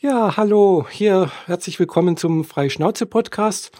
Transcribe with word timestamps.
Ja, 0.00 0.36
hallo, 0.36 0.86
hier 0.88 1.28
herzlich 1.46 1.80
willkommen 1.80 2.16
zum 2.16 2.44
Freischnauze-Podcast. 2.44 3.72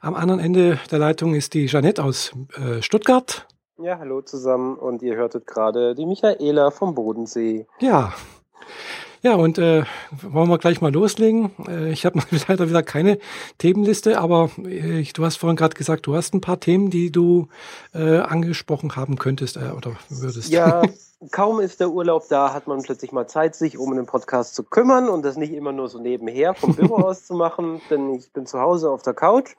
Am 0.00 0.14
anderen 0.14 0.38
Ende 0.38 0.78
der 0.92 1.00
Leitung 1.00 1.34
ist 1.34 1.52
die 1.52 1.66
Jeanette 1.66 2.04
aus 2.04 2.30
äh, 2.54 2.80
Stuttgart. 2.80 3.48
Ja, 3.82 3.98
hallo 3.98 4.22
zusammen 4.22 4.76
und 4.76 5.02
ihr 5.02 5.16
hörtet 5.16 5.48
gerade 5.48 5.96
die 5.96 6.06
Michaela 6.06 6.70
vom 6.70 6.94
Bodensee. 6.94 7.66
Ja, 7.80 8.14
ja, 9.24 9.36
und 9.36 9.56
äh, 9.56 9.84
wollen 10.20 10.50
wir 10.50 10.58
gleich 10.58 10.82
mal 10.82 10.92
loslegen. 10.92 11.50
Äh, 11.66 11.90
ich 11.90 12.04
habe 12.04 12.20
leider 12.46 12.68
wieder 12.68 12.82
keine 12.82 13.18
Themenliste, 13.56 14.20
aber 14.20 14.50
äh, 14.58 15.02
du 15.02 15.24
hast 15.24 15.36
vorhin 15.36 15.56
gerade 15.56 15.74
gesagt, 15.74 16.06
du 16.06 16.14
hast 16.14 16.34
ein 16.34 16.42
paar 16.42 16.60
Themen, 16.60 16.90
die 16.90 17.10
du 17.10 17.48
äh, 17.94 18.18
angesprochen 18.18 18.96
haben 18.96 19.16
könntest 19.16 19.56
äh, 19.56 19.70
oder 19.74 19.96
würdest. 20.10 20.50
Ja, 20.50 20.82
kaum 21.30 21.60
ist 21.60 21.80
der 21.80 21.90
Urlaub 21.90 22.28
da, 22.28 22.52
hat 22.52 22.66
man 22.66 22.82
plötzlich 22.82 23.12
mal 23.12 23.26
Zeit, 23.26 23.54
sich 23.54 23.78
um 23.78 23.92
einen 23.92 24.06
Podcast 24.06 24.54
zu 24.54 24.64
kümmern 24.64 25.08
und 25.08 25.24
das 25.24 25.36
nicht 25.36 25.52
immer 25.52 25.72
nur 25.72 25.88
so 25.88 25.98
nebenher 25.98 26.54
vom 26.54 26.74
Büro 26.74 26.96
aus 27.04 27.26
zu 27.26 27.34
machen, 27.34 27.80
denn 27.90 28.14
ich 28.14 28.32
bin 28.32 28.46
zu 28.46 28.60
Hause 28.60 28.90
auf 28.90 29.02
der 29.02 29.14
Couch 29.14 29.54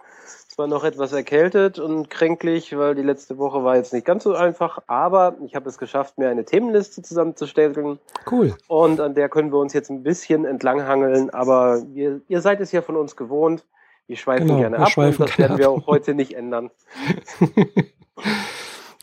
zwar 0.56 0.68
noch 0.68 0.86
etwas 0.86 1.12
erkältet 1.12 1.80
und 1.80 2.10
kränklich, 2.10 2.78
weil 2.78 2.96
die 2.96 3.02
letzte 3.02 3.38
Woche 3.38 3.66
war 3.66 3.76
jetzt 3.76 3.92
nicht 3.92 4.06
ganz 4.06 4.24
so 4.24 4.34
einfach, 4.34 4.80
aber 4.88 5.36
ich 5.46 5.54
habe 5.54 5.68
es 5.68 5.78
geschafft, 5.78 6.18
mir 6.18 6.30
eine 6.30 6.46
Themenliste 6.46 7.02
zusammenzustellen. 7.02 8.00
Cool. 8.32 8.56
Und 8.70 9.02
an 9.02 9.16
der 9.16 9.28
können 9.28 9.52
wir 9.52 9.60
uns 9.60 9.74
jetzt 9.74 9.90
ein 9.90 10.04
bisschen 10.04 10.46
entlanghangeln, 10.46 11.30
aber 11.30 11.84
wir, 11.94 12.22
ihr 12.30 12.40
seid 12.40 12.62
es 12.62 12.72
ja 12.72 12.82
von 12.82 12.96
uns 12.96 13.18
gewohnt. 13.18 13.66
Wir 14.08 14.16
schweifen 14.16 14.48
genau, 14.48 14.60
gerne 14.60 14.78
wir 14.78 14.84
ab 14.84 14.92
schweifen 14.92 15.24
und 15.24 15.30
das 15.30 15.38
werden 15.38 15.58
wir 15.58 15.70
auch 15.70 15.88
heute 15.88 16.14
nicht 16.14 16.34
ändern. 16.34 16.72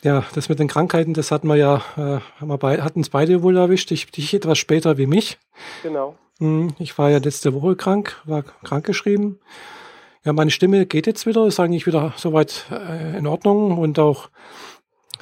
ja, 0.02 0.24
das 0.34 0.48
mit 0.48 0.59
den 0.59 0.69
Krankheiten, 0.69 1.15
das 1.15 1.30
hatten 1.30 1.48
wir 1.48 1.56
ja, 1.56 1.77
äh, 1.97 2.20
haben 2.41 2.48
wir 2.48 2.59
bei, 2.59 2.80
hatten 2.80 3.01
es 3.01 3.11
beide 3.11 3.42
wohl 3.42 3.56
erwischt. 3.56 3.91
Ich, 3.92 4.11
dich 4.11 4.34
etwas 4.34 4.59
später 4.59 4.98
wie 4.98 5.06
mich. 5.06 5.38
Genau. 5.83 6.16
Hm, 6.38 6.75
ich 6.78 6.97
war 6.98 7.11
ja 7.11 7.19
letzte 7.19 7.55
Woche 7.55 7.77
krank, 7.77 8.20
war 8.25 8.42
krankgeschrieben. 8.65 9.39
Ja, 10.25 10.33
meine 10.33 10.50
Stimme 10.50 10.86
geht 10.86 11.06
jetzt 11.06 11.27
wieder, 11.27 11.47
ist 11.47 11.61
eigentlich 11.61 11.86
wieder 11.86 12.12
soweit 12.17 12.67
äh, 12.70 13.17
in 13.17 13.27
Ordnung 13.27 13.78
und 13.78 13.98
auch 13.98 14.30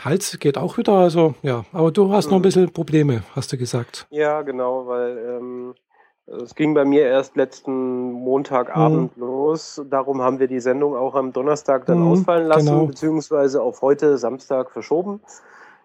Hals 0.02 0.38
geht 0.38 0.56
auch 0.56 0.78
wieder. 0.78 0.94
Also 0.94 1.34
ja, 1.42 1.64
aber 1.72 1.90
du 1.90 2.12
hast 2.12 2.26
noch 2.26 2.34
ein 2.34 2.38
mhm. 2.38 2.42
bisschen 2.42 2.72
Probleme, 2.72 3.22
hast 3.34 3.52
du 3.52 3.58
gesagt. 3.58 4.06
Ja, 4.10 4.42
genau, 4.42 4.86
weil 4.86 5.18
ähm, 5.18 5.74
es 6.42 6.54
ging 6.54 6.74
bei 6.74 6.84
mir 6.84 7.06
erst 7.06 7.36
letzten 7.36 8.12
Montagabend 8.12 9.16
mhm. 9.16 9.22
los. 9.22 9.82
Darum 9.90 10.22
haben 10.22 10.38
wir 10.38 10.46
die 10.46 10.60
Sendung 10.60 10.96
auch 10.96 11.14
am 11.14 11.32
Donnerstag 11.32 11.86
dann 11.86 12.00
mhm, 12.00 12.08
ausfallen 12.08 12.46
lassen, 12.46 12.66
genau. 12.66 12.86
beziehungsweise 12.86 13.62
auf 13.62 13.82
heute 13.82 14.16
Samstag 14.18 14.70
verschoben. 14.70 15.20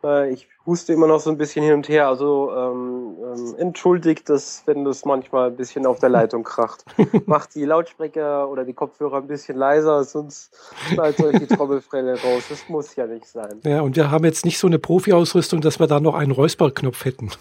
Äh, 0.03 0.31
ich 0.31 0.47
huste 0.65 0.93
immer 0.93 1.07
noch 1.07 1.19
so 1.19 1.29
ein 1.29 1.37
bisschen 1.37 1.63
hin 1.63 1.73
und 1.73 1.89
her, 1.89 2.07
also 2.07 2.51
ähm, 2.55 3.15
ähm, 3.23 3.55
entschuldigt 3.57 4.29
das, 4.29 4.63
wenn 4.65 4.85
das 4.85 5.05
manchmal 5.05 5.49
ein 5.49 5.55
bisschen 5.55 5.85
auf 5.85 5.99
der 5.99 6.09
Leitung 6.09 6.43
kracht. 6.43 6.85
Macht 7.25 7.55
die 7.55 7.65
Lautsprecher 7.65 8.47
oder 8.49 8.65
die 8.65 8.73
Kopfhörer 8.73 9.17
ein 9.17 9.27
bisschen 9.27 9.57
leiser, 9.57 10.03
sonst 10.03 10.55
schnallt 10.87 11.19
euch 11.21 11.39
die 11.39 11.47
Trommelfrelle 11.47 12.13
raus. 12.21 12.43
Das 12.49 12.69
muss 12.69 12.95
ja 12.95 13.07
nicht 13.07 13.25
sein. 13.25 13.61
Ja, 13.63 13.81
und 13.81 13.95
wir 13.95 14.11
haben 14.11 14.25
jetzt 14.25 14.45
nicht 14.45 14.59
so 14.59 14.67
eine 14.67 14.79
Profi-Ausrüstung, 14.79 15.61
dass 15.61 15.79
wir 15.79 15.87
da 15.87 15.99
noch 15.99 16.15
einen 16.15 16.31
Räusperknopf 16.31 17.05
hätten. 17.05 17.31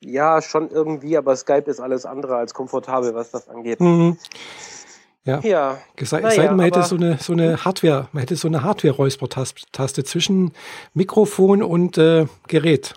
Ja, 0.00 0.40
schon 0.42 0.70
irgendwie, 0.70 1.16
aber 1.16 1.34
Skype 1.36 1.64
ist 1.66 1.80
alles 1.80 2.06
andere 2.06 2.36
als 2.36 2.54
komfortabel, 2.54 3.14
was 3.14 3.30
das 3.30 3.48
angeht. 3.48 3.80
Mhm. 3.80 4.16
Ja. 5.24 5.40
ja. 5.40 5.78
Sei, 6.00 6.20
naja, 6.20 6.34
sei 6.34 6.50
man 6.52 6.60
hätte 6.60 6.82
so 6.84 6.96
eine, 6.96 7.18
so 7.18 7.32
eine 7.32 7.64
Hardware, 7.64 8.08
man 8.12 8.20
hätte 8.20 8.36
so 8.36 8.48
eine 8.48 8.62
Hardware-Räuspertaste 8.62 10.04
zwischen 10.04 10.52
Mikrofon 10.94 11.62
und 11.62 11.98
äh, 11.98 12.26
Gerät. 12.46 12.94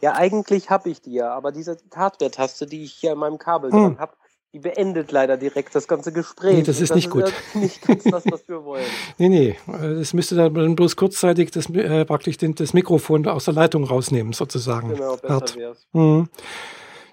ja, 0.00 0.14
eigentlich 0.14 0.70
habe 0.70 0.88
ich 0.88 1.02
die 1.02 1.14
ja, 1.14 1.34
aber 1.34 1.52
diese 1.52 1.76
Hardware-Taste, 1.94 2.66
die 2.66 2.84
ich 2.84 2.94
hier 2.94 3.12
in 3.12 3.18
meinem 3.18 3.38
Kabel 3.38 3.72
hm. 3.72 3.78
dran 3.78 3.98
habe, 3.98 4.12
die 4.56 4.60
beendet 4.60 5.12
leider 5.12 5.36
direkt 5.36 5.74
das 5.74 5.86
ganze 5.86 6.12
Gespräch. 6.12 6.56
Nee, 6.56 6.62
das 6.62 6.80
ist 6.80 6.88
das 6.88 6.96
nicht 6.96 7.08
ist 7.08 7.12
gut. 7.12 7.32
Nicht 7.52 7.86
ganz 7.86 8.04
das, 8.04 8.24
was 8.30 8.48
wir 8.48 8.64
wollen. 8.64 8.86
nee, 9.18 9.28
nee. 9.28 9.56
Das 9.66 10.14
müsste 10.14 10.34
dann 10.34 10.74
bloß 10.74 10.96
kurzzeitig 10.96 11.50
das, 11.50 11.68
äh, 11.68 12.06
praktisch 12.06 12.38
den, 12.38 12.54
das 12.54 12.72
Mikrofon 12.72 13.26
aus 13.28 13.44
der 13.44 13.52
Leitung 13.52 13.84
rausnehmen, 13.84 14.32
sozusagen. 14.32 14.94
Genau, 14.94 15.16
besser 15.16 15.56
wäre 15.56 15.72
es. 15.72 15.86
Mhm. 15.92 16.30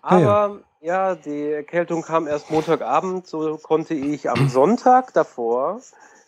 Aber 0.02 0.22
ja, 0.22 0.48
ja. 0.48 0.60
Ja, 0.86 1.16
die 1.16 1.52
Erkältung 1.52 2.02
kam 2.02 2.28
erst 2.28 2.50
Montagabend, 2.50 3.28
so 3.28 3.58
konnte 3.58 3.94
ich 3.94 4.30
am 4.30 4.48
Sonntag 4.50 5.14
davor 5.14 5.82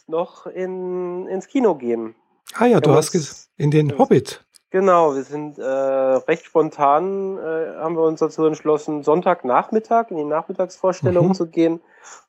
noch 0.07 0.47
in, 0.47 1.27
ins 1.27 1.47
Kino 1.47 1.75
gehen. 1.75 2.13
Ah 2.55 2.65
ja, 2.65 2.81
du 2.81 2.93
hast 2.93 3.49
in 3.55 3.71
den 3.71 3.97
Hobbit. 3.97 4.43
Genau, 4.75 5.15
wir 5.15 5.23
sind 5.23 5.57
äh, 5.57 5.63
recht 5.63 6.43
spontan, 6.43 7.37
äh, 7.37 7.77
haben 7.77 7.95
wir 7.95 8.03
uns 8.03 8.19
dazu 8.19 8.43
entschlossen, 8.43 9.03
Sonntagnachmittag 9.03 10.11
in 10.11 10.17
die 10.17 10.25
Nachmittagsvorstellung 10.25 11.29
mhm. 11.29 11.33
zu 11.33 11.45
gehen 11.47 11.79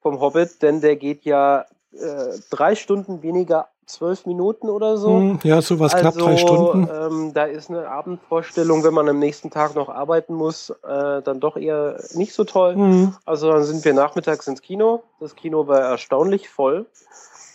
vom 0.00 0.20
Hobbit, 0.20 0.62
denn 0.62 0.80
der 0.80 0.94
geht 0.94 1.24
ja 1.24 1.64
äh, 1.92 2.38
drei 2.50 2.76
Stunden 2.76 3.20
weniger 3.24 3.66
zwölf 3.86 4.26
Minuten 4.26 4.70
oder 4.70 4.96
so. 4.96 5.16
Hm, 5.16 5.40
ja, 5.42 5.60
sowas 5.60 5.92
also, 5.92 6.02
knapp 6.02 6.24
drei 6.24 6.36
Stunden. 6.36 6.88
Ähm, 6.88 7.32
da 7.34 7.46
ist 7.46 7.68
eine 7.68 7.88
Abendvorstellung, 7.88 8.84
wenn 8.84 8.94
man 8.94 9.08
am 9.08 9.18
nächsten 9.18 9.50
Tag 9.50 9.74
noch 9.74 9.88
arbeiten 9.88 10.34
muss, 10.34 10.70
äh, 10.70 11.22
dann 11.22 11.40
doch 11.40 11.56
eher 11.56 12.00
nicht 12.14 12.32
so 12.32 12.44
toll. 12.44 12.76
Mhm. 12.76 13.16
Also 13.24 13.50
dann 13.50 13.64
sind 13.64 13.84
wir 13.84 13.92
nachmittags 13.92 14.46
ins 14.46 14.62
Kino. 14.62 15.02
Das 15.18 15.34
Kino 15.34 15.66
war 15.66 15.80
erstaunlich 15.80 16.48
voll. 16.48 16.86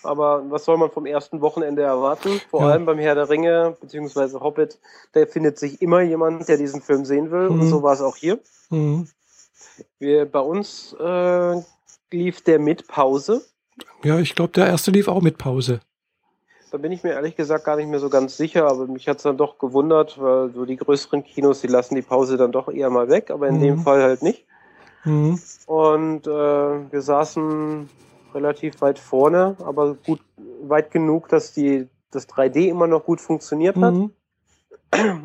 Aber 0.03 0.43
was 0.49 0.65
soll 0.65 0.77
man 0.77 0.91
vom 0.91 1.05
ersten 1.05 1.41
Wochenende 1.41 1.83
erwarten? 1.83 2.41
Vor 2.49 2.61
ja. 2.61 2.69
allem 2.69 2.85
beim 2.85 2.97
Herr 2.97 3.15
der 3.15 3.29
Ringe 3.29 3.75
beziehungsweise 3.79 4.39
Hobbit, 4.39 4.79
da 5.13 5.25
findet 5.25 5.59
sich 5.59 5.81
immer 5.81 6.01
jemand, 6.01 6.47
der 6.47 6.57
diesen 6.57 6.81
Film 6.81 7.05
sehen 7.05 7.31
will. 7.31 7.49
Mhm. 7.49 7.61
Und 7.61 7.67
so 7.67 7.83
war 7.83 7.93
es 7.93 8.01
auch 8.01 8.15
hier. 8.15 8.39
Mhm. 8.69 9.07
Wir, 9.99 10.25
bei 10.25 10.39
uns 10.39 10.95
äh, 10.99 11.61
lief 12.11 12.41
der 12.41 12.59
mit 12.59 12.87
Pause. 12.87 13.43
Ja, 14.03 14.19
ich 14.19 14.35
glaube, 14.35 14.53
der 14.53 14.67
erste 14.67 14.91
lief 14.91 15.07
auch 15.07 15.21
mit 15.21 15.37
Pause. 15.37 15.81
Da 16.71 16.77
bin 16.77 16.91
ich 16.93 17.03
mir 17.03 17.11
ehrlich 17.11 17.35
gesagt 17.35 17.65
gar 17.65 17.75
nicht 17.75 17.89
mehr 17.89 17.99
so 17.99 18.09
ganz 18.09 18.37
sicher, 18.37 18.65
aber 18.67 18.87
mich 18.87 19.07
hat 19.09 19.17
es 19.17 19.23
dann 19.23 19.37
doch 19.37 19.57
gewundert, 19.59 20.21
weil 20.21 20.51
so 20.51 20.65
die 20.65 20.77
größeren 20.77 21.23
Kinos, 21.23 21.59
die 21.59 21.67
lassen 21.67 21.95
die 21.95 22.01
Pause 22.01 22.37
dann 22.37 22.53
doch 22.53 22.69
eher 22.69 22.89
mal 22.89 23.09
weg, 23.09 23.29
aber 23.29 23.49
in 23.49 23.57
mhm. 23.57 23.61
dem 23.61 23.79
Fall 23.79 24.01
halt 24.01 24.21
nicht. 24.21 24.45
Mhm. 25.03 25.39
Und 25.65 26.27
äh, 26.27 26.29
wir 26.91 27.01
saßen 27.01 27.89
relativ 28.33 28.81
weit 28.81 28.99
vorne, 28.99 29.55
aber 29.63 29.95
gut 29.95 30.21
weit 30.61 30.91
genug, 30.91 31.29
dass 31.29 31.53
die 31.53 31.87
das 32.11 32.27
3D 32.27 32.67
immer 32.67 32.87
noch 32.87 33.05
gut 33.05 33.21
funktioniert 33.21 33.77
hat. 33.77 33.93
Mhm. 33.93 34.11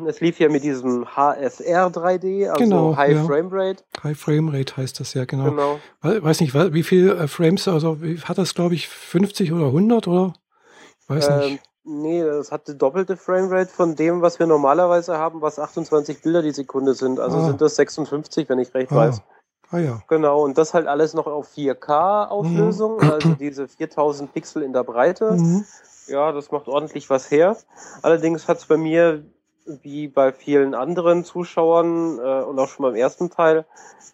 Es 0.07 0.21
lief 0.21 0.39
ja 0.39 0.47
mit 0.47 0.63
diesem 0.63 1.05
HSR 1.05 1.87
3D, 1.87 2.47
also 2.47 2.63
genau, 2.63 2.95
High 2.95 3.15
ja. 3.15 3.23
Frame 3.25 3.49
Rate. 3.51 3.83
High 4.01 4.17
Frame 4.17 4.49
Rate 4.49 4.77
heißt 4.77 4.99
das 4.99 5.13
ja, 5.13 5.25
genau. 5.25 5.49
genau. 5.49 5.79
Weiß 6.01 6.39
nicht, 6.39 6.53
wie 6.53 6.83
viel 6.83 7.09
äh, 7.09 7.27
Frames, 7.27 7.67
also 7.67 7.97
hat 8.23 8.37
das, 8.37 8.53
glaube 8.53 8.75
ich, 8.75 8.87
50 8.87 9.51
oder 9.51 9.65
100 9.65 10.07
oder? 10.07 10.33
Weiß 11.09 11.27
ähm, 11.27 11.39
nicht. 11.39 11.63
Nee, 11.89 12.21
das 12.21 12.51
hat 12.51 12.67
die 12.67 12.77
doppelte 12.77 13.15
Framerate 13.15 13.71
von 13.71 13.95
dem, 13.95 14.21
was 14.21 14.39
wir 14.39 14.45
normalerweise 14.45 15.17
haben, 15.17 15.41
was 15.41 15.57
28 15.57 16.21
Bilder 16.21 16.41
die 16.41 16.51
Sekunde 16.51 16.93
sind. 16.93 17.19
Also 17.19 17.37
ah. 17.37 17.45
sind 17.47 17.61
das 17.61 17.77
56, 17.77 18.49
wenn 18.49 18.59
ich 18.59 18.73
recht 18.73 18.91
ah. 18.91 18.95
weiß. 18.95 19.21
Ah 19.71 19.79
ja. 19.79 20.01
Genau, 20.07 20.43
und 20.43 20.57
das 20.57 20.73
halt 20.73 20.87
alles 20.87 21.13
noch 21.13 21.27
auf 21.27 21.49
4K-Auflösung, 21.55 22.97
mhm. 22.97 23.11
also 23.11 23.29
diese 23.33 23.67
4000 23.67 24.33
Pixel 24.33 24.63
in 24.63 24.73
der 24.73 24.83
Breite. 24.83 25.31
Mhm. 25.31 25.65
Ja, 26.07 26.31
das 26.31 26.51
macht 26.51 26.67
ordentlich 26.67 27.09
was 27.09 27.29
her. 27.29 27.57
Allerdings 28.01 28.47
hat 28.47 28.57
es 28.57 28.65
bei 28.65 28.77
mir, 28.77 29.23
wie 29.65 30.07
bei 30.07 30.31
vielen 30.31 30.73
anderen 30.73 31.25
Zuschauern 31.25 32.17
äh, 32.17 32.43
und 32.43 32.57
auch 32.59 32.69
schon 32.69 32.83
beim 32.83 32.95
ersten 32.95 33.29
Teil, 33.29 33.65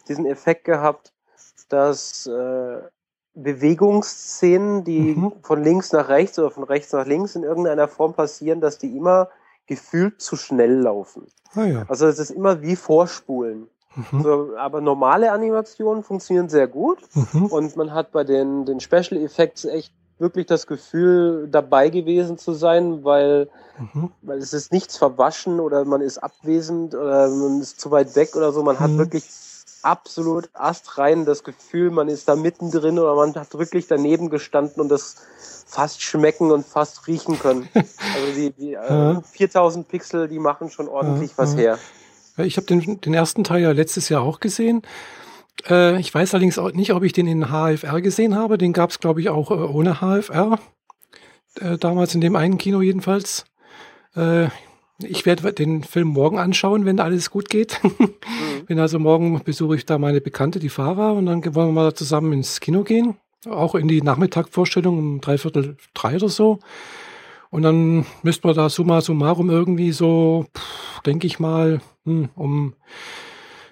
diesen 0.08 0.26
Effekt 0.26 0.66
gehabt, 0.66 1.14
dass 1.70 2.26
äh, 2.26 2.82
Bewegungsszenen, 3.36 4.84
die 4.84 5.16
mhm. 5.16 5.34
von 5.44 5.64
links 5.64 5.92
nach 5.92 6.10
rechts 6.10 6.38
oder 6.40 6.52
von 6.52 6.64
rechts 6.64 6.92
nach 6.94 7.06
links 7.06 7.36
in 7.36 7.44
irgendeiner 7.44 7.88
Form 7.88 8.14
passieren, 8.14 8.62
dass 8.62 8.80
die 8.80 8.96
immer 8.96 9.30
gefühlt 9.68 10.22
zu 10.22 10.36
schnell 10.36 10.82
laufen. 10.82 11.28
Ah, 11.56 11.66
ja. 11.66 11.86
Also 11.88 12.08
es 12.08 12.20
ist 12.20 12.32
immer 12.32 12.62
wie 12.62 12.76
Vorspulen. 12.76 13.70
Mhm. 13.96 14.18
Also, 14.18 14.50
aber 14.58 14.82
normale 14.82 15.32
Animationen 15.32 16.04
funktionieren 16.04 16.50
sehr 16.50 16.68
gut 16.68 17.00
mhm. 17.14 17.48
und 17.48 17.76
man 17.76 17.94
hat 17.94 18.12
bei 18.12 18.24
den, 18.24 18.66
den 18.66 18.80
Special 18.80 19.22
Effects 19.22 19.66
echt 19.66 19.94
wirklich 20.20 20.46
das 20.46 20.68
Gefühl, 20.68 21.48
dabei 21.52 21.90
gewesen 21.90 22.38
zu 22.38 22.54
sein, 22.54 23.04
weil, 23.04 23.50
mhm. 23.78 24.12
weil 24.22 24.38
es 24.40 24.54
ist 24.54 24.72
nichts 24.72 24.98
verwaschen 24.98 25.60
oder 25.60 25.86
man 25.86 26.02
ist 26.02 26.18
abwesend 26.18 26.96
oder 26.96 27.30
man 27.30 27.60
ist 27.62 27.80
zu 27.80 27.92
weit 27.92 28.16
weg 28.16 28.36
oder 28.36 28.52
so. 28.52 28.64
Man 28.64 28.80
hat 28.80 28.92
mhm. 28.92 29.00
wirklich 29.00 29.26
absolut 29.82 30.50
astrein 30.54 31.26
das 31.26 31.44
Gefühl, 31.44 31.92
man 31.92 32.08
ist 32.08 32.28
da 32.28 32.36
mittendrin 32.36 33.00
oder 33.00 33.16
man 33.16 33.36
hat 33.36 33.58
wirklich 33.58 33.88
daneben 33.88 34.30
gestanden 34.30 34.82
und 34.82 34.90
das 34.90 35.18
fast 35.66 36.02
schmecken 36.02 36.52
und 36.52 36.66
fast 36.66 37.08
riechen 37.08 37.40
können. 37.40 37.68
Also 37.76 38.34
die, 38.36 38.52
die 38.52 38.74
äh, 38.74 39.22
4000 39.22 39.88
Pixel, 39.88 40.28
die 40.28 40.40
machen 40.40 40.70
schon 40.70 40.88
ordentlich 40.88 41.32
ja, 41.32 41.38
was 41.38 41.56
her. 41.56 41.80
Ich 42.38 42.58
habe 42.58 42.66
den, 42.66 43.00
den 43.02 43.14
ersten 43.14 43.44
Teil 43.44 43.62
ja 43.62 43.72
letztes 43.72 44.10
Jahr 44.10 44.22
auch 44.22 44.40
gesehen. 44.40 44.82
Äh, 45.70 46.00
ich 46.00 46.14
weiß 46.14 46.34
allerdings 46.34 46.58
auch 46.58 46.72
nicht, 46.74 46.94
ob 46.94 47.04
ich 47.04 47.14
den 47.14 47.28
in 47.28 47.50
HFR 47.50 48.02
gesehen 48.02 48.36
habe. 48.36 48.58
Den 48.58 48.74
gab 48.74 48.90
es, 48.90 49.00
glaube 49.00 49.22
ich, 49.22 49.30
auch 49.30 49.52
äh, 49.52 49.56
ohne 49.56 49.96
HFR. 50.02 50.60
Äh, 51.60 51.78
damals 51.78 52.16
in 52.16 52.22
dem 52.22 52.36
einen 52.36 52.58
Kino 52.58 52.82
jedenfalls. 52.82 53.46
Äh, 54.16 54.48
ich 55.00 55.26
werde 55.26 55.52
den 55.54 55.84
Film 55.84 56.08
morgen 56.10 56.40
anschauen, 56.40 56.86
wenn 56.86 57.00
alles 57.00 57.30
gut 57.30 57.50
geht. 57.50 57.80
Mhm. 58.24 58.66
Bin 58.66 58.80
also 58.80 58.98
morgen 59.00 59.42
besuche 59.44 59.76
ich 59.76 59.86
da 59.86 59.98
meine 59.98 60.22
Bekannte, 60.22 60.60
die 60.60 60.70
Fahrer, 60.70 61.14
und 61.14 61.26
dann 61.26 61.44
wollen 61.54 61.68
wir 61.68 61.84
mal 61.84 61.94
zusammen 61.94 62.32
ins 62.32 62.62
Kino 62.62 62.84
gehen. 62.84 63.18
Auch 63.46 63.76
in 63.76 63.90
die 63.90 64.02
Nachmittagvorstellung 64.02 64.98
um 64.98 65.22
dreiviertel 65.22 65.76
drei 65.94 66.16
oder 66.16 66.30
so. 66.30 66.60
Und 67.50 67.64
dann 67.64 68.06
müssten 68.24 68.48
wir 68.48 68.54
da 68.54 68.70
summa 68.70 69.02
summarum 69.02 69.50
irgendwie 69.50 69.92
so, 69.92 70.46
denke 71.06 71.28
ich 71.28 71.40
mal, 71.40 71.82
hm, 72.06 72.30
um 72.36 72.74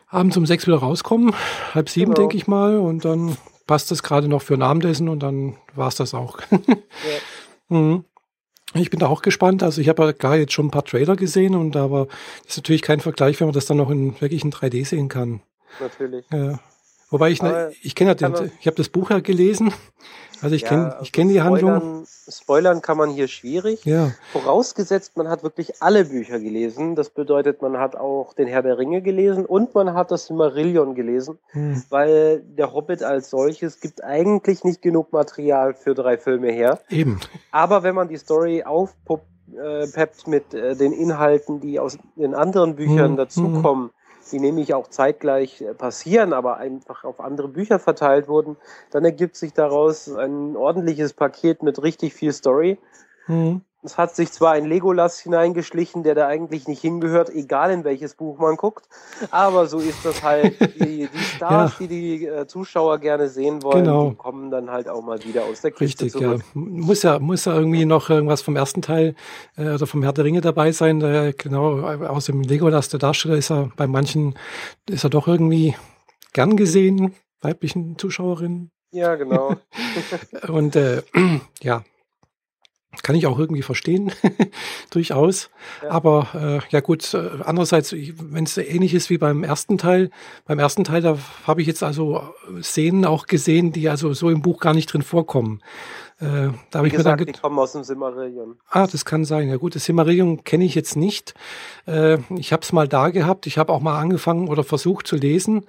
abends 0.08 0.38
um 0.38 0.46
sechs 0.46 0.68
wieder 0.68 0.78
rauskommen. 0.78 1.34
Halb 1.74 1.90
sieben, 1.90 2.14
genau. 2.14 2.28
denke 2.28 2.38
ich 2.38 2.48
mal. 2.48 2.78
Und 2.78 3.06
dann 3.06 3.38
passt 3.68 3.92
das 3.92 4.04
gerade 4.04 4.28
noch 4.28 4.42
für 4.42 4.54
ein 4.54 4.62
Abendessen 4.62 5.10
und 5.10 5.22
dann 5.24 5.56
war 5.76 5.88
es 5.88 5.96
das 5.96 6.14
auch. 6.14 6.40
ja. 6.52 6.68
mhm. 7.70 8.06
Ich 8.74 8.90
bin 8.90 9.00
da 9.00 9.08
auch 9.08 9.22
gespannt. 9.22 9.64
Also 9.64 9.82
ich 9.82 9.90
habe 9.90 10.04
ja 10.04 10.12
gar 10.12 10.38
jetzt 10.38 10.54
schon 10.54 10.68
ein 10.68 10.72
paar 10.72 10.86
Trailer 10.86 11.16
gesehen 11.16 11.56
und 11.56 11.76
aber 11.76 12.08
das 12.44 12.52
ist 12.52 12.58
natürlich 12.58 12.82
kein 12.82 13.02
Vergleich, 13.02 13.40
wenn 13.40 13.48
man 13.48 13.54
das 13.54 13.66
dann 13.66 13.78
noch 13.78 13.90
in 13.90 14.20
wirklich 14.22 14.44
in 14.44 14.52
3D 14.52 14.86
sehen 14.86 15.10
kann. 15.10 15.42
Natürlich. 15.80 16.26
Ja. 16.32 16.60
Wobei 17.10 17.32
ich, 17.32 17.42
ne, 17.42 17.74
ich 17.82 17.96
kenne 17.96 18.12
ja 18.12 18.16
den, 18.16 18.52
ich 18.62 18.68
habe 18.68 18.78
das 18.78 18.88
Buch 18.88 19.10
ja 19.10 19.20
gelesen. 19.20 19.74
Also 20.42 20.56
ich 20.56 20.64
ja, 20.64 20.70
kenne 20.70 20.96
ich 21.02 21.12
kenn 21.12 21.30
die 21.30 21.42
Handlung. 21.42 22.06
Spoilern 22.06 22.82
kann 22.82 22.98
man 22.98 23.10
hier 23.10 23.28
schwierig. 23.28 23.86
Ja. 23.86 24.12
Vorausgesetzt, 24.32 25.18
man 25.18 25.28
hat 25.30 25.44
wirklich 25.44 25.82
alle 25.82 26.06
Bücher 26.06 26.40
gelesen. 26.40 26.96
Das 26.96 27.10
bedeutet, 27.10 27.62
man 27.62 27.78
hat 27.78 27.96
auch 27.96 28.34
den 28.34 28.48
Herr 28.48 28.64
der 28.64 28.78
Ringe 28.78 29.02
gelesen 29.02 29.46
und 29.46 29.76
man 29.76 29.94
hat 29.94 30.12
das 30.12 30.28
Silmarillion 30.28 30.96
gelesen, 30.96 31.38
hm. 31.52 31.84
weil 31.90 32.42
der 32.42 32.74
Hobbit 32.74 33.04
als 33.04 33.30
solches 33.30 33.80
gibt 33.80 34.04
eigentlich 34.04 34.64
nicht 34.64 34.82
genug 34.82 35.14
Material 35.14 35.74
für 35.74 35.94
drei 35.94 36.18
Filme 36.18 36.52
her. 36.52 36.80
Eben. 36.90 37.20
Aber 37.52 37.84
wenn 37.84 37.96
man 37.96 38.08
die 38.08 38.18
Story 38.18 38.64
aufpeppt 38.64 39.24
äh, 39.56 40.30
mit 40.30 40.54
äh, 40.54 40.76
den 40.76 40.94
Inhalten, 40.94 41.60
die 41.60 41.80
aus 41.80 41.98
den 42.16 42.34
anderen 42.34 42.76
Büchern 42.76 43.12
hm. 43.12 43.18
dazukommen, 43.18 43.86
hm 43.86 44.01
die 44.32 44.40
nämlich 44.40 44.74
auch 44.74 44.88
zeitgleich 44.88 45.62
äh, 45.62 45.74
passieren, 45.74 46.34
aber 46.34 46.58
einfach 46.58 47.04
auf 47.04 47.20
andere 47.20 47.48
Bücher 47.48 47.80
verteilt 47.80 48.28
wurden, 48.28 48.58
dann 48.92 49.06
ergibt 49.06 49.36
sich 49.36 49.54
daraus 49.54 50.10
ein 50.10 50.56
ordentliches 50.56 51.14
Paket 51.14 51.64
mit 51.64 51.82
richtig 51.84 52.14
viel 52.14 52.32
Story. 52.32 52.80
Mhm. 53.28 53.62
Es 53.84 53.98
hat 53.98 54.16
sich 54.16 54.32
zwar 54.32 54.52
ein 54.52 54.66
Legolas 54.66 55.20
hineingeschlichen, 55.20 56.04
der 56.04 56.14
da 56.14 56.28
eigentlich 56.28 56.68
nicht 56.68 56.82
hingehört, 56.82 57.30
egal 57.30 57.72
in 57.72 57.84
welches 57.84 58.14
Buch 58.14 58.38
man 58.38 58.56
guckt, 58.56 58.88
aber 59.32 59.66
so 59.66 59.80
ist 59.80 60.06
das 60.06 60.22
halt. 60.22 60.60
Die, 60.80 61.10
die 61.14 61.20
Stars, 61.20 61.80
ja. 61.80 61.88
die 61.88 61.88
die 61.88 62.26
äh, 62.28 62.46
Zuschauer 62.46 63.00
gerne 63.00 63.28
sehen 63.28 63.64
wollen, 63.64 63.86
genau. 63.86 64.10
die 64.12 64.16
kommen 64.16 64.52
dann 64.52 64.70
halt 64.70 64.88
auch 64.88 65.02
mal 65.02 65.24
wieder 65.24 65.46
aus 65.46 65.62
der 65.62 65.72
Kiste 65.72 66.06
Richtig, 66.06 66.12
zurück. 66.12 66.44
ja. 66.54 66.62
Muss 66.62 67.02
ja, 67.02 67.18
muss 67.18 67.46
ja 67.46 67.56
irgendwie 67.56 67.86
noch 67.86 68.10
irgendwas 68.10 68.44
vom 68.44 68.56
ersten 68.56 68.84
Teil 68.84 69.16
äh, 69.58 69.74
oder 69.74 69.88
vom 69.88 70.04
Herr 70.04 70.14
der 70.14 70.26
Ringe 70.26 70.42
dabei 70.42 70.72
sein. 70.72 71.00
Der, 71.00 71.34
genau, 71.34 71.80
aus 71.82 72.26
dem 72.26 72.42
Legolas, 72.42 72.90
der 72.90 73.00
Darsteller, 73.00 73.36
ist 73.36 73.52
er 73.52 73.72
bei 73.78 73.88
manchen, 73.88 74.38
ist 74.88 75.04
er 75.04 75.10
doch 75.10 75.28
irgendwie 75.28 75.76
gern 76.34 76.56
gesehen, 76.56 77.16
weiblichen 77.42 77.98
Zuschauerinnen. 77.98 78.72
Ja, 78.92 79.16
genau. 79.16 79.56
Und 80.48 80.76
äh, 80.76 81.02
ja, 81.62 81.84
kann 83.04 83.16
ich 83.16 83.26
auch 83.26 83.40
irgendwie 83.40 83.62
verstehen, 83.62 84.12
durchaus. 84.92 85.50
Ja. 85.82 85.92
Aber 85.92 86.28
äh, 86.34 86.60
ja 86.72 86.82
gut, 86.82 87.14
äh, 87.14 87.30
andererseits, 87.44 87.94
wenn 87.94 88.44
es 88.44 88.58
ähnlich 88.58 88.94
ist 88.94 89.10
wie 89.10 89.18
beim 89.18 89.44
ersten 89.44 89.78
Teil, 89.78 90.10
beim 90.46 90.60
ersten 90.60 90.84
Teil, 90.84 91.02
da 91.02 91.18
habe 91.48 91.62
ich 91.62 91.68
jetzt 91.68 91.84
also 91.84 92.22
Szenen 92.62 93.06
auch 93.06 93.28
gesehen, 93.28 93.72
die 93.72 93.88
also 93.88 94.14
so 94.14 94.30
im 94.30 94.42
Buch 94.42 94.60
gar 94.60 94.74
nicht 94.74 94.92
drin 94.92 95.04
vorkommen. 95.04 95.62
Äh, 96.20 96.52
da 96.70 96.80
habe 96.80 96.88
ich 96.88 96.94
gesagt, 96.94 97.20
mir 97.20 97.26
dann 97.26 97.34
die 97.34 97.40
kommen 97.40 97.58
aus 97.58 97.72
dem 97.72 97.84
Simmerillion. 97.84 98.58
Ah, 98.70 98.88
das 98.88 99.06
kann 99.06 99.26
sein. 99.26 99.50
Ja 99.50 99.56
gut, 99.56 99.74
das 99.76 99.86
Simmerillion 99.86 100.44
kenne 100.44 100.66
ich 100.66 100.76
jetzt 100.76 100.96
nicht. 100.96 101.34
Äh, 101.88 102.18
ich 102.36 102.52
habe 102.54 102.62
es 102.62 102.74
mal 102.74 102.88
da 102.88 103.10
gehabt. 103.10 103.48
Ich 103.48 103.58
habe 103.58 103.72
auch 103.72 103.80
mal 103.80 104.00
angefangen 104.00 104.48
oder 104.48 104.64
versucht 104.64 105.08
zu 105.08 105.16
lesen. 105.16 105.66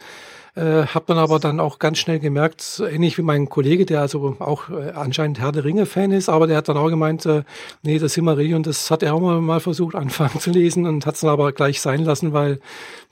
Äh, 0.55 0.85
habe 0.87 1.07
dann 1.07 1.17
aber 1.17 1.39
dann 1.39 1.61
auch 1.61 1.79
ganz 1.79 1.97
schnell 1.97 2.19
gemerkt, 2.19 2.83
ähnlich 2.87 3.17
wie 3.17 3.23
mein 3.23 3.49
Kollege, 3.49 3.87
der 3.87 4.03
also 4.03 4.37
auch 4.39 4.69
äh, 4.69 4.91
anscheinend 4.91 5.41
Herr 5.41 5.51
der 5.51 5.65
Ringe-Fan 5.65 6.13
ist, 6.13 6.29
aber 6.29 6.47
der 6.47 6.59
hat 6.59 6.69
dann 6.69 6.77
auch 6.77 6.91
gemeint, 6.91 7.25
äh, 7.25 7.45
nee, 7.83 7.99
das 7.99 8.13
Silmarillion, 8.13 8.63
das 8.63 8.91
hat 8.91 9.03
er 9.03 9.15
auch 9.15 9.21
mal, 9.21 9.41
mal 9.41 9.61
versucht, 9.61 9.95
anfangen 9.97 10.39
zu 10.41 10.51
lesen 10.51 10.87
und 10.87 11.07
hat 11.07 11.15
es 11.15 11.23
dann 11.23 11.31
aber 11.31 11.53
gleich 11.53 11.81
sein 11.81 12.05
lassen, 12.05 12.35
weil 12.35 12.61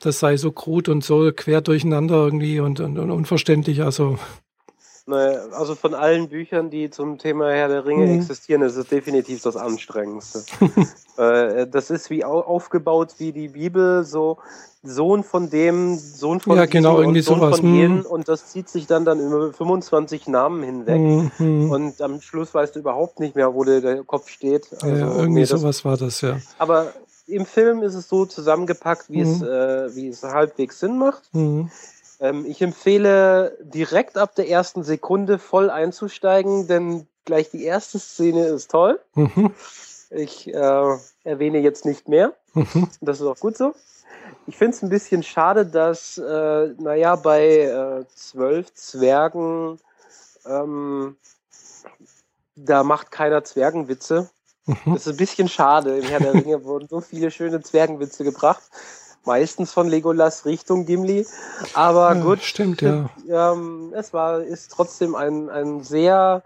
das 0.00 0.18
sei 0.18 0.36
so 0.36 0.52
krut 0.52 0.90
und 0.90 1.02
so 1.02 1.32
quer 1.34 1.62
durcheinander 1.62 2.16
irgendwie 2.16 2.60
und, 2.60 2.78
und, 2.78 2.98
und 2.98 3.10
unverständlich. 3.10 3.82
Also 3.82 4.18
also 5.12 5.74
von 5.74 5.94
allen 5.94 6.28
Büchern, 6.28 6.70
die 6.70 6.90
zum 6.90 7.18
Thema 7.18 7.50
Herr 7.50 7.68
der 7.68 7.86
Ringe 7.86 8.06
mhm. 8.06 8.20
existieren, 8.20 8.62
ist 8.62 8.76
es 8.76 8.88
definitiv 8.88 9.42
das 9.42 9.56
anstrengendste. 9.56 10.42
äh, 11.16 11.66
das 11.66 11.90
ist 11.90 12.10
wie 12.10 12.24
aufgebaut 12.24 13.14
wie 13.18 13.32
die 13.32 13.48
Bibel, 13.48 14.04
so 14.04 14.38
Sohn 14.82 15.24
von 15.24 15.50
dem, 15.50 15.98
Sohn 15.98 16.40
von 16.40 16.56
ja, 16.56 16.64
genau, 16.64 16.92
diesem 16.92 17.02
irgendwie 17.02 17.20
Sohn 17.20 17.40
sowas. 17.40 17.60
von 17.60 17.74
jenen 17.74 17.98
hm. 18.04 18.06
und 18.06 18.28
das 18.28 18.46
zieht 18.46 18.68
sich 18.68 18.86
dann 18.86 19.04
dann 19.04 19.20
über 19.20 19.52
25 19.52 20.26
Namen 20.28 20.62
hinweg 20.62 21.30
mhm. 21.38 21.70
und 21.70 22.00
am 22.00 22.22
Schluss 22.22 22.54
weißt 22.54 22.76
du 22.76 22.80
überhaupt 22.80 23.20
nicht 23.20 23.36
mehr, 23.36 23.54
wo 23.54 23.64
der 23.64 24.02
Kopf 24.04 24.28
steht. 24.30 24.68
Also, 24.80 24.88
ja, 24.88 25.14
irgendwie 25.14 25.40
nee, 25.40 25.44
sowas 25.44 25.84
war 25.84 25.98
das, 25.98 26.22
ja. 26.22 26.38
Aber 26.58 26.94
im 27.26 27.46
Film 27.46 27.82
ist 27.82 27.94
es 27.94 28.08
so 28.08 28.24
zusammengepackt, 28.26 29.10
wie, 29.10 29.24
mhm. 29.24 29.30
es, 29.30 29.42
äh, 29.42 29.96
wie 29.96 30.08
es 30.08 30.22
halbwegs 30.22 30.80
Sinn 30.80 30.98
macht. 30.98 31.22
Mhm. 31.32 31.70
Ähm, 32.20 32.44
ich 32.46 32.60
empfehle 32.60 33.56
direkt 33.60 34.18
ab 34.18 34.34
der 34.34 34.48
ersten 34.48 34.84
Sekunde 34.84 35.38
voll 35.38 35.70
einzusteigen, 35.70 36.66
denn 36.66 37.06
gleich 37.24 37.50
die 37.50 37.64
erste 37.64 37.98
Szene 37.98 38.46
ist 38.46 38.70
toll. 38.70 39.00
Mhm. 39.14 39.54
Ich 40.10 40.52
äh, 40.52 40.96
erwähne 41.24 41.58
jetzt 41.58 41.84
nicht 41.84 42.08
mehr. 42.08 42.32
Mhm. 42.54 42.88
Das 43.00 43.20
ist 43.20 43.26
auch 43.26 43.38
gut 43.38 43.56
so. 43.56 43.74
Ich 44.46 44.56
finde 44.56 44.76
es 44.76 44.82
ein 44.82 44.88
bisschen 44.88 45.22
schade, 45.22 45.64
dass, 45.64 46.18
äh, 46.18 46.74
naja, 46.78 47.16
bei 47.16 47.60
äh, 47.60 48.04
zwölf 48.14 48.74
Zwergen, 48.74 49.78
ähm, 50.44 51.16
da 52.56 52.82
macht 52.82 53.10
keiner 53.10 53.44
Zwergenwitze. 53.44 54.28
Mhm. 54.66 54.94
Das 54.94 55.06
ist 55.06 55.12
ein 55.12 55.16
bisschen 55.16 55.48
schade. 55.48 55.98
Im 55.98 56.04
Herr 56.04 56.20
der 56.20 56.34
Ringe 56.34 56.64
wurden 56.64 56.88
so 56.88 57.00
viele 57.00 57.30
schöne 57.30 57.62
Zwergenwitze 57.62 58.24
gebracht. 58.24 58.62
Meistens 59.24 59.72
von 59.72 59.88
Legolas 59.88 60.46
Richtung 60.46 60.86
Gimli. 60.86 61.26
Aber 61.74 62.14
ja, 62.14 62.22
gut. 62.22 62.42
Stimmt, 62.42 62.80
ja. 62.80 63.10
Ähm, 63.28 63.92
es 63.94 64.12
war, 64.12 64.40
ist 64.40 64.72
trotzdem 64.72 65.14
ein, 65.14 65.50
ein 65.50 65.82
sehr 65.82 66.42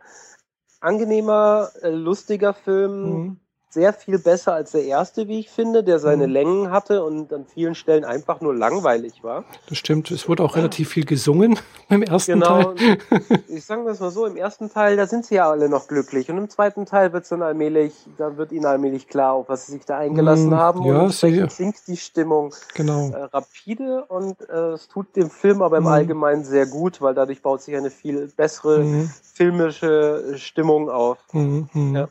angenehmer, 0.81 1.71
äh, 1.83 1.91
lustiger 1.91 2.53
Film. 2.53 3.13
Mhm 3.13 3.41
sehr 3.75 3.93
viel 3.93 4.19
besser 4.19 4.55
als 4.55 4.71
der 4.71 4.85
erste, 4.85 5.29
wie 5.29 5.41
ich 5.41 5.51
finde, 5.51 5.85
der 5.85 5.99
seine 5.99 6.27
mhm. 6.27 6.33
Längen 6.33 6.71
hatte 6.71 7.05
und 7.05 7.33
an 7.33 7.45
vielen 7.45 7.75
Stellen 7.75 8.05
einfach 8.05 8.41
nur 8.41 8.55
langweilig 8.55 9.23
war. 9.23 9.45
Das 9.69 9.79
stimmt. 9.79 10.11
Es 10.11 10.29
wurde 10.29 10.43
auch 10.43 10.57
relativ 10.57 10.91
viel 10.91 11.05
gesungen 11.05 11.59
im 11.91 12.03
ersten 12.03 12.41
genau. 12.41 12.73
Teil. 12.73 12.99
ich 13.49 13.65
sage 13.65 13.85
das 13.85 14.01
mal 14.01 14.11
so, 14.11 14.27
im 14.27 14.37
ersten 14.37 14.71
Teil, 14.71 14.97
da 14.97 15.07
sind 15.07 15.27
sie 15.27 15.35
ja 15.35 15.51
alle 15.51 15.69
noch 15.69 15.89
glücklich 15.89 16.31
und 16.31 16.39
im 16.39 16.49
zweiten 16.49 16.87
Teil 16.87 17.13
wird 17.13 17.25
es 17.25 17.29
dann 17.29 17.43
allmählich, 17.43 17.93
da 18.17 18.37
wird 18.37 18.53
ihnen 18.53 18.65
allmählich 18.65 19.09
klar, 19.09 19.35
auf 19.35 19.49
was 19.49 19.67
sie 19.67 19.73
sich 19.73 19.85
da 19.85 19.99
eingelassen 19.99 20.51
mhm. 20.51 20.57
haben 20.57 20.85
ja, 20.85 21.01
und 21.01 21.13
sinkt 21.13 21.87
die 21.89 21.97
Stimmung 21.97 22.55
genau. 22.75 23.11
äh, 23.11 23.25
rapide 23.25 24.05
und 24.05 24.41
äh, 24.49 24.73
es 24.73 24.89
tut 24.89 25.17
dem 25.17 25.31
Film 25.31 25.63
aber 25.63 25.79
im 25.79 25.85
mhm. 25.85 25.91
Allgemeinen 25.91 26.45
sehr 26.45 26.67
gut, 26.67 27.03
weil 27.03 27.15
dadurch 27.15 27.43
baut 27.43 27.61
sich 27.61 27.77
eine 27.77 27.91
viel 27.91 28.29
bessere 28.37 28.79
mhm. 28.79 29.11
filmische 29.35 30.35
Stimmung 30.37 30.89
auf. 30.89 31.19
Mhm. 31.33 31.69
Mhm. 31.73 31.97
Ja. 31.97 32.09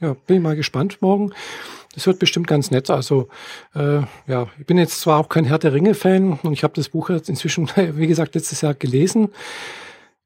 Ja, 0.00 0.14
bin 0.26 0.36
ich 0.36 0.42
mal 0.42 0.56
gespannt 0.56 0.98
morgen. 1.00 1.32
Das 1.94 2.06
wird 2.06 2.18
bestimmt 2.18 2.46
ganz 2.46 2.70
nett. 2.70 2.90
Also 2.90 3.28
äh, 3.74 4.00
ja, 4.26 4.48
ich 4.58 4.66
bin 4.66 4.76
jetzt 4.76 5.00
zwar 5.00 5.18
auch 5.18 5.30
kein 5.30 5.44
Herr 5.44 5.58
der 5.58 5.72
Ringe-Fan 5.72 6.40
und 6.42 6.52
ich 6.52 6.62
habe 6.62 6.74
das 6.74 6.90
Buch 6.90 7.08
jetzt 7.08 7.30
inzwischen, 7.30 7.70
wie 7.76 8.06
gesagt, 8.06 8.34
letztes 8.34 8.60
Jahr 8.60 8.74
gelesen. 8.74 9.30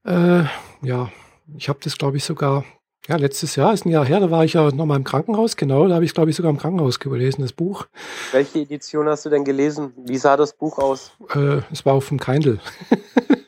Äh, 0.04 0.42
ja, 0.82 1.10
ich 1.56 1.68
habe 1.68 1.78
das, 1.82 1.96
glaube 1.96 2.16
ich, 2.16 2.24
sogar, 2.24 2.64
ja, 3.06 3.16
letztes 3.16 3.54
Jahr 3.54 3.72
ist 3.72 3.86
ein 3.86 3.90
Jahr 3.90 4.04
her, 4.04 4.18
da 4.18 4.30
war 4.30 4.44
ich 4.44 4.54
ja 4.54 4.70
nochmal 4.72 4.96
im 4.96 5.04
Krankenhaus, 5.04 5.56
genau, 5.56 5.86
da 5.86 5.94
habe 5.94 6.04
ich, 6.04 6.14
glaube 6.14 6.30
ich, 6.30 6.36
sogar 6.36 6.50
im 6.50 6.58
Krankenhaus 6.58 6.98
gelesen, 6.98 7.42
das 7.42 7.52
Buch. 7.52 7.86
Welche 8.32 8.60
Edition 8.60 9.06
hast 9.08 9.26
du 9.26 9.30
denn 9.30 9.44
gelesen? 9.44 9.92
Wie 9.96 10.18
sah 10.18 10.36
das 10.36 10.54
Buch 10.54 10.78
aus? 10.78 11.12
Äh, 11.34 11.60
es 11.70 11.84
war 11.86 11.94
auf 11.94 12.08
dem 12.08 12.18
Kindle. 12.18 12.58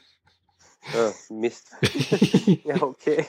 Ah, 0.94 1.12
Mist. 1.30 1.68
ja, 2.64 2.82
okay. 2.82 3.24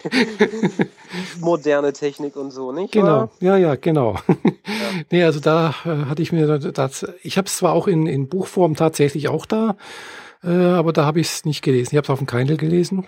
Moderne 1.40 1.94
Technik 1.94 2.36
und 2.36 2.52
so, 2.52 2.72
nicht? 2.72 2.92
Genau, 2.92 3.06
wahr? 3.06 3.32
ja, 3.40 3.58
ja, 3.58 3.76
genau. 3.76 4.16
Ja. 4.28 4.36
nee, 5.12 5.24
also 5.24 5.40
da 5.40 5.76
äh, 5.86 6.06
hatte 6.06 6.22
ich 6.22 6.32
mir 6.32 6.58
das, 6.58 7.06
ich 7.22 7.38
habe 7.38 7.48
es 7.48 7.58
zwar 7.58 7.74
auch 7.74 7.88
in, 7.88 8.08
in 8.08 8.28
Buchform 8.28 8.76
tatsächlich 8.76 9.28
auch 9.28 9.46
da, 9.46 9.76
äh, 10.44 10.50
aber 10.50 10.94
da 10.94 11.06
habe 11.06 11.20
ich 11.20 11.28
es 11.28 11.46
nicht 11.46 11.62
gelesen. 11.62 11.90
Ich 11.92 11.98
habe 11.98 12.06
es 12.06 12.10
auf 12.10 12.20
dem 12.20 12.28
Kindle 12.28 12.58
gelesen. 12.58 13.08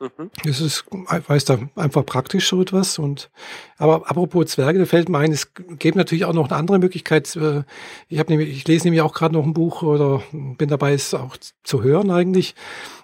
Mhm. 0.00 0.30
Das 0.44 0.60
ist, 0.62 0.86
weiß 0.90 1.44
da 1.44 1.58
einfach 1.76 2.06
praktisch 2.06 2.48
so 2.48 2.62
etwas. 2.62 2.98
Und 2.98 3.30
aber 3.76 4.10
apropos 4.10 4.46
Zwerge, 4.46 4.78
da 4.78 4.86
fällt 4.86 5.10
mir 5.10 5.18
ein, 5.18 5.30
es 5.30 5.52
gibt 5.54 5.94
natürlich 5.94 6.24
auch 6.24 6.32
noch 6.32 6.48
eine 6.48 6.56
andere 6.56 6.78
Möglichkeit. 6.78 7.36
Äh, 7.36 7.64
ich 8.08 8.18
habe 8.18 8.30
nämlich, 8.30 8.48
ich 8.48 8.66
lese 8.66 8.84
nämlich 8.84 9.02
auch 9.02 9.12
gerade 9.12 9.34
noch 9.34 9.44
ein 9.44 9.52
Buch 9.52 9.82
oder 9.82 10.22
bin 10.32 10.70
dabei, 10.70 10.94
es 10.94 11.12
auch 11.12 11.36
zu 11.62 11.82
hören 11.82 12.10
eigentlich, 12.10 12.54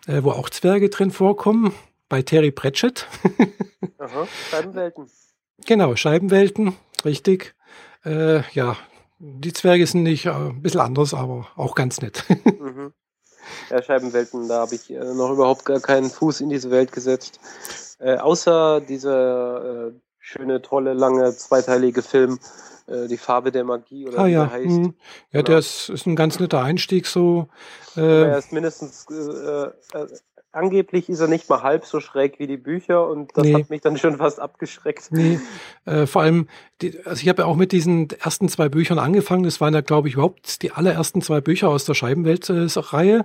äh, 0.06 0.22
wo 0.22 0.30
auch 0.30 0.48
Zwerge 0.48 0.88
drin 0.88 1.10
vorkommen. 1.10 1.72
Bei 2.08 2.22
Terry 2.22 2.52
Pratchett. 2.52 3.06
Aha, 3.98 4.28
Scheibenwelten. 4.50 5.10
Genau, 5.66 5.96
Scheibenwelten, 5.96 6.74
richtig. 7.04 7.54
Äh, 8.04 8.42
ja, 8.52 8.76
die 9.18 9.52
Zwerge 9.52 9.86
sind 9.86 10.04
nicht 10.04 10.26
äh, 10.26 10.30
ein 10.30 10.62
bisschen 10.62 10.80
anders, 10.80 11.12
aber 11.12 11.48
auch 11.56 11.74
ganz 11.74 12.00
nett. 12.00 12.24
mhm. 12.60 12.92
Ja, 13.70 13.82
Scheibenwelten, 13.82 14.48
da 14.48 14.60
habe 14.60 14.74
ich 14.74 14.90
äh, 14.90 14.98
noch 14.98 15.30
überhaupt 15.30 15.64
gar 15.64 15.80
keinen 15.80 16.10
Fuß 16.10 16.40
in 16.40 16.50
diese 16.50 16.70
Welt 16.70 16.92
gesetzt. 16.92 17.40
Äh, 17.98 18.16
außer 18.16 18.80
dieser 18.80 19.88
äh, 19.88 19.92
schöne, 20.18 20.62
tolle, 20.62 20.92
lange, 20.92 21.34
zweiteilige 21.34 22.02
Film, 22.02 22.38
äh, 22.86 23.08
Die 23.08 23.16
Farbe 23.16 23.50
der 23.50 23.64
Magie 23.64 24.06
oder 24.06 24.18
ah, 24.18 24.26
wie 24.26 24.32
ja. 24.32 24.44
der 24.44 24.52
heißt. 24.52 24.66
Mhm. 24.66 24.94
Ja, 25.32 25.40
genau. 25.40 25.42
der 25.44 25.58
ist, 25.58 25.88
ist 25.88 26.06
ein 26.06 26.16
ganz 26.16 26.38
netter 26.38 26.62
Einstieg 26.62 27.06
so. 27.06 27.48
Äh, 27.96 28.22
er 28.22 28.38
ist 28.38 28.52
mindestens 28.52 29.06
äh, 29.10 29.98
äh, 29.98 30.06
angeblich 30.56 31.08
ist 31.08 31.20
er 31.20 31.28
nicht 31.28 31.48
mal 31.48 31.62
halb 31.62 31.84
so 31.84 32.00
schräg 32.00 32.38
wie 32.38 32.46
die 32.46 32.56
Bücher 32.56 33.06
und 33.08 33.36
das 33.36 33.44
nee. 33.44 33.54
hat 33.54 33.70
mich 33.70 33.80
dann 33.82 33.96
schon 33.96 34.16
fast 34.16 34.40
abgeschreckt. 34.40 35.08
Nee, 35.10 35.38
äh, 35.84 36.06
vor 36.06 36.22
allem, 36.22 36.48
die, 36.82 36.98
also 37.04 37.22
ich 37.22 37.28
habe 37.28 37.42
ja 37.42 37.48
auch 37.48 37.56
mit 37.56 37.72
diesen 37.72 38.08
ersten 38.10 38.48
zwei 38.48 38.68
Büchern 38.68 38.98
angefangen. 38.98 39.44
Das 39.44 39.60
waren 39.60 39.74
ja, 39.74 39.80
glaube 39.80 40.08
ich, 40.08 40.14
überhaupt 40.14 40.62
die 40.62 40.72
allerersten 40.72 41.22
zwei 41.22 41.40
Bücher 41.40 41.68
aus 41.68 41.84
der 41.84 41.94
Scheibenwelt-Reihe. 41.94 43.18
Äh, 43.18 43.24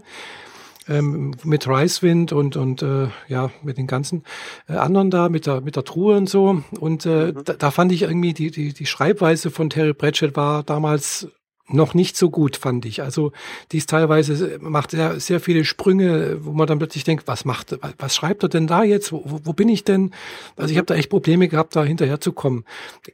ähm, 0.87 1.35
mit 1.43 1.67
Ricewind 1.67 2.33
und 2.33 2.57
und 2.57 2.81
äh, 2.81 3.07
ja 3.27 3.51
mit 3.61 3.77
den 3.77 3.85
ganzen 3.85 4.23
äh, 4.67 4.73
anderen 4.73 5.11
da 5.11 5.29
mit 5.29 5.45
der 5.45 5.61
mit 5.61 5.75
der 5.75 5.83
Truhe 5.83 6.17
und 6.17 6.27
so 6.27 6.63
und 6.79 7.05
äh, 7.05 7.27
mhm. 7.27 7.43
da, 7.45 7.53
da 7.53 7.71
fand 7.71 7.91
ich 7.91 8.01
irgendwie 8.01 8.33
die 8.33 8.49
die 8.49 8.73
die 8.73 8.85
Schreibweise 8.87 9.51
von 9.51 9.69
Terry 9.69 9.93
Pratchett 9.93 10.35
war 10.35 10.63
damals 10.63 11.27
noch 11.73 11.93
nicht 11.93 12.17
so 12.17 12.29
gut, 12.29 12.57
fand 12.57 12.85
ich. 12.85 13.01
Also 13.01 13.31
die 13.71 13.77
ist 13.77 13.89
teilweise 13.89 14.59
macht 14.61 14.91
sehr, 14.91 15.19
sehr 15.19 15.39
viele 15.39 15.65
Sprünge, 15.65 16.37
wo 16.41 16.51
man 16.51 16.67
dann 16.67 16.79
plötzlich 16.79 17.03
denkt, 17.03 17.27
was 17.27 17.45
macht, 17.45 17.77
was 17.97 18.15
schreibt 18.15 18.43
er 18.43 18.49
denn 18.49 18.67
da 18.67 18.83
jetzt? 18.83 19.11
Wo, 19.11 19.23
wo 19.25 19.53
bin 19.53 19.69
ich 19.69 19.83
denn? 19.83 20.11
Also 20.55 20.71
ich 20.71 20.77
habe 20.77 20.85
da 20.85 20.95
echt 20.95 21.09
Probleme 21.09 21.47
gehabt, 21.47 21.75
da 21.75 21.83
hinterher 21.83 22.21
zu 22.21 22.33
kommen. 22.33 22.65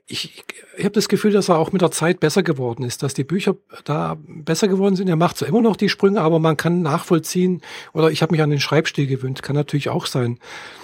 Ich, 0.08 0.44
ich 0.78 0.84
habe 0.84 0.94
das 0.94 1.10
Gefühl, 1.10 1.32
dass 1.32 1.50
er 1.50 1.58
auch 1.58 1.72
mit 1.72 1.82
der 1.82 1.92
Zeit 1.92 2.20
besser 2.20 2.44
geworden 2.44 2.84
ist, 2.84 3.04
dass 3.04 3.14
die 3.14 3.24
Bücher 3.24 3.56
da 3.86 4.18
besser 4.26 4.68
geworden 4.68 4.96
sind. 4.96 5.10
Er 5.10 5.16
macht 5.16 5.38
zwar 5.38 5.48
immer 5.48 5.62
noch 5.62 5.76
die 5.76 5.90
Sprünge, 5.90 6.22
aber 6.22 6.40
man 6.40 6.58
kann 6.58 6.82
nachvollziehen, 6.82 7.62
oder 7.94 8.12
ich 8.12 8.22
habe 8.22 8.32
mich 8.32 8.42
an 8.42 8.50
den 8.50 8.60
Schreibstil 8.60 9.08
gewöhnt, 9.08 9.44
kann 9.44 9.56
natürlich 9.56 9.90
auch 9.90 10.06
sein. 10.06 10.40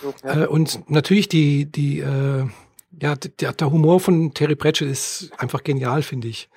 Okay. 0.06 0.44
Äh, 0.44 0.48
und 0.48 0.90
natürlich 0.90 1.28
die, 1.28 1.66
die 1.66 2.00
äh, 2.00 2.46
ja, 3.02 3.16
der, 3.16 3.54
der 3.54 3.72
Humor 3.72 4.00
von 4.00 4.34
Terry 4.34 4.56
Pratchett 4.56 4.90
ist 4.90 5.32
einfach 5.38 5.64
genial, 5.64 6.04
finde 6.04 6.28
ich. 6.28 6.50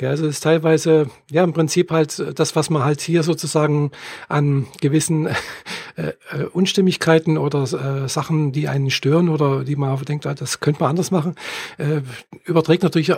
Also 0.00 0.26
es 0.26 0.36
ist 0.36 0.40
teilweise, 0.42 1.08
ja, 1.30 1.44
im 1.44 1.52
Prinzip 1.52 1.90
halt 1.90 2.38
das, 2.38 2.56
was 2.56 2.70
man 2.70 2.84
halt 2.84 3.00
hier 3.00 3.22
sozusagen 3.22 3.92
an 4.28 4.66
gewissen 4.80 5.26
äh, 5.96 6.12
äh, 6.32 6.44
Unstimmigkeiten 6.52 7.38
oder 7.38 7.62
äh, 7.62 8.08
Sachen, 8.08 8.52
die 8.52 8.68
einen 8.68 8.90
stören 8.90 9.28
oder 9.28 9.64
die 9.64 9.76
man 9.76 10.00
denkt, 10.04 10.26
ah, 10.26 10.34
das 10.34 10.60
könnte 10.60 10.80
man 10.80 10.90
anders 10.90 11.10
machen, 11.10 11.36
äh, 11.78 12.00
überträgt 12.44 12.82
natürlich 12.82 13.12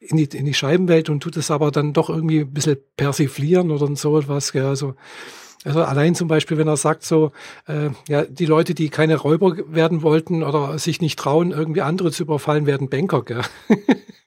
in 0.00 0.16
die, 0.16 0.24
in 0.36 0.44
die 0.44 0.54
Scheibenwelt 0.54 1.08
und 1.08 1.20
tut 1.20 1.36
es 1.36 1.50
aber 1.50 1.70
dann 1.70 1.92
doch 1.92 2.10
irgendwie 2.10 2.40
ein 2.40 2.52
bisschen 2.52 2.76
persiflieren 2.96 3.70
oder 3.70 3.94
so 3.96 4.18
etwas. 4.18 4.52
Gell? 4.52 4.66
Also 4.66 4.94
also 5.64 5.82
allein 5.82 6.14
zum 6.14 6.28
Beispiel, 6.28 6.58
wenn 6.58 6.68
er 6.68 6.76
sagt 6.76 7.02
so, 7.02 7.32
äh, 7.66 7.90
ja, 8.08 8.24
die 8.24 8.46
Leute, 8.46 8.74
die 8.74 8.88
keine 8.88 9.16
Räuber 9.16 9.56
werden 9.66 10.02
wollten 10.02 10.42
oder 10.42 10.78
sich 10.78 11.00
nicht 11.00 11.18
trauen, 11.18 11.50
irgendwie 11.50 11.82
andere 11.82 12.12
zu 12.12 12.22
überfallen, 12.22 12.66
werden 12.66 12.88
Banker, 12.88 13.22
gell? 13.22 13.42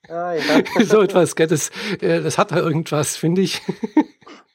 Ah, 0.10 0.34
ja. 0.34 0.64
so 0.86 1.02
etwas, 1.02 1.36
gell? 1.36 1.48
Das, 1.48 1.70
äh, 2.02 2.22
das 2.22 2.38
hat 2.38 2.52
er 2.52 2.64
irgendwas, 2.64 3.16
finde 3.16 3.42
ich. 3.42 3.62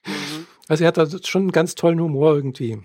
Mhm. 0.06 0.46
Also 0.68 0.84
er 0.84 0.88
hat 0.88 0.96
da 0.96 1.06
schon 1.22 1.42
einen 1.42 1.52
ganz 1.52 1.74
tollen 1.74 2.00
Humor 2.00 2.34
irgendwie. 2.34 2.82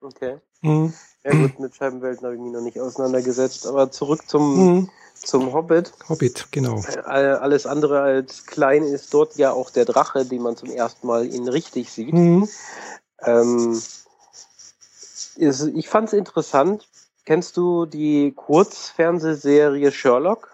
Okay. 0.00 0.36
Mhm. 0.62 0.92
Ja 1.24 1.32
gut, 1.32 1.58
mit 1.58 1.74
Scheibenwelten 1.74 2.24
habe 2.24 2.36
ich 2.36 2.40
mich 2.40 2.52
noch 2.52 2.60
nicht 2.60 2.78
auseinandergesetzt, 2.78 3.66
aber 3.66 3.90
zurück 3.90 4.28
zum, 4.28 4.76
mhm. 4.76 4.90
zum 5.14 5.52
Hobbit. 5.52 5.92
Hobbit, 6.08 6.46
genau. 6.52 6.80
Äh, 7.06 7.10
alles 7.10 7.66
andere 7.66 8.00
als 8.00 8.46
klein 8.46 8.84
ist 8.84 9.12
dort 9.12 9.36
ja 9.36 9.50
auch 9.50 9.70
der 9.70 9.86
Drache, 9.86 10.24
den 10.24 10.42
man 10.42 10.56
zum 10.56 10.70
ersten 10.70 11.06
Mal 11.06 11.26
ihn 11.26 11.48
richtig 11.48 11.90
sieht. 11.90 12.12
Mhm. 12.12 12.48
Ähm, 13.22 13.80
ist, 15.36 15.66
ich 15.74 15.88
fand 15.88 16.08
es 16.08 16.12
interessant. 16.12 16.88
Kennst 17.24 17.56
du 17.56 17.86
die 17.86 18.32
Kurzfernsehserie 18.32 19.90
Sherlock? 19.90 20.48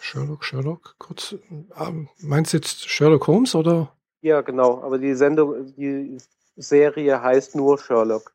Sherlock, 0.00 0.44
Sherlock, 0.44 0.94
kurz. 0.98 1.34
Ähm, 1.78 2.08
meinst 2.18 2.52
du 2.52 2.56
jetzt 2.56 2.88
Sherlock 2.88 3.26
Holmes 3.26 3.54
oder? 3.54 3.92
Ja, 4.22 4.40
genau. 4.40 4.82
Aber 4.82 4.98
die 4.98 5.14
Sendung, 5.14 5.74
die 5.76 6.18
Serie 6.56 7.22
heißt 7.22 7.54
nur 7.54 7.78
Sherlock. 7.78 8.32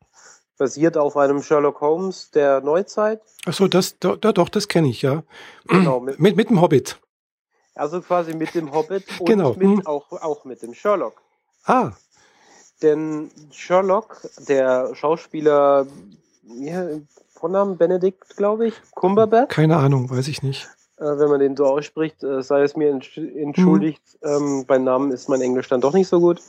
Basiert 0.58 0.96
auf 0.96 1.16
einem 1.16 1.42
Sherlock 1.42 1.80
Holmes 1.80 2.30
der 2.30 2.60
Neuzeit. 2.60 3.20
Achso, 3.44 3.68
das, 3.68 3.98
da, 3.98 4.16
doch, 4.16 4.48
das 4.48 4.68
kenne 4.68 4.88
ich, 4.88 5.02
ja. 5.02 5.22
Genau. 5.66 6.00
Mit, 6.06 6.18
mit, 6.18 6.36
mit 6.36 6.50
dem 6.50 6.60
Hobbit. 6.60 6.98
Also 7.74 8.00
quasi 8.00 8.34
mit 8.34 8.54
dem 8.54 8.72
Hobbit 8.72 9.04
und 9.20 9.26
genau. 9.26 9.50
mit, 9.50 9.62
hm. 9.62 9.86
auch, 9.86 10.10
auch 10.12 10.44
mit 10.44 10.62
dem 10.62 10.72
Sherlock. 10.72 11.20
Ah, 11.64 11.92
denn 12.82 13.30
Sherlock, 13.50 14.20
der 14.48 14.94
Schauspieler, 14.94 15.86
ja, 16.58 16.86
Vornamen 17.28 17.76
Benedikt, 17.76 18.36
glaube 18.36 18.68
ich, 18.68 18.74
Cumberbatch. 18.94 19.54
Keine 19.54 19.76
Ahnung, 19.76 20.10
weiß 20.10 20.28
ich 20.28 20.42
nicht. 20.42 20.68
Äh, 20.96 21.18
wenn 21.18 21.28
man 21.28 21.40
den 21.40 21.56
so 21.56 21.66
ausspricht, 21.66 22.22
äh, 22.22 22.42
sei 22.42 22.62
es 22.62 22.76
mir 22.76 22.90
entschuldigt. 22.90 24.02
Mhm. 24.22 24.28
Ähm, 24.28 24.64
bei 24.66 24.78
Namen 24.78 25.12
ist 25.12 25.28
mein 25.28 25.42
Englisch 25.42 25.68
dann 25.68 25.80
doch 25.80 25.92
nicht 25.92 26.08
so 26.08 26.20
gut. 26.20 26.40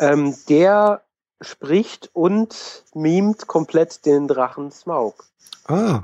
Ähm, 0.00 0.34
der 0.48 1.02
spricht 1.40 2.10
und 2.12 2.84
mimt 2.94 3.46
komplett 3.46 4.04
den 4.06 4.28
Drachen 4.28 4.70
Smaug. 4.72 5.24
Ah. 5.66 6.02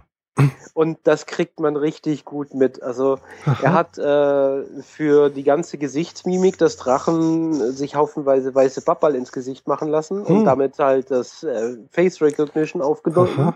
Und 0.75 0.99
das 1.05 1.25
kriegt 1.25 1.61
man 1.61 1.76
richtig 1.76 2.26
gut 2.26 2.52
mit. 2.52 2.83
Also 2.83 3.19
Aha. 3.47 3.57
er 3.62 3.73
hat 3.73 3.99
äh, 3.99 4.83
für 4.83 5.31
die 5.31 5.43
ganze 5.43 5.78
Gesichtsmimik 5.78 6.59
des 6.59 6.76
Drachen 6.76 7.73
sich 7.73 7.95
haufenweise 7.95 8.55
weiße 8.55 8.83
Bappal 8.83 9.14
ins 9.14 9.33
Gesicht 9.33 9.66
machen 9.66 9.88
lassen 9.88 10.26
hm. 10.26 10.37
und 10.37 10.45
damit 10.45 10.78
halt 10.78 11.11
das 11.11 11.43
äh, 11.43 11.78
Face 11.90 12.21
Recognition 12.21 12.83
aufgenommen. 12.83 13.55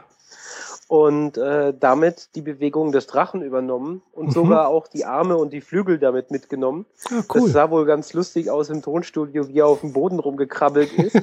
Und 0.89 1.39
äh, 1.39 1.73
damit 1.79 2.35
die 2.35 2.43
Bewegung 2.43 2.91
des 2.91 3.07
Drachen 3.07 3.43
übernommen 3.43 4.03
und 4.11 4.27
mhm. 4.27 4.33
sogar 4.33 4.67
auch 4.67 4.89
die 4.89 5.05
Arme 5.05 5.37
und 5.37 5.53
die 5.53 5.61
Flügel 5.61 6.01
damit 6.01 6.33
mitgenommen. 6.33 6.85
Ja, 7.09 7.23
cool. 7.33 7.43
Das 7.43 7.53
sah 7.53 7.71
wohl 7.71 7.87
ganz 7.87 8.13
lustig 8.13 8.51
aus 8.51 8.71
im 8.71 8.83
Tonstudio, 8.83 9.47
wie 9.47 9.61
er 9.61 9.69
auf 9.69 9.83
dem 9.83 9.93
Boden 9.93 10.19
rumgekrabbelt 10.19 10.93
ist. 10.95 11.23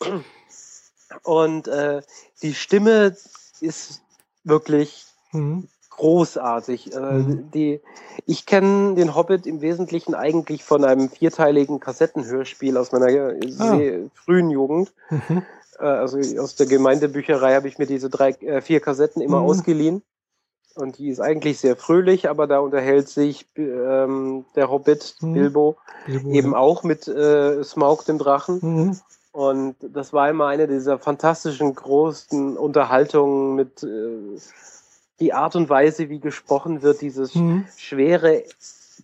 und 1.24 1.68
äh, 1.68 2.00
die 2.40 2.54
Stimme 2.54 3.14
ist 3.60 4.00
wirklich 4.44 5.06
mhm. 5.32 5.68
großartig. 5.90 6.94
Äh, 6.94 7.00
mhm. 7.00 7.50
die, 7.52 7.80
ich 8.26 8.46
kenne 8.46 8.94
den 8.94 9.14
Hobbit 9.14 9.46
im 9.46 9.60
Wesentlichen 9.60 10.14
eigentlich 10.14 10.64
von 10.64 10.84
einem 10.84 11.08
vierteiligen 11.08 11.80
Kassettenhörspiel 11.80 12.76
aus 12.76 12.92
meiner 12.92 13.34
ah. 13.58 13.78
frühen 14.14 14.50
Jugend. 14.50 14.92
Mhm. 15.10 15.42
Äh, 15.78 15.84
also 15.84 16.18
aus 16.40 16.56
der 16.56 16.66
Gemeindebücherei 16.66 17.54
habe 17.54 17.68
ich 17.68 17.78
mir 17.78 17.86
diese 17.86 18.10
drei, 18.10 18.30
äh, 18.30 18.60
vier 18.60 18.80
Kassetten 18.80 19.22
immer 19.22 19.40
mhm. 19.40 19.46
ausgeliehen. 19.46 20.02
Und 20.76 20.98
die 20.98 21.08
ist 21.08 21.20
eigentlich 21.20 21.58
sehr 21.58 21.76
fröhlich, 21.76 22.28
aber 22.30 22.46
da 22.46 22.60
unterhält 22.60 23.08
sich 23.08 23.48
ähm, 23.56 24.44
der 24.54 24.70
Hobbit 24.70 25.16
mhm. 25.20 25.32
Bilbo, 25.34 25.76
Bilbo, 26.06 26.30
eben 26.30 26.52
ja. 26.52 26.58
auch 26.58 26.84
mit 26.84 27.08
äh, 27.08 27.62
Smaug 27.64 28.04
dem 28.04 28.18
Drachen. 28.18 29.00
Und 29.32 29.76
das 29.80 30.12
war 30.12 30.28
immer 30.28 30.48
eine 30.48 30.66
dieser 30.66 30.98
fantastischen 30.98 31.74
großen 31.74 32.56
Unterhaltungen 32.56 33.54
mit 33.54 33.82
äh, 33.82 34.38
die 35.20 35.32
Art 35.32 35.54
und 35.54 35.68
Weise, 35.68 36.08
wie 36.08 36.18
gesprochen 36.18 36.82
wird, 36.82 37.00
dieses 37.00 37.34
mhm. 37.34 37.66
schwere, 37.76 38.42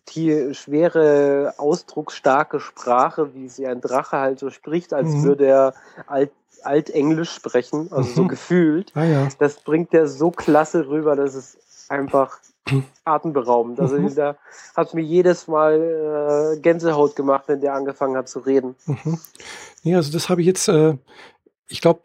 die 0.08 0.54
schwere, 0.54 1.54
ausdrucksstarke 1.58 2.58
Sprache, 2.58 3.34
wie 3.34 3.48
sie 3.48 3.66
ein 3.66 3.80
Drache 3.80 4.18
halt 4.18 4.38
so 4.38 4.50
spricht, 4.50 4.92
als 4.92 5.08
mhm. 5.08 5.24
würde 5.24 5.46
er 5.46 5.74
alt, 6.06 6.32
altenglisch 6.62 7.30
sprechen, 7.30 7.92
also 7.92 8.10
mhm. 8.10 8.14
so 8.14 8.26
gefühlt. 8.26 8.92
Ah, 8.94 9.04
ja. 9.04 9.28
Das 9.38 9.60
bringt 9.60 9.94
er 9.94 10.08
so 10.08 10.30
klasse 10.30 10.88
rüber, 10.88 11.14
dass 11.14 11.34
es 11.34 11.58
einfach 11.88 12.40
atemberaubend. 13.04 13.80
Also 13.80 13.98
mhm. 13.98 14.14
da 14.14 14.36
hat 14.74 14.94
mir 14.94 15.02
jedes 15.02 15.48
Mal 15.48 16.54
äh, 16.56 16.60
Gänsehaut 16.60 17.16
gemacht, 17.16 17.44
wenn 17.46 17.60
der 17.60 17.74
angefangen 17.74 18.16
hat 18.16 18.28
zu 18.28 18.40
reden. 18.40 18.74
Mhm. 18.86 19.18
Nee, 19.82 19.94
also 19.94 20.12
das 20.12 20.28
habe 20.28 20.40
ich 20.40 20.46
jetzt, 20.46 20.68
äh, 20.68 20.96
ich 21.68 21.80
glaube, 21.80 22.00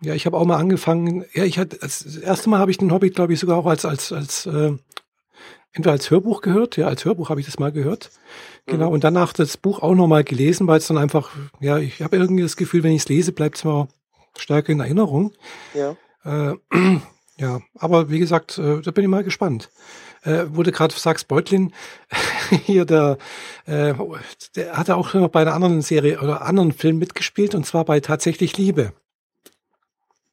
ja, 0.00 0.14
ich 0.14 0.26
habe 0.26 0.36
auch 0.36 0.44
mal 0.44 0.56
angefangen, 0.56 1.24
ja, 1.32 1.44
ich 1.44 1.58
hatte, 1.58 1.78
das 1.78 2.04
erste 2.16 2.50
Mal 2.50 2.58
habe 2.58 2.70
ich 2.70 2.78
den 2.78 2.92
Hobbit, 2.92 3.14
glaube 3.14 3.32
ich, 3.32 3.40
sogar 3.40 3.56
auch 3.56 3.66
als, 3.66 3.84
als, 3.84 4.12
als, 4.12 4.46
äh, 4.46 4.72
entweder 5.72 5.92
als 5.92 6.10
Hörbuch 6.10 6.40
gehört, 6.40 6.76
ja, 6.76 6.86
als 6.86 7.04
Hörbuch 7.04 7.30
habe 7.30 7.40
ich 7.40 7.46
das 7.46 7.58
mal 7.58 7.72
gehört. 7.72 8.10
Genau, 8.66 8.88
mhm. 8.88 8.94
und 8.94 9.04
danach 9.04 9.32
das 9.32 9.56
Buch 9.56 9.80
auch 9.80 9.94
nochmal 9.94 10.24
gelesen, 10.24 10.66
weil 10.66 10.78
es 10.78 10.86
dann 10.86 10.98
einfach, 10.98 11.30
ja, 11.60 11.78
ich 11.78 12.02
habe 12.02 12.16
irgendwie 12.16 12.42
das 12.42 12.56
Gefühl, 12.56 12.82
wenn 12.82 12.92
ich 12.92 13.02
es 13.02 13.08
lese, 13.08 13.32
bleibt 13.32 13.56
es 13.56 13.64
mir 13.64 13.88
stärker 14.36 14.72
in 14.72 14.80
Erinnerung. 14.80 15.32
Ja. 15.74 15.96
Äh, 16.24 16.56
ja, 17.42 17.60
aber 17.78 18.08
wie 18.08 18.18
gesagt, 18.18 18.56
äh, 18.58 18.80
da 18.80 18.90
bin 18.90 19.04
ich 19.04 19.10
mal 19.10 19.24
gespannt 19.24 19.70
äh, 20.24 20.44
du 20.44 20.72
gerade 20.72 20.94
sagst, 20.94 21.28
Beutlin, 21.28 21.72
hier 22.64 22.84
der, 22.84 23.18
äh, 23.66 23.94
der 24.56 24.76
hat 24.76 24.90
auch 24.90 25.14
noch 25.14 25.28
bei 25.28 25.42
einer 25.42 25.54
anderen 25.54 25.82
Serie 25.82 26.20
oder 26.20 26.42
anderen 26.42 26.72
Film 26.72 26.98
mitgespielt 26.98 27.54
und 27.54 27.66
zwar 27.66 27.84
bei 27.84 28.00
Tatsächlich 28.00 28.56
Liebe. 28.56 28.92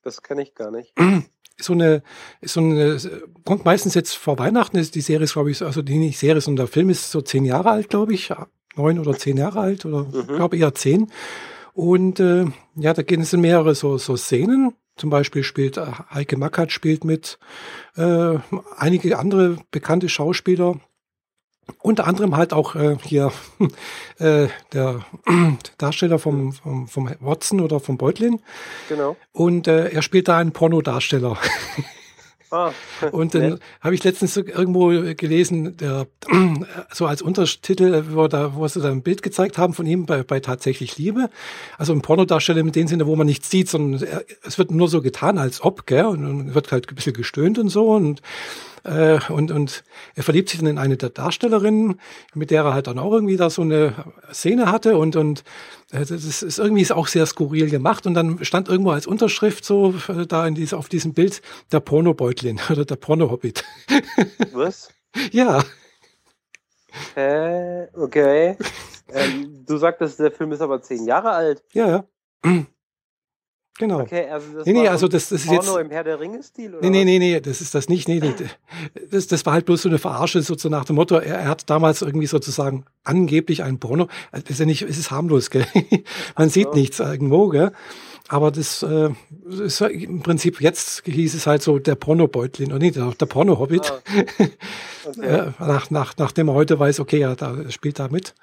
Das 0.03 0.21
kenne 0.21 0.43
ich 0.43 0.55
gar 0.55 0.71
nicht. 0.71 0.93
so 1.59 1.73
eine, 1.73 2.03
so 2.41 2.61
eine, 2.61 2.99
kommt 3.45 3.65
meistens 3.65 3.93
jetzt 3.93 4.15
vor 4.15 4.39
Weihnachten, 4.39 4.77
ist 4.77 4.95
die 4.95 5.01
Serie 5.01 5.27
glaube 5.27 5.51
ich, 5.51 5.61
also 5.61 5.81
die 5.81 5.97
nicht 5.97 6.19
Serie, 6.19 6.41
sondern 6.41 6.67
der 6.67 6.71
Film 6.71 6.89
ist 6.89 7.11
so 7.11 7.21
zehn 7.21 7.45
Jahre 7.45 7.71
alt, 7.71 7.89
glaube 7.89 8.13
ich, 8.13 8.31
neun 8.75 8.99
oder 8.99 9.17
zehn 9.17 9.37
Jahre 9.37 9.59
alt 9.59 9.85
oder 9.85 10.03
mhm. 10.03 10.27
glaube 10.27 10.57
eher 10.57 10.73
zehn. 10.73 11.11
Und 11.73 12.19
äh, 12.19 12.45
ja, 12.75 12.93
da 12.93 13.03
gehen 13.03 13.21
es 13.21 13.33
in 13.33 13.41
mehrere 13.41 13.73
so, 13.75 13.97
so 13.97 14.17
Szenen. 14.17 14.73
Zum 14.99 15.09
Beispiel 15.09 15.43
spielt 15.43 15.77
äh, 15.77 15.85
Heike 16.13 16.35
Mackert 16.35 16.73
spielt 16.73 17.05
mit, 17.05 17.39
äh, 17.95 18.35
einige 18.77 19.17
andere 19.17 19.57
bekannte 19.71 20.09
Schauspieler. 20.09 20.79
Unter 21.81 22.05
anderem 22.05 22.35
halt 22.35 22.51
auch 22.51 22.75
äh, 22.75 22.97
hier 23.03 23.31
äh, 24.19 24.47
der 24.73 25.05
Darsteller 25.77 26.19
vom, 26.19 26.51
vom, 26.51 26.87
vom 26.87 27.09
Watson 27.21 27.61
oder 27.61 27.79
vom 27.79 27.97
Beutlin. 27.97 28.41
Genau. 28.89 29.15
Und 29.31 29.67
äh, 29.67 29.89
er 29.89 30.01
spielt 30.01 30.27
da 30.27 30.37
einen 30.37 30.51
Pornodarsteller. 30.51 31.37
Ah, 32.51 32.71
und 33.11 33.35
dann 33.35 33.59
habe 33.79 33.93
ich 33.93 34.03
letztens 34.03 34.35
irgendwo 34.35 34.87
gelesen, 34.87 35.77
der, 35.77 36.07
so 36.91 37.05
als 37.05 37.21
Untertitel, 37.21 38.03
wo, 38.11 38.27
da, 38.27 38.55
wo 38.55 38.67
sie 38.67 38.81
da 38.81 38.89
ein 38.89 39.03
Bild 39.03 39.21
gezeigt 39.21 39.57
haben 39.57 39.73
von 39.73 39.85
ihm 39.85 40.05
bei, 40.05 40.23
bei 40.23 40.39
Tatsächlich 40.39 40.97
Liebe. 40.97 41.29
Also 41.77 41.93
ein 41.93 42.01
Pornodarsteller 42.01 42.61
in 42.61 42.71
dem 42.71 42.87
Sinne, 42.87 43.05
wo 43.05 43.15
man 43.15 43.27
nichts 43.27 43.49
sieht, 43.49 43.69
sondern 43.69 44.01
er, 44.01 44.23
es 44.43 44.57
wird 44.57 44.71
nur 44.71 44.87
so 44.87 45.01
getan, 45.01 45.37
als 45.37 45.61
ob, 45.61 45.85
gell? 45.85 46.05
Und, 46.05 46.25
und 46.25 46.55
wird 46.55 46.71
halt 46.71 46.89
ein 46.89 46.95
bisschen 46.95 47.13
gestöhnt 47.13 47.59
und 47.59 47.69
so. 47.69 47.91
Und 47.91 48.21
äh, 48.83 49.19
und, 49.29 49.51
und 49.51 49.83
er 50.15 50.23
verliebt 50.23 50.49
sich 50.49 50.59
dann 50.59 50.67
in 50.67 50.77
eine 50.77 50.97
der 50.97 51.09
Darstellerinnen, 51.09 51.99
mit 52.33 52.51
der 52.51 52.63
er 52.63 52.73
halt 52.73 52.87
dann 52.87 52.99
auch 52.99 53.11
irgendwie 53.11 53.37
da 53.37 53.49
so 53.49 53.61
eine 53.61 53.93
Szene 54.31 54.71
hatte 54.71 54.97
und, 54.97 55.15
und 55.15 55.43
äh, 55.91 56.05
das 56.05 56.11
ist 56.43 56.59
irgendwie 56.59 56.89
auch 56.91 57.07
sehr 57.07 57.25
skurril 57.25 57.69
gemacht 57.69 58.05
und 58.05 58.13
dann 58.13 58.43
stand 58.43 58.69
irgendwo 58.69 58.91
als 58.91 59.07
Unterschrift 59.07 59.65
so 59.65 59.93
äh, 60.07 60.25
da 60.25 60.47
in 60.47 60.55
diese, 60.55 60.77
auf 60.77 60.89
diesem 60.89 61.13
Bild 61.13 61.41
der 61.71 61.79
Pornobeutlin 61.79 62.59
oder 62.69 62.85
der 62.85 62.95
Pornohobbit. 62.95 63.63
Was? 64.53 64.89
ja. 65.31 65.63
Äh, 67.15 67.87
okay. 67.93 68.57
ähm, 69.09 69.65
du 69.65 69.77
sagtest, 69.77 70.19
der 70.19 70.31
Film 70.31 70.51
ist 70.51 70.61
aber 70.61 70.81
zehn 70.81 71.05
Jahre 71.05 71.31
alt. 71.31 71.63
Ja, 71.73 71.87
ja. 72.43 72.65
Genau. 73.79 74.01
Okay, 74.01 74.27
also 74.29 74.45
das 74.57 74.65
nee, 74.65 74.73
nee, 74.73 74.87
also 74.89 75.07
das, 75.07 75.29
das 75.29 75.41
ist 75.41 75.47
Porno 75.47 75.77
jetzt, 75.77 75.85
im 75.85 75.89
Herr 75.89 76.03
der 76.03 76.19
Ringe-Stil? 76.19 76.79
Nee, 76.81 76.89
nee, 76.89 77.05
nee, 77.05 77.17
nee, 77.17 77.39
das 77.39 77.61
ist 77.61 77.73
das 77.73 77.87
nicht. 77.87 78.09
Nee, 78.09 78.19
nee. 78.19 78.33
Das, 79.09 79.27
das 79.27 79.45
war 79.45 79.53
halt 79.53 79.65
bloß 79.65 79.83
so 79.83 79.89
eine 79.89 79.99
Verarsche, 79.99 80.41
so 80.41 80.69
nach 80.69 80.83
dem 80.83 80.97
Motto, 80.97 81.15
er, 81.15 81.39
er 81.39 81.47
hat 81.47 81.69
damals 81.69 82.01
irgendwie 82.01 82.27
sozusagen 82.27 82.83
angeblich 83.05 83.63
ein 83.63 83.79
Porno. 83.79 84.09
Das 84.33 84.43
ist 84.49 84.59
ja 84.59 84.65
nicht, 84.65 84.81
es 84.81 84.97
ist 84.97 85.11
harmlos, 85.11 85.49
gell? 85.49 85.65
Man 86.37 86.49
sieht 86.49 86.73
nichts 86.73 86.99
irgendwo, 86.99 87.47
gell? 87.47 87.71
Aber 88.27 88.51
das 88.51 88.83
äh, 88.83 89.09
ist 89.49 89.79
im 89.79 90.21
Prinzip, 90.23 90.59
jetzt 90.59 91.03
hieß 91.05 91.33
es 91.33 91.47
halt 91.47 91.63
so 91.63 91.79
der 91.79 91.95
Pornobeutlin, 91.95 92.71
oder 92.71 92.79
nicht, 92.79 92.97
der, 92.97 93.11
der 93.11 93.25
Porno-Hobbit. 93.27 93.91
Ah, 93.91 94.01
okay. 95.05 95.53
nach, 95.59 95.89
nach, 95.89 96.13
nachdem 96.17 96.49
er 96.49 96.53
heute 96.53 96.77
weiß, 96.77 96.99
okay, 96.99 97.19
ja, 97.19 97.33
da 97.35 97.55
spielt 97.69 97.97
da 97.97 98.09
mit. 98.09 98.35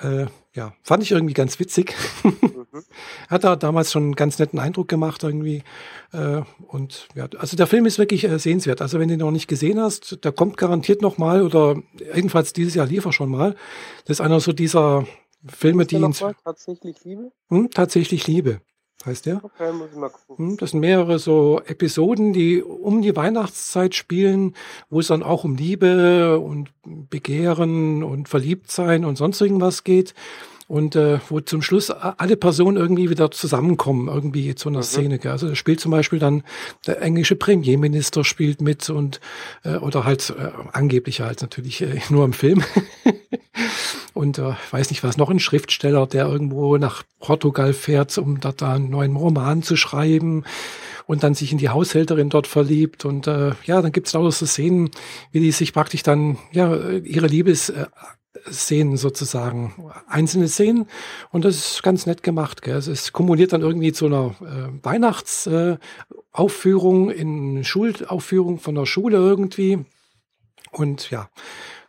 Äh, 0.00 0.26
ja, 0.54 0.74
fand 0.82 1.02
ich 1.02 1.12
irgendwie 1.12 1.34
ganz 1.34 1.58
witzig. 1.58 1.94
Mhm. 2.22 2.36
Hat 3.28 3.44
da 3.44 3.56
damals 3.56 3.92
schon 3.92 4.02
einen 4.04 4.14
ganz 4.14 4.38
netten 4.38 4.58
Eindruck 4.58 4.88
gemacht 4.88 5.22
irgendwie. 5.22 5.62
Äh, 6.12 6.42
und 6.68 7.08
ja, 7.14 7.28
also 7.38 7.56
der 7.56 7.66
Film 7.66 7.86
ist 7.86 7.98
wirklich 7.98 8.24
äh, 8.24 8.38
sehenswert. 8.38 8.80
Also 8.80 8.98
wenn 8.98 9.08
du 9.08 9.14
ihn 9.14 9.20
noch 9.20 9.30
nicht 9.30 9.48
gesehen 9.48 9.80
hast, 9.80 10.24
der 10.24 10.32
kommt 10.32 10.56
garantiert 10.56 11.02
noch 11.02 11.18
mal 11.18 11.42
oder 11.42 11.76
jedenfalls 12.14 12.52
dieses 12.52 12.74
Jahr 12.74 12.86
lief 12.86 13.04
er 13.04 13.12
schon 13.12 13.30
mal. 13.30 13.54
Das 14.04 14.18
ist 14.18 14.20
einer 14.20 14.40
so 14.40 14.52
dieser 14.52 15.06
Filme, 15.46 15.86
die 15.86 15.96
ihn... 15.96 16.12
Tatsächlich 16.44 17.04
Liebe? 17.04 17.32
Hm, 17.48 17.70
tatsächlich 17.70 18.26
Liebe 18.26 18.60
heißt 19.06 19.26
der. 19.26 19.44
Okay, 19.44 19.72
muss 19.72 19.90
ich 19.92 19.96
mal 19.96 20.10
gucken. 20.10 20.50
Hm, 20.50 20.56
das 20.56 20.72
sind 20.72 20.80
mehrere 20.80 21.18
so 21.18 21.60
Episoden, 21.64 22.32
die 22.32 22.62
um 22.62 23.02
die 23.02 23.16
Weihnachtszeit 23.16 23.94
spielen, 23.94 24.54
wo 24.90 25.00
es 25.00 25.06
dann 25.06 25.22
auch 25.22 25.44
um 25.44 25.56
Liebe 25.56 26.38
und 26.38 26.70
Begehren 26.84 28.02
und 28.02 28.28
Verliebtsein 28.28 29.04
und 29.04 29.16
sonst 29.16 29.40
irgendwas 29.40 29.84
geht. 29.84 30.14
Und 30.68 30.96
äh, 30.96 31.20
wo 31.28 31.40
zum 31.40 31.62
Schluss 31.62 31.90
alle 31.90 32.36
Personen 32.36 32.76
irgendwie 32.76 33.08
wieder 33.08 33.30
zusammenkommen, 33.30 34.08
irgendwie 34.08 34.54
zu 34.56 34.68
einer 34.68 34.78
mhm. 34.78 34.84
Szene. 34.84 35.20
Also 35.24 35.48
da 35.48 35.54
spielt 35.54 35.78
zum 35.78 35.92
Beispiel 35.92 36.18
dann 36.18 36.42
der 36.86 37.00
englische 37.02 37.36
Premierminister 37.36 38.24
spielt 38.24 38.60
mit 38.60 38.90
und 38.90 39.20
äh, 39.62 39.76
oder 39.76 40.04
halt 40.04 40.34
äh, 40.36 40.50
angeblich 40.72 41.20
halt 41.20 41.42
natürlich 41.42 41.82
äh, 41.82 42.00
nur 42.10 42.24
im 42.24 42.32
Film. 42.32 42.64
und 44.14 44.38
äh, 44.38 44.54
weiß 44.70 44.90
nicht 44.90 45.04
was, 45.04 45.16
noch 45.16 45.30
ein 45.30 45.38
Schriftsteller, 45.38 46.06
der 46.06 46.26
irgendwo 46.26 46.76
nach 46.78 47.04
Portugal 47.20 47.72
fährt, 47.72 48.18
um 48.18 48.40
da, 48.40 48.50
da 48.50 48.74
einen 48.74 48.90
neuen 48.90 49.14
Roman 49.14 49.62
zu 49.62 49.76
schreiben 49.76 50.44
und 51.06 51.22
dann 51.22 51.34
sich 51.34 51.52
in 51.52 51.58
die 51.58 51.68
Haushälterin 51.68 52.28
dort 52.28 52.46
verliebt. 52.46 53.04
Und 53.04 53.26
äh, 53.26 53.52
ja, 53.64 53.80
dann 53.80 53.92
gibt's 53.92 54.12
lauter 54.12 54.32
so 54.32 54.46
Szenen, 54.46 54.90
wie 55.30 55.40
die 55.40 55.52
sich 55.52 55.72
praktisch 55.72 56.02
dann 56.02 56.38
ja 56.52 56.74
ihre 56.88 57.28
Liebes 57.28 57.70
äh, 57.70 57.86
Szenen 58.50 58.96
sozusagen, 58.96 59.92
einzelne 60.08 60.48
Szenen 60.48 60.86
und 61.30 61.44
das 61.44 61.56
ist 61.56 61.82
ganz 61.82 62.06
nett 62.06 62.22
gemacht. 62.22 62.62
Gell? 62.62 62.76
Es 62.76 63.12
kumuliert 63.12 63.52
dann 63.52 63.62
irgendwie 63.62 63.92
zu 63.92 64.06
einer 64.06 64.34
äh, 64.40 64.70
Weihnachtsaufführung, 64.82 67.10
äh, 67.10 67.14
in 67.14 67.64
Schulaufführung 67.64 68.58
von 68.58 68.74
der 68.74 68.86
Schule 68.86 69.18
irgendwie 69.18 69.84
und 70.70 71.10
ja, 71.10 71.28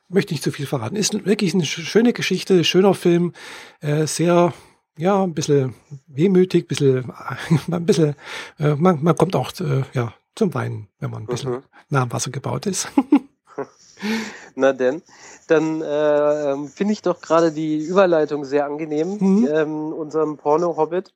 möchte 0.09 0.33
nicht 0.33 0.43
zu 0.43 0.51
viel 0.51 0.65
verraten. 0.65 0.95
Ist 0.95 1.25
wirklich 1.25 1.53
eine 1.53 1.65
schöne 1.65 2.13
Geschichte, 2.13 2.63
schöner 2.63 2.93
Film, 2.93 3.33
äh, 3.81 4.07
sehr 4.07 4.53
ja, 4.97 5.23
ein 5.23 5.33
bisschen 5.33 5.75
wehmütig, 6.07 6.65
ein 6.65 6.67
bisschen, 6.67 7.13
ein 7.71 7.85
bisschen 7.85 8.15
äh, 8.59 8.75
man, 8.75 9.03
man 9.03 9.15
kommt 9.15 9.35
auch 9.35 9.51
äh, 9.59 9.83
ja, 9.93 10.13
zum 10.35 10.53
Weinen, 10.53 10.87
wenn 10.99 11.11
man 11.11 11.23
ein 11.23 11.27
bisschen 11.27 11.51
mhm. 11.51 11.63
nah 11.89 12.03
am 12.03 12.11
Wasser 12.11 12.31
gebaut 12.31 12.65
ist. 12.65 12.89
Na 14.55 14.73
denn, 14.73 15.01
dann 15.47 15.81
äh, 15.81 16.51
ähm, 16.51 16.67
finde 16.67 16.93
ich 16.93 17.01
doch 17.01 17.21
gerade 17.21 17.51
die 17.51 17.77
Überleitung 17.77 18.45
sehr 18.45 18.65
angenehm, 18.65 19.17
mhm. 19.19 19.49
ähm, 19.51 19.93
unserem 19.93 20.37
Porno-Hobbit. 20.37 21.13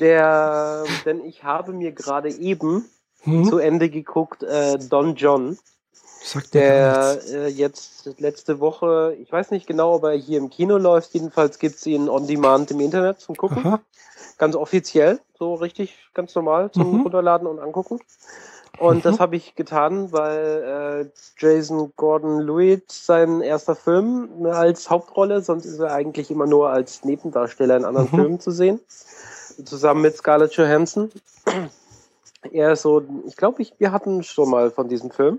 Der, 0.00 0.84
denn 1.04 1.24
ich 1.24 1.44
habe 1.44 1.72
mir 1.72 1.92
gerade 1.92 2.30
eben 2.30 2.88
mhm. 3.24 3.44
zu 3.44 3.58
Ende 3.58 3.90
geguckt, 3.90 4.42
äh, 4.42 4.78
Don 4.78 5.16
John. 5.16 5.58
Sagt 6.24 6.54
der 6.54 7.18
äh, 7.32 7.48
jetzt 7.48 8.08
letzte 8.18 8.60
Woche, 8.60 9.16
ich 9.20 9.32
weiß 9.32 9.50
nicht 9.50 9.66
genau, 9.66 9.94
ob 9.94 10.04
er 10.04 10.12
hier 10.12 10.38
im 10.38 10.50
Kino 10.50 10.78
läuft, 10.78 11.14
jedenfalls 11.14 11.58
gibt's 11.58 11.84
ihn 11.84 12.08
on 12.08 12.28
demand 12.28 12.70
im 12.70 12.78
Internet 12.78 13.18
zum 13.18 13.36
Gucken. 13.36 13.66
Aha. 13.66 13.80
Ganz 14.38 14.54
offiziell, 14.54 15.18
so 15.36 15.54
richtig 15.54 15.98
ganz 16.14 16.32
normal 16.36 16.70
zum 16.70 16.92
mhm. 16.92 17.00
Runterladen 17.02 17.48
und 17.48 17.58
angucken. 17.58 17.98
Und 18.78 18.98
mhm. 18.98 19.02
das 19.02 19.20
habe 19.20 19.36
ich 19.36 19.54
getan, 19.54 20.12
weil 20.12 21.06
äh, 21.06 21.10
Jason 21.38 21.92
Gordon-Lewitt 21.96 22.90
sein 22.90 23.42
erster 23.42 23.76
Film 23.76 24.28
ne, 24.38 24.52
als 24.52 24.88
Hauptrolle, 24.88 25.42
sonst 25.42 25.66
ist 25.66 25.78
er 25.78 25.92
eigentlich 25.92 26.30
immer 26.30 26.46
nur 26.46 26.70
als 26.70 27.04
Nebendarsteller 27.04 27.76
in 27.76 27.84
anderen 27.84 28.08
mhm. 28.12 28.16
Filmen 28.16 28.40
zu 28.40 28.50
sehen, 28.50 28.80
zusammen 29.64 30.02
mit 30.02 30.16
Scarlett 30.16 30.54
Johansson. 30.54 31.10
Er 32.50 32.72
ist 32.72 32.82
so, 32.82 33.02
ich 33.26 33.36
glaube, 33.36 33.62
ich, 33.62 33.74
wir 33.78 33.92
hatten 33.92 34.22
schon 34.22 34.50
mal 34.50 34.70
von 34.70 34.88
diesem 34.88 35.10
Film. 35.10 35.38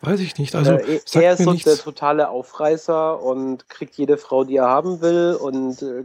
Weiß 0.00 0.20
ich 0.20 0.36
nicht. 0.38 0.54
Also 0.54 0.72
äh, 0.72 1.00
er 1.12 1.32
ist 1.32 1.42
so 1.42 1.52
nichts. 1.52 1.64
der 1.64 1.82
totale 1.82 2.28
Aufreißer 2.28 3.22
und 3.22 3.68
kriegt 3.68 3.94
jede 3.94 4.16
Frau, 4.16 4.44
die 4.44 4.56
er 4.56 4.68
haben 4.68 5.00
will 5.00 5.38
und 5.40 5.80
äh, 5.82 6.04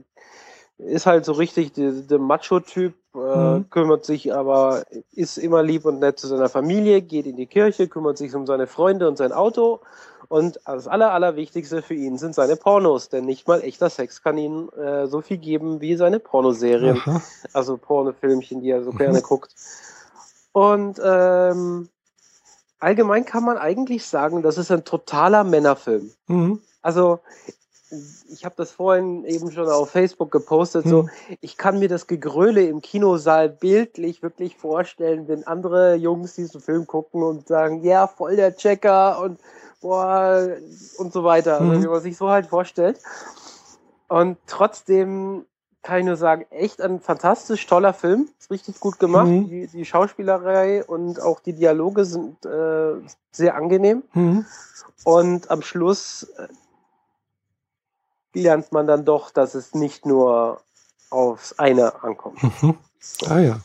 ist 0.79 1.05
halt 1.05 1.25
so 1.25 1.33
richtig 1.33 1.73
der, 1.73 2.19
Macho-Typ, 2.19 2.93
äh, 3.13 3.17
mhm. 3.17 3.69
kümmert 3.69 4.05
sich 4.05 4.33
aber, 4.33 4.83
ist 5.11 5.37
immer 5.37 5.61
lieb 5.61 5.85
und 5.85 5.99
nett 5.99 6.19
zu 6.19 6.27
seiner 6.27 6.49
Familie, 6.49 7.01
geht 7.01 7.25
in 7.25 7.35
die 7.35 7.47
Kirche, 7.47 7.87
kümmert 7.87 8.17
sich 8.17 8.33
um 8.33 8.45
seine 8.45 8.65
Freunde 8.65 9.07
und 9.07 9.17
sein 9.17 9.33
Auto. 9.33 9.81
Und 10.29 10.59
das 10.65 10.87
Aller, 10.87 11.11
Allerwichtigste 11.11 11.81
für 11.81 11.95
ihn 11.95 12.17
sind 12.17 12.35
seine 12.35 12.55
Pornos, 12.55 13.09
denn 13.09 13.25
nicht 13.25 13.47
mal 13.47 13.61
echter 13.61 13.89
Sex 13.89 14.21
kann 14.21 14.37
ihm 14.37 14.69
äh, 14.77 15.07
so 15.07 15.21
viel 15.21 15.37
geben 15.37 15.81
wie 15.81 15.95
seine 15.95 16.19
Pornoserien, 16.19 17.01
Aha. 17.05 17.21
also 17.53 17.77
Pornofilmchen, 17.77 18.61
die 18.61 18.69
er 18.69 18.83
so 18.83 18.91
mhm. 18.91 18.97
gerne 18.97 19.21
guckt. 19.21 19.53
Und 20.53 20.99
ähm, 21.03 21.89
allgemein 22.79 23.25
kann 23.25 23.43
man 23.43 23.57
eigentlich 23.57 24.05
sagen, 24.05 24.43
das 24.43 24.57
ist 24.57 24.71
ein 24.71 24.85
totaler 24.85 25.43
Männerfilm. 25.43 26.11
Mhm. 26.27 26.61
Also 26.81 27.19
ich 28.31 28.45
habe 28.45 28.55
das 28.57 28.71
vorhin 28.71 29.25
eben 29.25 29.51
schon 29.51 29.67
auf 29.67 29.89
Facebook 29.89 30.31
gepostet, 30.31 30.85
hm. 30.85 30.91
so 30.91 31.09
ich 31.41 31.57
kann 31.57 31.79
mir 31.79 31.89
das 31.89 32.07
Gegröle 32.07 32.63
im 32.63 32.81
Kinosaal 32.81 33.49
bildlich 33.49 34.21
wirklich 34.21 34.57
vorstellen, 34.57 35.27
wenn 35.27 35.47
andere 35.47 35.95
Jungs 35.95 36.35
diesen 36.35 36.61
Film 36.61 36.85
gucken 36.87 37.23
und 37.23 37.47
sagen, 37.47 37.83
ja, 37.83 38.07
voll 38.07 38.35
der 38.35 38.55
Checker 38.55 39.21
und 39.21 39.39
boah 39.81 40.47
und 40.97 41.13
so 41.13 41.23
weiter, 41.23 41.59
hm. 41.59 41.69
also, 41.69 41.83
wie 41.83 41.87
man 41.87 42.01
sich 42.01 42.17
so 42.17 42.29
halt 42.29 42.47
vorstellt. 42.47 42.99
Und 44.07 44.37
trotzdem 44.47 45.45
kann 45.81 45.99
ich 45.99 46.05
nur 46.05 46.17
sagen, 46.17 46.45
echt 46.49 46.81
ein 46.81 46.99
fantastisch 46.99 47.65
toller 47.65 47.93
Film, 47.93 48.27
ist 48.37 48.51
richtig 48.51 48.79
gut 48.79 48.99
gemacht. 48.99 49.27
Mhm. 49.27 49.47
Die, 49.47 49.67
die, 49.67 49.85
Schauspielerei 49.85 50.83
und 50.83 51.21
auch 51.21 51.39
die 51.39 51.53
Dialoge 51.53 52.05
sind 52.05 52.45
äh, 52.45 52.93
sehr 53.31 53.55
angenehm. 53.55 54.03
Mhm. 54.13 54.45
Und 55.05 55.49
am 55.49 55.61
Schluss 55.61 56.23
äh, 56.37 56.47
lernt 58.33 58.71
man 58.71 58.87
dann 58.87 59.05
doch, 59.05 59.31
dass 59.31 59.55
es 59.55 59.73
nicht 59.73 60.05
nur 60.05 60.61
aufs 61.09 61.57
eine 61.57 62.03
ankommt. 62.03 62.41
Mhm. 62.43 62.77
Ah 63.29 63.39
ja. 63.39 63.61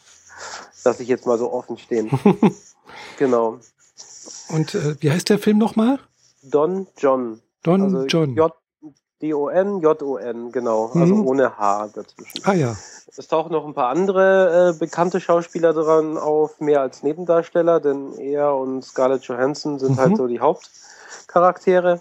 Lass 0.85 1.01
ich 1.01 1.09
jetzt 1.09 1.27
mal 1.27 1.39
so 1.39 1.53
offen 1.53 1.77
stehen. 1.77 2.09
Genau. 3.19 3.59
Und 4.51 4.75
äh, 4.75 4.95
wie 5.01 5.11
heißt 5.11 5.29
der 5.29 5.41
Film 5.41 5.59
nochmal? 5.59 5.99
Don 6.43 6.87
John. 6.97 7.41
Don 7.63 7.83
also 7.83 8.05
John. 8.07 8.35
J 8.37 8.53
D-O-N, 9.23 9.81
J-O-N, 9.81 10.53
genau. 10.53 10.87
Also 10.87 10.99
mhm. 10.99 11.03
Also 11.03 11.25
ohne 11.25 11.59
H 11.59 11.89
dazwischen. 11.95 12.41
Ah 12.45 12.53
ja. 12.53 12.77
Es 13.17 13.29
tauchen 13.29 13.53
noch 13.53 13.65
ein 13.65 13.75
paar 13.75 13.89
andere 13.89 14.75
äh, 14.75 14.79
bekannte 14.79 15.21
Schauspieler 15.21 15.73
dran 15.73 16.19
auf, 16.19 16.61
mehr 16.61 16.81
als 16.81 17.03
Nebendarsteller, 17.03 17.81
denn 17.81 18.13
er 18.19 18.55
und 18.55 18.85
Scarlett 18.85 19.23
Johansson 19.25 19.79
sind 19.79 19.97
halt 19.97 19.99
mhm. 19.99 20.03
halt 20.11 20.17
so 20.19 20.27
die 20.27 20.41
Hauptcharaktere. 20.41 22.01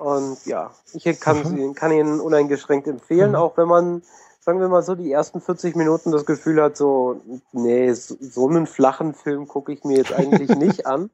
Und 0.00 0.46
ja, 0.46 0.70
ich 0.94 1.04
kann, 1.20 1.44
sie, 1.44 1.74
kann 1.74 1.92
ihn 1.92 2.20
uneingeschränkt 2.20 2.88
empfehlen, 2.88 3.32
mhm. 3.32 3.36
auch 3.36 3.58
wenn 3.58 3.68
man, 3.68 4.02
sagen 4.40 4.58
wir 4.58 4.68
mal 4.68 4.82
so, 4.82 4.94
die 4.94 5.12
ersten 5.12 5.42
40 5.42 5.76
Minuten 5.76 6.10
das 6.10 6.24
Gefühl 6.24 6.62
hat, 6.62 6.78
so, 6.78 7.20
nee, 7.52 7.92
so, 7.92 8.16
so 8.18 8.48
einen 8.48 8.66
flachen 8.66 9.12
Film 9.12 9.46
gucke 9.46 9.72
ich 9.74 9.84
mir 9.84 9.98
jetzt 9.98 10.14
eigentlich 10.14 10.56
nicht 10.56 10.86
an. 10.86 11.10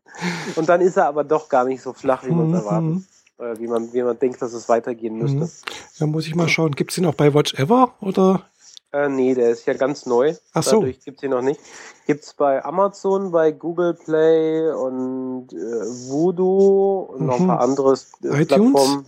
Und 0.54 0.68
dann 0.68 0.80
ist 0.80 0.96
er 0.96 1.08
aber 1.08 1.24
doch 1.24 1.48
gar 1.48 1.64
nicht 1.64 1.82
so 1.82 1.94
flach, 1.94 2.24
wie 2.26 2.30
man 2.30 2.54
es 2.54 2.62
mhm. 2.62 2.68
erwartet. 2.68 3.02
Äh, 3.38 3.58
wie 3.58 3.66
man, 3.66 3.92
wie 3.92 4.02
man 4.04 4.16
denkt, 4.20 4.40
dass 4.40 4.52
es 4.52 4.68
weitergehen 4.68 5.18
müsste. 5.18 5.36
Mhm. 5.38 5.50
Da 5.98 6.06
muss 6.06 6.28
ich 6.28 6.36
mal 6.36 6.48
schauen. 6.48 6.70
Gibt 6.70 6.92
es 6.92 6.94
den 6.94 7.06
auch 7.06 7.14
bei 7.14 7.34
Watch 7.34 7.54
Ever 7.54 7.92
oder? 8.00 8.42
Äh, 8.96 9.08
nee, 9.10 9.34
der 9.34 9.50
ist 9.50 9.66
ja 9.66 9.74
ganz 9.74 10.06
neu. 10.06 10.34
Ach 10.54 10.62
so. 10.62 10.76
Dadurch 10.76 11.00
gibt 11.00 11.18
es 11.18 11.22
ihn 11.24 11.30
noch 11.30 11.42
nicht. 11.42 11.60
Gibt 12.06 12.24
es 12.24 12.32
bei 12.32 12.64
Amazon, 12.64 13.30
bei 13.30 13.52
Google 13.52 13.92
Play 13.92 14.70
und 14.70 15.52
äh, 15.52 15.56
Voodoo 15.56 17.00
und 17.10 17.20
mhm. 17.20 17.26
noch 17.26 17.40
ein 17.40 17.46
paar 17.46 17.60
andere 17.60 17.92
äh, 17.92 18.44
Plattformen. 18.46 19.06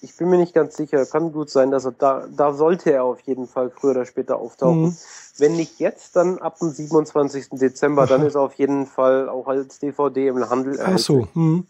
Ich 0.00 0.16
bin 0.16 0.28
mir 0.28 0.38
nicht 0.38 0.54
ganz 0.54 0.76
sicher. 0.76 1.04
Kann 1.06 1.32
gut 1.32 1.50
sein, 1.50 1.70
dass 1.70 1.84
er 1.84 1.92
da, 1.92 2.26
da 2.34 2.52
sollte 2.52 2.92
er 2.92 3.04
auf 3.04 3.20
jeden 3.20 3.46
Fall 3.46 3.70
früher 3.70 3.92
oder 3.92 4.06
später 4.06 4.36
auftauchen. 4.36 4.82
Mhm. 4.82 4.96
Wenn 5.38 5.56
nicht 5.56 5.80
jetzt, 5.80 6.16
dann 6.16 6.38
ab 6.38 6.58
dem 6.58 6.70
27. 6.70 7.48
Dezember. 7.52 8.02
Aha. 8.02 8.08
Dann 8.08 8.26
ist 8.26 8.34
er 8.34 8.42
auf 8.42 8.54
jeden 8.54 8.86
Fall 8.86 9.28
auch 9.28 9.46
als 9.48 9.78
DVD 9.78 10.28
im 10.28 10.48
Handel. 10.48 10.78
Ach 10.82 10.98
so. 10.98 11.28
Hm. 11.34 11.66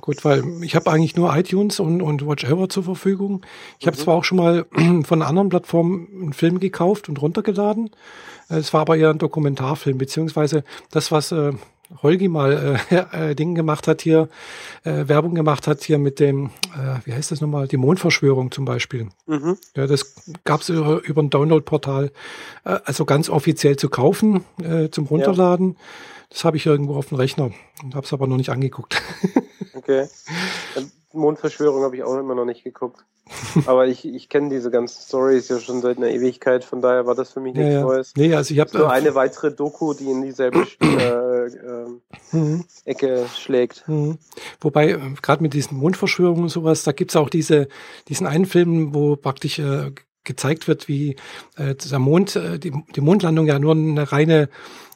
Gut, 0.00 0.24
weil 0.24 0.44
ich 0.62 0.76
habe 0.76 0.90
eigentlich 0.90 1.16
nur 1.16 1.34
iTunes 1.36 1.80
und, 1.80 2.02
und 2.02 2.26
Watch 2.26 2.46
zur 2.68 2.84
Verfügung. 2.84 3.44
Ich 3.80 3.86
habe 3.86 3.96
mhm. 3.96 4.02
zwar 4.02 4.14
auch 4.14 4.24
schon 4.24 4.38
mal 4.38 4.66
von 5.04 5.22
anderen 5.22 5.48
Plattform 5.48 6.08
einen 6.12 6.32
Film 6.32 6.60
gekauft 6.60 7.08
und 7.08 7.20
runtergeladen. 7.20 7.90
Es 8.48 8.72
war 8.72 8.82
aber 8.82 8.96
eher 8.96 9.10
ein 9.10 9.18
Dokumentarfilm, 9.18 9.98
beziehungsweise 9.98 10.64
das, 10.90 11.10
was 11.10 11.32
äh, 11.32 11.52
Holgi 12.02 12.28
mal 12.28 12.78
äh, 12.90 13.30
äh, 13.30 13.34
Ding 13.34 13.54
gemacht 13.54 13.88
hat 13.88 14.02
hier, 14.02 14.28
äh, 14.84 15.08
Werbung 15.08 15.34
gemacht 15.34 15.66
hat 15.66 15.82
hier 15.82 15.98
mit 15.98 16.20
dem, 16.20 16.50
äh, 16.74 17.04
wie 17.04 17.12
heißt 17.12 17.30
das 17.30 17.40
nochmal, 17.40 17.68
die 17.68 17.76
Mondverschwörung 17.76 18.50
zum 18.50 18.64
Beispiel. 18.64 19.08
Mhm. 19.26 19.56
Ja, 19.76 19.86
das 19.86 20.14
gab 20.44 20.60
es 20.60 20.68
über, 20.68 21.02
über 21.04 21.22
ein 21.22 21.30
Download-Portal, 21.30 22.10
äh, 22.64 22.78
also 22.84 23.04
ganz 23.04 23.30
offiziell 23.30 23.76
zu 23.76 23.88
kaufen, 23.88 24.44
äh, 24.62 24.90
zum 24.90 25.06
Runterladen. 25.06 25.70
Ja. 25.70 25.84
Das 26.30 26.44
habe 26.44 26.58
ich 26.58 26.66
irgendwo 26.66 26.96
auf 26.96 27.08
dem 27.08 27.16
Rechner 27.16 27.50
und 27.82 27.94
habe 27.94 28.04
es 28.04 28.12
aber 28.12 28.26
noch 28.26 28.36
nicht 28.36 28.50
angeguckt. 28.50 29.00
okay. 29.74 30.06
Mondverschwörung 31.12 31.82
habe 31.82 31.96
ich 31.96 32.02
auch 32.02 32.18
immer 32.18 32.34
noch 32.34 32.44
nicht 32.44 32.64
geguckt. 32.64 33.04
Aber 33.66 33.86
ich, 33.86 34.06
ich 34.06 34.28
kenne 34.28 34.48
diese 34.48 34.70
ganzen 34.70 35.02
Stories 35.02 35.48
ja 35.48 35.58
schon 35.58 35.80
seit 35.82 35.98
einer 35.98 36.08
Ewigkeit, 36.08 36.64
von 36.64 36.80
daher 36.80 37.06
war 37.06 37.14
das 37.14 37.32
für 37.32 37.40
mich 37.40 37.54
nichts 37.54 37.72
ja, 37.72 37.80
ja. 37.80 37.82
Neues. 37.82 38.12
Nee, 38.16 38.34
also 38.34 38.54
ich 38.54 38.60
habe 38.60 38.76
nur 38.76 38.88
äh, 38.88 38.90
eine 38.90 39.14
weitere 39.14 39.52
Doku, 39.52 39.94
die 39.94 40.10
in 40.10 40.22
dieselbe 40.22 40.66
äh, 40.80 41.27
äh, 41.54 42.36
mhm. 42.36 42.64
Ecke 42.84 43.26
schlägt. 43.36 43.84
Mhm. 43.88 44.18
Wobei, 44.60 44.90
äh, 44.90 44.98
gerade 45.22 45.42
mit 45.42 45.54
diesen 45.54 45.78
Mondverschwörungen 45.78 46.44
und 46.44 46.48
sowas, 46.48 46.82
da 46.84 46.92
gibt's 46.92 47.16
auch 47.16 47.30
diese, 47.30 47.68
diesen 48.08 48.26
einen 48.26 48.46
Film, 48.46 48.94
wo 48.94 49.16
praktisch 49.16 49.58
äh, 49.58 49.92
gezeigt 50.24 50.68
wird, 50.68 50.88
wie 50.88 51.16
äh, 51.56 51.74
der 51.74 51.98
Mond, 51.98 52.36
äh, 52.36 52.58
die, 52.58 52.72
die 52.94 53.00
Mondlandung 53.00 53.46
ja 53.46 53.58
nur 53.58 53.74
eine 53.74 54.12
reine 54.12 54.48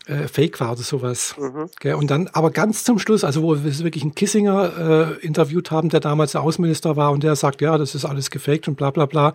äh, 0.07 0.29
Fake 0.29 0.61
war 0.61 0.73
oder 0.73 0.83
sowas. 0.83 1.35
Mhm. 1.39 1.71
Gell? 1.81 1.95
Und 1.95 2.11
dann, 2.11 2.29
aber 2.33 2.51
ganz 2.51 2.85
zum 2.85 2.99
Schluss, 2.99 3.25
also 3.25 3.43
wo 3.43 3.55
wir 3.55 3.79
wirklich 3.79 4.03
einen 4.03 4.15
Kissinger 4.15 5.19
äh, 5.21 5.27
interviewt 5.27 5.71
haben, 5.71 5.89
der 5.89 6.01
damals 6.01 6.33
der 6.33 6.43
Außenminister 6.43 6.97
war 6.97 7.13
und 7.13 7.23
der 7.23 7.37
sagt, 7.37 7.61
ja, 7.61 7.79
das 7.79 7.95
ist 7.95 8.05
alles 8.05 8.31
gefaked 8.31 8.69
und 8.69 8.77
bla 8.77 8.91
bla 8.91 9.07
bla 9.07 9.33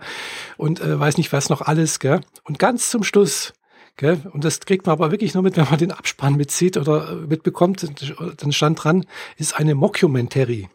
und 0.56 0.80
äh, 0.80 0.98
weiß 0.98 1.16
nicht 1.16 1.32
was 1.32 1.48
noch 1.48 1.62
alles. 1.62 1.98
Gell? 2.00 2.20
Und 2.44 2.58
ganz 2.58 2.90
zum 2.90 3.02
Schluss, 3.02 3.52
gell? 3.98 4.22
und 4.32 4.44
das 4.44 4.60
kriegt 4.60 4.86
man 4.86 4.94
aber 4.94 5.10
wirklich 5.10 5.34
nur 5.34 5.42
mit, 5.42 5.58
wenn 5.58 5.68
man 5.68 5.78
den 5.78 5.92
Abspann 5.92 6.36
mitzieht 6.36 6.78
oder 6.78 7.14
mitbekommt, 7.16 7.86
dann 8.38 8.52
stand 8.52 8.82
dran, 8.82 9.04
ist 9.36 9.54
eine 9.58 9.74
Mockumentary. 9.74 10.68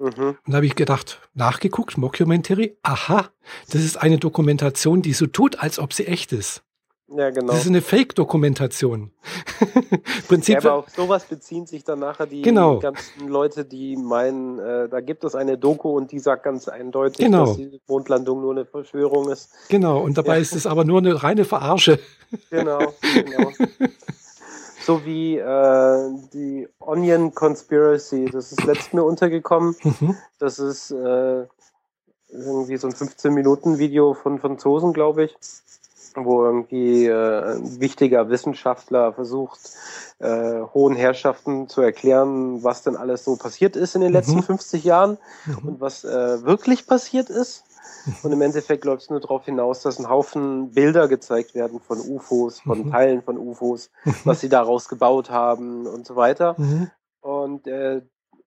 Mhm. 0.00 0.08
Und 0.44 0.48
da 0.48 0.56
habe 0.56 0.66
ich 0.66 0.74
gedacht, 0.74 1.20
nachgeguckt, 1.34 1.96
Mockumentary, 1.96 2.76
aha, 2.82 3.30
das 3.70 3.82
ist 3.82 3.96
eine 3.96 4.18
Dokumentation, 4.18 5.02
die 5.02 5.12
so 5.12 5.28
tut, 5.28 5.60
als 5.60 5.78
ob 5.78 5.92
sie 5.92 6.08
echt 6.08 6.32
ist. 6.32 6.64
Ja, 7.08 7.30
genau. 7.30 7.52
Das 7.52 7.62
ist 7.62 7.68
eine 7.68 7.82
Fake-Dokumentation. 7.82 9.10
Prinzip. 10.28 10.54
Ja, 10.54 10.70
aber 10.70 10.72
auf 10.74 10.88
sowas 10.88 11.26
beziehen 11.26 11.66
sich 11.66 11.84
dann 11.84 11.98
nachher 11.98 12.26
die 12.26 12.40
genau. 12.40 12.78
ganzen 12.78 13.28
Leute, 13.28 13.66
die 13.66 13.96
meinen, 13.96 14.58
äh, 14.58 14.88
da 14.88 15.00
gibt 15.00 15.22
es 15.24 15.34
eine 15.34 15.58
Doku 15.58 15.90
und 15.90 16.12
die 16.12 16.18
sagt 16.18 16.44
ganz 16.44 16.66
eindeutig, 16.66 17.18
genau. 17.24 17.46
dass 17.46 17.56
die 17.56 17.80
Mondlandung 17.86 18.40
nur 18.40 18.52
eine 18.52 18.64
Verschwörung 18.64 19.30
ist. 19.30 19.50
Genau, 19.68 20.00
und 20.00 20.16
dabei 20.16 20.36
ja. 20.36 20.40
ist 20.40 20.54
es 20.54 20.66
aber 20.66 20.84
nur 20.84 20.98
eine 20.98 21.22
reine 21.22 21.44
Verarsche. 21.44 21.98
Genau, 22.50 22.80
genau. 23.14 23.50
so 24.84 25.04
wie 25.04 25.36
äh, 25.36 26.10
die 26.32 26.66
Onion 26.80 27.32
Conspiracy, 27.32 28.24
das 28.24 28.50
ist 28.50 28.64
letztens 28.64 28.92
mir 28.92 29.04
untergekommen. 29.04 29.76
Mhm. 29.84 30.16
Das 30.40 30.58
ist 30.58 30.90
äh, 30.90 31.44
irgendwie 32.28 32.76
so 32.76 32.88
ein 32.88 32.92
15-Minuten-Video 32.92 34.14
von 34.14 34.40
Franzosen, 34.40 34.92
glaube 34.92 35.26
ich 35.26 35.36
wo 36.16 36.44
irgendwie 36.44 37.06
äh, 37.06 37.56
ein 37.56 37.80
wichtiger 37.80 38.28
Wissenschaftler 38.28 39.12
versucht, 39.12 39.60
äh, 40.18 40.60
hohen 40.74 40.94
Herrschaften 40.94 41.68
zu 41.68 41.80
erklären, 41.80 42.62
was 42.62 42.82
denn 42.82 42.96
alles 42.96 43.24
so 43.24 43.36
passiert 43.36 43.76
ist 43.76 43.94
in 43.94 44.00
den 44.00 44.12
letzten 44.12 44.36
mhm. 44.36 44.42
50 44.42 44.84
Jahren 44.84 45.18
mhm. 45.46 45.68
und 45.68 45.80
was 45.80 46.04
äh, 46.04 46.44
wirklich 46.44 46.86
passiert 46.86 47.30
ist. 47.30 47.64
Und 48.22 48.32
im 48.32 48.42
Endeffekt 48.42 48.84
läuft 48.84 49.02
es 49.02 49.10
nur 49.10 49.20
darauf 49.20 49.44
hinaus, 49.46 49.80
dass 49.80 49.98
ein 49.98 50.08
Haufen 50.08 50.72
Bilder 50.72 51.08
gezeigt 51.08 51.54
werden 51.54 51.80
von 51.80 51.98
UFOs, 51.98 52.60
von 52.60 52.86
mhm. 52.86 52.90
Teilen 52.90 53.22
von 53.22 53.38
UFOs, 53.38 53.90
was 54.24 54.40
sie 54.40 54.48
daraus 54.48 54.88
gebaut 54.88 55.30
haben 55.30 55.86
und 55.86 56.06
so 56.06 56.16
weiter. 56.16 56.54
Mhm. 56.58 56.90
Und 57.20 57.66
äh, 57.66 58.02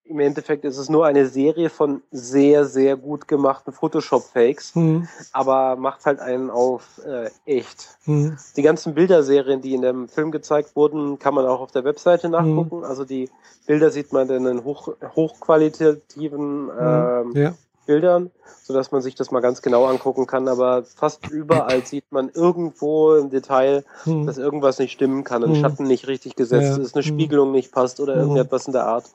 im 0.09 0.19
Endeffekt 0.19 0.65
ist 0.65 0.77
es 0.77 0.89
nur 0.89 1.05
eine 1.05 1.27
Serie 1.27 1.69
von 1.69 2.01
sehr, 2.11 2.65
sehr 2.65 2.95
gut 2.95 3.27
gemachten 3.27 3.73
Photoshop-Fakes, 3.73 4.75
mhm. 4.75 5.07
aber 5.33 5.75
macht 5.75 6.05
halt 6.05 6.19
einen 6.19 6.49
auf 6.49 7.01
äh, 7.05 7.29
echt. 7.45 7.97
Mhm. 8.05 8.37
Die 8.55 8.61
ganzen 8.61 8.93
Bilderserien, 8.93 9.61
die 9.61 9.73
in 9.73 9.81
dem 9.81 10.07
Film 10.07 10.31
gezeigt 10.31 10.75
wurden, 10.75 11.19
kann 11.19 11.33
man 11.33 11.45
auch 11.45 11.59
auf 11.59 11.71
der 11.71 11.83
Webseite 11.83 12.29
nachgucken. 12.29 12.79
Mhm. 12.79 12.83
Also 12.83 13.05
die 13.05 13.29
Bilder 13.65 13.89
sieht 13.89 14.13
man 14.13 14.29
in 14.29 14.45
den 14.45 14.63
hoch, 14.63 14.93
hochqualitativen 15.15 16.69
äh, 16.69 17.39
ja. 17.39 17.53
Bildern, 17.87 18.29
so 18.63 18.73
dass 18.73 18.91
man 18.91 19.01
sich 19.01 19.15
das 19.15 19.31
mal 19.31 19.39
ganz 19.39 19.63
genau 19.63 19.85
angucken 19.85 20.27
kann. 20.27 20.47
Aber 20.47 20.83
fast 20.83 21.27
überall 21.29 21.83
sieht 21.85 22.11
man 22.11 22.29
irgendwo 22.29 23.15
im 23.15 23.31
Detail, 23.31 23.83
hm. 24.03 24.27
dass 24.27 24.37
irgendwas 24.37 24.77
nicht 24.77 24.91
stimmen 24.91 25.23
kann, 25.23 25.43
ein 25.43 25.55
hm. 25.55 25.61
Schatten 25.61 25.87
nicht 25.87 26.07
richtig 26.07 26.35
gesetzt 26.35 26.77
ja. 26.77 26.83
ist, 26.83 26.95
eine 26.95 27.03
hm. 27.03 27.13
Spiegelung 27.15 27.51
nicht 27.51 27.71
passt 27.71 27.99
oder 27.99 28.13
hm. 28.13 28.21
irgendetwas 28.21 28.67
in 28.67 28.73
der 28.73 28.85
Art. 28.85 29.05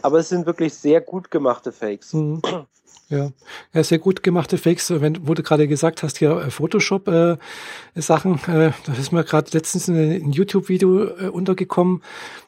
Aber 0.00 0.18
es 0.18 0.30
sind 0.30 0.46
wirklich 0.46 0.72
sehr 0.72 1.02
gut 1.02 1.30
gemachte 1.30 1.72
Fakes. 1.72 2.12
Hm. 2.14 2.40
Ja. 3.10 3.32
ja, 3.72 3.82
sehr 3.82 3.98
gut 3.98 4.22
gemachte 4.22 4.56
Fakes. 4.56 4.88
Wenn, 5.00 5.26
wo 5.26 5.34
du 5.34 5.42
gerade 5.42 5.66
gesagt 5.66 6.04
hast, 6.04 6.18
hier 6.18 6.30
äh, 6.30 6.50
Photoshop-Sachen, 6.50 8.40
äh, 8.46 8.66
äh, 8.68 8.72
da 8.86 8.92
ist 8.92 9.10
mir 9.10 9.24
gerade 9.24 9.50
letztens 9.52 9.88
ein, 9.88 9.96
ein 9.96 10.30
YouTube-Video 10.30 11.04
äh, 11.04 11.28
untergekommen, 11.28 12.02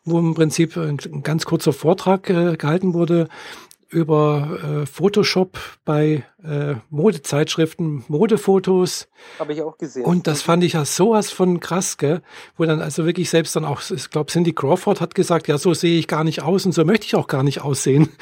wo 0.05 0.21
im 0.21 0.35
Prinzip 0.35 0.77
ein, 0.77 0.99
ein 1.13 1.25
ganz 1.25 1.47
kurzer 1.47 1.73
Vortrag 1.73 2.31
äh, 2.31 2.57
gehalten 2.57 2.95
wurde 2.95 3.29
über 3.93 4.59
äh, 4.83 4.87
Photoshop 4.87 5.59
bei 5.85 6.25
äh, 6.43 6.75
Modezeitschriften, 6.91 8.05
Modefotos. 8.09 9.09
Habe 9.39 9.53
ich 9.53 9.63
auch 9.63 9.79
gesehen. 9.79 10.05
Und 10.05 10.27
das 10.27 10.43
fand 10.43 10.65
ich 10.65 10.73
ja 10.73 10.85
sowas 10.85 11.31
von 11.31 11.61
krass, 11.61 11.99
gell? 11.99 12.23
Wo 12.57 12.65
dann 12.65 12.81
also 12.81 13.07
wirklich 13.07 13.31
selbst 13.31 13.55
dann 13.55 13.65
auch, 13.65 13.83
ich 13.91 14.11
glaube, 14.11 14.33
Cindy 14.33 14.53
Crawford 14.53 15.01
hat 15.01 15.15
gesagt, 15.15 15.47
ja, 15.47 15.59
so 15.59 15.75
sehe 15.75 15.99
ich 15.99 16.09
gar 16.09 16.25
nicht 16.25 16.43
aus 16.43 16.67
und 16.67 16.73
so 16.73 16.85
möchte 16.85 17.07
ich 17.07 17.15
auch 17.15 17.29
gar 17.29 17.43
nicht 17.43 17.63
aussehen. 17.63 18.09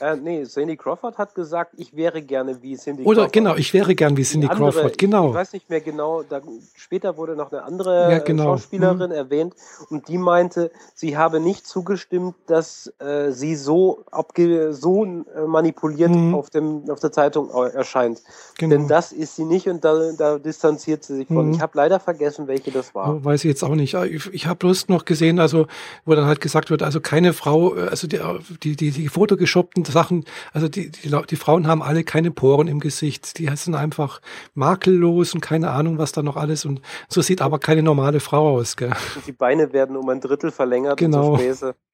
Äh, 0.00 0.16
nee, 0.16 0.44
Cindy 0.44 0.76
Crawford 0.76 1.16
hat 1.16 1.34
gesagt, 1.34 1.74
ich 1.78 1.96
wäre 1.96 2.20
gerne 2.20 2.60
wie 2.60 2.76
Cindy 2.76 3.04
Oder 3.04 3.22
Crawford. 3.22 3.32
genau, 3.32 3.54
ich 3.54 3.72
wäre 3.72 3.94
gern 3.94 4.18
wie 4.18 4.22
Cindy 4.22 4.48
andere, 4.48 4.72
Crawford, 4.72 4.98
genau. 4.98 5.28
Ich 5.30 5.34
weiß 5.34 5.52
nicht 5.54 5.70
mehr 5.70 5.80
genau, 5.80 6.22
da, 6.22 6.42
später 6.74 7.16
wurde 7.16 7.36
noch 7.36 7.50
eine 7.50 7.62
andere 7.62 8.10
ja, 8.10 8.18
genau. 8.18 8.44
Schauspielerin 8.44 9.10
hm. 9.10 9.12
erwähnt 9.12 9.54
und 9.88 10.08
die 10.08 10.18
meinte, 10.18 10.70
sie 10.94 11.16
habe 11.16 11.40
nicht 11.40 11.66
zugestimmt, 11.66 12.34
dass 12.46 12.92
äh, 12.98 13.30
sie 13.30 13.56
so, 13.56 14.04
abge 14.10 14.74
so 14.74 15.03
äh, 15.04 15.46
manipuliert 15.46 16.10
hm. 16.10 16.34
auf, 16.34 16.50
dem, 16.50 16.88
auf 16.90 17.00
der 17.00 17.12
Zeitung 17.12 17.50
erscheint. 17.50 18.22
Genau. 18.58 18.76
Denn 18.76 18.88
das 18.88 19.12
ist 19.12 19.36
sie 19.36 19.44
nicht 19.44 19.68
und 19.68 19.84
da, 19.84 20.12
da 20.16 20.38
distanziert 20.38 21.04
sie 21.04 21.16
sich 21.16 21.28
von. 21.28 21.48
Mhm. 21.48 21.54
Ich 21.54 21.60
habe 21.60 21.72
leider 21.74 22.00
vergessen, 22.00 22.46
welche 22.46 22.70
das 22.70 22.94
war. 22.94 23.24
Weiß 23.24 23.44
ich 23.44 23.48
jetzt 23.48 23.62
auch 23.62 23.74
nicht. 23.74 23.94
Ich, 23.94 24.32
ich 24.32 24.46
habe 24.46 24.56
bloß 24.56 24.88
noch 24.88 25.04
gesehen, 25.04 25.38
also 25.38 25.66
wo 26.04 26.14
dann 26.14 26.26
halt 26.26 26.40
gesagt 26.40 26.70
wird, 26.70 26.82
also 26.82 27.00
keine 27.00 27.32
Frau, 27.32 27.72
also 27.72 28.06
die, 28.06 28.20
die, 28.62 28.76
die, 28.76 28.90
die 28.90 29.08
fotogeshoppten 29.08 29.84
Sachen, 29.84 30.24
also 30.52 30.68
die, 30.68 30.90
die, 30.90 31.10
die 31.30 31.36
Frauen 31.36 31.66
haben 31.66 31.82
alle 31.82 32.04
keine 32.04 32.30
Poren 32.30 32.68
im 32.68 32.80
Gesicht. 32.80 33.38
Die 33.38 33.48
sind 33.56 33.74
einfach 33.74 34.20
makellos 34.54 35.34
und 35.34 35.40
keine 35.40 35.70
Ahnung, 35.70 35.98
was 35.98 36.12
da 36.12 36.22
noch 36.22 36.36
alles. 36.36 36.64
Und 36.64 36.80
so 37.08 37.22
sieht 37.22 37.42
aber 37.42 37.58
keine 37.58 37.82
normale 37.82 38.20
Frau 38.20 38.56
aus. 38.56 38.76
Gell? 38.76 38.92
Und 39.16 39.26
die 39.26 39.32
Beine 39.32 39.72
werden 39.72 39.96
um 39.96 40.08
ein 40.08 40.20
Drittel 40.20 40.50
verlängert. 40.50 40.96
Genau. 40.98 41.36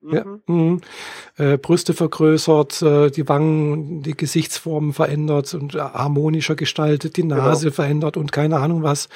Mhm. 0.02 0.14
Ja, 0.14 0.24
mhm. 0.46 0.80
Äh, 1.36 1.58
Brüste 1.58 1.92
vergrößert, 1.92 2.80
äh, 2.80 2.99
die 3.08 3.28
Wangen, 3.28 4.02
die 4.02 4.16
Gesichtsformen 4.16 4.92
verändert 4.92 5.54
und 5.54 5.74
äh, 5.74 5.78
harmonischer 5.78 6.56
gestaltet, 6.56 7.16
die 7.16 7.24
Nase 7.24 7.66
genau. 7.66 7.74
verändert 7.74 8.16
und 8.16 8.32
keine 8.32 8.58
Ahnung 8.58 8.82
was. 8.82 9.08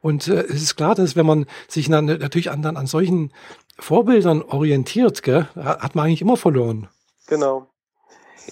Und 0.00 0.28
äh, 0.28 0.44
es 0.44 0.62
ist 0.62 0.76
klar, 0.76 0.94
dass 0.94 1.14
wenn 1.14 1.26
man 1.26 1.46
sich 1.68 1.88
dann 1.88 2.06
natürlich 2.06 2.50
an, 2.50 2.62
dann 2.62 2.76
an 2.76 2.86
solchen 2.86 3.32
Vorbildern 3.78 4.42
orientiert, 4.42 5.22
gell, 5.22 5.46
hat 5.54 5.94
man 5.94 6.06
eigentlich 6.06 6.22
immer 6.22 6.36
verloren. 6.36 6.88
Genau. 7.28 7.68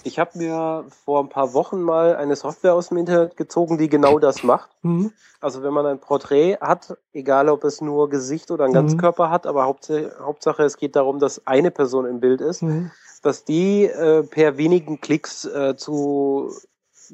Ich 0.05 0.19
habe 0.19 0.39
mir 0.39 0.85
vor 1.05 1.21
ein 1.21 1.29
paar 1.29 1.55
Wochen 1.55 1.81
mal 1.81 2.17
eine 2.17 2.37
Software 2.37 2.75
aus 2.75 2.89
dem 2.89 2.99
Internet 2.99 3.37
gezogen, 3.37 3.79
die 3.79 3.89
genau 3.89 4.19
das 4.19 4.43
macht. 4.43 4.71
Mhm. 4.83 5.13
Also 5.41 5.63
wenn 5.63 5.73
man 5.73 5.87
ein 5.87 6.01
Porträt 6.01 6.59
hat, 6.61 6.97
egal 7.13 7.49
ob 7.49 7.65
es 7.65 7.81
nur 7.81 8.09
Gesicht 8.09 8.51
oder 8.51 8.65
ein 8.65 8.73
Ganzkörper 8.73 9.29
mhm. 9.29 9.31
hat, 9.31 9.47
aber 9.47 9.65
Hauptsache, 9.65 10.13
Hauptsache 10.21 10.63
es 10.65 10.77
geht 10.77 10.97
darum, 10.97 11.19
dass 11.19 11.47
eine 11.47 11.71
Person 11.71 12.07
im 12.07 12.21
Bild 12.21 12.41
ist, 12.41 12.63
mhm. 12.63 12.91
Dass 13.27 13.45
die 13.45 13.85
äh, 13.85 14.23
per 14.23 14.57
wenigen 14.57 15.01
Klicks 15.01 15.45
äh, 15.45 15.77
zu 15.77 16.53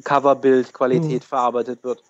Coverbild-Qualität 0.04 1.22
mhm. 1.22 1.26
verarbeitet 1.26 1.84
wird. 1.84 2.02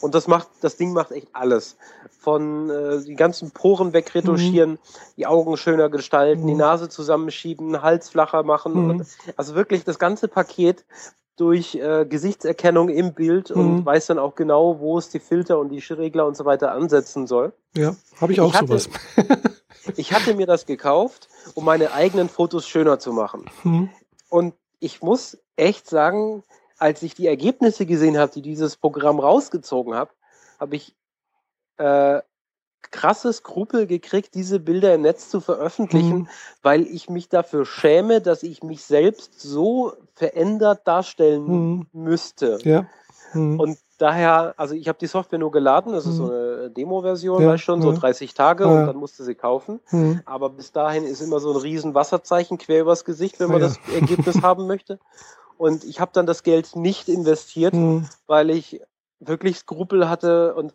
Und 0.00 0.14
das 0.14 0.28
macht, 0.28 0.48
das 0.60 0.76
Ding 0.76 0.92
macht 0.92 1.10
echt 1.10 1.28
alles. 1.32 1.76
Von 2.20 2.70
äh, 2.70 3.02
die 3.02 3.16
ganzen 3.16 3.50
Poren 3.50 3.92
wegretuschieren, 3.92 4.72
mhm. 4.72 4.78
die 5.16 5.26
Augen 5.26 5.56
schöner 5.56 5.88
gestalten, 5.88 6.42
mhm. 6.42 6.46
die 6.48 6.54
Nase 6.54 6.88
zusammenschieben, 6.88 7.82
Hals 7.82 8.08
flacher 8.10 8.44
machen. 8.44 8.74
Mhm. 8.74 8.90
Und, 8.90 9.06
also 9.36 9.54
wirklich 9.54 9.84
das 9.84 9.98
ganze 9.98 10.28
Paket 10.28 10.84
durch 11.38 11.76
äh, 11.76 12.04
Gesichtserkennung 12.04 12.88
im 12.88 13.14
Bild 13.14 13.50
und 13.50 13.78
mhm. 13.78 13.86
weiß 13.86 14.06
dann 14.06 14.18
auch 14.18 14.34
genau, 14.34 14.80
wo 14.80 14.98
es 14.98 15.08
die 15.08 15.20
Filter 15.20 15.58
und 15.58 15.70
die 15.70 15.78
Regler 15.78 16.26
und 16.26 16.36
so 16.36 16.44
weiter 16.44 16.72
ansetzen 16.72 17.26
soll. 17.26 17.52
Ja, 17.76 17.94
habe 18.20 18.32
ich 18.32 18.40
auch 18.40 18.48
ich 18.48 18.54
hatte, 18.54 18.66
sowas. 18.66 18.88
ich 19.96 20.12
hatte 20.12 20.34
mir 20.34 20.46
das 20.46 20.66
gekauft, 20.66 21.28
um 21.54 21.64
meine 21.64 21.92
eigenen 21.92 22.28
Fotos 22.28 22.66
schöner 22.66 22.98
zu 22.98 23.12
machen. 23.12 23.44
Mhm. 23.62 23.90
Und 24.28 24.54
ich 24.80 25.00
muss 25.02 25.38
echt 25.56 25.88
sagen, 25.88 26.42
als 26.78 27.02
ich 27.02 27.14
die 27.14 27.26
Ergebnisse 27.26 27.86
gesehen 27.86 28.18
habe, 28.18 28.32
die 28.32 28.42
dieses 28.42 28.76
Programm 28.76 29.20
rausgezogen 29.20 29.94
hat, 29.94 30.10
habe 30.58 30.76
ich 30.76 30.96
äh, 31.76 32.20
krasse 32.90 33.32
Skrupel 33.32 33.86
gekriegt, 33.86 34.34
diese 34.34 34.60
Bilder 34.60 34.94
im 34.94 35.02
Netz 35.02 35.28
zu 35.28 35.40
veröffentlichen, 35.40 36.18
mhm. 36.18 36.28
weil 36.62 36.82
ich 36.82 37.08
mich 37.08 37.28
dafür 37.28 37.64
schäme, 37.64 38.20
dass 38.20 38.42
ich 38.42 38.62
mich 38.62 38.84
selbst 38.84 39.40
so 39.40 39.92
verändert 40.14 40.86
darstellen 40.86 41.46
mhm. 41.46 41.86
müsste. 41.92 42.58
Ja. 42.62 42.86
Mhm. 43.32 43.60
Und 43.60 43.78
daher, 43.98 44.54
also 44.56 44.74
ich 44.74 44.88
habe 44.88 44.98
die 44.98 45.06
Software 45.06 45.38
nur 45.38 45.50
geladen, 45.50 45.92
das 45.92 46.06
ist 46.06 46.16
so 46.16 46.24
mhm. 46.24 46.30
eine 46.30 46.70
Demo-Version, 46.70 47.42
ja. 47.42 47.58
schon, 47.58 47.82
so 47.82 47.92
30 47.92 48.34
Tage 48.34 48.64
ja. 48.64 48.70
und 48.70 48.86
dann 48.86 48.96
musste 48.96 49.24
sie 49.24 49.34
kaufen. 49.34 49.80
Mhm. 49.90 50.22
Aber 50.24 50.50
bis 50.50 50.72
dahin 50.72 51.04
ist 51.04 51.20
immer 51.20 51.40
so 51.40 51.50
ein 51.52 51.56
riesen 51.56 51.94
Wasserzeichen 51.94 52.58
quer 52.58 52.82
übers 52.82 53.04
Gesicht, 53.04 53.40
wenn 53.40 53.50
man 53.50 53.60
das 53.60 53.78
Ergebnis 53.94 54.42
haben 54.42 54.66
möchte. 54.66 54.98
Und 55.56 55.84
ich 55.84 56.00
habe 56.00 56.12
dann 56.14 56.26
das 56.26 56.44
Geld 56.44 56.76
nicht 56.76 57.08
investiert, 57.08 57.74
mhm. 57.74 58.08
weil 58.26 58.50
ich 58.50 58.80
wirklich 59.20 59.58
Skrupel 59.58 60.08
hatte 60.08 60.54
und 60.54 60.72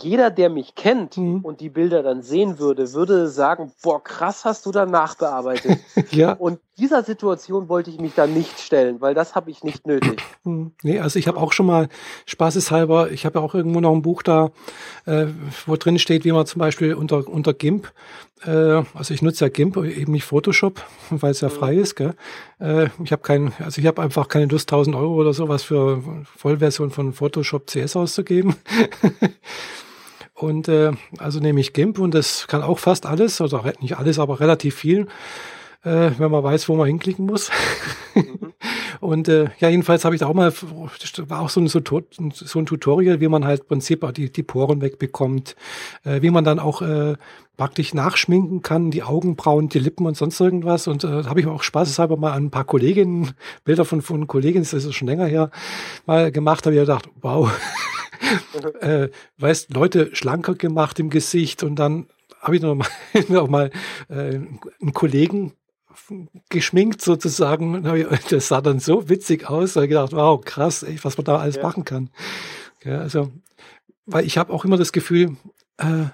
jeder, 0.00 0.30
der 0.30 0.50
mich 0.50 0.74
kennt 0.74 1.16
mhm. 1.16 1.40
und 1.40 1.60
die 1.60 1.68
Bilder 1.68 2.02
dann 2.02 2.22
sehen 2.22 2.58
würde, 2.58 2.92
würde 2.92 3.28
sagen, 3.28 3.72
boah, 3.82 4.02
krass 4.02 4.44
hast 4.44 4.66
du 4.66 4.72
da 4.72 4.86
nachbearbeitet. 4.86 5.78
ja. 6.10 6.32
Und 6.32 6.60
dieser 6.78 7.04
Situation 7.04 7.68
wollte 7.68 7.90
ich 7.90 8.00
mich 8.00 8.14
da 8.14 8.26
nicht 8.26 8.58
stellen, 8.58 9.00
weil 9.00 9.14
das 9.14 9.34
habe 9.34 9.50
ich 9.50 9.62
nicht 9.62 9.86
nötig. 9.86 10.22
Hm. 10.44 10.72
Nee, 10.82 11.00
also 11.00 11.18
ich 11.18 11.26
habe 11.26 11.38
auch 11.38 11.52
schon 11.52 11.64
mal 11.64 11.88
spaßeshalber, 12.26 13.10
ich 13.10 13.24
habe 13.24 13.38
ja 13.38 13.44
auch 13.44 13.54
irgendwo 13.54 13.80
noch 13.80 13.92
ein 13.92 14.02
Buch 14.02 14.22
da, 14.22 14.50
äh, 15.06 15.28
wo 15.64 15.76
drin 15.76 15.98
steht, 15.98 16.26
wie 16.26 16.32
man 16.32 16.44
zum 16.44 16.58
Beispiel 16.58 16.92
unter, 16.92 17.26
unter 17.26 17.54
GIMP, 17.54 17.90
äh, 18.44 18.82
also 18.92 19.14
ich 19.14 19.22
nutze 19.22 19.46
ja 19.46 19.48
GIMP, 19.48 19.78
eben 19.78 20.12
nicht 20.12 20.24
Photoshop, 20.24 20.82
weil 21.10 21.30
es 21.30 21.40
ja 21.40 21.48
mhm. 21.48 21.52
frei 21.52 21.76
ist, 21.76 21.94
gell? 21.94 22.14
Äh, 22.60 22.88
ich 23.02 23.12
habe 23.12 23.22
kein, 23.22 23.52
also 23.58 23.80
ich 23.80 23.86
habe 23.86 24.02
einfach 24.02 24.28
keine 24.28 24.46
Lust, 24.46 24.70
1000 24.70 24.94
Euro 24.96 25.14
oder 25.14 25.32
sowas 25.32 25.62
für 25.62 26.02
Vollversion 26.36 26.90
von 26.90 27.12
Photoshop 27.14 27.66
CS 27.68 27.96
auszugeben. 27.96 28.56
Und 30.34 30.68
äh, 30.68 30.90
also 31.18 31.38
nehme 31.38 31.60
ich 31.60 31.72
GIMP 31.72 31.98
und 31.98 32.12
das 32.12 32.48
kann 32.48 32.62
auch 32.62 32.80
fast 32.80 33.06
alles, 33.06 33.40
oder 33.40 33.72
nicht 33.80 33.96
alles, 33.96 34.18
aber 34.18 34.40
relativ 34.40 34.74
viel 34.74 35.06
äh, 35.84 36.10
wenn 36.18 36.30
man 36.30 36.42
weiß, 36.42 36.68
wo 36.68 36.76
man 36.76 36.86
hinklicken 36.86 37.26
muss. 37.26 37.50
Mhm. 38.14 38.52
und 39.00 39.28
äh, 39.28 39.48
ja, 39.58 39.68
jedenfalls 39.68 40.04
habe 40.04 40.14
ich 40.14 40.20
da 40.20 40.26
auch 40.26 40.34
mal, 40.34 40.52
das 40.52 41.30
war 41.30 41.40
auch 41.40 41.50
so 41.50 41.60
ein, 41.60 41.68
so, 41.68 41.80
so 42.30 42.58
ein 42.58 42.66
Tutorial, 42.66 43.20
wie 43.20 43.28
man 43.28 43.44
halt 43.44 43.60
im 43.62 43.66
Prinzip 43.68 44.06
die, 44.14 44.32
die 44.32 44.42
Poren 44.42 44.80
wegbekommt, 44.80 45.56
äh, 46.04 46.22
wie 46.22 46.30
man 46.30 46.44
dann 46.44 46.58
auch 46.58 46.82
äh, 46.82 47.14
praktisch 47.56 47.94
nachschminken 47.94 48.62
kann, 48.62 48.90
die 48.90 49.02
Augenbrauen, 49.02 49.68
die 49.68 49.78
Lippen 49.78 50.06
und 50.06 50.16
sonst 50.16 50.40
irgendwas. 50.40 50.88
Und 50.88 51.04
äh, 51.04 51.22
da 51.22 51.28
habe 51.28 51.40
ich 51.40 51.46
auch 51.46 51.62
spaßeshalber 51.62 52.16
mal 52.16 52.32
an 52.32 52.46
ein 52.46 52.50
paar 52.50 52.64
Kolleginnen, 52.64 53.32
Bilder 53.64 53.84
von, 53.84 54.02
von 54.02 54.26
Kolleginnen, 54.26 54.64
das 54.64 54.72
ist 54.72 54.94
schon 54.94 55.08
länger 55.08 55.26
her, 55.26 55.50
mal 56.06 56.32
gemacht, 56.32 56.66
habe 56.66 56.74
ich 56.74 56.80
gedacht, 56.80 57.08
wow, 57.20 57.50
äh, 58.80 59.08
weißt, 59.38 59.74
Leute 59.74 60.10
schlanker 60.14 60.54
gemacht 60.54 60.98
im 60.98 61.10
Gesicht 61.10 61.62
und 61.62 61.76
dann 61.76 62.06
habe 62.40 62.56
ich 62.56 62.62
noch 62.62 62.74
mal, 62.74 62.88
noch 63.28 63.48
mal 63.48 63.70
äh, 64.08 64.34
einen 64.34 64.92
Kollegen 64.92 65.52
geschminkt 66.48 67.02
sozusagen. 67.02 67.84
Das 68.30 68.48
sah 68.48 68.60
dann 68.60 68.80
so 68.80 69.08
witzig 69.08 69.48
aus, 69.48 69.74
da 69.74 69.82
ich 69.82 69.88
gedacht, 69.88 70.12
wow, 70.12 70.40
krass, 70.42 70.82
ey, 70.82 70.98
was 71.02 71.16
man 71.16 71.24
da 71.24 71.38
alles 71.38 71.56
ja. 71.56 71.62
machen 71.62 71.84
kann. 71.84 72.10
Ja, 72.84 72.98
also, 72.98 73.30
weil 74.06 74.24
ich 74.26 74.38
habe 74.38 74.52
auch 74.52 74.64
immer 74.64 74.76
das 74.76 74.92
Gefühl, 74.92 75.36
äh, 75.78 76.06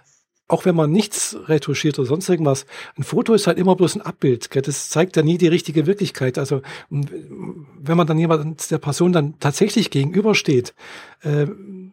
auch 0.50 0.64
wenn 0.64 0.74
man 0.74 0.90
nichts 0.90 1.36
retuschiert 1.46 1.98
oder 1.98 2.08
sonst 2.08 2.28
irgendwas, 2.28 2.66
ein 2.96 3.04
Foto 3.04 3.34
ist 3.34 3.46
halt 3.46 3.58
immer 3.58 3.76
bloß 3.76 3.96
ein 3.96 4.02
Abbild. 4.02 4.50
Gell? 4.50 4.62
Das 4.62 4.90
zeigt 4.90 5.16
ja 5.16 5.22
nie 5.22 5.38
die 5.38 5.48
richtige 5.48 5.86
Wirklichkeit. 5.86 6.38
Also 6.38 6.62
wenn 6.90 7.96
man 7.96 8.06
dann 8.06 8.18
jemand 8.18 8.70
der 8.70 8.78
Person 8.78 9.12
dann 9.12 9.38
tatsächlich 9.38 9.90
gegenübersteht, 9.90 10.74
äh, 11.22 11.46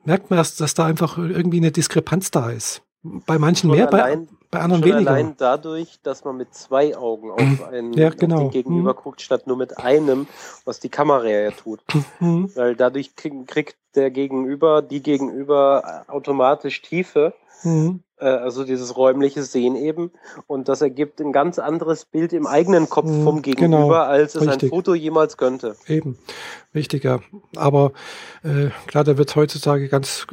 merkt 0.05 0.29
man, 0.29 0.37
dass, 0.37 0.55
dass 0.55 0.73
da 0.73 0.85
einfach 0.85 1.17
irgendwie 1.17 1.57
eine 1.57 1.71
Diskrepanz 1.71 2.31
da 2.31 2.49
ist. 2.49 2.81
Bei 3.03 3.37
manchen 3.37 3.69
schon 3.69 3.77
mehr, 3.77 3.87
bei, 3.87 4.17
bei 4.51 4.59
anderen 4.59 4.83
schon 4.83 4.93
weniger. 4.93 5.11
Allein 5.11 5.35
dadurch, 5.37 5.99
dass 6.03 6.23
man 6.23 6.37
mit 6.37 6.53
zwei 6.53 6.95
Augen 6.95 7.31
auf 7.31 7.41
mhm. 7.41 7.63
einen 7.69 7.93
ja, 7.93 8.09
genau. 8.09 8.35
auf 8.35 8.41
den 8.43 8.51
Gegenüber 8.51 8.93
mhm. 8.93 8.97
guckt, 8.97 9.21
statt 9.21 9.47
nur 9.47 9.57
mit 9.57 9.77
einem, 9.77 10.27
was 10.65 10.79
die 10.79 10.89
Kamera 10.89 11.27
ja 11.27 11.51
tut. 11.51 11.81
Mhm. 12.19 12.49
Weil 12.55 12.75
dadurch 12.75 13.15
kriegt 13.15 13.75
der 13.95 14.11
Gegenüber, 14.11 14.81
die 14.81 15.01
Gegenüber 15.01 16.05
automatisch 16.07 16.81
Tiefe. 16.81 17.33
Mhm. 17.63 18.03
Äh, 18.19 18.25
also 18.25 18.63
dieses 18.63 18.97
räumliche 18.97 19.43
Sehen 19.43 19.75
eben. 19.75 20.11
Und 20.47 20.69
das 20.69 20.81
ergibt 20.81 21.21
ein 21.21 21.31
ganz 21.31 21.59
anderes 21.59 22.05
Bild 22.05 22.33
im 22.33 22.47
eigenen 22.47 22.89
Kopf 22.89 23.07
mhm, 23.07 23.23
vom 23.23 23.41
Gegenüber, 23.41 23.77
genau, 23.77 23.93
als 23.93 24.35
es 24.35 24.41
richtig. 24.41 24.63
ein 24.63 24.69
Foto 24.69 24.95
jemals 24.95 25.37
könnte. 25.37 25.75
Eben, 25.87 26.17
wichtiger. 26.73 27.21
Aber 27.55 27.91
äh, 28.43 28.69
klar, 28.87 29.03
da 29.03 29.17
wird 29.17 29.35
heutzutage 29.35 29.87
ganz, 29.87 30.25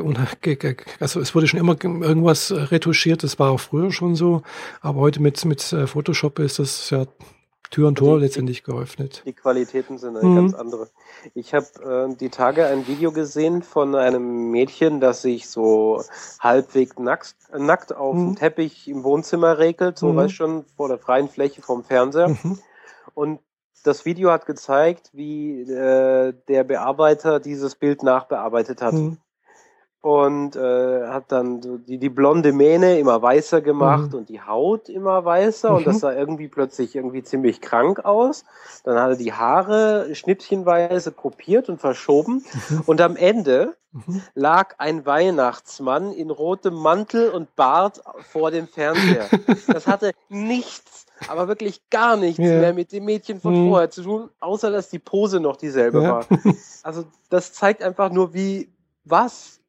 also 1.00 1.20
es 1.20 1.34
wurde 1.34 1.46
schon 1.46 1.60
immer 1.60 1.76
irgendwas 1.82 2.52
retuschiert, 2.52 3.22
das 3.22 3.38
war 3.38 3.50
auch 3.50 3.60
früher 3.60 3.92
schon 3.92 4.14
so, 4.14 4.42
aber 4.80 5.00
heute 5.00 5.20
mit, 5.20 5.44
mit 5.44 5.72
äh, 5.72 5.87
Photoshop 5.87 6.38
ist 6.38 6.58
das 6.58 6.88
ja 6.90 7.06
Tür 7.74 7.88
und 7.88 7.98
Tor 7.98 8.18
die, 8.18 8.24
letztendlich 8.24 8.62
geöffnet. 8.62 9.24
Die 9.26 9.32
Qualitäten 9.32 9.98
sind 9.98 10.16
eine 10.16 10.28
mhm. 10.28 10.37
ganz 10.37 10.54
andere. 10.54 10.90
Ich 11.34 11.54
habe 11.54 11.66
äh, 12.12 12.14
die 12.14 12.28
Tage 12.28 12.66
ein 12.66 12.87
Video 12.87 13.10
gesehen 13.10 13.64
von 13.64 13.96
einem 13.96 14.52
Mädchen, 14.52 15.00
das 15.00 15.22
sich 15.22 15.48
so 15.48 16.00
halbwegs 16.38 17.00
nackt, 17.00 17.34
nackt 17.52 17.92
auf 17.92 18.14
mhm. 18.14 18.26
dem 18.26 18.37
Teppich 18.37 18.87
im 18.87 19.02
Wohnzimmer 19.02 19.58
regelt, 19.58 19.98
so 19.98 20.12
mhm. 20.12 20.16
weißt 20.16 20.34
schon, 20.34 20.64
vor 20.76 20.87
der 20.87 20.98
freien 20.98 21.28
Fläche 21.28 21.62
vom 21.62 21.82
Fernseher. 21.82 22.28
Mhm. 22.28 22.60
Und 23.14 23.40
das 23.82 24.04
Video 24.04 24.30
hat 24.30 24.46
gezeigt, 24.46 25.10
wie 25.12 25.62
äh, 25.62 26.32
der 26.46 26.62
Bearbeiter 26.62 27.40
dieses 27.40 27.74
Bild 27.74 28.04
nachbearbeitet 28.04 28.82
hat. 28.82 28.94
Mhm 28.94 29.18
und 30.04 30.54
äh, 30.54 31.06
hat 31.08 31.32
dann 31.32 31.62
so 31.62 31.78
die, 31.78 31.96
die 31.96 32.10
blonde 32.10 32.52
Mähne 32.52 32.98
immer 32.98 33.22
weißer 33.22 33.62
gemacht 33.62 34.12
mhm. 34.12 34.18
und 34.18 34.28
die 34.28 34.42
Haut 34.42 34.90
immer 34.90 35.24
weißer 35.24 35.70
mhm. 35.70 35.76
und 35.76 35.86
das 35.86 35.94
mhm. 35.94 36.00
sah 36.00 36.12
irgendwie 36.12 36.48
plötzlich 36.48 36.94
irgendwie 36.94 37.22
ziemlich 37.22 37.62
krank 37.62 38.04
aus. 38.04 38.44
Dann 38.84 38.98
hat 39.00 39.08
er 39.12 39.16
die 39.16 39.32
Haare 39.32 40.14
schnippchenweise 40.14 41.10
kopiert 41.10 41.70
und 41.70 41.80
verschoben 41.80 42.44
mhm. 42.68 42.82
und 42.84 43.00
am 43.00 43.16
Ende 43.16 43.76
mhm. 43.92 44.20
lag 44.34 44.74
ein 44.76 45.06
Weihnachtsmann 45.06 46.12
in 46.12 46.30
rotem 46.30 46.74
Mantel 46.74 47.30
und 47.30 47.56
Bart 47.56 48.02
vor 48.30 48.50
dem 48.50 48.68
Fernseher. 48.68 49.24
Das 49.68 49.86
hatte 49.86 50.12
nichts 50.28 51.06
aber 51.28 51.48
wirklich 51.48 51.80
gar 51.88 52.16
nichts 52.16 52.38
ja. 52.38 52.60
mehr 52.60 52.74
mit 52.74 52.92
dem 52.92 53.06
Mädchen 53.06 53.40
von 53.40 53.68
vorher 53.68 53.88
zu 53.88 54.02
tun, 54.02 54.28
außer 54.40 54.70
dass 54.70 54.90
die 54.90 54.98
Pose 54.98 55.40
noch 55.40 55.56
dieselbe 55.56 56.02
ja. 56.02 56.10
war. 56.10 56.26
Also 56.82 57.04
das 57.30 57.54
zeigt 57.54 57.82
einfach 57.82 58.10
nur, 58.10 58.34
wie 58.34 58.68
was 59.04 59.60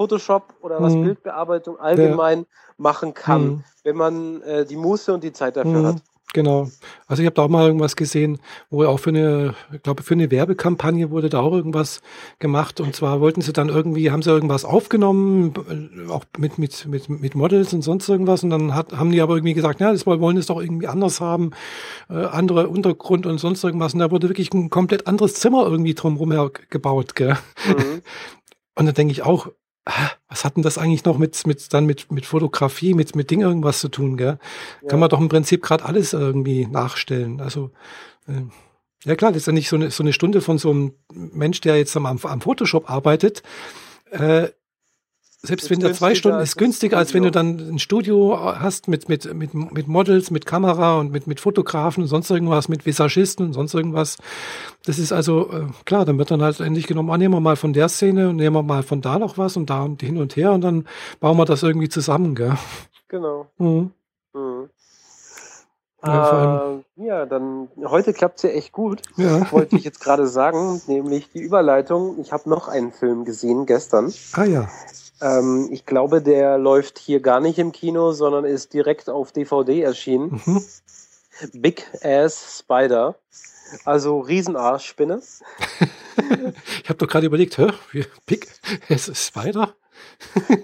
Photoshop 0.00 0.54
oder 0.62 0.80
was 0.80 0.94
mhm. 0.94 1.04
Bildbearbeitung 1.04 1.78
allgemein 1.78 2.46
machen 2.78 3.12
kann, 3.12 3.42
mhm. 3.42 3.64
wenn 3.84 3.96
man 3.96 4.40
äh, 4.40 4.64
die 4.64 4.76
Muße 4.76 5.12
und 5.12 5.22
die 5.22 5.32
Zeit 5.34 5.58
dafür 5.58 5.82
mhm. 5.82 5.86
hat. 5.88 5.96
Genau. 6.32 6.68
Also 7.06 7.22
ich 7.22 7.26
habe 7.26 7.34
da 7.34 7.42
auch 7.42 7.48
mal 7.48 7.66
irgendwas 7.66 7.96
gesehen, 7.96 8.38
wo 8.70 8.84
auch 8.84 8.98
für 8.98 9.10
eine, 9.10 9.54
ich 9.72 9.82
glaube 9.82 10.02
für 10.02 10.14
eine 10.14 10.30
Werbekampagne 10.30 11.10
wurde 11.10 11.28
da 11.28 11.40
auch 11.40 11.52
irgendwas 11.52 12.00
gemacht. 12.38 12.80
Und 12.80 12.96
zwar 12.96 13.20
wollten 13.20 13.42
sie 13.42 13.52
dann 13.52 13.68
irgendwie, 13.68 14.10
haben 14.10 14.22
sie 14.22 14.30
irgendwas 14.30 14.64
aufgenommen, 14.64 15.52
äh, 15.68 16.10
auch 16.10 16.24
mit 16.38 16.56
mit 16.56 16.86
mit 16.86 17.10
mit 17.10 17.34
Models 17.34 17.74
und 17.74 17.82
sonst 17.82 18.08
irgendwas. 18.08 18.42
Und 18.42 18.50
dann 18.50 18.74
hat, 18.74 18.92
haben 18.92 19.10
die 19.10 19.20
aber 19.20 19.34
irgendwie 19.34 19.54
gesagt, 19.54 19.80
ja, 19.80 19.92
das 19.92 20.06
wollen 20.06 20.38
es 20.38 20.46
doch 20.46 20.62
irgendwie 20.62 20.86
anders 20.86 21.20
haben, 21.20 21.50
äh, 22.08 22.24
andere 22.24 22.68
Untergrund 22.68 23.26
und 23.26 23.36
sonst 23.36 23.62
irgendwas. 23.64 23.92
Und 23.92 24.00
da 24.00 24.10
wurde 24.10 24.30
wirklich 24.30 24.54
ein 24.54 24.70
komplett 24.70 25.06
anderes 25.08 25.34
Zimmer 25.34 25.64
irgendwie 25.64 25.92
drumherum 25.92 26.52
gebaut. 26.70 27.16
Gell? 27.16 27.36
Mhm. 27.66 28.00
Und 28.76 28.86
da 28.86 28.92
denke 28.92 29.12
ich 29.12 29.22
auch, 29.22 29.48
was 30.28 30.44
hat 30.44 30.56
denn 30.56 30.62
das 30.62 30.78
eigentlich 30.78 31.04
noch 31.04 31.18
mit, 31.18 31.46
mit, 31.46 31.72
dann 31.72 31.86
mit, 31.86 32.12
mit 32.12 32.26
Fotografie, 32.26 32.94
mit, 32.94 33.16
mit 33.16 33.30
Ding 33.30 33.40
irgendwas 33.40 33.80
zu 33.80 33.88
tun, 33.88 34.16
gell? 34.16 34.38
Ja. 34.82 34.88
Kann 34.88 35.00
man 35.00 35.08
doch 35.08 35.20
im 35.20 35.28
Prinzip 35.28 35.62
gerade 35.62 35.84
alles 35.84 36.12
irgendwie 36.12 36.66
nachstellen. 36.66 37.40
Also, 37.40 37.70
äh, 38.28 38.42
ja 39.04 39.16
klar, 39.16 39.32
das 39.32 39.42
ist 39.42 39.46
ja 39.46 39.52
nicht 39.52 39.68
so 39.68 39.76
eine, 39.76 39.90
so 39.90 40.02
eine 40.02 40.12
Stunde 40.12 40.40
von 40.40 40.58
so 40.58 40.70
einem 40.70 40.92
Mensch, 41.12 41.60
der 41.60 41.76
jetzt 41.76 41.96
am, 41.96 42.06
am 42.06 42.40
Photoshop 42.40 42.90
arbeitet, 42.90 43.42
äh, 44.10 44.48
selbst 45.42 45.70
wenn 45.70 45.80
der 45.80 45.94
zwei 45.94 46.14
Stunden 46.14 46.40
ist 46.40 46.58
günstiger, 46.58 46.98
als 46.98 47.14
wenn 47.14 47.22
du 47.22 47.30
dann 47.30 47.58
ein 47.58 47.78
Studio 47.78 48.38
hast 48.38 48.88
mit, 48.88 49.08
mit, 49.08 49.32
mit, 49.32 49.54
mit 49.54 49.88
Models, 49.88 50.30
mit 50.30 50.44
Kamera 50.44 50.98
und 50.98 51.12
mit, 51.12 51.26
mit 51.26 51.40
Fotografen 51.40 52.02
und 52.02 52.08
sonst 52.08 52.30
irgendwas, 52.30 52.68
mit 52.68 52.84
Visagisten 52.84 53.46
und 53.46 53.52
sonst 53.54 53.72
irgendwas. 53.72 54.18
Das 54.84 54.98
ist 54.98 55.12
also, 55.12 55.50
äh, 55.50 55.66
klar, 55.86 56.04
dann 56.04 56.18
wird 56.18 56.30
dann 56.30 56.42
halt 56.42 56.60
endlich 56.60 56.86
genommen, 56.86 57.10
ah, 57.10 57.16
nehmen 57.16 57.34
wir 57.34 57.40
mal 57.40 57.56
von 57.56 57.72
der 57.72 57.88
Szene 57.88 58.28
und 58.28 58.36
nehmen 58.36 58.54
wir 58.54 58.62
mal 58.62 58.82
von 58.82 59.00
da 59.00 59.18
noch 59.18 59.38
was 59.38 59.56
und 59.56 59.70
da 59.70 59.82
und 59.82 60.02
hin 60.02 60.18
und 60.18 60.36
her 60.36 60.52
und 60.52 60.60
dann 60.60 60.86
bauen 61.20 61.38
wir 61.38 61.46
das 61.46 61.62
irgendwie 61.62 61.88
zusammen, 61.88 62.34
gell? 62.34 62.58
Genau. 63.08 63.46
Mhm. 63.56 63.92
Mhm. 64.34 64.68
Ja, 66.04 66.70
äh, 66.96 67.04
ja, 67.04 67.26
dann 67.26 67.68
heute 67.84 68.12
klappt's 68.12 68.42
ja 68.42 68.50
echt 68.50 68.72
gut. 68.72 69.02
Ja. 69.16 69.50
Wollte 69.52 69.76
ich 69.76 69.84
jetzt 69.84 70.00
gerade 70.00 70.26
sagen, 70.26 70.80
nämlich 70.86 71.30
die 71.32 71.40
Überleitung. 71.40 72.18
Ich 72.20 72.32
habe 72.32 72.48
noch 72.48 72.68
einen 72.68 72.92
Film 72.92 73.24
gesehen 73.24 73.66
gestern. 73.66 74.12
Ah 74.32 74.44
ja. 74.44 74.68
Ähm, 75.20 75.68
ich 75.70 75.86
glaube, 75.86 76.22
der 76.22 76.58
läuft 76.58 76.98
hier 76.98 77.20
gar 77.20 77.40
nicht 77.40 77.58
im 77.58 77.72
Kino, 77.72 78.12
sondern 78.12 78.44
ist 78.44 78.72
direkt 78.72 79.08
auf 79.08 79.32
DVD 79.32 79.82
erschienen. 79.82 80.40
Mhm. 80.44 80.64
Big 81.54 81.86
Ass 82.02 82.58
Spider. 82.60 83.16
Also 83.84 84.20
Riesenarschspinne. 84.20 85.22
ich 86.82 86.88
habe 86.88 86.98
doch 86.98 87.06
gerade 87.06 87.26
überlegt, 87.26 87.56
hä? 87.58 87.68
Big 88.26 88.48
Ass 88.88 89.10
Spider? 89.14 89.74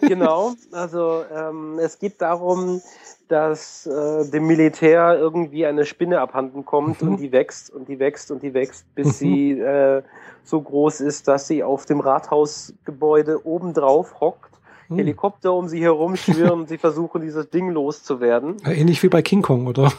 Genau, 0.00 0.52
also 0.72 1.24
ähm, 1.34 1.78
es 1.78 1.98
geht 1.98 2.20
darum, 2.20 2.80
dass 3.28 3.86
äh, 3.86 4.30
dem 4.30 4.46
Militär 4.46 5.16
irgendwie 5.18 5.66
eine 5.66 5.84
Spinne 5.84 6.20
abhanden 6.20 6.64
kommt 6.64 7.02
mhm. 7.02 7.08
und 7.08 7.16
die 7.20 7.32
wächst 7.32 7.70
und 7.70 7.88
die 7.88 7.98
wächst 7.98 8.30
und 8.30 8.42
die 8.42 8.54
wächst, 8.54 8.86
bis 8.94 9.06
mhm. 9.06 9.12
sie 9.12 9.52
äh, 9.52 10.02
so 10.44 10.60
groß 10.60 11.00
ist, 11.00 11.26
dass 11.28 11.46
sie 11.48 11.64
auf 11.64 11.86
dem 11.86 12.00
Rathausgebäude 12.00 13.44
obendrauf 13.46 14.20
hockt. 14.20 14.55
Mhm. 14.88 14.96
Helikopter 14.96 15.52
um 15.52 15.68
sie 15.68 15.80
herum 15.80 16.16
schwirren 16.16 16.60
und 16.60 16.68
sie 16.68 16.78
versuchen, 16.78 17.22
dieses 17.22 17.50
Ding 17.50 17.70
loszuwerden. 17.70 18.56
Ähnlich 18.64 19.02
wie 19.02 19.08
bei 19.08 19.22
King 19.22 19.42
Kong, 19.42 19.66
oder? 19.66 19.92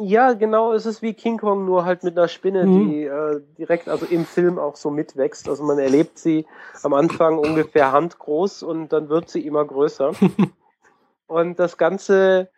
Ja, 0.00 0.32
genau, 0.32 0.72
es 0.72 0.86
ist 0.86 1.02
wie 1.02 1.14
King 1.14 1.38
Kong, 1.38 1.64
nur 1.64 1.84
halt 1.84 2.04
mit 2.04 2.16
einer 2.16 2.28
Spinne, 2.28 2.66
mhm. 2.66 2.90
die 2.90 3.04
äh, 3.04 3.40
direkt, 3.58 3.88
also 3.88 4.06
im 4.06 4.24
Film 4.24 4.58
auch 4.58 4.76
so 4.76 4.90
mitwächst. 4.90 5.48
Also 5.48 5.64
man 5.64 5.78
erlebt 5.78 6.18
sie 6.18 6.46
am 6.82 6.94
Anfang 6.94 7.38
ungefähr 7.38 7.92
handgroß 7.92 8.62
und 8.62 8.92
dann 8.92 9.08
wird 9.08 9.28
sie 9.28 9.46
immer 9.46 9.64
größer. 9.64 10.12
und 11.26 11.58
das 11.58 11.76
Ganze 11.76 12.48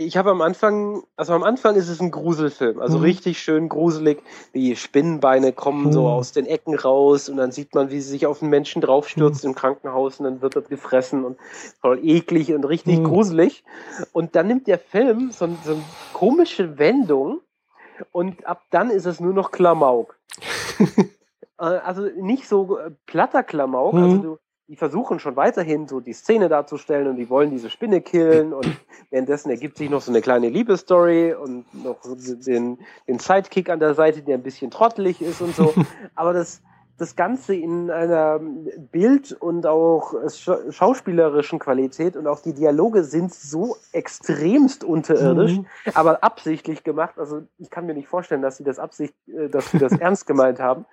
ich 0.00 0.16
habe 0.16 0.30
am 0.30 0.40
Anfang, 0.40 1.02
also 1.16 1.34
am 1.34 1.42
Anfang 1.42 1.76
ist 1.76 1.88
es 1.88 2.00
ein 2.00 2.10
Gruselfilm, 2.10 2.80
also 2.80 2.98
mhm. 2.98 3.04
richtig 3.04 3.42
schön 3.42 3.68
gruselig. 3.68 4.22
Die 4.54 4.74
Spinnenbeine 4.74 5.52
kommen 5.52 5.86
mhm. 5.86 5.92
so 5.92 6.08
aus 6.08 6.32
den 6.32 6.46
Ecken 6.46 6.74
raus 6.74 7.28
und 7.28 7.36
dann 7.36 7.52
sieht 7.52 7.74
man, 7.74 7.90
wie 7.90 8.00
sie 8.00 8.08
sich 8.08 8.26
auf 8.26 8.40
einen 8.40 8.50
Menschen 8.50 8.80
draufstürzt 8.80 9.44
mhm. 9.44 9.50
im 9.50 9.54
Krankenhaus 9.54 10.18
und 10.18 10.24
dann 10.24 10.42
wird 10.42 10.56
er 10.56 10.62
gefressen 10.62 11.24
und 11.24 11.36
voll 11.80 12.00
eklig 12.02 12.52
und 12.54 12.64
richtig 12.64 13.00
mhm. 13.00 13.04
gruselig. 13.04 13.62
Und 14.12 14.34
dann 14.36 14.46
nimmt 14.46 14.66
der 14.66 14.78
Film 14.78 15.32
so, 15.32 15.48
so 15.64 15.72
eine 15.72 15.82
komische 16.14 16.78
Wendung 16.78 17.40
und 18.10 18.46
ab 18.46 18.62
dann 18.70 18.90
ist 18.90 19.04
es 19.04 19.20
nur 19.20 19.34
noch 19.34 19.50
Klamauk. 19.50 20.18
Äh, 21.60 21.64
also 21.84 22.08
nicht 22.16 22.48
so 22.48 22.78
äh, 22.78 22.90
platter 23.04 23.42
Klamauk, 23.42 23.92
also 23.92 24.16
mhm. 24.16 24.22
du, 24.22 24.38
die 24.70 24.76
versuchen 24.76 25.18
schon 25.18 25.34
weiterhin 25.34 25.88
so 25.88 25.98
die 25.98 26.12
Szene 26.12 26.48
darzustellen 26.48 27.08
und 27.08 27.16
die 27.16 27.28
wollen 27.28 27.50
diese 27.50 27.70
Spinne 27.70 28.00
killen 28.02 28.52
und 28.52 28.66
währenddessen 29.10 29.50
ergibt 29.50 29.76
sich 29.76 29.90
noch 29.90 30.00
so 30.00 30.12
eine 30.12 30.20
kleine 30.20 30.48
Liebesstory 30.48 31.34
und 31.34 31.64
noch 31.74 31.96
den, 32.46 32.78
den 33.08 33.18
Sidekick 33.18 33.68
an 33.68 33.80
der 33.80 33.94
Seite, 33.94 34.22
der 34.22 34.36
ein 34.36 34.44
bisschen 34.44 34.70
trottelig 34.70 35.20
ist 35.20 35.42
und 35.42 35.56
so. 35.56 35.74
Aber 36.14 36.32
das, 36.32 36.62
das 36.98 37.16
Ganze 37.16 37.56
in 37.56 37.90
einer 37.90 38.38
Bild- 38.92 39.32
und 39.32 39.66
auch 39.66 40.14
schauspielerischen 40.70 41.58
Qualität 41.58 42.16
und 42.16 42.28
auch 42.28 42.38
die 42.38 42.54
Dialoge 42.54 43.02
sind 43.02 43.34
so 43.34 43.76
extremst 43.90 44.84
unterirdisch, 44.84 45.56
mhm. 45.56 45.66
aber 45.94 46.22
absichtlich 46.22 46.84
gemacht. 46.84 47.18
Also 47.18 47.42
ich 47.58 47.70
kann 47.70 47.86
mir 47.86 47.94
nicht 47.94 48.06
vorstellen, 48.06 48.42
dass 48.42 48.58
sie 48.58 48.64
das 48.64 48.78
Absicht, 48.78 49.14
äh, 49.26 49.48
dass 49.48 49.72
sie 49.72 49.78
das 49.78 49.92
ernst 49.98 50.28
gemeint 50.28 50.60
haben, 50.60 50.84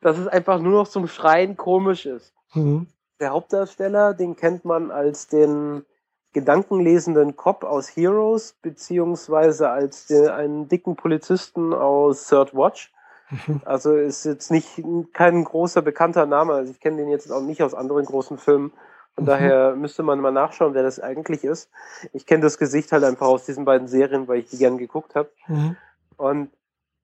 dass 0.00 0.16
es 0.16 0.26
einfach 0.26 0.58
nur 0.58 0.72
noch 0.72 0.88
zum 0.88 1.06
Schreien 1.06 1.58
komisch 1.58 2.06
ist. 2.06 2.32
Mhm. 2.54 2.86
Der 3.20 3.30
Hauptdarsteller, 3.30 4.14
den 4.14 4.36
kennt 4.36 4.64
man 4.64 4.90
als 4.90 5.28
den 5.28 5.84
gedankenlesenden 6.32 7.36
Cop 7.36 7.64
aus 7.64 7.88
Heroes, 7.88 8.54
beziehungsweise 8.60 9.70
als 9.70 10.06
den, 10.06 10.28
einen 10.28 10.68
dicken 10.68 10.96
Polizisten 10.96 11.72
aus 11.72 12.26
Third 12.26 12.54
Watch. 12.54 12.92
Mhm. 13.30 13.62
Also 13.64 13.96
ist 13.96 14.24
jetzt 14.24 14.50
nicht 14.50 14.82
kein 15.14 15.44
großer 15.44 15.82
bekannter 15.82 16.26
Name. 16.26 16.52
Also 16.52 16.72
ich 16.72 16.80
kenne 16.80 16.98
den 16.98 17.08
jetzt 17.08 17.32
auch 17.32 17.40
nicht 17.40 17.62
aus 17.62 17.74
anderen 17.74 18.04
großen 18.04 18.38
Filmen. 18.38 18.72
Von 19.14 19.24
mhm. 19.24 19.28
daher 19.28 19.76
müsste 19.76 20.02
man 20.02 20.20
mal 20.20 20.30
nachschauen, 20.30 20.74
wer 20.74 20.82
das 20.82 21.00
eigentlich 21.00 21.42
ist. 21.42 21.70
Ich 22.12 22.26
kenne 22.26 22.42
das 22.42 22.58
Gesicht 22.58 22.92
halt 22.92 23.02
einfach 23.02 23.26
aus 23.26 23.46
diesen 23.46 23.64
beiden 23.64 23.88
Serien, 23.88 24.28
weil 24.28 24.40
ich 24.40 24.50
die 24.50 24.58
gern 24.58 24.76
geguckt 24.76 25.14
habe. 25.14 25.30
Mhm. 25.48 25.76
Und 26.18 26.50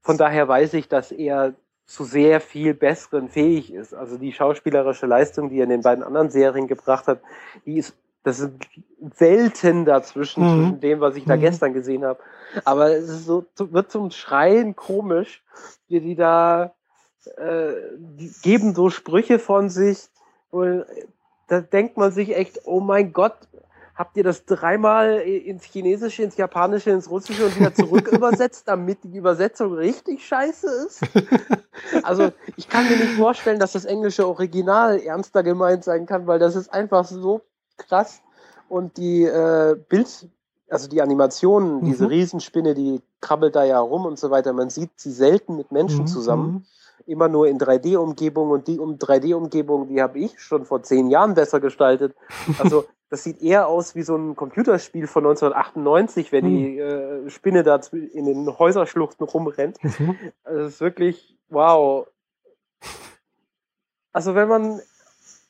von 0.03 0.18
daher 0.18 0.46
weiß 0.46 0.75
ich, 0.75 0.88
dass 0.88 1.11
er 1.11 1.55
zu 1.92 2.05
sehr 2.05 2.40
viel 2.40 2.72
besseren 2.72 3.28
fähig 3.28 3.72
ist. 3.72 3.92
Also 3.92 4.16
die 4.16 4.33
schauspielerische 4.33 5.05
Leistung, 5.05 5.50
die 5.50 5.59
er 5.59 5.64
in 5.64 5.70
den 5.70 5.83
beiden 5.83 6.02
anderen 6.02 6.31
Serien 6.31 6.66
gebracht 6.66 7.07
hat, 7.07 7.20
die 7.66 7.76
ist 7.76 7.94
das 8.24 8.38
ist 8.38 8.52
Welten 9.18 9.85
dazwischen, 9.85 10.44
mhm. 10.44 10.48
zwischen 10.48 10.81
dem, 10.81 11.00
was 11.00 11.16
ich 11.16 11.24
da 11.24 11.37
mhm. 11.37 11.40
gestern 11.40 11.72
gesehen 11.74 12.05
habe. 12.05 12.20
Aber 12.64 12.92
es 12.92 13.09
ist 13.09 13.26
so, 13.26 13.44
wird 13.57 13.90
zum 13.90 14.11
Schreien 14.11 14.76
komisch, 14.76 15.42
wie 15.88 16.00
die 16.00 16.14
da 16.14 16.72
äh, 17.37 17.72
die 17.98 18.33
geben 18.42 18.74
so 18.74 18.88
Sprüche 18.90 19.38
von 19.38 19.68
sich, 19.68 20.09
und 20.50 20.85
da 21.48 21.61
denkt 21.61 21.96
man 21.96 22.12
sich 22.12 22.37
echt, 22.37 22.61
oh 22.64 22.81
mein 22.81 23.12
Gott, 23.12 23.37
habt 23.94 24.16
ihr 24.16 24.24
das 24.24 24.44
dreimal 24.44 25.18
ins 25.18 25.64
Chinesische, 25.64 26.22
ins 26.22 26.37
Japanische, 26.37 26.90
ins 26.90 27.11
Russische 27.11 27.46
und 27.46 27.59
wieder 27.59 27.74
zurück 27.74 28.09
übersetzt, 28.12 28.68
damit 28.68 29.05
die 29.05 29.16
Übersetzung 29.16 29.74
richtig 29.74 30.26
scheiße 30.26 30.87
ist? 30.87 31.00
Also 32.05 32.31
ich 32.57 32.68
kann 32.68 32.85
mir 32.88 32.96
nicht 32.96 33.14
vorstellen, 33.16 33.59
dass 33.59 33.72
das 33.72 33.87
englische 33.87 34.28
Original 34.28 35.00
ernster 35.00 35.42
gemeint 35.42 35.83
sein 35.85 36.07
kann, 36.07 36.26
weil 36.26 36.38
das 36.38 36.55
ist 36.55 36.72
einfach 36.72 37.07
so 37.07 37.40
krass. 37.76 38.20
Und 38.68 38.98
die 38.98 39.24
äh, 39.24 39.76
Bild, 39.88 40.28
also 40.68 40.88
die 40.88 41.02
Animationen, 41.02 41.76
mhm. 41.76 41.85
diese 41.87 42.09
Riesenspinne, 42.09 42.74
die 42.74 43.00
krabbelt 43.20 43.57
da 43.57 43.64
ja 43.64 43.81
rum 43.81 44.05
und 44.05 44.18
so 44.18 44.31
weiter, 44.31 44.52
man 44.52 44.70
sieht 44.70 44.90
sie 44.96 45.11
selten 45.11 45.57
mit 45.57 45.72
Menschen 45.72 46.02
mhm. 46.02 46.07
zusammen. 46.07 46.66
Mhm 47.07 47.12
immer 47.12 47.29
nur 47.29 47.49
in 47.49 47.59
3D-Umgebung 47.59 48.51
und 48.51 48.69
die 48.69 48.79
um 48.79 48.97
3D-Umgebung, 48.97 49.88
die 49.88 50.03
habe 50.03 50.19
ich 50.19 50.41
schon 50.41 50.65
vor 50.65 50.83
zehn 50.83 51.11
Jahren 51.11 51.35
besser 51.35 51.61
gestaltet. 51.61 52.15
Also 52.59 52.85
das 53.09 53.25
sieht 53.25 53.43
eher 53.43 53.67
aus 53.67 53.95
wie 53.95 54.03
so 54.03 54.17
ein 54.17 54.37
Computerspiel 54.37 55.07
von 55.07 55.25
1998, 55.25 56.33
wenn 56.33 56.47
die 56.47 56.81
hm. 56.81 57.27
äh, 57.27 57.31
Spinne 57.31 57.62
da 57.62 57.81
in 57.93 58.25
den 58.25 58.59
Häuserschluchten 58.59 59.27
rumrennt. 59.27 59.79
Mhm. 59.99 60.17
Also 60.45 60.59
das 60.62 60.73
ist 60.75 60.81
wirklich, 60.81 61.37
wow. 61.49 62.07
Also 64.12 64.35
wenn 64.35 64.49
man 64.49 64.81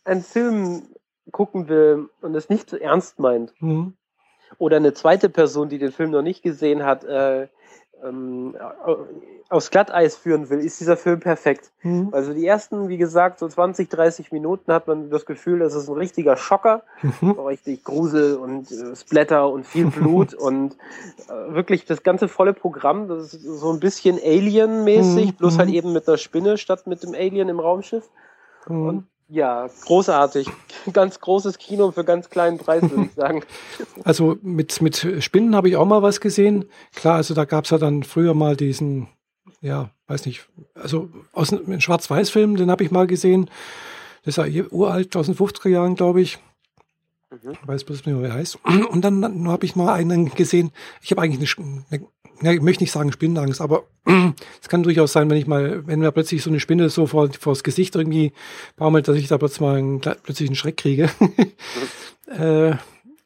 einen 0.04 0.22
Film 0.22 0.82
gucken 1.30 1.68
will 1.68 2.08
und 2.20 2.34
es 2.34 2.48
nicht 2.48 2.68
zu 2.68 2.80
ernst 2.80 3.18
meint, 3.18 3.52
mhm. 3.60 3.94
oder 4.58 4.76
eine 4.76 4.94
zweite 4.94 5.28
Person, 5.28 5.68
die 5.68 5.78
den 5.78 5.92
Film 5.92 6.10
noch 6.10 6.22
nicht 6.22 6.42
gesehen 6.42 6.84
hat, 6.84 7.04
äh, 7.04 7.46
ähm, 8.04 8.56
aufs 9.48 9.70
Glatteis 9.70 10.16
führen 10.16 10.48
will, 10.48 10.60
ist 10.60 10.80
dieser 10.80 10.96
Film 10.96 11.20
perfekt. 11.20 11.70
Mhm. 11.82 12.08
Also 12.12 12.32
die 12.32 12.46
ersten, 12.46 12.88
wie 12.88 12.96
gesagt, 12.96 13.38
so 13.38 13.48
20, 13.48 13.88
30 13.90 14.32
Minuten 14.32 14.72
hat 14.72 14.86
man 14.86 15.10
das 15.10 15.26
Gefühl, 15.26 15.58
das 15.58 15.74
ist 15.74 15.88
ein 15.88 15.96
richtiger 15.96 16.36
Schocker. 16.36 16.82
Mhm. 17.20 17.32
richtig 17.32 17.84
Grusel 17.84 18.36
und 18.36 18.70
äh, 18.70 18.96
Splatter 18.96 19.50
und 19.50 19.66
viel 19.66 19.86
Blut 19.86 20.34
und 20.38 20.76
äh, 21.28 21.54
wirklich 21.54 21.84
das 21.84 22.02
ganze 22.02 22.28
volle 22.28 22.54
Programm. 22.54 23.08
Das 23.08 23.34
ist 23.34 23.42
so 23.42 23.72
ein 23.72 23.80
bisschen 23.80 24.18
Alien-mäßig, 24.18 25.32
mhm. 25.32 25.34
bloß 25.34 25.58
halt 25.58 25.68
mhm. 25.68 25.74
eben 25.74 25.92
mit 25.92 26.08
einer 26.08 26.18
Spinne 26.18 26.56
statt 26.56 26.86
mit 26.86 27.02
dem 27.02 27.14
Alien 27.14 27.48
im 27.48 27.60
Raumschiff. 27.60 28.08
Mhm. 28.68 28.86
Und 28.86 29.06
ja, 29.28 29.66
großartig. 29.86 30.48
Ganz 30.92 31.20
großes 31.20 31.58
Kino 31.58 31.90
für 31.90 32.04
ganz 32.04 32.28
kleinen 32.28 32.58
Preis, 32.58 32.82
würde 32.82 33.04
ich 33.04 33.14
sagen. 33.14 33.42
Also 34.04 34.36
mit, 34.42 34.82
mit 34.82 35.06
Spinnen 35.20 35.54
habe 35.54 35.68
ich 35.68 35.76
auch 35.76 35.86
mal 35.86 36.02
was 36.02 36.20
gesehen. 36.20 36.64
Klar, 36.94 37.16
also 37.16 37.34
da 37.34 37.44
gab 37.44 37.64
es 37.64 37.70
ja 37.70 37.78
dann 37.78 38.02
früher 38.02 38.34
mal 38.34 38.56
diesen, 38.56 39.08
ja, 39.60 39.90
weiß 40.08 40.26
nicht, 40.26 40.48
also 40.74 41.08
aus 41.32 41.52
einem 41.52 41.80
Schwarz-Weiß-Film, 41.80 42.56
den 42.56 42.70
habe 42.70 42.82
ich 42.84 42.90
mal 42.90 43.06
gesehen. 43.06 43.48
Das 44.24 44.38
ist 44.38 44.44
ja 44.44 44.64
uralt, 44.70 45.16
aus 45.16 45.26
den 45.26 45.36
50er 45.36 45.68
Jahren, 45.68 45.94
glaube 45.94 46.20
ich. 46.20 46.38
Mhm. 47.30 47.52
Ich 47.52 47.68
weiß 47.68 47.84
bloß 47.84 47.98
nicht 47.98 48.06
mehr, 48.06 48.22
wie 48.22 48.26
er 48.26 48.34
heißt. 48.34 48.58
Und 48.90 49.02
dann, 49.02 49.22
dann 49.22 49.48
habe 49.48 49.64
ich 49.64 49.76
mal 49.76 49.92
einen 49.92 50.30
gesehen. 50.30 50.72
Ich 51.00 51.10
habe 51.10 51.22
eigentlich 51.22 51.58
eine, 51.58 51.84
eine 51.90 52.06
ja, 52.42 52.52
ich 52.52 52.60
möchte 52.60 52.82
nicht 52.82 52.92
sagen 52.92 53.12
Spinnenangst, 53.12 53.60
aber 53.60 53.84
es 54.60 54.68
kann 54.68 54.82
durchaus 54.82 55.12
sein, 55.12 55.30
wenn 55.30 55.38
ich 55.38 55.46
mal, 55.46 55.86
wenn 55.86 56.00
mir 56.00 56.12
plötzlich 56.12 56.42
so 56.42 56.50
eine 56.50 56.60
Spinne 56.60 56.88
so 56.88 57.06
vor, 57.06 57.28
vor 57.38 57.52
das 57.52 57.62
Gesicht 57.62 57.94
irgendwie 57.94 58.32
baumelt, 58.76 59.08
dass 59.08 59.16
ich 59.16 59.28
da 59.28 59.38
plötzlich 59.38 59.60
mal 59.60 59.76
einen, 59.76 60.00
plötzlich 60.00 60.48
einen 60.48 60.56
Schreck 60.56 60.76
kriege. 60.76 61.10
äh, 62.26 62.74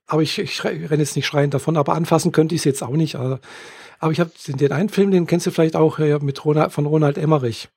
aber 0.06 0.22
ich, 0.22 0.38
ich 0.38 0.62
renne 0.64 0.98
jetzt 0.98 1.16
nicht 1.16 1.26
schreiend 1.26 1.54
davon, 1.54 1.76
aber 1.76 1.94
anfassen 1.94 2.32
könnte 2.32 2.54
ich 2.54 2.60
es 2.60 2.64
jetzt 2.64 2.82
auch 2.82 2.90
nicht. 2.90 3.16
Aber, 3.16 3.40
aber 3.98 4.12
ich 4.12 4.20
habe 4.20 4.30
den 4.46 4.72
einen 4.72 4.88
Film, 4.88 5.10
den 5.10 5.26
kennst 5.26 5.46
du 5.46 5.50
vielleicht 5.50 5.76
auch 5.76 5.98
äh, 5.98 6.18
mit 6.20 6.44
Ronald, 6.44 6.72
von 6.72 6.86
Ronald 6.86 7.18
Emmerich. 7.18 7.68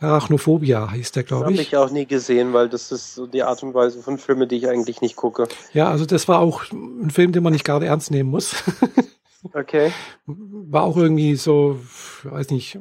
Arachnophobia 0.00 0.92
hieß 0.92 1.12
der, 1.12 1.22
glaube 1.22 1.52
ich. 1.52 1.58
Habe 1.58 1.62
ich 1.62 1.76
auch 1.76 1.90
nie 1.90 2.04
gesehen, 2.04 2.52
weil 2.52 2.68
das 2.68 2.92
ist 2.92 3.14
so 3.14 3.26
die 3.26 3.42
Art 3.42 3.62
und 3.62 3.74
Weise 3.74 4.02
von 4.02 4.18
Filmen, 4.18 4.48
die 4.48 4.56
ich 4.56 4.68
eigentlich 4.68 5.00
nicht 5.00 5.16
gucke. 5.16 5.48
Ja, 5.72 5.88
also 5.88 6.04
das 6.04 6.28
war 6.28 6.40
auch 6.40 6.64
ein 6.72 7.10
Film, 7.10 7.32
den 7.32 7.42
man 7.42 7.52
nicht 7.52 7.64
gerade 7.64 7.86
ernst 7.86 8.10
nehmen 8.10 8.30
muss. 8.30 8.56
Okay. 9.52 9.92
War 10.26 10.84
auch 10.84 10.96
irgendwie 10.96 11.36
so, 11.36 11.78
weiß 12.24 12.50
nicht, 12.50 12.78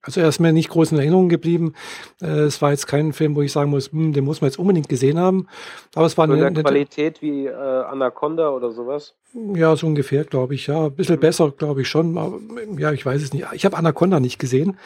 also 0.00 0.20
er 0.20 0.28
ist 0.28 0.38
mir 0.38 0.52
nicht 0.52 0.70
groß 0.70 0.92
in 0.92 0.98
Erinnerung 0.98 1.28
geblieben. 1.28 1.74
Äh, 2.22 2.26
es 2.26 2.62
war 2.62 2.70
jetzt 2.70 2.86
kein 2.86 3.12
Film, 3.12 3.34
wo 3.36 3.42
ich 3.42 3.52
sagen 3.52 3.70
muss, 3.70 3.90
hm, 3.92 4.12
den 4.12 4.24
muss 4.24 4.40
man 4.40 4.48
jetzt 4.48 4.58
unbedingt 4.58 4.88
gesehen 4.88 5.18
haben. 5.18 5.48
Aber 5.94 6.06
es 6.06 6.16
war 6.16 6.26
so 6.26 6.32
eine, 6.32 6.46
eine 6.46 6.62
Qualität 6.62 7.20
wie 7.20 7.46
äh, 7.46 7.52
Anaconda 7.52 8.50
oder 8.50 8.70
sowas. 8.70 9.14
Ja, 9.34 9.76
so 9.76 9.86
ungefähr, 9.86 10.24
glaube 10.24 10.54
ich. 10.54 10.66
Ja, 10.68 10.86
ein 10.86 10.94
bisschen 10.94 11.16
mhm. 11.16 11.20
besser, 11.20 11.50
glaube 11.50 11.82
ich 11.82 11.88
schon. 11.88 12.16
Aber, 12.16 12.38
ja, 12.78 12.92
ich 12.92 13.04
weiß 13.04 13.22
es 13.22 13.32
nicht. 13.32 13.46
Ich 13.52 13.64
habe 13.64 13.76
Anaconda 13.76 14.20
nicht 14.20 14.38
gesehen. 14.38 14.78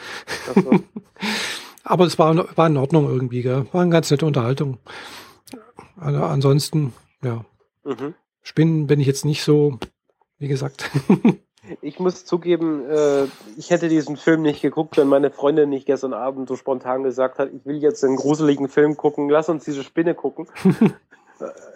So. 0.55 0.71
Aber 1.85 2.05
es 2.05 2.17
war, 2.17 2.57
war 2.57 2.67
in 2.67 2.77
Ordnung 2.77 3.07
irgendwie. 3.07 3.43
Gell? 3.43 3.65
War 3.71 3.81
eine 3.81 3.91
ganz 3.91 4.09
nette 4.09 4.25
Unterhaltung. 4.25 4.77
Ansonsten, 5.97 6.93
ja. 7.23 7.45
Mhm. 7.83 8.13
Spinnen 8.41 8.87
bin 8.87 8.99
ich 8.99 9.07
jetzt 9.07 9.25
nicht 9.25 9.43
so 9.43 9.79
wie 10.43 10.49
gesagt. 10.49 10.91
Ich 11.81 11.97
muss 11.97 12.25
zugeben, 12.25 12.83
äh, 12.89 13.23
ich 13.55 13.69
hätte 13.69 13.87
diesen 13.87 14.17
Film 14.17 14.41
nicht 14.41 14.61
geguckt, 14.61 14.97
wenn 14.97 15.07
meine 15.07 15.31
Freundin 15.31 15.69
nicht 15.69 15.85
gestern 15.85 16.13
Abend 16.13 16.49
so 16.49 16.57
spontan 16.57 17.03
gesagt 17.03 17.39
hat, 17.39 17.51
ich 17.53 17.65
will 17.65 17.77
jetzt 17.77 18.03
einen 18.03 18.17
gruseligen 18.17 18.67
Film 18.67 18.97
gucken, 18.97 19.29
lass 19.29 19.47
uns 19.47 19.63
diese 19.63 19.83
Spinne 19.83 20.13
gucken. 20.13 20.47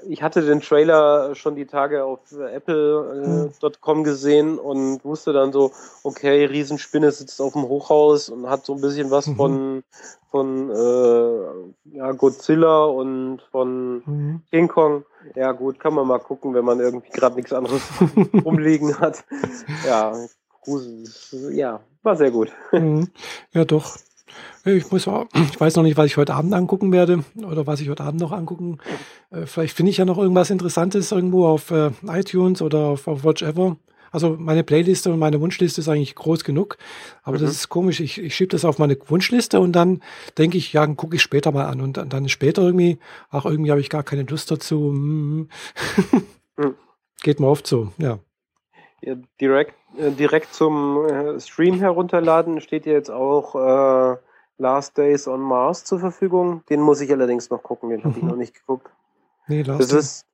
Ich 0.08 0.24
hatte 0.24 0.44
den 0.44 0.62
Trailer 0.62 1.36
schon 1.36 1.56
die 1.56 1.66
Tage 1.66 2.06
auf 2.06 2.20
apple.com 2.32 4.04
gesehen 4.04 4.60
und 4.60 5.04
wusste 5.04 5.34
dann 5.34 5.52
so, 5.52 5.72
okay, 6.04 6.46
Riesenspinne 6.46 7.12
sitzt 7.12 7.42
auf 7.42 7.54
dem 7.54 7.64
Hochhaus 7.64 8.30
und 8.30 8.50
hat 8.50 8.66
so 8.66 8.76
ein 8.76 8.82
bisschen 8.82 9.12
was 9.12 9.28
mhm. 9.28 9.36
von, 9.36 9.84
von 10.32 10.70
äh, 10.70 11.98
ja, 11.98 12.12
Godzilla 12.14 12.86
und 12.86 13.42
von 13.52 14.04
mhm. 14.06 14.42
King 14.52 14.68
Kong. 14.70 15.04
Ja 15.36 15.52
gut, 15.52 15.80
kann 15.80 15.94
man 15.94 16.08
mal 16.08 16.20
gucken, 16.20 16.54
wenn 16.54 16.66
man 16.66 16.80
irgendwie 16.80 17.10
gerade 17.10 17.36
nichts 17.36 17.54
anderes 17.54 17.82
rumliegen 18.46 19.00
hat. 19.00 19.24
Ja, 19.86 20.14
ja, 21.52 21.80
war 22.04 22.16
sehr 22.16 22.32
gut. 22.32 22.52
Mhm. 22.72 23.10
Ja, 23.54 23.66
doch. 23.66 23.98
Ich 24.66 24.92
muss 24.92 25.08
ich 25.08 25.60
weiß 25.60 25.78
noch 25.78 25.84
nicht, 25.84 25.96
was 25.98 26.08
ich 26.08 26.18
heute 26.18 26.34
Abend 26.34 26.54
angucken 26.54 26.92
werde 26.92 27.24
oder 27.38 27.66
was 27.66 27.80
ich 27.80 27.90
heute 27.90 28.04
Abend 28.04 28.20
noch 28.20 28.34
angucken. 28.34 28.80
Äh, 29.32 29.46
vielleicht 29.46 29.76
finde 29.76 29.92
ich 29.92 29.98
ja 29.98 30.06
noch 30.06 30.18
irgendwas 30.18 30.50
Interessantes 30.50 31.12
irgendwo 31.12 31.48
auf 31.48 31.72
äh, 31.72 31.92
iTunes 32.06 32.62
oder 32.62 32.80
auf, 32.80 33.08
auf 33.08 33.24
Watch 33.24 33.42
Ever. 33.42 33.78
Also 34.12 34.36
meine 34.38 34.64
Playliste 34.64 35.12
und 35.12 35.20
meine 35.20 35.42
Wunschliste 35.42 35.82
ist 35.82 35.90
eigentlich 35.90 36.16
groß 36.16 36.44
genug. 36.44 36.78
Aber 37.24 37.38
mhm. 37.38 37.42
das 37.42 37.52
ist 37.52 37.70
komisch. 37.70 38.00
Ich, 38.00 38.22
ich 38.22 38.36
schiebe 38.36 38.50
das 38.50 38.66
auf 38.66 38.80
meine 38.80 38.98
Wunschliste 39.08 39.60
und 39.60 39.74
dann 39.74 40.02
denke 40.38 40.58
ich, 40.58 40.74
ja, 40.74 40.86
gucke 40.88 41.16
ich 41.16 41.22
später 41.22 41.52
mal 41.52 41.66
an. 41.66 41.82
Und 41.82 41.98
dann, 41.98 42.30
später 42.30 42.62
irgendwie, 42.62 43.00
ach, 43.30 43.46
irgendwie 43.46 43.72
habe 43.72 43.82
ich 43.82 43.90
gar 43.90 44.04
keine 44.04 44.24
Lust 44.24 44.52
dazu. 44.52 44.92
Mhm. 44.94 45.50
Geht 47.24 47.40
mir 47.40 47.48
oft 47.48 47.68
so, 47.68 47.92
ja. 47.98 48.20
ja 49.02 49.16
direkt, 49.42 49.74
äh, 49.98 50.12
direkt 50.12 50.54
zum 50.54 51.06
äh, 51.06 51.40
Stream 51.40 51.80
herunterladen 51.80 52.62
steht 52.62 52.86
ja 52.86 52.94
jetzt 52.94 53.10
auch 53.10 53.56
äh, 53.56 54.18
Last 54.58 54.98
Days 54.98 55.28
on 55.28 55.42
Mars 55.42 55.84
zur 55.84 56.00
Verfügung. 56.00 56.64
Den 56.70 56.82
muss 56.82 57.02
ich 57.02 57.12
allerdings 57.12 57.50
noch 57.50 57.64
gucken, 57.64 57.90
den 57.90 58.04
habe 58.04 58.16
ich 58.18 58.24
mhm. 58.24 58.30
noch 58.30 58.36
nicht 58.38 58.54
geguckt. 58.54 58.90
Nee, 59.48 59.62
Last 59.62 59.82
das 59.82 59.92
ist, 59.94 60.26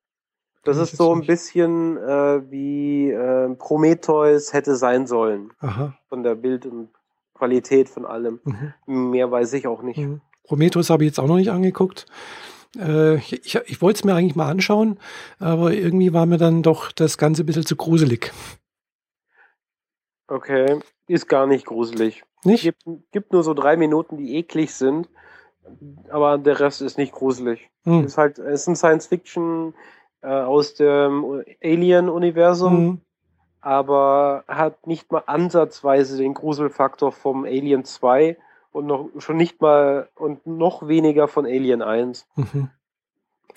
das 0.64 0.78
ist 0.78 0.98
so 0.98 1.14
ein 1.14 1.26
bisschen 1.26 1.98
äh, 1.98 2.50
wie 2.50 3.12
äh, 3.12 3.54
Prometheus 3.56 4.54
hätte 4.54 4.76
sein 4.76 5.08
sollen. 5.08 5.52
Aha. 5.60 5.94
Von 6.10 6.24
der 6.24 6.36
Bild- 6.36 6.66
und 6.66 6.90
Qualität 7.34 7.90
von 7.90 8.06
allem. 8.06 8.40
Mhm. 8.86 9.12
Mehr 9.12 9.30
weiß 9.30 9.54
ich 9.54 9.68
auch 9.68 9.82
nicht. 9.82 9.98
Mhm. 9.98 10.22
Prometheus 10.46 10.90
habe 10.90 11.04
ich 11.04 11.10
jetzt 11.10 11.20
auch 11.20 11.28
noch 11.28 11.36
nicht 11.36 11.52
angeguckt. 11.52 12.06
Äh, 12.78 13.16
ich, 13.18 13.56
ich 13.56 13.82
wollte 13.82 13.98
es 14.00 14.04
mir 14.04 14.16
eigentlich 14.16 14.36
mal 14.36 14.50
anschauen, 14.50 15.00
aber 15.40 15.74
irgendwie 15.74 16.14
war 16.14 16.26
mir 16.26 16.38
dann 16.38 16.64
doch 16.64 16.92
das 16.92 17.18
Ganze 17.18 17.44
ein 17.44 17.46
bisschen 17.46 17.66
zu 17.66 17.76
gruselig. 17.76 18.32
Okay, 20.28 20.80
ist 21.08 21.28
gar 21.28 21.46
nicht 21.46 21.66
gruselig. 21.66 22.24
Nicht? 22.44 22.64
Gibt, 22.64 22.84
gibt 23.12 23.34
nur 23.34 23.44
so 23.44 23.54
drei 23.54 23.78
Minuten, 23.78 24.18
die 24.18 24.36
eklig 24.38 24.74
sind, 24.74 25.10
aber 26.10 26.38
der 26.38 26.60
Rest 26.60 26.82
ist 26.82 26.98
nicht 26.98 27.14
gruselig. 27.14 27.70
Hm. 27.84 28.06
Ist 28.06 28.18
halt, 28.18 28.40
es 28.40 28.62
ist 28.62 28.68
ein 28.68 28.76
Science-Fiction 28.76 29.74
äh, 30.24 30.28
aus 30.28 30.74
dem 30.76 31.44
Alien-Universum, 31.62 32.78
hm. 32.78 33.02
aber 33.62 34.44
hat 34.48 34.88
nicht 34.88 35.12
mal 35.12 35.24
ansatzweise 35.26 36.18
den 36.18 36.34
Gruselfaktor 36.34 37.12
vom 37.12 37.44
Alien 37.44 37.84
2 37.84 38.38
und 38.72 38.88
noch 38.88 39.10
schon 39.20 39.38
nicht 39.38 39.62
mal 39.62 40.10
und 40.16 40.48
noch 40.48 40.88
weniger 40.88 41.28
von 41.28 41.46
Alien 41.46 41.82
1. 41.82 42.26
Mhm. 42.36 42.70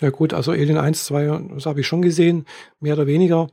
Ja 0.01 0.11
gut, 0.11 0.35
also 0.35 0.51
Alien 0.51 0.77
1, 0.77 1.07
2, 1.07 1.55
das 1.55 1.67
habe 1.67 1.81
ich 1.81 1.87
schon 1.87 2.03
gesehen, 2.03 2.47
mehr 2.81 2.95
oder 2.95 3.07
weniger. 3.07 3.49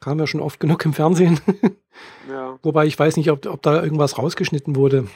Kam 0.00 0.18
ja 0.18 0.26
schon 0.26 0.40
oft 0.40 0.58
genug 0.58 0.84
im 0.84 0.92
Fernsehen. 0.92 1.40
ja. 2.28 2.58
Wobei 2.62 2.86
ich 2.86 2.98
weiß 2.98 3.16
nicht, 3.16 3.30
ob, 3.30 3.46
ob 3.46 3.62
da 3.62 3.82
irgendwas 3.82 4.18
rausgeschnitten 4.18 4.74
wurde. 4.74 5.06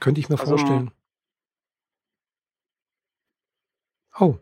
Könnte 0.00 0.20
ich 0.20 0.28
mir 0.28 0.40
also, 0.40 0.56
vorstellen. 0.56 0.90
Oh. 4.18 4.36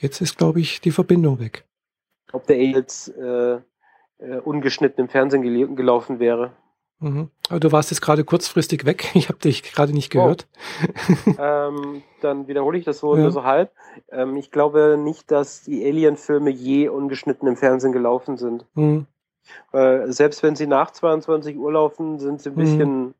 Jetzt 0.00 0.20
ist, 0.20 0.38
glaube 0.38 0.60
ich, 0.60 0.80
die 0.80 0.90
Verbindung 0.90 1.38
weg. 1.38 1.64
Ob 2.32 2.46
der 2.46 2.64
jetzt 2.64 3.08
äh, 3.16 3.54
äh, 3.54 4.38
ungeschnitten 4.44 5.04
im 5.04 5.08
Fernsehen 5.08 5.42
gel 5.42 5.74
gelaufen 5.74 6.18
wäre. 6.18 6.52
Mhm. 7.00 7.30
Aber 7.48 7.60
du 7.60 7.72
warst 7.72 7.90
jetzt 7.90 8.00
gerade 8.00 8.24
kurzfristig 8.24 8.84
weg. 8.86 9.10
Ich 9.14 9.28
habe 9.28 9.38
dich 9.38 9.62
gerade 9.62 9.92
nicht 9.92 10.10
gehört. 10.10 10.48
Oh. 11.26 11.32
ähm, 11.38 12.02
dann 12.22 12.48
wiederhole 12.48 12.78
ich 12.78 12.84
das 12.84 13.00
so 13.00 13.14
ja. 13.14 13.22
nur 13.22 13.30
so 13.30 13.44
halb. 13.44 13.72
Ähm, 14.10 14.36
ich 14.36 14.50
glaube 14.50 14.96
nicht, 14.98 15.30
dass 15.30 15.62
die 15.62 15.84
Alien-Filme 15.84 16.50
je 16.50 16.88
ungeschnitten 16.88 17.46
im 17.46 17.56
Fernsehen 17.56 17.92
gelaufen 17.92 18.38
sind. 18.38 18.64
Mhm. 18.74 19.06
Äh, 19.72 20.12
selbst 20.12 20.42
wenn 20.42 20.56
sie 20.56 20.66
nach 20.66 20.92
22 20.92 21.56
Uhr 21.56 21.72
laufen, 21.72 22.18
sind 22.18 22.40
sie 22.40 22.50
ein 22.50 22.54
bisschen 22.54 23.00
mhm. 23.02 23.14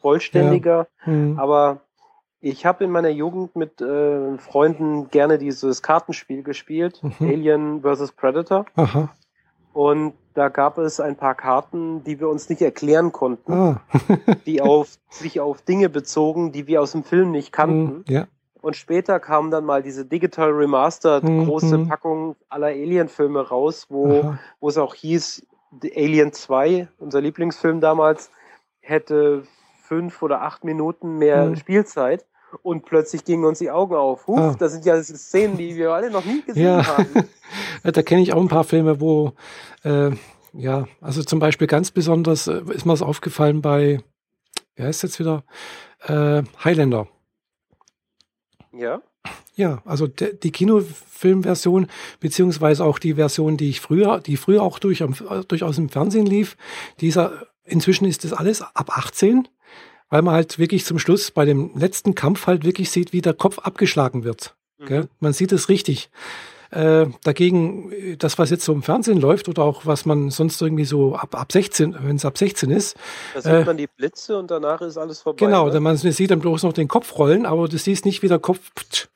vollständiger. 0.00 0.88
Ja. 1.06 1.12
Mhm. 1.12 1.38
Aber 1.38 1.80
ich 2.40 2.66
habe 2.66 2.84
in 2.84 2.90
meiner 2.90 3.08
Jugend 3.08 3.56
mit 3.56 3.80
äh, 3.80 4.38
Freunden 4.38 5.10
gerne 5.10 5.38
dieses 5.38 5.82
Kartenspiel 5.82 6.42
gespielt, 6.42 7.00
mhm. 7.02 7.14
Alien 7.20 7.82
vs. 7.82 8.12
Predator. 8.12 8.66
Aha. 8.76 9.08
Und 9.72 10.14
da 10.34 10.48
gab 10.48 10.78
es 10.78 11.00
ein 11.00 11.16
paar 11.16 11.34
Karten, 11.34 12.04
die 12.04 12.20
wir 12.20 12.28
uns 12.28 12.48
nicht 12.48 12.62
erklären 12.62 13.12
konnten, 13.12 13.52
ah. 13.52 13.80
die 14.46 14.62
auf, 14.62 14.96
sich 15.10 15.40
auf 15.40 15.62
Dinge 15.62 15.88
bezogen, 15.88 16.52
die 16.52 16.66
wir 16.66 16.80
aus 16.82 16.92
dem 16.92 17.04
Film 17.04 17.30
nicht 17.30 17.52
kannten. 17.52 17.98
Mm, 17.98 18.04
ja. 18.06 18.26
Und 18.60 18.76
später 18.76 19.20
kam 19.20 19.50
dann 19.50 19.64
mal 19.64 19.82
diese 19.82 20.04
Digital 20.04 20.50
Remastered 20.50 21.24
mm, 21.24 21.44
große 21.44 21.78
mm. 21.78 21.88
Packung 21.88 22.36
aller 22.48 22.68
Alien-Filme 22.68 23.48
raus, 23.48 23.86
wo, 23.88 24.34
wo 24.60 24.68
es 24.68 24.78
auch 24.78 24.94
hieß, 24.94 25.46
Alien 25.94 26.32
2, 26.32 26.88
unser 26.98 27.20
Lieblingsfilm 27.20 27.80
damals, 27.80 28.30
hätte 28.80 29.42
fünf 29.86 30.22
oder 30.22 30.42
acht 30.42 30.64
Minuten 30.64 31.18
mehr 31.18 31.46
mhm. 31.46 31.56
Spielzeit. 31.56 32.26
Und 32.62 32.84
plötzlich 32.84 33.24
gingen 33.24 33.44
uns 33.44 33.58
die 33.58 33.70
Augen 33.70 33.94
auf. 33.94 34.26
Huch, 34.26 34.38
ah. 34.38 34.56
das 34.58 34.72
sind 34.72 34.84
ja 34.86 35.02
Szenen, 35.02 35.58
die 35.58 35.76
wir 35.76 35.90
alle 35.90 36.10
noch 36.10 36.24
nie 36.24 36.42
gesehen 36.42 36.64
ja. 36.64 36.86
haben. 36.86 37.28
da 37.82 38.02
kenne 38.02 38.22
ich 38.22 38.32
auch 38.32 38.40
ein 38.40 38.48
paar 38.48 38.64
Filme, 38.64 39.00
wo 39.00 39.32
äh, 39.82 40.12
ja, 40.52 40.86
also 41.00 41.22
zum 41.22 41.38
Beispiel 41.38 41.66
ganz 41.66 41.90
besonders 41.90 42.46
äh, 42.46 42.62
ist 42.72 42.86
mir 42.86 42.92
das 42.92 43.02
aufgefallen 43.02 43.60
bei, 43.60 44.00
wer 44.74 44.88
ist 44.88 45.02
jetzt 45.02 45.18
wieder? 45.18 45.44
Äh, 46.00 46.44
Highlander. 46.64 47.08
Ja. 48.72 49.02
Ja, 49.54 49.82
also 49.84 50.06
de, 50.06 50.36
die 50.36 50.52
Kinofilmversion, 50.52 51.88
beziehungsweise 52.20 52.84
auch 52.84 52.98
die 52.98 53.14
Version, 53.14 53.56
die 53.56 53.70
ich 53.70 53.80
früher, 53.80 54.20
die 54.20 54.36
früher 54.36 54.62
auch 54.62 54.78
durch, 54.78 55.02
durchaus 55.48 55.78
im 55.78 55.88
Fernsehen 55.88 56.26
lief, 56.26 56.56
dieser, 57.00 57.46
inzwischen 57.64 58.04
ist 58.04 58.24
das 58.24 58.32
alles 58.32 58.62
ab 58.62 58.96
18, 58.96 59.48
weil 60.08 60.22
man 60.22 60.34
halt 60.34 60.58
wirklich 60.58 60.84
zum 60.84 60.98
Schluss 60.98 61.30
bei 61.30 61.44
dem 61.44 61.72
letzten 61.76 62.14
Kampf 62.14 62.46
halt 62.46 62.64
wirklich 62.64 62.90
sieht, 62.90 63.12
wie 63.12 63.20
der 63.20 63.34
Kopf 63.34 63.58
abgeschlagen 63.58 64.24
wird. 64.24 64.54
Mhm. 64.78 65.08
Man 65.20 65.32
sieht 65.32 65.52
es 65.52 65.68
richtig. 65.68 66.10
Äh, 66.70 67.06
dagegen, 67.22 68.18
das, 68.18 68.38
was 68.38 68.50
jetzt 68.50 68.64
so 68.64 68.72
im 68.72 68.82
Fernsehen 68.82 69.20
läuft 69.20 69.48
oder 69.48 69.62
auch 69.62 69.86
was 69.86 70.04
man 70.04 70.30
sonst 70.30 70.60
irgendwie 70.60 70.84
so 70.84 71.14
ab, 71.14 71.34
ab 71.34 71.52
16, 71.52 71.96
wenn 72.00 72.16
es 72.16 72.24
ab 72.24 72.36
16 72.36 72.70
ist. 72.70 72.96
Da 73.34 73.40
sieht 73.40 73.52
äh, 73.52 73.64
man 73.64 73.76
die 73.76 73.86
Blitze 73.86 74.36
und 74.36 74.50
danach 74.50 74.80
ist 74.80 74.96
alles 74.96 75.20
vorbei. 75.20 75.46
Genau, 75.46 75.68
ne? 75.68 75.80
man 75.80 75.96
sieht 75.96 76.30
dann 76.30 76.40
bloß 76.40 76.64
noch 76.64 76.72
den 76.72 76.88
Kopf 76.88 77.16
rollen, 77.18 77.46
aber 77.46 77.68
du 77.68 77.78
siehst 77.78 78.04
nicht, 78.04 78.22
wie 78.22 78.28
der 78.28 78.40
Kopf. 78.40 78.58
Pft, 78.74 79.08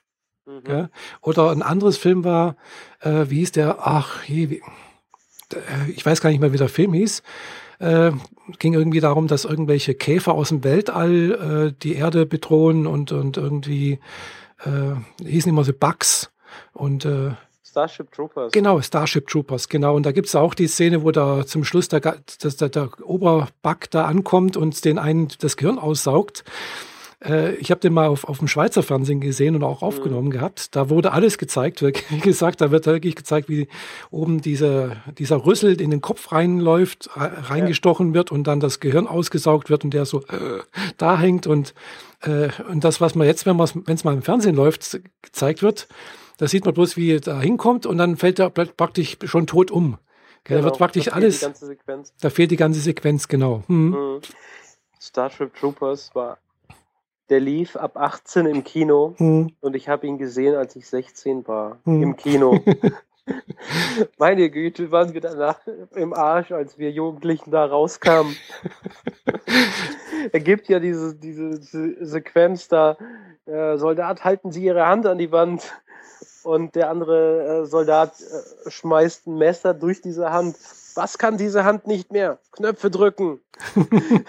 mhm. 0.47 0.88
Oder 1.22 1.51
ein 1.51 1.62
anderes 1.62 1.97
Film 1.97 2.22
war, 2.24 2.57
äh, 3.01 3.26
wie 3.28 3.38
hieß 3.41 3.53
der? 3.53 3.78
Ach, 3.80 4.22
je, 4.24 4.49
wie, 4.51 4.62
äh, 5.53 5.91
ich 5.91 6.07
weiß 6.07 6.20
gar 6.20 6.30
nicht 6.30 6.41
mehr, 6.41 6.53
wie 6.53 6.59
der 6.59 6.68
Film 6.68 6.93
hieß. 6.93 7.22
Äh, 7.81 8.12
ging 8.59 8.74
irgendwie 8.74 9.01
darum, 9.01 9.26
dass 9.26 9.45
irgendwelche 9.45 9.95
Käfer 9.95 10.35
aus 10.35 10.51
dem 10.51 10.62
Weltall 10.62 11.72
äh, 11.72 11.83
die 11.83 11.95
Erde 11.95 12.26
bedrohen 12.26 12.87
und, 12.87 13.11
und 13.11 13.37
irgendwie 13.37 13.99
äh, 14.64 15.24
hießen 15.24 15.51
immer 15.51 15.64
so 15.64 15.72
Bugs 15.72 16.31
und 16.72 17.05
äh, 17.05 17.33
Starship 17.64 18.11
Troopers. 18.11 18.53
Genau, 18.53 18.81
Starship 18.83 19.28
Troopers, 19.28 19.68
genau. 19.68 19.95
Und 19.95 20.05
da 20.05 20.11
gibt's 20.12 20.35
auch 20.35 20.55
die 20.55 20.66
Szene, 20.66 21.05
wo 21.05 21.12
da 21.12 21.47
zum 21.47 21.62
Schluss 21.64 21.89
der, 21.89 22.01
der, 22.01 22.18
der, 22.43 22.68
der 22.68 22.91
Oberbug 23.03 23.91
da 23.91 24.07
ankommt 24.07 24.57
und 24.57 24.85
den 24.85 24.99
einen 24.99 25.28
das 25.39 25.57
Gehirn 25.57 25.78
aussaugt. 25.78 26.45
Äh, 27.25 27.55
ich 27.57 27.71
habe 27.71 27.81
den 27.81 27.93
mal 27.93 28.07
auf, 28.07 28.25
auf 28.25 28.39
dem 28.39 28.49
Schweizer 28.49 28.83
Fernsehen 28.83 29.21
gesehen 29.21 29.55
und 29.55 29.62
auch 29.62 29.83
aufgenommen 29.83 30.29
mhm. 30.29 30.33
gehabt. 30.33 30.75
Da 30.75 30.89
wurde 30.91 31.12
alles 31.12 31.39
gezeigt, 31.39 31.83
wie 31.83 31.93
gesagt, 32.21 32.61
da 32.61 32.71
wird 32.71 32.87
wirklich 32.87 33.16
gezeigt, 33.16 33.49
wie 33.49 33.68
oben 34.11 34.41
diese, 34.41 34.97
dieser 35.18 35.45
Rüssel 35.45 35.81
in 35.81 35.91
den 35.91 36.01
Kopf 36.01 36.33
reinläuft, 36.33 37.11
reingestochen 37.14 38.09
ja. 38.09 38.14
wird 38.14 38.33
und 38.33 38.45
dann 38.47 38.61
das 38.61 38.81
Gehirn 38.81 39.07
ausgesaugt 39.07 39.71
wird 39.71 39.85
und 39.85 39.95
der 39.95 40.05
so 40.05 40.23
äh, 40.23 40.61
da 40.97 41.18
hängt. 41.18 41.47
Und, 41.47 41.75
äh, 42.23 42.49
und 42.68 42.85
das, 42.85 43.01
was 43.01 43.14
man 43.14 43.27
jetzt, 43.27 43.47
wenn 43.47 43.59
es 43.61 44.05
mal 44.05 44.14
im 44.14 44.23
Fernsehen 44.23 44.57
läuft, 44.57 45.01
gezeigt 45.23 45.62
wird, 45.62 45.89
da 46.39 46.49
sieht 46.49 46.64
man 46.64 46.73
bloß, 46.73 46.97
wie 46.97 47.12
er 47.12 47.21
da 47.21 47.39
hinkommt 47.41 47.85
und 47.85 47.99
dann 47.99 48.16
fällt 48.16 48.39
er 48.39 48.49
praktisch 48.49 49.18
schon 49.25 49.47
tot 49.47 49.71
um. 49.71 49.99
Genau, 50.45 50.61
da 50.61 50.64
wird 50.64 50.79
praktisch 50.79 51.05
da 51.05 51.12
alles. 51.12 51.47
Da 52.21 52.31
fehlt 52.31 52.51
die 52.51 52.57
ganze 52.57 52.81
Sequenz, 52.81 53.29
genau. 53.29 53.62
Mhm. 53.68 53.91
Mhm. 53.91 54.21
Starship 54.99 55.55
Troopers 55.55 56.14
war. 56.14 56.39
Der 57.31 57.41
lief 57.41 57.76
ab 57.76 57.97
18 57.97 58.47
im 58.47 58.64
Kino 58.64 59.14
mhm. 59.18 59.53
und 59.61 59.76
ich 59.76 59.89
habe 59.89 60.07
ihn 60.07 60.18
gesehen, 60.18 60.57
als 60.57 60.74
ich 60.74 60.87
16 60.89 61.47
war. 61.47 61.78
Mhm. 61.85 62.03
Im 62.03 62.16
Kino. 62.16 62.61
Meine 64.18 64.51
Güte, 64.51 64.91
waren 64.91 65.14
wir 65.14 65.20
danach 65.20 65.61
im 65.95 66.12
Arsch, 66.12 66.51
als 66.51 66.78
wir 66.78 66.91
Jugendlichen 66.91 67.53
da 67.53 67.64
rauskamen. 67.64 68.37
er 70.33 70.41
gibt 70.41 70.68
ja 70.68 70.81
diese, 70.81 71.14
diese, 71.14 72.05
Sequenz 72.05 72.66
da, 72.66 72.97
äh, 73.47 73.76
Soldat, 73.76 74.24
halten 74.24 74.51
Sie 74.51 74.64
Ihre 74.64 74.87
Hand 74.87 75.07
an 75.07 75.18
die 75.18 75.31
Wand 75.31 75.62
und 76.43 76.74
der 76.74 76.91
andere 76.91 77.62
äh, 77.62 77.66
Soldat 77.66 78.14
äh, 78.20 78.70
schmeißt 78.70 79.28
ein 79.28 79.39
Messer 79.39 79.74
durch 79.74 80.01
diese 80.01 80.33
Hand. 80.33 80.57
Was 80.97 81.18
kann 81.18 81.37
diese 81.37 81.64
Hand 81.64 81.87
nicht 81.87 82.11
mehr? 82.11 82.39
Knöpfe 82.53 82.91
drücken. 82.91 83.41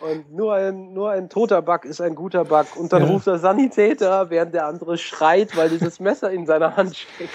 und 0.00 0.32
nur 0.32 0.54
ein, 0.54 0.92
nur 0.92 1.10
ein 1.10 1.28
toter 1.28 1.62
Bug 1.62 1.84
ist 1.84 2.00
ein 2.00 2.14
guter 2.14 2.44
Bug. 2.44 2.76
Und 2.76 2.92
dann 2.92 3.02
ja. 3.02 3.08
ruft 3.08 3.26
der 3.26 3.38
Sanitäter, 3.38 4.30
während 4.30 4.54
der 4.54 4.66
andere 4.66 4.98
schreit, 4.98 5.56
weil 5.56 5.68
dieses 5.68 6.00
Messer 6.00 6.30
in 6.30 6.46
seiner 6.46 6.76
Hand 6.76 6.96
steckt. 6.96 7.30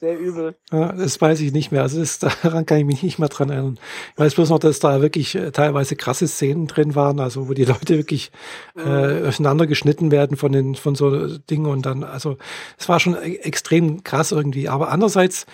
Sehr 0.00 0.18
übel. 0.18 0.54
Ja, 0.72 0.92
das 0.92 1.20
weiß 1.20 1.40
ich 1.40 1.52
nicht 1.52 1.70
mehr. 1.70 1.82
Also 1.82 2.00
das, 2.00 2.18
daran 2.42 2.66
kann 2.66 2.78
ich 2.78 2.84
mich 2.84 3.02
nicht 3.02 3.18
mehr 3.18 3.28
dran 3.28 3.50
erinnern. 3.50 3.78
Ich 4.12 4.18
weiß 4.18 4.34
bloß 4.34 4.50
noch, 4.50 4.58
dass 4.58 4.78
da 4.78 5.02
wirklich 5.02 5.34
äh, 5.34 5.50
teilweise 5.50 5.96
krasse 5.96 6.26
Szenen 6.26 6.66
drin 6.66 6.94
waren, 6.94 7.20
also 7.20 7.48
wo 7.48 7.54
die 7.54 7.64
Leute 7.66 7.96
wirklich 7.96 8.32
äh, 8.76 8.80
mhm. 8.80 9.24
äh, 9.24 9.28
auseinandergeschnitten 9.28 10.10
werden 10.10 10.36
von 10.36 10.52
den 10.52 10.74
von 10.74 10.94
so 10.94 11.38
Dingen 11.38 11.66
und 11.66 11.84
dann, 11.86 12.02
also 12.02 12.38
es 12.78 12.88
war 12.88 12.98
schon 13.00 13.14
e-, 13.14 13.36
extrem 13.36 14.02
krass 14.04 14.32
irgendwie. 14.32 14.68
Aber 14.68 14.90
andererseits 14.90 15.46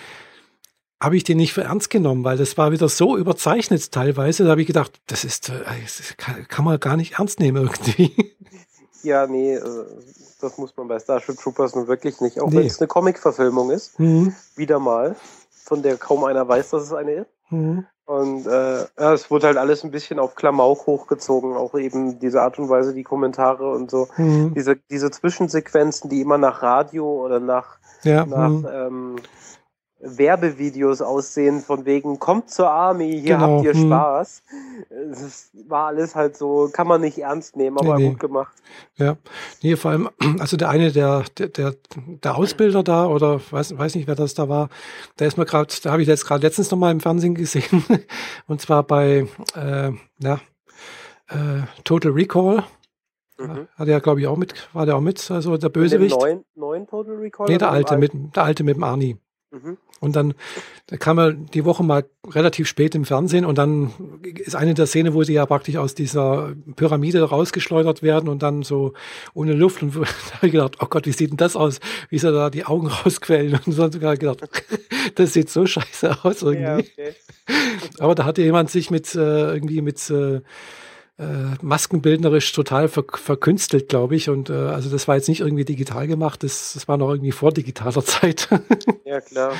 habe 1.01 1.17
ich 1.17 1.23
den 1.23 1.37
nicht 1.37 1.53
für 1.53 1.63
ernst 1.63 1.89
genommen, 1.89 2.23
weil 2.23 2.37
das 2.37 2.57
war 2.57 2.71
wieder 2.71 2.87
so 2.87 3.17
überzeichnet 3.17 3.91
teilweise. 3.91 4.43
Da 4.43 4.51
habe 4.51 4.61
ich 4.61 4.67
gedacht, 4.67 5.01
das 5.07 5.23
ist, 5.23 5.49
äh, 5.49 5.53
das 5.83 6.15
kann, 6.47 6.63
man 6.63 6.79
gar 6.79 6.95
nicht 6.95 7.19
ernst 7.19 7.39
nehmen 7.39 7.63
irgendwie. 7.63 8.15
Ja, 9.03 9.25
nee, 9.25 9.57
das 10.41 10.59
muss 10.59 10.77
man 10.77 10.87
bei 10.87 10.99
Starship 10.99 11.35
Troopers 11.35 11.73
nun 11.73 11.87
wirklich 11.87 12.21
nicht, 12.21 12.39
auch 12.39 12.51
nee. 12.51 12.57
wenn 12.57 12.67
es 12.67 12.79
eine 12.79 12.87
Comic-Verfilmung 12.87 13.71
ist. 13.71 13.99
Mhm. 13.99 14.35
Wieder 14.55 14.77
mal, 14.77 15.15
von 15.49 15.81
der 15.81 15.97
kaum 15.97 16.23
einer 16.23 16.47
weiß, 16.47 16.69
dass 16.69 16.83
es 16.83 16.93
eine 16.93 17.11
ist. 17.11 17.29
Mhm. 17.49 17.87
Und 18.05 18.45
äh, 18.45 18.81
ja, 18.99 19.13
es 19.13 19.31
wurde 19.31 19.47
halt 19.47 19.57
alles 19.57 19.83
ein 19.83 19.89
bisschen 19.89 20.19
auf 20.19 20.35
Klamauk 20.35 20.85
hochgezogen, 20.85 21.55
auch 21.55 21.73
eben 21.73 22.19
diese 22.19 22.43
Art 22.43 22.59
und 22.59 22.69
Weise, 22.69 22.93
die 22.93 23.03
Kommentare 23.03 23.71
und 23.71 23.89
so. 23.89 24.07
Mhm. 24.17 24.53
Diese, 24.53 24.75
diese 24.75 25.09
Zwischensequenzen, 25.09 26.09
die 26.09 26.21
immer 26.21 26.37
nach 26.37 26.61
Radio 26.61 27.25
oder 27.25 27.39
nach, 27.39 27.79
ja. 28.03 28.25
nach 28.25 28.49
mhm. 28.49 28.67
ähm, 28.71 29.15
Werbevideos 30.01 31.01
aussehen, 31.01 31.61
von 31.61 31.85
wegen, 31.85 32.19
kommt 32.19 32.49
zur 32.49 32.69
Army, 32.69 33.19
hier 33.21 33.35
genau. 33.35 33.57
habt 33.57 33.65
ihr 33.65 33.73
hm. 33.73 33.87
Spaß. 33.87 34.43
Es 35.11 35.51
war 35.67 35.87
alles 35.87 36.15
halt 36.15 36.35
so, 36.35 36.69
kann 36.73 36.87
man 36.87 37.01
nicht 37.01 37.19
ernst 37.19 37.55
nehmen, 37.55 37.77
aber 37.77 37.97
nee, 37.97 38.03
nee. 38.03 38.09
gut 38.09 38.19
gemacht. 38.19 38.53
Ja, 38.95 39.17
nee, 39.61 39.75
vor 39.75 39.91
allem, 39.91 40.09
also 40.39 40.57
der 40.57 40.69
eine, 40.69 40.91
der, 40.91 41.25
der, 41.37 41.47
der, 41.49 41.75
der 41.95 42.35
Ausbilder 42.35 42.83
da, 42.83 43.05
oder 43.05 43.39
weiß, 43.51 43.77
weiß 43.77 43.95
nicht, 43.95 44.07
wer 44.07 44.15
das 44.15 44.33
da 44.33 44.49
war, 44.49 44.69
der 45.19 45.27
ist 45.27 45.37
mir 45.37 45.45
gerade, 45.45 45.73
da 45.83 45.91
habe 45.91 46.01
ich 46.01 46.07
jetzt 46.07 46.25
gerade 46.25 46.45
letztens 46.45 46.71
nochmal 46.71 46.91
im 46.91 46.99
Fernsehen 46.99 47.35
gesehen, 47.35 47.83
und 48.47 48.59
zwar 48.59 48.83
bei, 48.83 49.27
äh, 49.55 49.91
ja, 50.19 50.39
äh, 51.29 51.61
Total 51.83 52.11
Recall. 52.11 52.63
Mhm. 53.37 53.67
Hat 53.75 53.87
er, 53.87 54.01
glaube 54.01 54.19
ich, 54.19 54.27
auch 54.27 54.37
mit, 54.37 54.53
war 54.73 54.85
der 54.85 54.95
auch 54.95 55.01
mit, 55.01 55.31
also 55.31 55.57
der 55.57 55.69
Bösewicht. 55.69 56.15
Neuen, 56.15 56.45
neuen 56.55 56.87
Total 56.87 57.15
Recall? 57.15 57.47
Nee, 57.49 57.57
der 57.57 57.71
alte, 57.71 57.97
mit, 57.97 58.11
der 58.35 58.43
alte 58.43 58.63
mit 58.63 58.75
dem 58.75 58.83
Arnie. 58.83 59.17
Mhm. 59.51 59.77
Und 60.01 60.17
dann 60.17 60.33
da 60.91 60.97
kam 60.97 61.17
er 61.19 61.31
die 61.31 61.63
Woche 61.63 61.83
mal 61.83 62.03
relativ 62.27 62.67
spät 62.67 62.95
im 62.95 63.05
Fernsehen 63.05 63.45
und 63.45 63.57
dann 63.57 63.93
ist 64.23 64.57
eine 64.57 64.73
der 64.73 64.87
Szene, 64.87 65.13
wo 65.13 65.23
sie 65.23 65.31
ja 65.31 65.45
praktisch 65.45 65.77
aus 65.77 65.95
dieser 65.95 66.53
Pyramide 66.75 67.23
rausgeschleudert 67.23 68.03
werden 68.03 68.27
und 68.27 68.43
dann 68.43 68.61
so 68.61 68.91
ohne 69.33 69.53
Luft 69.53 69.81
und 69.81 69.95
da 69.95 70.01
habe 70.01 70.47
ich 70.47 70.51
gedacht, 70.51 70.75
oh 70.81 70.87
Gott, 70.89 71.05
wie 71.05 71.13
sieht 71.13 71.29
denn 71.29 71.37
das 71.37 71.55
aus? 71.55 71.79
Wie 72.09 72.19
sie 72.19 72.29
da 72.29 72.49
die 72.49 72.65
Augen 72.65 72.87
rausquellen 73.05 73.57
und 73.65 73.71
so 73.71 73.89
sogar 73.89 74.17
gedacht, 74.17 74.41
das 75.15 75.31
sieht 75.31 75.49
so 75.49 75.65
scheiße 75.65 76.25
aus 76.25 76.41
irgendwie. 76.41 76.61
Ja, 76.61 76.77
okay. 76.77 77.15
Aber 77.99 78.13
da 78.13 78.25
hatte 78.25 78.41
jemand 78.41 78.69
sich 78.69 78.91
mit 78.91 79.15
äh, 79.15 79.53
irgendwie 79.53 79.81
mit 79.81 80.09
äh, 80.09 80.41
äh, 81.21 81.55
maskenbildnerisch 81.61 82.51
total 82.51 82.87
ver 82.87 83.05
verkünstelt, 83.13 83.89
glaube 83.89 84.15
ich. 84.15 84.29
Und 84.29 84.49
äh, 84.49 84.53
also 84.53 84.89
das 84.89 85.07
war 85.07 85.15
jetzt 85.15 85.29
nicht 85.29 85.41
irgendwie 85.41 85.65
digital 85.65 86.07
gemacht, 86.07 86.43
das, 86.43 86.73
das 86.73 86.87
war 86.87 86.97
noch 86.97 87.11
irgendwie 87.11 87.31
vor 87.31 87.51
digitaler 87.51 88.03
Zeit. 88.05 88.49
ja, 89.05 89.21
klar. 89.21 89.53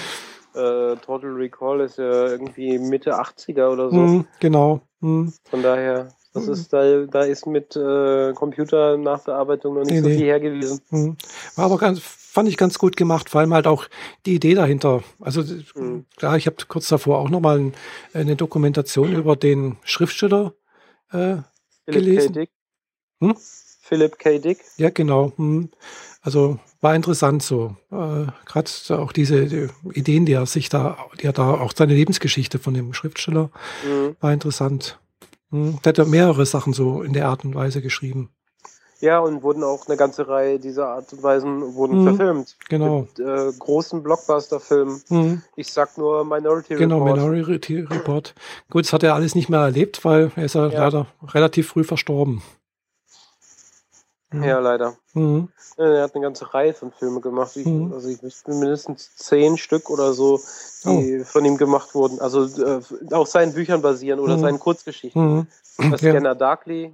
Äh, 0.54 0.98
Total 0.98 1.30
Recall 1.30 1.82
ist 1.82 1.98
ja 1.98 2.28
irgendwie 2.28 2.78
Mitte 2.78 3.18
80er 3.18 3.70
oder 3.70 3.90
so. 3.90 3.96
Mm, 3.96 4.26
genau. 4.40 4.82
Mm. 5.00 5.28
Von 5.50 5.64
daher, 5.64 6.10
das 6.34 6.48
mhm. 6.48 6.54
ist 6.54 6.74
da, 6.74 7.06
da 7.06 7.22
ist 7.22 7.46
mit 7.46 7.76
äh, 7.78 8.34
Computernachbearbeitung 8.34 9.76
noch 9.76 9.84
nicht 9.84 9.92
nee, 9.92 10.02
so 10.02 10.08
viel 10.10 10.18
nee. 10.18 10.26
hergewiesen. 10.26 10.82
Mm. 10.90 11.12
War 11.56 11.66
aber 11.66 11.78
ganz, 11.78 12.02
fand 12.02 12.50
ich 12.50 12.58
ganz 12.58 12.80
gut 12.80 12.98
gemacht, 12.98 13.30
vor 13.30 13.40
allem 13.40 13.54
halt 13.54 13.66
auch 13.68 13.86
die 14.26 14.36
Idee 14.36 14.56
dahinter. 14.56 15.04
Also 15.22 15.42
mhm. 15.76 16.06
klar, 16.18 16.36
ich 16.36 16.48
habe 16.48 16.58
kurz 16.68 16.90
davor 16.90 17.20
auch 17.20 17.30
nochmal 17.30 17.60
ein, 17.60 17.74
eine 18.14 18.36
Dokumentation 18.36 19.14
über 19.14 19.38
den 19.38 19.78
Schriftsteller 19.84 20.54
äh, 21.14 21.38
Philipp 21.92 22.06
gelesen. 22.06 22.34
K. 22.34 22.40
Dick. 22.40 22.50
Hm? 23.22 23.36
Philipp 23.82 24.20
K. 24.20 24.40
Dick. 24.40 24.60
Ja, 24.78 24.90
genau. 24.90 25.34
Hm. 25.36 25.70
Also 26.22 26.60
war 26.82 26.96
interessant 26.96 27.44
so. 27.44 27.76
Äh, 27.92 28.28
Gerade 28.46 28.70
auch 28.92 29.12
diese 29.12 29.48
die 29.48 29.68
Ideen, 29.94 30.26
die 30.26 30.34
er 30.34 30.46
sich 30.46 30.70
da, 30.70 30.98
die 31.20 31.26
er 31.26 31.34
da, 31.34 31.56
auch 31.56 31.74
seine 31.76 31.94
Lebensgeschichte 31.94 32.60
von 32.60 32.74
dem 32.74 32.94
Schriftsteller, 32.94 33.50
mhm. 33.84 34.16
war 34.20 34.32
interessant. 34.32 35.00
Hm. 35.50 35.80
Der 35.84 35.94
hat 35.94 36.08
mehrere 36.08 36.46
Sachen 36.46 36.74
so 36.74 37.02
in 37.02 37.14
der 37.14 37.28
Art 37.28 37.44
und 37.44 37.56
Weise 37.56 37.82
geschrieben. 37.82 38.30
Ja, 39.02 39.20
und 39.20 39.42
wurden 39.42 39.64
auch 39.64 39.88
eine 39.88 39.98
ganze 39.98 40.28
Reihe 40.28 40.60
dieser 40.60 40.88
Art 40.88 41.12
und 41.12 41.24
Weisen 41.24 41.74
wurden 41.74 42.04
mhm, 42.04 42.16
verfilmt. 42.16 42.56
Genau. 42.70 43.02
Mit 43.02 43.20
äh, 43.20 43.52
großen 43.58 44.04
Blockbuster-Filmen. 44.04 45.02
Mhm. 45.10 45.42
Ich 45.56 45.74
sag 45.74 45.98
nur 45.98 46.24
Minority 46.24 46.76
genau, 46.76 47.00
Report. 47.00 47.16
Genau, 47.16 47.30
Minority 47.30 47.80
Report. 47.82 48.36
Gut, 48.70 48.86
das 48.86 48.94
hat 48.94 49.04
er 49.04 49.16
alles 49.16 49.34
nicht 49.34 49.50
mehr 49.50 49.62
erlebt, 49.62 50.06
weil 50.06 50.32
er 50.36 50.46
ist 50.46 50.56
ja, 50.56 50.68
ja. 50.68 50.80
leider 50.86 51.08
relativ 51.34 51.70
früh 51.70 51.84
verstorben. 51.84 52.44
Ja, 54.34 54.46
ja 54.46 54.60
leider. 54.60 54.96
Mhm. 55.14 55.50
Er 55.78 56.04
hat 56.04 56.16
eine 56.16 56.24
ganze 56.24 56.54
Reihe 56.54 56.74
von 56.74 56.92
Filmen 56.92 57.22
gemacht. 57.22 57.56
Ich, 57.56 57.66
mhm. 57.66 57.92
Also 57.94 58.08
ich 58.08 58.22
wüsste 58.22 58.54
mindestens 58.54 59.16
zehn 59.16 59.58
Stück 59.58 59.90
oder 59.90 60.14
so, 60.14 60.40
die 60.86 61.22
oh. 61.22 61.24
von 61.24 61.44
ihm 61.44 61.58
gemacht 61.58 61.96
wurden. 61.96 62.20
Also 62.20 62.46
äh, 62.46 62.82
auf 63.12 63.28
seinen 63.28 63.54
Büchern 63.54 63.82
basieren 63.82 64.20
oder 64.20 64.38
mhm. 64.38 64.42
seinen 64.42 64.60
Kurzgeschichten. 64.60 65.38
Mhm. 65.38 65.48
Das 65.92 66.02
ja. 66.02 66.12
Scanner 66.12 66.36
Darkly. 66.36 66.94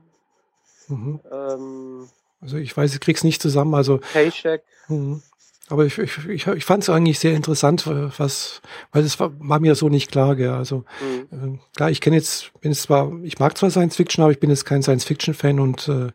Mhm. 0.88 1.20
Ähm, 1.32 2.10
also 2.42 2.58
ich 2.58 2.76
weiß, 2.76 2.94
ich 2.94 3.00
krieg's 3.00 3.24
nicht 3.24 3.42
zusammen. 3.42 3.74
Also 3.74 4.00
Paycheck. 4.14 4.64
Mhm. 4.88 5.22
Aber 5.70 5.86
ich, 5.86 5.98
ich, 5.98 6.26
ich, 6.30 6.48
ich 6.48 6.66
fand 6.66 6.84
es 6.84 6.90
eigentlich 6.90 7.20
sehr 7.20 7.34
interessant, 7.34 7.86
was, 8.18 8.62
weil 8.94 9.04
es 9.04 9.20
war, 9.20 9.32
war 9.38 9.60
mir 9.60 9.76
so 9.76 9.90
nicht 9.90 10.10
klar, 10.10 10.38
gell. 10.38 10.52
Also 10.52 10.86
mhm. 11.32 11.56
äh, 11.56 11.76
klar, 11.76 11.92
ich 11.92 12.00
kenne 12.00 12.16
jetzt, 12.16 12.52
bin 12.62 12.72
es 12.72 12.84
zwar, 12.84 13.12
ich 13.24 13.38
mag 13.40 13.58
zwar 13.58 13.70
Science 13.70 13.98
Fiction, 13.98 14.24
aber 14.24 14.32
ich 14.32 14.40
bin 14.40 14.50
jetzt 14.50 14.64
kein 14.64 14.82
Science 14.82 15.04
Fiction 15.04 15.34
Fan 15.34 15.60
und 15.60 15.90
äh, 15.90 16.12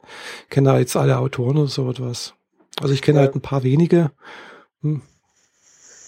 kenne 0.49 0.71
da 0.71 0.79
jetzt 0.79 0.97
alle 0.97 1.19
Autoren 1.19 1.59
oder 1.59 1.69
so 1.69 1.91
etwas. 1.91 2.35
Also 2.81 2.95
ich 2.95 3.03
kenne 3.03 3.19
ja. 3.19 3.27
halt 3.27 3.35
ein 3.35 3.43
paar 3.43 3.63
wenige. 3.63 4.11
Hm. 4.81 5.03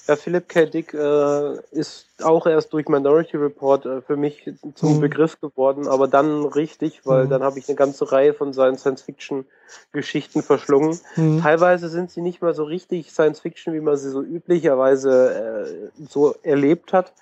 Ja, 0.07 0.17
Philip 0.17 0.49
K. 0.49 0.67
Dick 0.67 0.93
äh, 0.93 1.55
ist 1.71 2.07
auch 2.23 2.47
erst 2.47 2.73
durch 2.75 2.89
Minority 2.89 3.39
Report 3.39 3.87
äh, 3.87 4.03
für 4.03 4.17
mich 4.17 4.51
zum 4.75 4.97
mhm. 4.97 5.01
Begriff 5.01 5.41
geworden, 5.41 5.89
aber 5.89 6.09
dann 6.09 6.45
richtig, 6.45 7.01
weil 7.05 7.25
mhm. 7.25 7.31
dann 7.31 7.43
habe 7.43 7.59
ich 7.59 7.69
eine 7.69 7.77
ganze 7.77 8.13
Reihe 8.13 8.35
von 8.35 8.53
seinen 8.53 8.77
Science-Fiction-Geschichten 8.77 10.43
verschlungen. 10.43 10.99
Mhm. 11.17 11.41
Teilweise 11.41 11.89
sind 11.89 12.11
sie 12.11 12.21
nicht 12.21 12.43
mal 12.43 12.55
so 12.55 12.65
richtig 12.65 13.13
Science-Fiction, 13.13 13.73
wie 13.73 13.81
man 13.81 13.97
sie 13.97 14.11
so 14.11 14.23
üblicherweise 14.23 15.89
äh, 15.97 16.05
so 16.11 16.35
erlebt 16.43 16.93
hat 16.93 17.13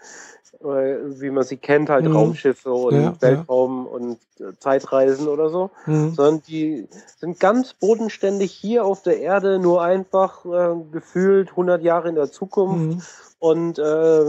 wie 0.65 1.31
man 1.31 1.45
sie 1.45 1.57
kennt, 1.57 1.91
halt 1.91 2.05
mhm. 2.05 2.17
Raumschiffe 2.17 2.73
und 2.73 2.95
ja, 2.95 3.15
Weltraum 3.21 3.87
ja. 3.87 3.93
und 3.93 4.19
äh, 4.41 4.57
Zeitreisen 4.59 5.29
oder 5.29 5.51
so, 5.51 5.71
mhm. 5.87 6.15
sondern 6.15 6.43
die 6.47 6.89
sind 7.19 7.41
ganz 7.41 7.75
bodenständig 7.75 8.53
hier 8.53 8.85
auf 8.85 9.03
der 9.03 9.21
Erde, 9.21 9.59
nur 9.59 9.83
einfach 9.83 10.45
äh, 10.45 10.75
gefühlt 10.91 11.51
100 11.51 11.83
Jahre 11.83 12.09
in 12.09 12.15
der 12.15 12.31
Zukunft 12.31 12.97
mhm. 12.97 13.03
und 13.39 13.79
äh, 13.79 14.25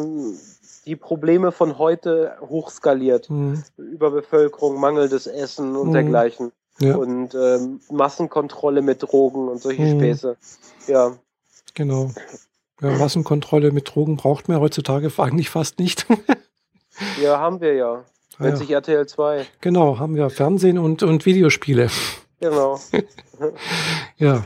die 0.85 0.95
Probleme 0.95 1.51
von 1.51 1.77
heute 1.77 2.37
hochskaliert. 2.41 3.29
Mhm. 3.29 3.63
Überbevölkerung, 3.77 4.79
mangelndes 4.79 5.27
Essen 5.27 5.75
und 5.75 5.89
mhm. 5.89 5.93
dergleichen. 5.93 6.51
Ja. 6.79 6.95
Und 6.95 7.35
äh, 7.35 7.59
Massenkontrolle 7.91 8.81
mit 8.81 9.03
Drogen 9.03 9.47
und 9.47 9.61
solche 9.61 9.83
mhm. 9.83 9.99
Späße. 9.99 10.37
Ja. 10.87 11.13
Genau. 11.75 12.11
Ja, 12.81 12.91
Massenkontrolle 12.97 13.71
mit 13.71 13.93
Drogen 13.93 14.17
braucht 14.17 14.47
man 14.47 14.59
heutzutage 14.59 15.11
eigentlich 15.17 15.49
fast 15.49 15.79
nicht. 15.79 16.05
ja, 17.21 17.39
haben 17.39 17.61
wir 17.61 17.73
ja. 17.73 18.03
Nennt 18.39 18.39
ah, 18.39 18.47
ja. 18.49 18.55
sich 18.55 18.71
RTL 18.71 19.05
2. 19.05 19.45
Genau, 19.61 19.99
haben 19.99 20.15
wir 20.15 20.29
Fernsehen 20.29 20.79
und, 20.79 21.03
und 21.03 21.25
Videospiele. 21.25 21.87
Genau. 22.39 22.79
ja. 24.17 24.43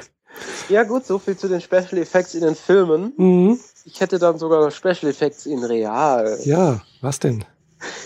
Ja, 0.70 0.84
gut, 0.84 1.06
so 1.06 1.18
viel 1.18 1.38
zu 1.38 1.48
den 1.48 1.62
Special 1.62 1.98
Effects 1.98 2.36
in 2.36 2.42
den 2.42 2.56
Filmen. 2.56 3.14
Mhm. 3.18 3.60
Ich 3.86 4.02
hätte 4.02 4.20
dann 4.20 4.38
sogar 4.38 4.70
Special 4.72 5.10
Effects 5.10 5.46
in 5.46 5.64
real. 5.64 6.38
Ja, 6.44 6.82
was 7.02 7.20
denn? 7.20 7.46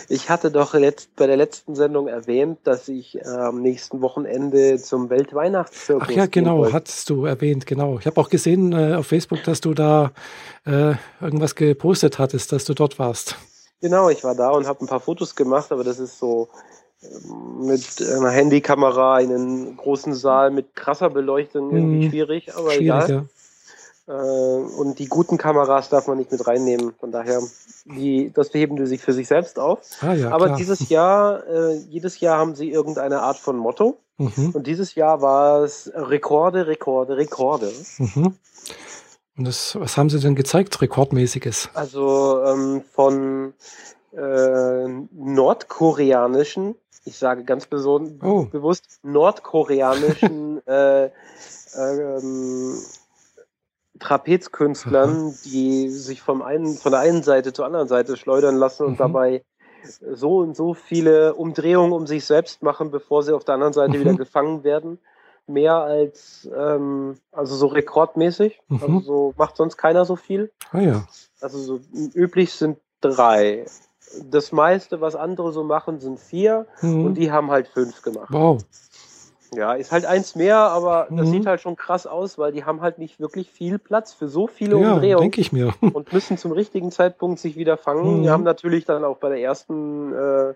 Ich 0.10 0.30
hatte 0.30 0.52
doch 0.52 0.74
letzt, 0.74 1.16
bei 1.16 1.28
der 1.28 1.38
letzten 1.38 1.76
Sendung 1.76 2.08
erwähnt, 2.08 2.60
dass 2.64 2.88
ich 2.88 3.26
am 3.26 3.62
nächsten 3.62 4.02
Wochenende 4.02 4.78
zum 4.78 5.10
Weltweihnachtszirkus. 5.10 6.08
Ach 6.10 6.16
ja, 6.16 6.26
genau, 6.26 6.72
hattest 6.72 7.10
du 7.10 7.26
erwähnt, 7.26 7.66
genau. 7.66 7.98
Ich 8.00 8.06
habe 8.06 8.20
auch 8.20 8.30
gesehen 8.30 8.74
äh, 8.74 8.96
auf 8.96 9.08
Facebook, 9.08 9.44
dass 9.44 9.62
du 9.62 9.74
da 9.74 10.12
äh, 10.66 10.94
irgendwas 11.22 11.56
gepostet 11.56 12.20
hattest, 12.20 12.52
dass 12.52 12.66
du 12.66 12.74
dort 12.74 13.00
warst. 13.00 13.36
Genau, 13.82 14.10
ich 14.10 14.24
war 14.24 14.36
da 14.36 14.52
und 14.52 14.68
habe 14.68 14.84
ein 14.84 14.88
paar 14.88 15.00
Fotos 15.00 15.36
gemacht, 15.36 15.72
aber 15.72 15.84
das 15.84 16.00
ist 16.00 16.20
so 16.20 16.50
ähm, 17.02 17.66
mit 17.66 18.02
einer 18.02 18.30
Handykamera 18.30 19.20
in 19.20 19.34
einem 19.34 19.78
großen 19.78 20.14
Saal 20.14 20.52
mit 20.52 20.76
krasser 20.76 21.10
Beleuchtung 21.10 21.72
irgendwie 21.72 22.04
hm, 22.04 22.12
schwierig, 22.12 22.56
aber 22.56 22.72
schwierig, 22.72 22.82
egal. 22.82 23.10
Ja. 23.10 23.26
Äh, 24.12 24.14
und 24.14 25.00
die 25.00 25.08
guten 25.08 25.38
Kameras 25.38 25.88
darf 25.90 26.08
man 26.08 26.18
nicht 26.18 26.32
mit 26.32 26.46
reinnehmen. 26.46 26.94
Von 27.00 27.12
daher, 27.12 27.42
die, 27.86 28.32
das 28.34 28.50
beheben 28.50 28.76
die 28.76 28.86
sich 28.86 29.02
für 29.02 29.14
sich 29.14 29.28
selbst 29.28 29.58
auf. 29.58 29.80
Ah, 30.02 30.14
ja, 30.14 30.32
Aber 30.32 30.48
klar. 30.48 30.58
dieses 30.58 30.90
Jahr, 30.90 31.48
äh, 31.48 31.76
jedes 31.90 32.20
Jahr 32.20 32.38
haben 32.38 32.56
sie 32.56 32.70
irgendeine 32.70 33.22
Art 33.22 33.38
von 33.38 33.56
Motto. 33.58 34.00
Mhm. 34.18 34.52
Und 34.54 34.68
dieses 34.68 34.96
Jahr 34.96 35.22
war 35.22 35.64
es 35.64 35.90
Rekorde, 35.96 36.68
Rekorde, 36.68 37.16
Rekorde. 37.16 37.72
Mhm. 37.98 38.36
Und 39.38 39.48
das, 39.48 39.80
was 39.80 39.96
haben 39.98 40.10
sie 40.10 40.20
denn 40.20 40.36
gezeigt, 40.36 40.82
rekordmäßiges? 40.82 41.70
Also 41.74 42.44
ähm, 42.44 42.84
von 42.92 43.54
äh, 44.12 44.88
nordkoreanischen, 45.14 46.76
ich 47.06 47.18
sage 47.18 47.46
ganz 47.46 47.68
oh. 47.72 48.46
bewusst 48.52 49.00
nordkoreanischen 49.04 50.68
äh, 50.68 51.10
ähm, 51.76 52.76
Trapezkünstlern, 54.02 55.34
die 55.46 55.90
sich 55.90 56.22
vom 56.22 56.42
einen, 56.42 56.76
von 56.76 56.92
der 56.92 57.02
einen 57.02 57.24
Seite 57.24 57.54
zur 57.54 57.66
anderen 57.66 57.88
Seite 57.88 58.18
schleudern 58.18 58.58
lassen 58.58 58.86
und 58.86 58.94
mhm. 58.94 58.98
dabei 58.98 59.44
so 60.14 60.40
und 60.40 60.56
so 60.56 60.74
viele 60.74 61.36
Umdrehungen 61.36 61.94
um 61.94 62.08
sich 62.08 62.26
selbst 62.26 62.62
machen, 62.62 62.92
bevor 62.92 63.24
sie 63.24 63.34
auf 63.34 63.46
der 63.46 63.56
anderen 63.56 63.74
Seite 63.74 63.98
mhm. 63.98 64.02
wieder 64.02 64.14
gefangen 64.16 64.64
werden. 64.64 65.00
Mehr 65.48 65.76
als, 65.76 66.50
ähm, 66.56 67.18
also 67.32 67.56
so 67.56 67.68
rekordmäßig. 67.68 68.60
Mhm. 68.68 68.82
Also 68.82 69.00
so 69.00 69.34
macht 69.38 69.58
sonst 69.58 69.78
keiner 69.78 70.06
so 70.06 70.16
viel. 70.16 70.52
Ah 70.72 70.80
ja. 70.80 71.08
Also 71.40 71.60
so 71.60 71.80
üblich 72.14 72.54
sind 72.54 72.78
drei. 73.02 73.66
Das 74.24 74.52
meiste, 74.52 75.00
was 75.00 75.16
andere 75.16 75.52
so 75.52 75.64
machen, 75.64 76.00
sind 76.00 76.20
vier 76.20 76.68
mhm. 76.82 77.06
und 77.06 77.14
die 77.16 77.32
haben 77.32 77.50
halt 77.50 77.68
fünf 77.68 78.02
gemacht. 78.02 78.30
Wow. 78.32 78.62
Ja, 79.54 79.74
ist 79.74 79.92
halt 79.92 80.06
eins 80.06 80.36
mehr, 80.36 80.58
aber 80.58 81.08
mhm. 81.10 81.18
das 81.18 81.30
sieht 81.30 81.46
halt 81.46 81.60
schon 81.60 81.76
krass 81.76 82.08
aus, 82.08 82.38
weil 82.38 82.54
die 82.54 82.64
haben 82.64 82.82
halt 82.82 83.00
nicht 83.00 83.20
wirklich 83.20 83.52
viel 83.52 83.80
Platz 83.80 84.14
für 84.14 84.30
so 84.30 84.48
viele 84.48 84.80
ja, 84.80 84.94
Umdrehungen. 84.94 85.24
denke 85.24 85.42
ich 85.42 85.52
mir. 85.52 85.74
und 85.94 86.14
müssen 86.14 86.38
zum 86.38 86.54
richtigen 86.54 86.92
Zeitpunkt 86.92 87.40
sich 87.40 87.58
wieder 87.58 87.78
fangen. 87.78 88.20
Mhm. 88.20 88.24
Die 88.24 88.30
haben 88.30 88.44
natürlich 88.44 88.86
dann 88.86 89.04
auch 89.04 89.18
bei 89.18 89.28
der 89.28 89.40
ersten, 89.40 90.14
äh, 90.14 90.54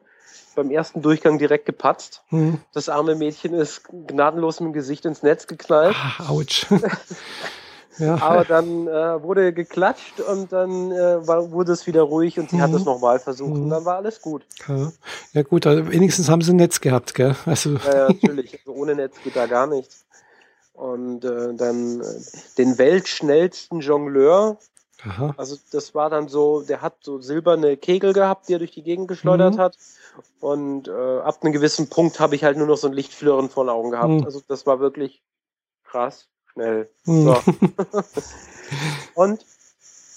beim 0.55 0.71
ersten 0.71 1.01
Durchgang 1.01 1.37
direkt 1.37 1.65
gepatzt. 1.65 2.23
Mhm. 2.29 2.59
Das 2.73 2.87
arme 2.87 3.15
Mädchen 3.15 3.53
ist 3.53 3.83
gnadenlos 4.07 4.61
mit 4.61 4.69
dem 4.69 4.73
Gesicht 4.73 5.03
ins 5.05 5.23
Netz 5.23 5.47
geknallt. 5.47 5.95
Ah, 5.99 6.31
ouch. 6.31 6.65
Ja. 7.97 8.21
Aber 8.21 8.43
dann 8.43 8.87
äh, 8.87 9.23
wurde 9.23 9.53
geklatscht 9.53 10.19
und 10.19 10.51
dann 10.51 10.91
äh, 10.91 11.25
war, 11.27 11.51
wurde 11.51 11.71
es 11.71 11.87
wieder 11.87 12.01
ruhig 12.01 12.37
und 12.39 12.49
sie 12.49 12.57
mhm. 12.57 12.61
hat 12.61 12.73
es 12.73 12.83
nochmal 12.83 13.19
versucht 13.19 13.53
mhm. 13.53 13.63
und 13.63 13.69
dann 13.69 13.85
war 13.85 13.97
alles 13.97 14.21
gut. 14.21 14.45
Ja, 14.67 14.91
ja 15.33 15.43
gut, 15.43 15.65
also 15.65 15.89
wenigstens 15.91 16.29
haben 16.29 16.41
sie 16.41 16.53
ein 16.53 16.57
Netz 16.57 16.81
gehabt, 16.81 17.13
gell? 17.15 17.35
Also. 17.45 17.75
Ja, 17.75 18.07
natürlich. 18.09 18.59
Also 18.59 18.79
ohne 18.79 18.95
Netz 18.95 19.15
geht 19.23 19.35
da 19.35 19.45
gar 19.45 19.67
nichts. 19.67 20.05
Und 20.73 21.23
äh, 21.23 21.53
dann 21.53 22.01
äh, 22.01 22.05
den 22.57 22.77
weltschnellsten 22.77 23.79
Jongleur. 23.79 24.57
Aha. 25.03 25.33
Also 25.37 25.55
das 25.71 25.95
war 25.95 26.09
dann 26.09 26.27
so, 26.27 26.61
der 26.61 26.81
hat 26.81 26.95
so 27.01 27.21
silberne 27.21 27.77
Kegel 27.77 28.11
gehabt, 28.11 28.49
die 28.49 28.53
er 28.53 28.59
durch 28.59 28.71
die 28.71 28.83
Gegend 28.83 29.07
geschleudert 29.07 29.55
mhm. 29.55 29.59
hat. 29.59 29.77
Und 30.41 30.89
äh, 30.89 30.91
ab 30.91 31.39
einem 31.41 31.53
gewissen 31.53 31.89
Punkt 31.89 32.19
habe 32.19 32.35
ich 32.35 32.43
halt 32.43 32.57
nur 32.57 32.67
noch 32.67 32.77
so 32.77 32.87
ein 32.87 32.93
Lichtflirren 32.93 33.49
vor 33.49 33.63
den 33.63 33.69
Augen 33.69 33.91
gehabt. 33.91 34.09
Mhm. 34.09 34.25
Also 34.25 34.41
das 34.45 34.65
war 34.65 34.79
wirklich 34.81 35.21
krass 35.85 36.27
schnell. 36.55 36.89
Hm. 37.05 37.23
So. 37.23 37.37
und 39.15 39.45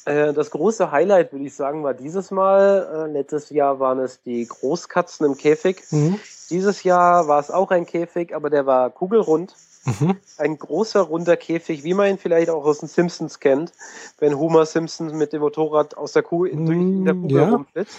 äh, 0.04 0.32
das 0.32 0.50
große 0.50 0.90
Highlight, 0.90 1.32
würde 1.32 1.44
ich 1.44 1.54
sagen, 1.54 1.84
war 1.84 1.94
dieses 1.94 2.30
Mal. 2.30 3.08
Äh, 3.08 3.12
letztes 3.12 3.50
Jahr 3.50 3.78
waren 3.78 3.98
es 3.98 4.22
die 4.22 4.46
Großkatzen 4.46 5.26
im 5.26 5.36
Käfig. 5.36 5.82
Mhm. 5.90 6.18
Dieses 6.50 6.82
Jahr 6.82 7.28
war 7.28 7.40
es 7.40 7.50
auch 7.50 7.70
ein 7.70 7.84
Käfig, 7.84 8.34
aber 8.34 8.48
der 8.48 8.64
war 8.64 8.88
kugelrund. 8.90 9.54
Mhm. 9.84 10.16
Ein 10.38 10.58
großer, 10.58 11.00
runder 11.00 11.36
Käfig, 11.36 11.84
wie 11.84 11.94
man 11.94 12.08
ihn 12.08 12.18
vielleicht 12.18 12.50
auch 12.50 12.64
aus 12.64 12.78
den 12.78 12.88
Simpsons 12.88 13.38
kennt, 13.40 13.72
wenn 14.18 14.38
Homer 14.38 14.66
Simpson 14.66 15.16
mit 15.16 15.32
dem 15.32 15.40
Motorrad 15.40 15.96
aus 15.96 16.12
der 16.12 16.22
Kugel 16.22 16.50
in, 16.50 16.66
in 16.66 17.04
der 17.04 17.14
hm, 17.14 17.22
Kugel 17.22 17.40
ja. 17.40 17.48
rumflitzt. 17.48 17.96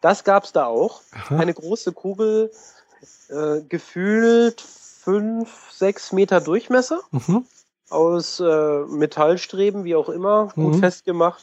Das 0.00 0.24
gab 0.24 0.44
es 0.44 0.52
da 0.52 0.66
auch. 0.66 1.02
Aha. 1.12 1.36
Eine 1.36 1.52
große 1.52 1.92
Kugel, 1.92 2.50
äh, 3.28 3.60
gefühlt 3.68 4.64
fünf, 5.02 5.70
sechs 5.72 6.12
Meter 6.12 6.40
Durchmesser 6.40 7.00
mhm. 7.10 7.44
aus 7.88 8.40
äh, 8.40 8.80
Metallstreben, 8.86 9.84
wie 9.84 9.96
auch 9.96 10.08
immer, 10.08 10.48
gut 10.54 10.76
mhm. 10.76 10.80
festgemacht. 10.80 11.42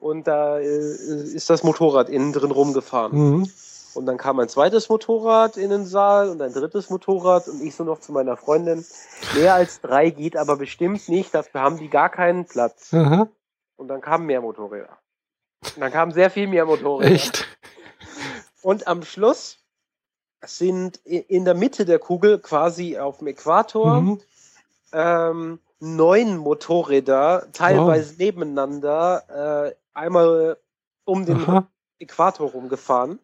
Und 0.00 0.26
da 0.26 0.58
äh, 0.58 0.66
ist 0.66 1.50
das 1.50 1.62
Motorrad 1.62 2.08
innen 2.08 2.32
drin 2.32 2.50
rumgefahren. 2.50 3.18
Mhm. 3.18 3.50
Und 3.94 4.04
dann 4.04 4.18
kam 4.18 4.38
ein 4.40 4.48
zweites 4.48 4.90
Motorrad 4.90 5.56
in 5.56 5.70
den 5.70 5.86
Saal 5.86 6.28
und 6.28 6.42
ein 6.42 6.52
drittes 6.52 6.90
Motorrad 6.90 7.48
und 7.48 7.62
ich 7.62 7.74
so 7.74 7.82
noch 7.82 7.98
zu 7.98 8.12
meiner 8.12 8.36
Freundin. 8.36 8.84
Mehr 9.34 9.54
als 9.54 9.80
drei 9.80 10.10
geht 10.10 10.36
aber 10.36 10.56
bestimmt 10.56 11.08
nicht, 11.08 11.34
dafür 11.34 11.62
haben 11.62 11.78
die 11.78 11.88
gar 11.88 12.10
keinen 12.10 12.44
Platz. 12.44 12.92
Mhm. 12.92 13.28
Und 13.76 13.88
dann 13.88 14.02
kamen 14.02 14.26
mehr 14.26 14.42
Motorräder. 14.42 14.98
Und 15.74 15.80
dann 15.80 15.90
kamen 15.90 16.12
sehr 16.12 16.30
viel 16.30 16.46
mehr 16.46 16.66
Motorräder. 16.66 17.10
Echt? 17.10 17.46
Und 18.62 18.86
am 18.86 19.02
Schluss 19.02 19.58
sind 20.46 20.98
in 21.04 21.44
der 21.44 21.54
Mitte 21.54 21.84
der 21.84 21.98
Kugel 21.98 22.38
quasi 22.38 22.98
auf 22.98 23.18
dem 23.18 23.28
Äquator 23.28 24.00
mhm. 24.00 24.20
ähm, 24.92 25.58
neun 25.80 26.36
Motorräder, 26.38 27.48
teilweise 27.52 28.12
wow. 28.12 28.18
nebeneinander, 28.18 29.68
äh, 29.68 29.74
einmal 29.94 30.56
um 31.04 31.26
den 31.26 31.42
Aha. 31.42 31.68
Äquator 31.98 32.50
rumgefahren. 32.50 33.18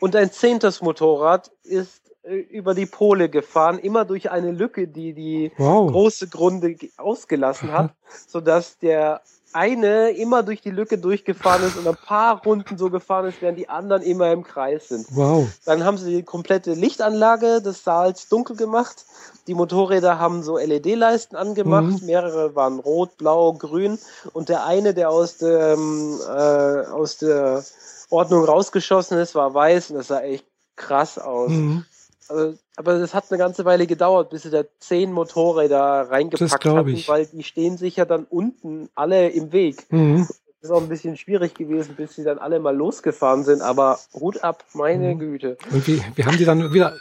Und 0.00 0.16
ein 0.16 0.32
zehntes 0.32 0.80
Motorrad 0.80 1.50
ist 1.62 2.02
äh, 2.22 2.36
über 2.36 2.74
die 2.74 2.86
Pole 2.86 3.28
gefahren, 3.28 3.78
immer 3.78 4.04
durch 4.04 4.30
eine 4.30 4.50
Lücke, 4.50 4.88
die 4.88 5.12
die 5.12 5.52
wow. 5.56 5.90
große 5.90 6.28
Grunde 6.28 6.76
ausgelassen 6.96 7.72
hat, 7.72 7.94
sodass 8.26 8.78
der 8.78 9.22
eine 9.52 10.10
immer 10.10 10.42
durch 10.42 10.60
die 10.60 10.70
Lücke 10.70 10.98
durchgefahren 10.98 11.62
ist 11.62 11.76
und 11.76 11.86
ein 11.86 11.96
paar 11.96 12.42
Runden 12.42 12.76
so 12.76 12.90
gefahren 12.90 13.26
ist, 13.26 13.40
während 13.40 13.58
die 13.58 13.68
anderen 13.68 14.02
immer 14.02 14.30
im 14.32 14.44
Kreis 14.44 14.88
sind. 14.88 15.06
Wow. 15.10 15.48
Dann 15.64 15.84
haben 15.84 15.96
sie 15.96 16.16
die 16.16 16.22
komplette 16.22 16.74
Lichtanlage 16.74 17.62
des 17.62 17.84
Saals 17.84 18.28
dunkel 18.28 18.56
gemacht. 18.56 19.04
Die 19.46 19.54
Motorräder 19.54 20.18
haben 20.18 20.42
so 20.42 20.58
LED-Leisten 20.58 21.36
angemacht. 21.36 22.00
Mhm. 22.00 22.06
Mehrere 22.06 22.54
waren 22.54 22.78
rot, 22.78 23.16
blau, 23.16 23.54
grün. 23.54 23.98
Und 24.32 24.48
der 24.48 24.64
eine, 24.66 24.94
der 24.94 25.10
aus, 25.10 25.38
dem, 25.38 26.18
äh, 26.28 26.86
aus 26.86 27.16
der 27.18 27.64
Ordnung 28.10 28.44
rausgeschossen 28.44 29.18
ist, 29.18 29.34
war 29.34 29.54
weiß 29.54 29.90
und 29.90 29.96
das 29.96 30.08
sah 30.08 30.20
echt 30.20 30.44
krass 30.76 31.18
aus. 31.18 31.50
Mhm. 31.50 31.84
Also, 32.28 32.58
aber 32.76 32.98
das 32.98 33.14
hat 33.14 33.24
eine 33.30 33.38
ganze 33.38 33.64
Weile 33.64 33.86
gedauert, 33.86 34.30
bis 34.30 34.42
sie 34.42 34.50
da 34.50 34.62
zehn 34.78 35.12
Motorräder 35.12 36.10
reingepackt 36.10 36.88
ich. 36.88 37.08
weil 37.08 37.26
die 37.26 37.42
stehen 37.42 37.76
sich 37.76 37.96
ja 37.96 38.04
dann 38.04 38.24
unten 38.24 38.88
alle 38.94 39.28
im 39.30 39.52
Weg. 39.52 39.90
Mhm. 39.90 40.26
Das 40.60 40.70
ist 40.70 40.76
auch 40.76 40.82
ein 40.82 40.88
bisschen 40.88 41.16
schwierig 41.16 41.54
gewesen, 41.54 41.94
bis 41.96 42.16
sie 42.16 42.24
dann 42.24 42.38
alle 42.38 42.58
mal 42.58 42.76
losgefahren 42.76 43.44
sind, 43.44 43.62
aber 43.62 44.00
Hut 44.12 44.42
ab, 44.42 44.64
meine 44.74 45.14
mhm. 45.14 45.18
Güte. 45.20 45.56
Und 45.70 45.86
wie, 45.86 46.02
wie 46.16 46.24
haben 46.24 46.36
die 46.36 46.44
dann 46.44 46.72
wieder, 46.72 46.96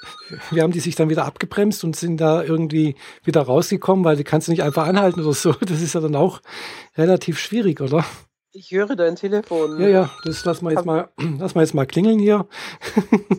wie 0.51 0.61
haben 0.61 0.71
die 0.71 0.79
sich 0.79 0.95
dann 0.95 1.09
wieder 1.09 1.25
abgebremst 1.25 1.83
und 1.83 1.95
sind 1.95 2.21
da 2.21 2.43
irgendwie 2.43 2.95
wieder 3.23 3.41
rausgekommen, 3.41 4.05
weil 4.05 4.15
die 4.15 4.23
kannst 4.23 4.47
du 4.47 4.51
nicht 4.51 4.61
einfach 4.61 4.85
anhalten 4.85 5.21
oder 5.21 5.33
so. 5.33 5.53
Das 5.53 5.81
ist 5.81 5.95
ja 5.95 6.01
dann 6.01 6.15
auch 6.15 6.41
relativ 6.95 7.39
schwierig, 7.39 7.81
oder? 7.81 8.05
Ich 8.51 8.71
höre 8.71 8.95
dein 8.95 9.15
Telefon. 9.15 9.79
Ja, 9.81 9.87
ja, 9.87 10.09
das 10.23 10.45
lassen 10.45 10.65
wir 10.65 10.71
jetzt 10.71 10.85
mal, 10.85 11.09
lassen 11.17 11.55
wir 11.55 11.61
jetzt 11.61 11.73
mal 11.73 11.85
klingeln 11.85 12.19
hier. 12.19 12.47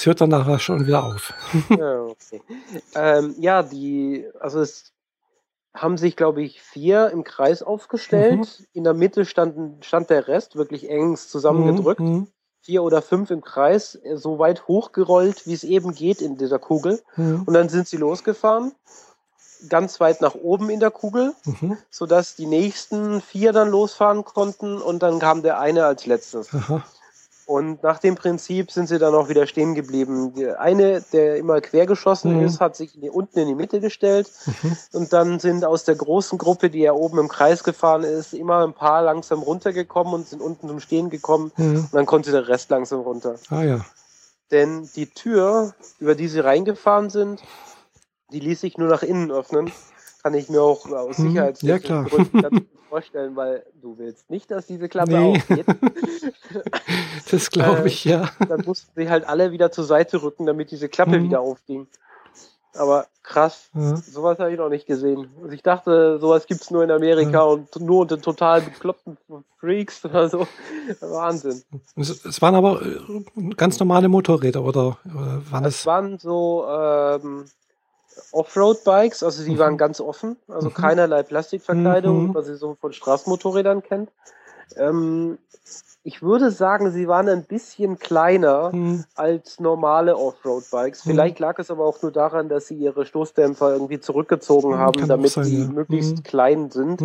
es 0.00 0.06
hört 0.06 0.22
dann 0.22 0.30
nachher 0.30 0.58
schon 0.58 0.86
wieder 0.86 1.04
auf. 1.04 1.34
ja, 1.68 2.02
okay. 2.04 2.40
ähm, 2.94 3.34
ja, 3.38 3.62
die, 3.62 4.26
also 4.40 4.60
es 4.60 4.92
haben 5.74 5.98
sich, 5.98 6.16
glaube 6.16 6.42
ich, 6.42 6.62
vier 6.62 7.10
im 7.10 7.22
Kreis 7.22 7.62
aufgestellt. 7.62 8.38
Mhm. 8.38 8.66
In 8.72 8.84
der 8.84 8.94
Mitte 8.94 9.26
stand, 9.26 9.84
stand 9.84 10.08
der 10.08 10.26
Rest 10.26 10.56
wirklich 10.56 10.88
eng 10.88 11.16
zusammengedrückt. 11.16 12.00
Mhm. 12.00 12.28
Vier 12.62 12.82
oder 12.82 13.02
fünf 13.02 13.30
im 13.30 13.42
Kreis, 13.42 13.98
so 14.14 14.38
weit 14.38 14.68
hochgerollt, 14.68 15.46
wie 15.46 15.52
es 15.52 15.64
eben 15.64 15.94
geht 15.94 16.22
in 16.22 16.38
dieser 16.38 16.58
Kugel. 16.58 17.02
Mhm. 17.16 17.42
Und 17.44 17.52
dann 17.52 17.68
sind 17.68 17.86
sie 17.86 17.98
losgefahren 17.98 18.72
ganz 19.68 20.00
weit 20.00 20.22
nach 20.22 20.34
oben 20.34 20.70
in 20.70 20.80
der 20.80 20.90
Kugel, 20.90 21.34
mhm. 21.44 21.76
sodass 21.90 22.34
die 22.34 22.46
nächsten 22.46 23.20
vier 23.20 23.52
dann 23.52 23.68
losfahren 23.68 24.24
konnten 24.24 24.80
und 24.80 25.02
dann 25.02 25.18
kam 25.18 25.42
der 25.42 25.60
eine 25.60 25.84
als 25.84 26.06
letztes. 26.06 26.54
Aha. 26.54 26.82
Und 27.50 27.82
nach 27.82 27.98
dem 27.98 28.14
Prinzip 28.14 28.70
sind 28.70 28.86
sie 28.86 29.00
dann 29.00 29.12
auch 29.12 29.28
wieder 29.28 29.44
stehen 29.48 29.74
geblieben. 29.74 30.34
Der 30.34 30.60
eine, 30.60 31.02
der 31.12 31.34
immer 31.34 31.60
quer 31.60 31.84
geschossen 31.84 32.36
mhm. 32.36 32.44
ist, 32.44 32.60
hat 32.60 32.76
sich 32.76 32.96
unten 33.10 33.40
in 33.40 33.48
die 33.48 33.56
Mitte 33.56 33.80
gestellt. 33.80 34.30
Mhm. 34.62 34.76
Und 34.92 35.12
dann 35.12 35.40
sind 35.40 35.64
aus 35.64 35.82
der 35.82 35.96
großen 35.96 36.38
Gruppe, 36.38 36.70
die 36.70 36.78
ja 36.78 36.92
oben 36.92 37.18
im 37.18 37.26
Kreis 37.26 37.64
gefahren 37.64 38.04
ist, 38.04 38.34
immer 38.34 38.64
ein 38.64 38.72
paar 38.72 39.02
langsam 39.02 39.42
runtergekommen 39.42 40.14
und 40.14 40.28
sind 40.28 40.40
unten 40.40 40.68
zum 40.68 40.78
Stehen 40.78 41.10
gekommen. 41.10 41.50
Mhm. 41.56 41.76
Und 41.76 41.92
dann 41.92 42.06
konnte 42.06 42.30
der 42.30 42.46
Rest 42.46 42.70
langsam 42.70 43.00
runter. 43.00 43.34
Ah 43.48 43.64
ja. 43.64 43.84
Denn 44.52 44.88
die 44.94 45.06
Tür, 45.06 45.74
über 45.98 46.14
die 46.14 46.28
sie 46.28 46.38
reingefahren 46.38 47.10
sind, 47.10 47.42
die 48.30 48.38
ließ 48.38 48.60
sich 48.60 48.78
nur 48.78 48.86
nach 48.86 49.02
innen 49.02 49.32
öffnen. 49.32 49.72
Kann 50.22 50.34
ich 50.34 50.48
mir 50.48 50.62
auch 50.62 50.86
aus 50.86 51.18
mhm. 51.18 51.28
Sicherheitsgründen 51.28 52.40
ja, 52.42 52.50
vorstellen, 52.88 53.36
weil 53.36 53.64
du 53.80 53.96
willst 53.96 54.28
nicht, 54.30 54.50
dass 54.50 54.66
diese 54.66 54.88
Klappe 54.88 55.12
nee. 55.12 55.36
aufgeht. 55.36 55.66
das 57.30 57.50
glaube 57.50 57.88
ich, 57.88 58.04
äh, 58.06 58.10
ja. 58.10 58.30
Dann 58.48 58.62
mussten 58.66 58.90
sie 58.94 59.08
halt 59.08 59.26
alle 59.26 59.52
wieder 59.52 59.72
zur 59.72 59.84
Seite 59.84 60.22
rücken, 60.22 60.46
damit 60.46 60.70
diese 60.70 60.88
Klappe 60.88 61.18
mhm. 61.18 61.24
wieder 61.24 61.40
aufging. 61.40 61.86
Aber 62.74 63.06
krass, 63.22 63.68
ja. 63.74 63.96
sowas 63.96 64.38
habe 64.38 64.52
ich 64.52 64.58
noch 64.58 64.68
nicht 64.68 64.86
gesehen. 64.86 65.28
Also 65.42 65.52
ich 65.52 65.62
dachte, 65.62 66.18
sowas 66.20 66.46
gibt 66.46 66.60
es 66.60 66.70
nur 66.70 66.84
in 66.84 66.90
Amerika 66.90 67.38
ja. 67.38 67.42
und 67.42 67.74
nur 67.80 68.02
unter 68.02 68.20
total 68.20 68.60
bekloppten 68.60 69.16
Freaks 69.58 70.04
oder 70.04 70.28
so. 70.28 70.46
Wahnsinn. 71.00 71.62
Es, 71.96 72.24
es 72.24 72.40
waren 72.40 72.54
aber 72.54 72.80
äh, 72.82 73.54
ganz 73.56 73.80
normale 73.80 74.08
Motorräder, 74.08 74.62
oder, 74.62 74.98
oder 75.04 75.42
waren 75.50 75.64
es? 75.64 75.80
Es 75.80 75.86
waren 75.86 76.18
so 76.18 76.64
ähm, 76.68 77.44
Offroad-Bikes, 78.32 79.22
also 79.22 79.44
die 79.44 79.52
mhm. 79.52 79.58
waren 79.58 79.78
ganz 79.78 80.00
offen, 80.00 80.36
also 80.48 80.68
mhm. 80.68 80.74
keinerlei 80.74 81.22
Plastikverkleidung, 81.22 82.28
mhm. 82.28 82.34
was 82.34 82.48
ihr 82.48 82.56
so 82.56 82.76
von 82.80 82.92
Straßenmotorrädern 82.92 83.82
kennt. 83.82 84.10
Ähm, 84.76 85.38
ich 86.02 86.22
würde 86.22 86.50
sagen, 86.50 86.90
sie 86.92 87.08
waren 87.08 87.28
ein 87.28 87.44
bisschen 87.44 87.98
kleiner 87.98 88.70
mhm. 88.72 89.04
als 89.14 89.60
normale 89.60 90.16
Offroad-Bikes. 90.16 91.04
Mhm. 91.04 91.10
Vielleicht 91.10 91.38
lag 91.38 91.58
es 91.58 91.70
aber 91.70 91.84
auch 91.84 92.00
nur 92.02 92.12
daran, 92.12 92.48
dass 92.48 92.68
sie 92.68 92.76
ihre 92.76 93.04
Stoßdämpfer 93.04 93.72
irgendwie 93.72 94.00
zurückgezogen 94.00 94.78
haben, 94.78 95.06
damit 95.06 95.32
sein, 95.32 95.44
sie 95.44 95.62
ja. 95.62 95.68
möglichst 95.68 96.18
mhm. 96.18 96.22
klein 96.22 96.70
sind. 96.70 97.00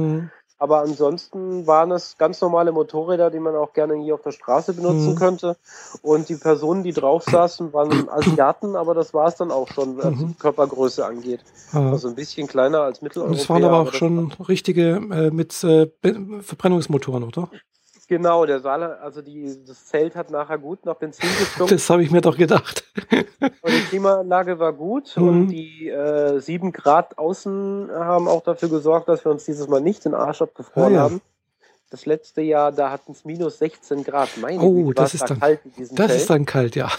Aber 0.57 0.81
ansonsten 0.81 1.67
waren 1.67 1.91
es 1.91 2.17
ganz 2.17 2.39
normale 2.39 2.71
Motorräder, 2.71 3.29
die 3.29 3.39
man 3.39 3.55
auch 3.55 3.73
gerne 3.73 3.95
hier 4.01 4.13
auf 4.13 4.21
der 4.21 4.31
Straße 4.31 4.73
benutzen 4.73 5.11
mhm. 5.11 5.15
könnte. 5.15 5.57
Und 6.01 6.29
die 6.29 6.35
Personen, 6.35 6.83
die 6.83 6.93
drauf 6.93 7.23
saßen, 7.23 7.73
waren 7.73 8.09
Asiaten, 8.09 8.75
aber 8.75 8.93
das 8.93 9.13
war 9.13 9.27
es 9.27 9.35
dann 9.35 9.51
auch 9.51 9.67
schon, 9.67 9.97
was 9.97 10.15
mhm. 10.15 10.37
Körpergröße 10.37 11.05
angeht. 11.05 11.41
Ja. 11.73 11.91
Also 11.91 12.07
ein 12.07 12.15
bisschen 12.15 12.47
kleiner 12.47 12.81
als 12.81 13.01
Mitteleuropäer. 13.01 13.37
Das 13.37 13.49
waren 13.49 13.63
aber 13.65 13.79
auch 13.79 13.93
schon 13.93 14.31
richtige 14.47 14.95
äh, 15.11 15.29
mit 15.29 15.61
äh, 15.63 15.89
Verbrennungsmotoren, 16.41 17.23
oder? 17.23 17.49
Genau, 18.07 18.45
der 18.45 18.59
Saal, 18.59 18.83
also 18.83 19.21
die, 19.21 19.57
das 19.65 19.85
Zelt 19.85 20.15
hat 20.15 20.29
nachher 20.29 20.59
gut 20.59 20.85
nach 20.85 20.95
Benzin 20.95 21.27
gestunken. 21.39 21.75
Das 21.75 21.89
habe 21.89 22.03
ich 22.03 22.11
mir 22.11 22.21
doch 22.21 22.37
gedacht. 22.37 22.83
und 23.11 23.71
die 23.71 23.83
Klimaanlage 23.89 24.59
war 24.59 24.73
gut 24.73 25.15
mhm. 25.17 25.27
und 25.27 25.47
die 25.47 25.89
äh, 25.89 26.39
7 26.39 26.71
Grad 26.71 27.17
außen 27.17 27.89
haben 27.91 28.27
auch 28.27 28.43
dafür 28.43 28.69
gesorgt, 28.69 29.09
dass 29.09 29.25
wir 29.25 29.31
uns 29.31 29.45
dieses 29.45 29.67
Mal 29.67 29.81
nicht 29.81 30.05
den 30.05 30.13
Arsch 30.13 30.41
abgefroren 30.41 30.93
ah, 30.93 30.95
ja. 30.95 31.01
haben. 31.01 31.21
Das 31.89 32.05
letzte 32.05 32.41
Jahr, 32.41 32.71
da 32.71 32.91
hatten 32.91 33.11
es 33.11 33.25
minus 33.25 33.59
16 33.59 34.03
Grad. 34.03 34.29
Meine 34.37 34.59
oh, 34.59 34.91
das 34.91 35.13
ist 35.13 35.21
da 35.23 35.27
dann 35.27 35.39
kalt 35.39 35.59
in 35.65 35.73
diesem 35.73 35.95
Das 35.95 36.07
Zelt. 36.07 36.21
ist 36.21 36.29
dann 36.29 36.45
kalt, 36.45 36.75
ja. 36.75 36.91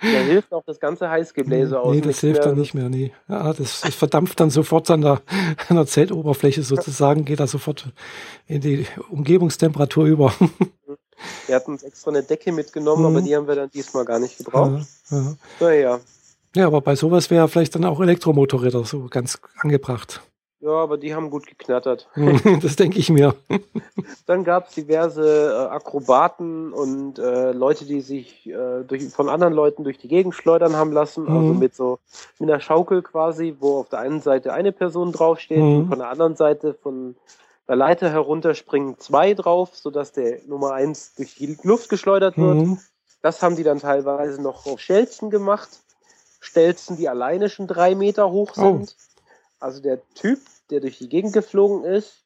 Da 0.00 0.06
hilft 0.06 0.52
auch 0.52 0.62
das 0.64 0.78
ganze 0.78 1.10
Heißgebläse 1.10 1.80
aus. 1.80 1.94
Nee, 1.94 2.00
das 2.00 2.20
hilft 2.20 2.44
dann 2.44 2.56
nicht 2.56 2.74
mehr, 2.74 2.88
nee. 2.88 3.12
Ja, 3.28 3.52
das, 3.52 3.80
das 3.80 3.94
verdampft 3.94 4.38
dann 4.38 4.50
sofort 4.50 4.90
an 4.90 5.00
der, 5.00 5.22
an 5.68 5.76
der 5.76 5.86
Zeltoberfläche 5.86 6.62
sozusagen, 6.62 7.24
geht 7.24 7.40
da 7.40 7.46
sofort 7.46 7.86
in 8.46 8.60
die 8.60 8.86
Umgebungstemperatur 9.10 10.06
über. 10.06 10.32
Wir 11.46 11.56
hatten 11.56 11.72
uns 11.72 11.82
extra 11.82 12.10
eine 12.10 12.22
Decke 12.22 12.52
mitgenommen, 12.52 13.02
mhm. 13.02 13.16
aber 13.16 13.22
die 13.22 13.34
haben 13.34 13.48
wir 13.48 13.56
dann 13.56 13.70
diesmal 13.70 14.04
gar 14.04 14.20
nicht 14.20 14.38
gebraucht. 14.38 14.86
Ja, 15.10 15.16
ja. 15.16 15.36
Naja. 15.60 16.00
Ja, 16.54 16.66
aber 16.66 16.80
bei 16.80 16.96
sowas 16.96 17.30
wäre 17.30 17.48
vielleicht 17.48 17.74
dann 17.74 17.84
auch 17.84 18.00
Elektromotorräder 18.00 18.84
so 18.84 19.06
ganz 19.08 19.38
angebracht. 19.58 20.22
Ja, 20.60 20.70
aber 20.70 20.98
die 20.98 21.14
haben 21.14 21.30
gut 21.30 21.46
geknattert. 21.46 22.08
das 22.62 22.74
denke 22.74 22.98
ich 22.98 23.10
mir. 23.10 23.36
Dann 24.26 24.42
gab 24.42 24.68
es 24.68 24.74
diverse 24.74 25.52
äh, 25.52 25.72
Akrobaten 25.72 26.72
und 26.72 27.18
äh, 27.18 27.52
Leute, 27.52 27.84
die 27.84 28.00
sich 28.00 28.46
äh, 28.48 28.82
durch, 28.82 29.08
von 29.08 29.28
anderen 29.28 29.52
Leuten 29.54 29.84
durch 29.84 29.98
die 29.98 30.08
Gegend 30.08 30.34
schleudern 30.34 30.74
haben 30.74 30.92
lassen. 30.92 31.24
Mhm. 31.24 31.36
Also 31.36 31.54
mit 31.54 31.74
so 31.76 31.98
mit 32.40 32.50
einer 32.50 32.60
Schaukel 32.60 33.02
quasi, 33.02 33.54
wo 33.60 33.78
auf 33.78 33.88
der 33.88 34.00
einen 34.00 34.20
Seite 34.20 34.52
eine 34.52 34.72
Person 34.72 35.12
draufsteht 35.12 35.58
mhm. 35.58 35.76
und 35.76 35.88
von 35.88 35.98
der 35.98 36.08
anderen 36.08 36.34
Seite 36.34 36.74
von 36.74 37.14
der 37.68 37.76
Leiter 37.76 38.10
herunter 38.10 38.54
springen 38.54 38.96
zwei 38.98 39.34
drauf, 39.34 39.76
sodass 39.76 40.12
der 40.12 40.40
Nummer 40.46 40.72
eins 40.72 41.14
durch 41.14 41.36
die 41.36 41.56
Luft 41.62 41.88
geschleudert 41.88 42.36
wird. 42.36 42.56
Mhm. 42.56 42.78
Das 43.22 43.42
haben 43.42 43.56
die 43.56 43.64
dann 43.64 43.78
teilweise 43.78 44.40
noch 44.40 44.66
auf 44.66 44.80
Stelzen 44.80 45.30
gemacht. 45.30 45.68
Stelzen, 46.40 46.96
die 46.96 47.08
alleine 47.08 47.48
schon 47.48 47.66
drei 47.66 47.94
Meter 47.94 48.30
hoch 48.30 48.52
oh. 48.56 48.60
sind. 48.60 48.96
Oh. 48.98 49.07
Also 49.60 49.80
der 49.80 50.00
Typ, 50.14 50.40
der 50.70 50.80
durch 50.80 50.98
die 50.98 51.08
Gegend 51.08 51.32
geflogen 51.32 51.84
ist, 51.84 52.24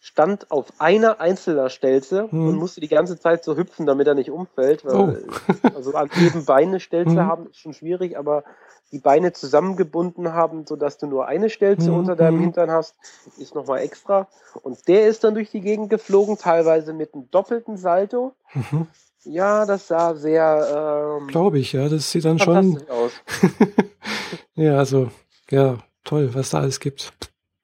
stand 0.00 0.50
auf 0.50 0.66
einer 0.78 1.20
einzelner 1.20 1.68
Stelze 1.70 2.30
hm. 2.30 2.48
und 2.48 2.56
musste 2.56 2.80
die 2.80 2.88
ganze 2.88 3.18
Zeit 3.18 3.44
so 3.44 3.56
hüpfen, 3.56 3.86
damit 3.86 4.06
er 4.06 4.14
nicht 4.14 4.30
umfällt. 4.30 4.84
Weil, 4.84 4.94
oh. 4.96 5.68
also 5.74 5.94
an 5.94 6.08
jedem 6.14 6.44
Bein 6.44 6.68
eine 6.68 6.80
Stelze 6.80 7.12
hm. 7.12 7.26
haben 7.26 7.46
ist 7.48 7.58
schon 7.58 7.74
schwierig, 7.74 8.16
aber 8.18 8.44
die 8.90 8.98
Beine 8.98 9.32
zusammengebunden 9.32 10.32
haben, 10.32 10.66
sodass 10.66 10.96
du 10.96 11.06
nur 11.06 11.26
eine 11.26 11.50
Stelze 11.50 11.88
hm. 11.88 11.98
unter 11.98 12.16
deinem 12.16 12.36
hm. 12.36 12.42
Hintern 12.44 12.70
hast, 12.70 12.94
ist 13.36 13.54
nochmal 13.54 13.80
extra. 13.80 14.28
Und 14.62 14.88
der 14.88 15.08
ist 15.08 15.24
dann 15.24 15.34
durch 15.34 15.50
die 15.50 15.60
Gegend 15.60 15.90
geflogen, 15.90 16.38
teilweise 16.38 16.92
mit 16.92 17.14
einem 17.14 17.30
doppelten 17.30 17.76
Salto. 17.76 18.32
Mhm. 18.54 18.86
Ja, 19.24 19.66
das 19.66 19.88
sah 19.88 20.14
sehr. 20.14 21.18
Ähm, 21.20 21.26
Glaube 21.26 21.58
ich, 21.58 21.72
ja, 21.72 21.88
das 21.88 22.10
sieht 22.10 22.24
dann 22.24 22.38
schon 22.38 22.82
aus. 22.88 23.12
ja, 24.54 24.78
also 24.78 25.10
ja, 25.50 25.78
toll, 26.08 26.34
was 26.34 26.50
da 26.50 26.60
alles 26.60 26.80
gibt. 26.80 27.12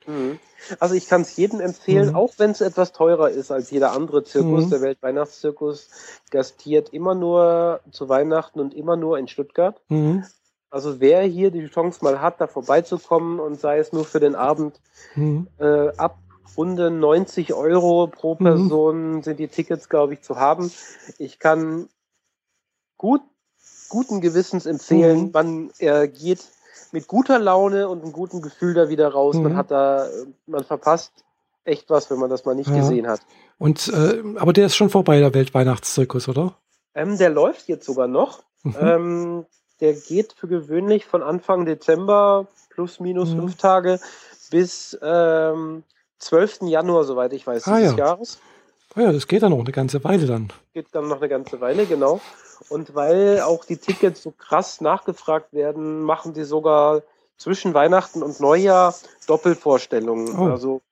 Mhm. 0.07 0.39
Also 0.81 0.95
ich 0.95 1.09
kann 1.09 1.23
es 1.23 1.37
jedem 1.37 1.61
empfehlen, 1.61 2.11
mhm. 2.11 2.17
auch 2.17 2.35
wenn 2.39 2.51
es 2.51 2.61
etwas 2.61 2.93
teurer 2.93 3.31
ist 3.31 3.51
als 3.51 3.71
jeder 3.71 3.93
andere 3.93 4.25
Zirkus. 4.25 4.67
Mhm. 4.67 4.71
Der 4.71 4.81
Weltweihnachtszirkus 4.83 5.89
gastiert 6.31 6.91
immer 6.91 7.15
nur 7.15 7.81
zu 7.91 8.09
Weihnachten 8.09 8.61
und 8.61 8.75
immer 8.75 8.97
nur 8.97 9.19
in 9.19 9.29
Stuttgart. 9.29 9.81
Mhm. 9.89 10.25
Also 10.71 11.01
wer 11.01 11.23
hier 11.23 11.51
die 11.51 11.67
Chance 11.67 12.01
mal 12.03 12.21
hat, 12.21 12.41
da 12.41 12.47
vorbeizukommen 12.47 13.41
und 13.41 13.61
sei 13.61 13.79
es 13.79 13.93
nur 13.93 14.05
für 14.05 14.21
den 14.21 14.35
Abend, 14.35 14.81
mhm. 15.15 15.47
äh, 15.59 15.89
ab 15.97 16.19
Runde 16.57 16.91
90 16.91 17.55
Euro 17.55 18.07
pro 18.09 18.35
mhm. 18.35 18.45
Person 18.45 19.23
sind 19.23 19.39
die 19.39 19.49
Tickets, 19.49 19.89
glaube 19.89 20.15
ich, 20.15 20.23
zu 20.23 20.37
haben. 20.37 20.71
Ich 21.19 21.39
kann 21.39 21.89
gut 22.97 23.23
guten 23.89 24.21
Gewissens 24.21 24.67
empfehlen, 24.67 25.33
wann 25.33 25.71
er 25.79 26.09
geht 26.09 26.41
mit 26.95 27.09
guter 27.09 27.41
Laune 27.41 27.89
und 27.89 28.03
einem 28.03 28.13
guten 28.13 28.41
Gefühl 28.41 28.73
da 28.73 28.89
wieder 28.89 29.09
raus. 29.09 29.35
Mhm. 29.37 29.43
Man 29.43 29.57
hat 29.57 29.73
da, 29.73 30.07
man 30.47 30.65
verpasst 30.65 31.13
echt 31.65 31.91
was, 31.91 32.09
wenn 32.09 32.19
man 32.19 32.31
das 32.31 32.45
mal 32.45 32.55
nicht 32.55 32.71
ja. 32.71 32.77
gesehen 32.77 33.09
hat. 33.09 33.21
Und 33.59 33.89
äh, 33.89 34.23
aber 34.37 34.53
der 34.53 34.67
ist 34.67 34.77
schon 34.77 34.91
vorbei, 34.91 35.19
der 35.19 35.35
Weltweihnachtszirkus, 35.35 36.29
oder? 36.29 36.57
Ähm, 36.95 37.19
der 37.19 37.31
läuft 37.31 37.69
jetzt 37.69 37.85
sogar 37.85 38.07
noch. 38.07 38.45
Mhm. 38.63 38.77
Ähm, 38.81 39.47
der 39.81 39.95
geht 39.95 40.35
für 40.35 40.47
gewöhnlich 40.47 41.05
von 41.05 41.23
Anfang 41.23 41.67
Dezember 41.67 42.47
plus 42.71 43.01
minus 43.01 43.31
mhm. 43.31 43.41
fünf 43.41 43.57
Tage 43.57 43.99
bis 44.51 44.97
ähm, 45.03 45.83
12. 46.21 46.63
Januar, 46.63 47.03
soweit 47.03 47.33
ich 47.33 47.45
weiß, 47.45 47.67
ah, 47.67 47.77
dieses 47.79 47.97
ja. 47.97 48.07
Jahres. 48.07 48.39
Ah 48.95 49.01
ja, 49.01 49.13
das 49.13 49.27
geht 49.27 49.43
dann 49.43 49.51
noch 49.51 49.59
eine 49.59 49.73
ganze 49.73 50.05
Weile 50.05 50.27
dann. 50.27 50.53
Geht 50.73 50.87
dann 50.93 51.09
noch 51.09 51.19
eine 51.19 51.29
ganze 51.29 51.61
Weile, 51.61 51.87
genau. 51.87 52.21
Und 52.69 52.95
weil 52.95 53.41
auch 53.41 53.65
die 53.65 53.77
Tickets 53.77 54.23
so 54.23 54.31
krass 54.31 54.81
nachgefragt 54.81 55.53
werden, 55.53 56.03
machen 56.03 56.35
die 56.35 56.45
sogar 56.45 57.03
zwischen 57.37 57.75
Weihnachten 57.75 58.23
und 58.23 58.41
Neujahr 58.41 58.95
Doppelvorstellungen. 59.27 60.39
Oh. 60.39 60.51
Also 60.51 60.83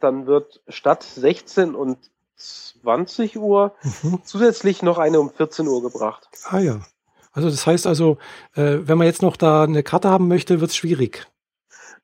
dann 0.00 0.26
wird 0.26 0.60
statt 0.68 1.02
16 1.02 1.74
und 1.74 1.98
20 2.36 3.38
Uhr 3.38 3.74
mhm. 4.02 4.20
zusätzlich 4.24 4.82
noch 4.82 4.98
eine 4.98 5.20
um 5.20 5.30
14 5.30 5.66
Uhr 5.66 5.82
gebracht. 5.82 6.28
Ah 6.44 6.58
ja. 6.58 6.80
Also 7.32 7.50
das 7.50 7.66
heißt 7.66 7.86
also, 7.86 8.18
äh, 8.54 8.78
wenn 8.82 8.98
man 8.98 9.06
jetzt 9.06 9.22
noch 9.22 9.36
da 9.36 9.64
eine 9.64 9.82
Karte 9.82 10.08
haben 10.08 10.28
möchte, 10.28 10.60
wird 10.60 10.70
es 10.70 10.76
schwierig. 10.76 11.26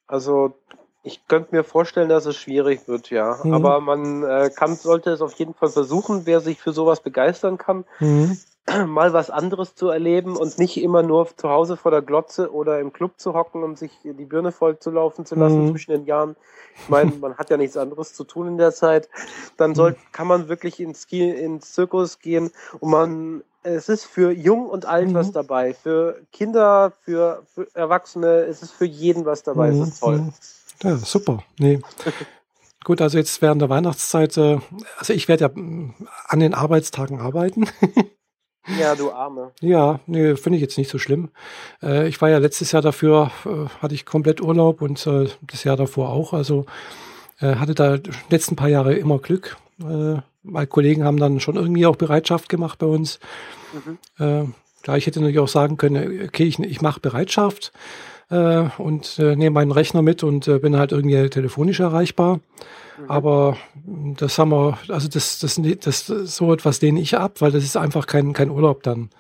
Also 0.07 0.55
ich 1.03 1.27
könnte 1.27 1.55
mir 1.55 1.65
vorstellen, 1.65 2.09
dass 2.09 2.27
es 2.27 2.37
schwierig 2.37 2.87
wird, 2.87 3.11
ja. 3.11 3.39
Mhm. 3.43 3.55
Aber 3.55 3.81
man 3.81 4.23
äh, 4.23 4.51
kann, 4.55 4.77
sollte 4.77 5.11
es 5.11 5.21
auf 5.21 5.35
jeden 5.35 5.55
Fall 5.55 5.71
versuchen, 5.71 6.27
wer 6.27 6.41
sich 6.41 6.61
für 6.61 6.73
sowas 6.73 7.01
begeistern 7.01 7.59
kann. 7.59 7.85
Mhm. 8.01 8.39
mal 8.87 9.13
was 9.13 9.31
anderes 9.31 9.75
zu 9.75 9.89
erleben 9.89 10.37
und 10.37 10.59
nicht 10.59 10.77
immer 10.77 11.03
nur 11.03 11.29
zu 11.37 11.49
Hause 11.49 11.77
vor 11.77 11.91
der 11.91 12.03
Glotze 12.03 12.53
oder 12.53 12.81
im 12.81 12.93
Club 12.93 13.13
zu 13.17 13.35
hocken 13.35 13.63
und 13.63 13.79
sich 13.79 13.93
die 14.03 14.25
Birne 14.25 14.53
voll 14.53 14.79
zu 14.79 14.91
laufen 14.91 15.25
zu 15.25 15.35
lassen 15.35 15.67
mhm. 15.67 15.71
zwischen 15.71 15.93
den 15.93 16.05
Jahren. 16.05 16.37
Ich 16.83 16.89
meine, 16.89 17.13
man 17.13 17.37
hat 17.37 17.51
ja 17.51 17.57
nichts 17.57 17.77
anderes 17.77 18.15
zu 18.15 18.25
tun 18.25 18.49
in 18.49 18.59
der 18.59 18.73
Zeit. 18.73 19.09
Dann 19.57 19.75
soll, 19.75 19.93
mhm. 19.93 19.97
kann 20.13 20.27
man 20.27 20.49
wirklich 20.49 20.81
ins, 20.81 21.05
ins 21.05 21.73
Zirkus 21.73 22.19
gehen 22.19 22.51
und 22.81 22.91
man, 22.91 23.45
es 23.63 23.89
ist 23.89 24.05
für 24.05 24.31
jung 24.33 24.69
und 24.69 24.85
alt 24.87 25.09
mhm. 25.09 25.15
was 25.15 25.33
dabei. 25.33 25.75
Für 25.75 26.21
Kinder, 26.33 26.93
für, 27.03 27.43
für, 27.55 27.69
Erwachsene, 27.75 28.43
es 28.43 28.63
ist 28.63 28.73
für 28.73 28.85
jeden 28.85 29.25
was 29.25 29.43
dabei. 29.43 29.71
Mhm. 29.71 29.81
Das 29.81 29.89
ist 29.89 30.01
toll. 30.01 30.19
Mhm. 30.19 30.33
Ja, 30.83 30.97
super. 30.97 31.43
Nee. 31.59 31.81
Gut, 32.85 33.01
also 33.01 33.19
jetzt 33.19 33.43
während 33.43 33.61
der 33.61 33.69
Weihnachtszeit, 33.69 34.37
äh, 34.37 34.59
also 34.97 35.13
ich 35.13 35.27
werde 35.27 35.45
ja 35.45 35.49
mm, 35.53 35.95
an 36.29 36.39
den 36.39 36.55
Arbeitstagen 36.55 37.21
arbeiten. 37.21 37.67
Ja, 38.79 38.95
du 38.95 39.13
Arme. 39.13 39.53
Ja, 39.61 40.01
nee, 40.07 40.37
finde 40.37 40.57
ich 40.57 40.63
jetzt 40.63 40.79
nicht 40.79 40.91
so 40.91 40.99
schlimm. 40.99 41.31
Äh, 41.83 42.09
ich 42.09 42.21
war 42.21 42.29
ja 42.29 42.39
letztes 42.39 42.73
Jahr 42.73 42.83
dafür, 42.83 43.31
äh, 43.45 43.69
hatte 43.81 43.95
ich 43.95 44.07
komplett 44.07 44.41
Urlaub 44.41 44.83
und 44.83 45.07
äh, 45.07 45.29
das 45.43 45.65
Jahr 45.65 45.77
davor 45.77 46.11
auch. 46.11 46.33
Also 46.33 46.67
äh, 47.41 47.57
hatte 47.57 47.75
da 47.75 47.99
die 47.99 48.11
letzten 48.31 48.57
paar 48.57 48.69
Jahre 48.69 48.95
immer 48.95 49.19
Glück. 49.19 49.57
Äh, 49.81 50.21
meine 50.43 50.67
Kollegen 50.67 51.05
haben 51.05 51.19
dann 51.19 51.41
schon 51.41 51.57
irgendwie 51.57 51.87
auch 51.87 51.97
Bereitschaft 51.97 52.49
gemacht 52.49 52.79
bei 52.79 52.87
uns. 52.87 53.19
Mhm. 53.73 53.99
Äh, 54.19 54.45
klar, 54.83 54.97
ich 54.97 55.07
hätte 55.07 55.21
natürlich 55.21 55.41
auch 55.41 55.49
sagen 55.49 55.77
können, 55.77 56.25
okay, 56.25 56.45
ich, 56.45 56.59
ich 56.59 56.81
mache 56.81 57.01
Bereitschaft 57.01 57.73
äh, 58.31 58.69
und 58.79 59.19
äh, 59.19 59.37
nehme 59.37 59.55
meinen 59.55 59.73
Rechner 59.73 60.03
mit 60.03 60.23
und 60.23 60.49
äh, 60.49 60.59
bin 60.59 60.77
halt 60.77 60.93
irgendwie 60.93 61.29
telefonisch 61.29 61.81
erreichbar. 61.81 62.41
Mhm. 62.99 63.11
Aber 63.11 63.57
das 63.85 64.39
haben 64.39 64.51
wir, 64.51 64.79
also 64.89 65.09
das, 65.09 65.39
das, 65.39 65.61
das, 65.81 66.07
das 66.07 66.07
so 66.07 66.53
etwas 66.53 66.81
lehne 66.81 67.01
ich 67.01 67.17
ab, 67.17 67.41
weil 67.41 67.53
das 67.53 67.65
ist 67.65 67.77
einfach 67.77 68.07
kein, 68.07 68.33
kein 68.33 68.51
Urlaub 68.51 68.83
dann. 68.83 69.11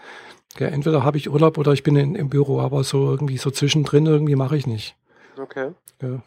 Ja, 0.59 0.69
entweder 0.69 1.05
habe 1.05 1.19
ich 1.19 1.31
Urlaub 1.31 1.59
oder 1.59 1.73
ich 1.73 1.83
bin 1.83 1.97
in, 1.97 2.15
im 2.15 2.31
Büro, 2.31 2.61
aber 2.61 2.83
so 2.83 3.11
irgendwie 3.11 3.37
so 3.37 3.51
zwischendrin 3.51 4.07
irgendwie 4.07 4.37
mache 4.37 4.57
ich 4.57 4.67
nicht. 4.67 4.97
Okay. 5.39 5.71
Ja. 6.01 6.23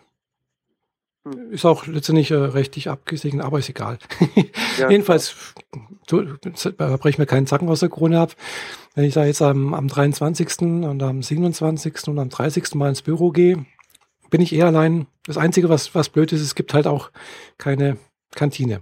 Hm. 1.33 1.51
Ist 1.51 1.65
auch 1.65 1.87
letztendlich 1.87 2.31
äh, 2.31 2.35
rechtlich 2.35 2.89
abgesegnet, 2.89 3.45
aber 3.45 3.59
ist 3.59 3.69
egal. 3.69 3.99
Ja, 4.77 4.89
Jedenfalls 4.89 5.35
so, 6.07 6.23
breche 6.77 7.09
ich 7.09 7.17
mir 7.17 7.25
keinen 7.25 7.47
Zacken 7.47 7.69
aus 7.69 7.81
der 7.81 7.89
Krone 7.89 8.19
ab. 8.19 8.35
Wenn 8.95 9.05
ich 9.05 9.13
da 9.13 9.25
jetzt 9.25 9.41
am, 9.41 9.73
am 9.73 9.87
23. 9.87 10.61
und 10.61 11.03
am 11.03 11.21
27. 11.21 12.07
und 12.07 12.19
am 12.19 12.29
30. 12.29 12.75
Mal 12.75 12.89
ins 12.89 13.01
Büro 13.01 13.31
gehe, 13.31 13.65
bin 14.29 14.41
ich 14.41 14.53
eher 14.53 14.67
allein. 14.67 15.07
Das 15.25 15.37
Einzige, 15.37 15.69
was, 15.69 15.93
was 15.95 16.09
blöd 16.09 16.31
ist, 16.31 16.41
es 16.41 16.55
gibt 16.55 16.73
halt 16.73 16.87
auch 16.87 17.11
keine 17.57 17.97
Kantine. 18.35 18.81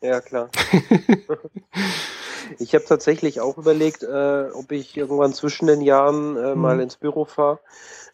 Ja, 0.00 0.20
klar. 0.20 0.50
ich 2.58 2.74
habe 2.74 2.84
tatsächlich 2.84 3.40
auch 3.40 3.58
überlegt, 3.58 4.04
äh, 4.04 4.50
ob 4.52 4.70
ich 4.70 4.96
irgendwann 4.96 5.34
zwischen 5.34 5.66
den 5.66 5.80
Jahren 5.80 6.36
äh, 6.36 6.54
mhm. 6.54 6.60
mal 6.60 6.80
ins 6.80 6.96
Büro 6.96 7.24
fahre. 7.24 7.58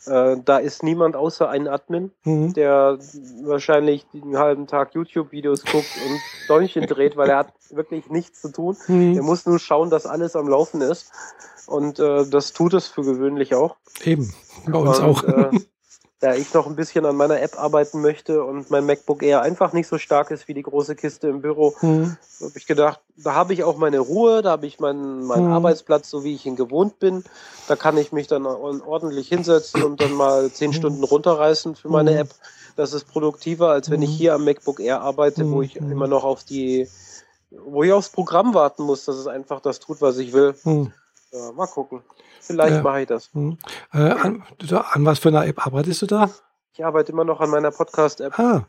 Äh, 0.07 0.37
da 0.45 0.59
ist 0.59 0.83
niemand 0.83 1.17
außer 1.17 1.49
ein 1.49 1.67
Admin, 1.67 2.11
mhm. 2.25 2.53
der 2.53 2.99
wahrscheinlich 3.43 4.07
den 4.13 4.37
halben 4.37 4.67
Tag 4.67 4.95
YouTube-Videos 4.95 5.65
guckt 5.65 5.89
und 6.07 6.21
Däumchen 6.49 6.87
dreht, 6.87 7.17
weil 7.17 7.31
er 7.31 7.39
hat 7.39 7.53
wirklich 7.71 8.11
nichts 8.11 8.43
zu 8.43 8.53
tun. 8.53 8.77
Mhm. 8.87 9.17
Er 9.17 9.23
muss 9.23 9.47
nur 9.47 9.59
schauen, 9.59 9.91
dass 9.91 10.07
alles 10.07 10.37
am 10.37 10.49
Laufen 10.49 10.81
ist. 10.81 11.11
Und 11.67 11.99
äh, 11.99 12.27
das 12.29 12.53
tut 12.53 12.75
es 12.75 12.89
für 12.89 13.03
gewöhnlich 13.03 13.55
auch. 13.55 13.77
Eben, 14.05 14.33
bei 14.67 14.79
uns 14.79 14.99
und, 14.99 15.05
auch. 15.05 15.23
Äh, 15.25 15.61
da 16.25 16.35
ich 16.35 16.55
noch 16.55 16.67
ein 16.67 16.75
bisschen 16.75 17.05
an 17.05 17.17
meiner 17.17 17.43
App 17.43 17.59
arbeiten 17.59 18.01
möchte 18.01 18.43
und 18.45 18.71
mein 18.71 18.87
MacBook 18.87 19.23
eher 19.23 19.43
einfach 19.43 19.75
nicht 19.75 19.87
so 19.87 19.99
stark 19.99 20.31
ist 20.31 20.49
wie 20.49 20.55
die 20.55 20.63
große 20.63 20.97
Kiste 20.97 21.29
im 21.29 21.43
Büro, 21.43 21.75
mhm. 21.83 22.17
habe 22.41 22.53
ich 22.57 22.67
gedacht, 22.67 23.01
da 23.19 23.35
habe 23.35 23.53
ich 23.53 23.63
auch 23.63 23.77
meine 23.77 23.99
Ruhe, 23.99 24.41
da 24.41 24.53
habe 24.53 24.65
ich 24.65 24.81
meinen, 24.81 25.27
meinen 25.27 25.49
mhm. 25.49 25.53
Arbeitsplatz, 25.53 26.09
so 26.09 26.25
wie 26.25 26.35
ich 26.35 26.47
ihn 26.47 26.57
gewohnt 26.57 26.99
bin. 26.99 27.25
Da 27.69 27.77
kann 27.77 27.99
ich 27.99 28.11
mich 28.11 28.27
dann 28.27 28.47
ordentlich 28.47 29.29
hinsetzen 29.29 29.83
und 29.83 30.01
dann 30.01 30.15
mal 30.15 30.51
zehn 30.51 30.71
mhm. 30.71 30.75
Stunden 30.75 31.05
runterreißen 31.05 31.77
für 31.77 31.91
meine 31.91 32.13
mhm. 32.13 32.17
App. 32.17 32.29
Das 32.75 32.95
ist 32.95 33.07
produktiver, 33.07 33.69
als 33.69 33.91
wenn 33.91 34.01
ich 34.01 34.09
mhm. 34.09 34.15
hier 34.15 34.35
am 34.35 34.47
MacBook 34.47 34.81
Air 34.81 35.03
arbeite, 35.03 35.51
wo 35.51 35.61
ich 35.61 35.77
immer 35.77 36.07
noch 36.07 36.25
auf 36.25 36.43
die, 36.43 36.89
wo 37.51 37.83
ich 37.83 37.93
aufs 37.93 38.09
Programm 38.09 38.55
warten 38.55 38.85
muss, 38.85 39.05
dass 39.05 39.17
es 39.17 39.27
einfach 39.27 39.61
das 39.61 39.79
tut, 39.79 40.01
was 40.01 40.17
ich 40.17 40.33
will. 40.33 40.55
Ja, 41.35 41.51
mal 41.51 41.67
gucken. 41.67 42.03
Vielleicht 42.41 42.77
äh, 42.77 42.83
mache 42.83 43.01
ich 43.01 43.09
das. 43.09 43.31
Hm. 43.33 43.59
Äh, 43.93 43.99
an, 43.99 44.45
an, 44.71 45.05
was 45.05 45.19
für 45.19 45.31
einer 45.31 45.47
App 45.47 45.67
arbeitest 45.67 46.03
du 46.03 46.07
da? 46.07 46.31
Ich 46.73 46.85
arbeite 46.85 47.11
immer 47.11 47.25
noch 47.25 47.41
an 47.41 47.51
meiner 47.51 47.73
Podcast-App. 47.73 48.39
Ah. 48.39 48.67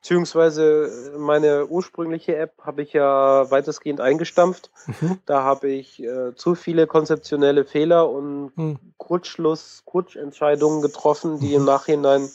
Beziehungsweise 0.00 1.12
äh, 1.14 1.18
meine 1.18 1.66
ursprüngliche 1.66 2.36
App 2.36 2.52
habe 2.62 2.82
ich 2.82 2.92
ja 2.92 3.50
weitestgehend 3.50 4.02
eingestampft. 4.02 4.70
Mhm. 5.00 5.18
Da 5.24 5.42
habe 5.44 5.68
ich 5.68 6.02
äh, 6.02 6.34
zu 6.34 6.54
viele 6.54 6.86
konzeptionelle 6.86 7.64
Fehler 7.64 8.10
und 8.10 8.52
mhm. 8.56 8.78
Kurzschluss, 8.98 9.82
Kurzentscheidungen 9.86 10.82
getroffen, 10.82 11.40
die 11.40 11.48
mhm. 11.48 11.54
im 11.54 11.64
Nachhinein 11.64 12.28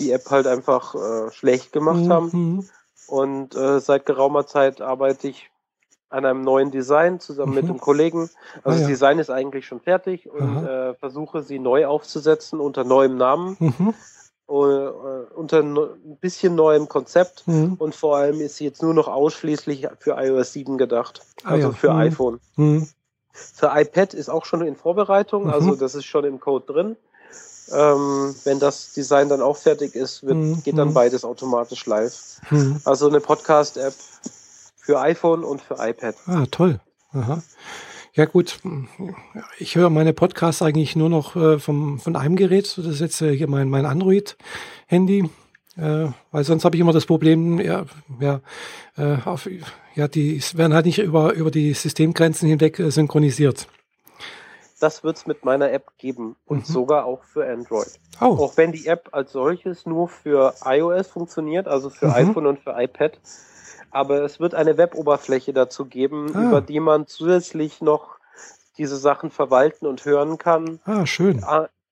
die 0.00 0.10
App 0.10 0.30
halt 0.30 0.46
einfach 0.46 0.94
äh, 0.94 1.30
schlecht 1.32 1.72
gemacht 1.72 2.00
mhm. 2.00 2.12
haben. 2.12 2.30
Mhm. 2.32 2.68
Und 3.08 3.54
äh, 3.54 3.78
seit 3.80 4.06
geraumer 4.06 4.46
Zeit 4.46 4.80
arbeite 4.80 5.28
ich 5.28 5.50
an 6.08 6.24
einem 6.24 6.42
neuen 6.42 6.70
Design 6.70 7.20
zusammen 7.20 7.50
mhm. 7.50 7.54
mit 7.56 7.64
einem 7.64 7.80
Kollegen. 7.80 8.30
Also 8.62 8.76
ah, 8.76 8.78
das 8.78 8.86
Design 8.86 9.18
ist 9.18 9.30
eigentlich 9.30 9.66
schon 9.66 9.80
fertig 9.80 10.30
und 10.30 10.64
äh, 10.64 10.94
versuche 10.94 11.42
sie 11.42 11.58
neu 11.58 11.86
aufzusetzen 11.86 12.60
unter 12.60 12.84
neuem 12.84 13.16
Namen. 13.16 13.56
Mhm. 13.58 13.94
Uh, 14.48 15.26
unter 15.34 15.58
ein 15.58 15.76
bisschen 16.20 16.54
neuem 16.54 16.88
Konzept 16.88 17.48
mhm. 17.48 17.74
und 17.80 17.96
vor 17.96 18.16
allem 18.16 18.40
ist 18.40 18.58
sie 18.58 18.64
jetzt 18.64 18.80
nur 18.80 18.94
noch 18.94 19.08
ausschließlich 19.08 19.88
für 19.98 20.12
iOS 20.12 20.52
7 20.52 20.78
gedacht, 20.78 21.22
ah, 21.42 21.50
also 21.50 21.70
ja. 21.70 21.74
für 21.74 21.92
mhm. 21.92 21.98
iPhone. 21.98 22.40
Mhm. 22.54 22.88
Für 23.32 23.72
iPad 23.74 24.14
ist 24.14 24.28
auch 24.28 24.44
schon 24.44 24.62
in 24.62 24.76
Vorbereitung, 24.76 25.46
mhm. 25.46 25.50
also 25.50 25.74
das 25.74 25.96
ist 25.96 26.04
schon 26.04 26.24
im 26.24 26.38
Code 26.38 26.64
drin. 26.64 26.96
Ähm, 27.72 28.36
wenn 28.44 28.60
das 28.60 28.92
Design 28.92 29.28
dann 29.28 29.42
auch 29.42 29.56
fertig 29.56 29.96
ist, 29.96 30.22
wird, 30.22 30.36
mhm. 30.36 30.62
geht 30.62 30.78
dann 30.78 30.94
beides 30.94 31.24
automatisch 31.24 31.84
live. 31.86 32.40
Also 32.84 33.08
eine 33.08 33.18
Podcast-App 33.18 33.94
für 34.86 35.00
iPhone 35.00 35.44
und 35.44 35.60
für 35.60 35.74
iPad. 35.80 36.14
Ah, 36.26 36.46
toll. 36.50 36.80
Aha. 37.12 37.42
Ja 38.14 38.24
gut, 38.24 38.60
ich 39.58 39.74
höre 39.74 39.90
meine 39.90 40.14
Podcasts 40.14 40.62
eigentlich 40.62 40.96
nur 40.96 41.10
noch 41.10 41.36
äh, 41.36 41.58
vom, 41.58 41.98
von 41.98 42.16
einem 42.16 42.36
Gerät. 42.36 42.78
Das 42.78 42.86
ist 42.86 43.00
jetzt 43.00 43.20
äh, 43.20 43.36
hier 43.36 43.48
mein, 43.48 43.68
mein 43.68 43.84
Android-Handy. 43.84 45.28
Äh, 45.76 46.08
weil 46.30 46.44
sonst 46.44 46.64
habe 46.64 46.76
ich 46.76 46.80
immer 46.80 46.94
das 46.94 47.04
Problem, 47.04 47.60
ja, 47.60 47.84
ja, 48.18 48.40
äh, 48.96 49.18
auf, 49.26 49.46
ja, 49.94 50.08
die 50.08 50.40
werden 50.54 50.72
halt 50.72 50.86
nicht 50.86 50.98
über, 51.00 51.34
über 51.34 51.50
die 51.50 51.74
Systemgrenzen 51.74 52.48
hinweg 52.48 52.78
äh, 52.78 52.90
synchronisiert. 52.90 53.68
Das 54.80 55.04
wird 55.04 55.16
es 55.16 55.26
mit 55.26 55.44
meiner 55.44 55.70
App 55.72 55.98
geben 55.98 56.36
und 56.46 56.60
mhm. 56.68 56.72
sogar 56.72 57.04
auch 57.04 57.24
für 57.24 57.46
Android. 57.46 57.88
Oh. 58.20 58.24
Auch 58.24 58.56
wenn 58.56 58.72
die 58.72 58.86
App 58.86 59.10
als 59.12 59.32
solches 59.32 59.84
nur 59.84 60.08
für 60.08 60.54
iOS 60.64 61.08
funktioniert, 61.08 61.68
also 61.68 61.90
für 61.90 62.06
mhm. 62.06 62.14
iPhone 62.14 62.46
und 62.46 62.60
für 62.60 62.74
iPad, 62.78 63.18
aber 63.96 64.22
es 64.22 64.38
wird 64.38 64.54
eine 64.54 64.76
Weboberfläche 64.76 65.52
dazu 65.52 65.86
geben, 65.86 66.30
ah. 66.34 66.42
über 66.42 66.60
die 66.60 66.80
man 66.80 67.06
zusätzlich 67.06 67.80
noch 67.80 68.18
diese 68.76 68.96
Sachen 68.96 69.30
verwalten 69.30 69.86
und 69.86 70.04
hören 70.04 70.36
kann. 70.36 70.80
Ah, 70.84 71.06
schön. 71.06 71.42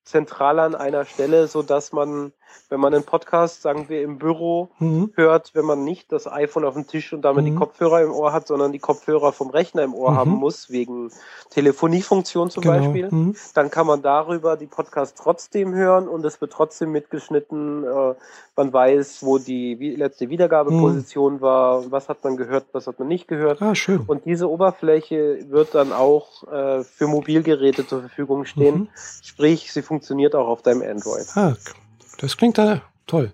Zentral 0.04 0.58
an 0.58 0.74
einer 0.74 1.06
Stelle, 1.06 1.48
so 1.48 1.62
dass 1.62 1.92
man 1.92 2.32
wenn 2.68 2.80
man 2.80 2.94
einen 2.94 3.04
Podcast, 3.04 3.62
sagen 3.62 3.88
wir, 3.88 4.02
im 4.02 4.18
Büro 4.18 4.70
mhm. 4.78 5.12
hört, 5.14 5.54
wenn 5.54 5.64
man 5.64 5.84
nicht 5.84 6.10
das 6.12 6.26
iPhone 6.26 6.64
auf 6.64 6.74
dem 6.74 6.86
Tisch 6.86 7.12
und 7.12 7.22
damit 7.22 7.44
mhm. 7.44 7.50
die 7.50 7.54
Kopfhörer 7.54 8.02
im 8.02 8.10
Ohr 8.10 8.32
hat, 8.32 8.46
sondern 8.46 8.72
die 8.72 8.78
Kopfhörer 8.78 9.32
vom 9.32 9.50
Rechner 9.50 9.82
im 9.82 9.94
Ohr 9.94 10.12
mhm. 10.12 10.16
haben 10.16 10.30
muss, 10.32 10.70
wegen 10.70 11.10
Telefoniefunktion 11.50 12.50
zum 12.50 12.62
genau. 12.62 12.78
Beispiel, 12.78 13.08
mhm. 13.10 13.36
dann 13.54 13.70
kann 13.70 13.86
man 13.86 14.02
darüber 14.02 14.56
die 14.56 14.66
Podcasts 14.66 15.20
trotzdem 15.20 15.74
hören 15.74 16.08
und 16.08 16.24
es 16.24 16.40
wird 16.40 16.52
trotzdem 16.52 16.92
mitgeschnitten. 16.92 17.84
Äh, 17.84 18.14
man 18.56 18.72
weiß, 18.72 19.24
wo 19.24 19.38
die 19.38 19.74
letzte 19.96 20.28
Wiedergabeposition 20.28 21.34
mhm. 21.34 21.40
war, 21.40 21.90
was 21.90 22.08
hat 22.08 22.22
man 22.24 22.36
gehört, 22.36 22.66
was 22.72 22.86
hat 22.86 22.98
man 22.98 23.08
nicht 23.08 23.28
gehört. 23.28 23.60
Ah, 23.60 23.74
schön. 23.74 24.02
Und 24.06 24.24
diese 24.26 24.48
Oberfläche 24.48 25.38
wird 25.48 25.74
dann 25.74 25.92
auch 25.92 26.44
äh, 26.50 26.84
für 26.84 27.06
Mobilgeräte 27.06 27.86
zur 27.86 28.00
Verfügung 28.00 28.44
stehen. 28.44 28.74
Mhm. 28.74 28.88
Sprich, 29.22 29.72
sie 29.72 29.82
funktioniert 29.82 30.34
auch 30.34 30.48
auf 30.48 30.62
deinem 30.62 30.82
Android. 30.82 31.26
Ah, 31.34 31.54
das 32.18 32.36
klingt 32.36 32.58
da 32.58 32.82
toll. 33.06 33.32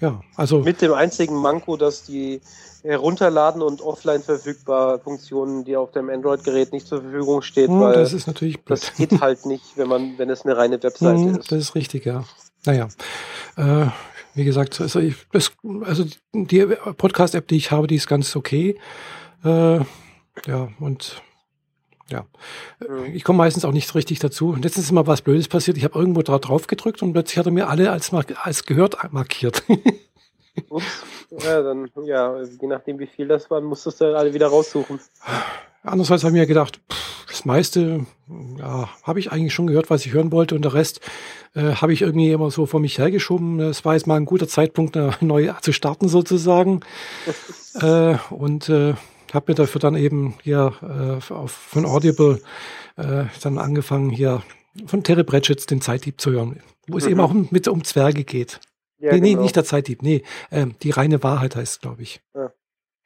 Ja, 0.00 0.20
also. 0.36 0.60
Mit 0.60 0.82
dem 0.82 0.92
einzigen 0.92 1.36
Manko, 1.36 1.76
dass 1.76 2.04
die 2.04 2.40
herunterladen 2.82 3.62
und 3.62 3.80
offline 3.80 4.22
verfügbar 4.22 4.98
Funktionen, 4.98 5.64
die 5.64 5.76
auf 5.76 5.92
dem 5.92 6.10
Android-Gerät 6.10 6.72
nicht 6.72 6.86
zur 6.86 7.00
Verfügung 7.00 7.42
steht, 7.42 7.68
hm, 7.68 7.80
weil 7.80 7.94
das 7.94 8.12
ist 8.12 8.26
natürlich 8.26 8.60
blöd. 8.64 8.82
das 8.82 8.96
geht 8.96 9.20
halt 9.20 9.46
nicht, 9.46 9.76
wenn 9.76 9.88
man, 9.88 10.18
wenn 10.18 10.28
es 10.30 10.44
eine 10.44 10.56
reine 10.56 10.82
Webseite 10.82 11.20
hm, 11.20 11.36
ist. 11.36 11.52
Das 11.52 11.58
ist 11.58 11.74
richtig, 11.76 12.04
ja. 12.04 12.24
Naja, 12.64 12.88
äh, 13.56 13.86
wie 14.34 14.44
gesagt, 14.44 14.80
also, 14.80 14.98
ich, 14.98 15.14
das, 15.30 15.52
also 15.82 16.04
die 16.32 16.66
Podcast-App, 16.96 17.46
die 17.46 17.56
ich 17.56 17.70
habe, 17.70 17.86
die 17.86 17.96
ist 17.96 18.08
ganz 18.08 18.34
okay. 18.34 18.78
Äh, 19.44 19.78
ja, 20.46 20.68
und 20.80 21.22
ja. 22.12 22.26
Mhm. 22.80 23.14
Ich 23.14 23.24
komme 23.24 23.38
meistens 23.38 23.64
auch 23.64 23.72
nicht 23.72 23.94
richtig 23.94 24.18
dazu. 24.18 24.54
Letztens 24.54 24.86
ist 24.86 24.92
mal 24.92 25.06
was 25.06 25.22
Blödes 25.22 25.48
passiert. 25.48 25.76
Ich 25.76 25.84
habe 25.84 25.98
irgendwo 25.98 26.22
da 26.22 26.38
drauf 26.38 26.66
gedrückt 26.66 27.02
und 27.02 27.12
plötzlich 27.12 27.38
hat 27.38 27.46
er 27.46 27.52
mir 27.52 27.68
alle 27.68 27.90
als, 27.90 28.12
als 28.12 28.64
gehört 28.64 28.96
markiert. 29.12 29.64
Ups. 30.68 31.02
Ja, 31.42 31.62
dann, 31.62 31.88
ja, 32.04 32.42
je 32.42 32.68
nachdem 32.68 32.98
wie 32.98 33.06
viel 33.06 33.26
das 33.26 33.50
waren, 33.50 33.64
musstest 33.64 34.02
du 34.02 34.16
alle 34.16 34.34
wieder 34.34 34.48
raussuchen. 34.48 35.00
Andererseits 35.82 36.24
habe 36.24 36.36
ich 36.36 36.40
mir 36.40 36.46
gedacht, 36.46 36.78
pff, 36.90 37.26
das 37.26 37.46
meiste 37.46 38.04
ja, 38.58 38.90
habe 39.02 39.18
ich 39.18 39.32
eigentlich 39.32 39.54
schon 39.54 39.66
gehört, 39.66 39.88
was 39.88 40.04
ich 40.04 40.12
hören 40.12 40.30
wollte 40.30 40.54
und 40.54 40.62
der 40.62 40.74
Rest 40.74 41.00
äh, 41.54 41.76
habe 41.76 41.94
ich 41.94 42.02
irgendwie 42.02 42.30
immer 42.30 42.50
so 42.50 42.66
vor 42.66 42.80
mich 42.80 42.98
hergeschoben. 42.98 43.58
Es 43.60 43.84
war 43.86 43.94
jetzt 43.94 44.06
mal 44.06 44.16
ein 44.16 44.26
guter 44.26 44.46
Zeitpunkt, 44.46 44.98
neu 45.22 45.50
zu 45.62 45.72
starten 45.72 46.08
sozusagen. 46.08 46.80
äh, 47.80 48.16
und 48.28 48.68
äh, 48.68 48.94
habe 49.34 49.52
mir 49.52 49.54
dafür 49.54 49.80
dann 49.80 49.96
eben 49.96 50.34
hier 50.42 50.74
äh, 50.82 51.32
auf, 51.32 51.52
von 51.52 51.86
Audible 51.86 52.40
äh, 52.96 53.24
dann 53.42 53.58
angefangen, 53.58 54.10
hier 54.10 54.42
von 54.86 55.02
Terry 55.02 55.24
Pratchett 55.24 55.70
den 55.70 55.80
Zeitdieb 55.80 56.20
zu 56.20 56.32
hören, 56.32 56.62
wo 56.88 56.98
es 56.98 57.04
mhm. 57.04 57.10
eben 57.10 57.20
auch 57.20 57.30
um, 57.30 57.48
mit 57.50 57.68
um 57.68 57.84
Zwerge 57.84 58.24
geht. 58.24 58.60
Ja, 58.98 59.12
nee, 59.12 59.20
genau. 59.20 59.38
nee, 59.38 59.42
nicht 59.42 59.56
der 59.56 59.64
Zeitdieb, 59.64 60.02
nee, 60.02 60.22
äh, 60.50 60.66
die 60.82 60.90
reine 60.90 61.22
Wahrheit 61.22 61.56
heißt, 61.56 61.82
glaube 61.82 62.02
ich. 62.02 62.20
Ja. 62.34 62.52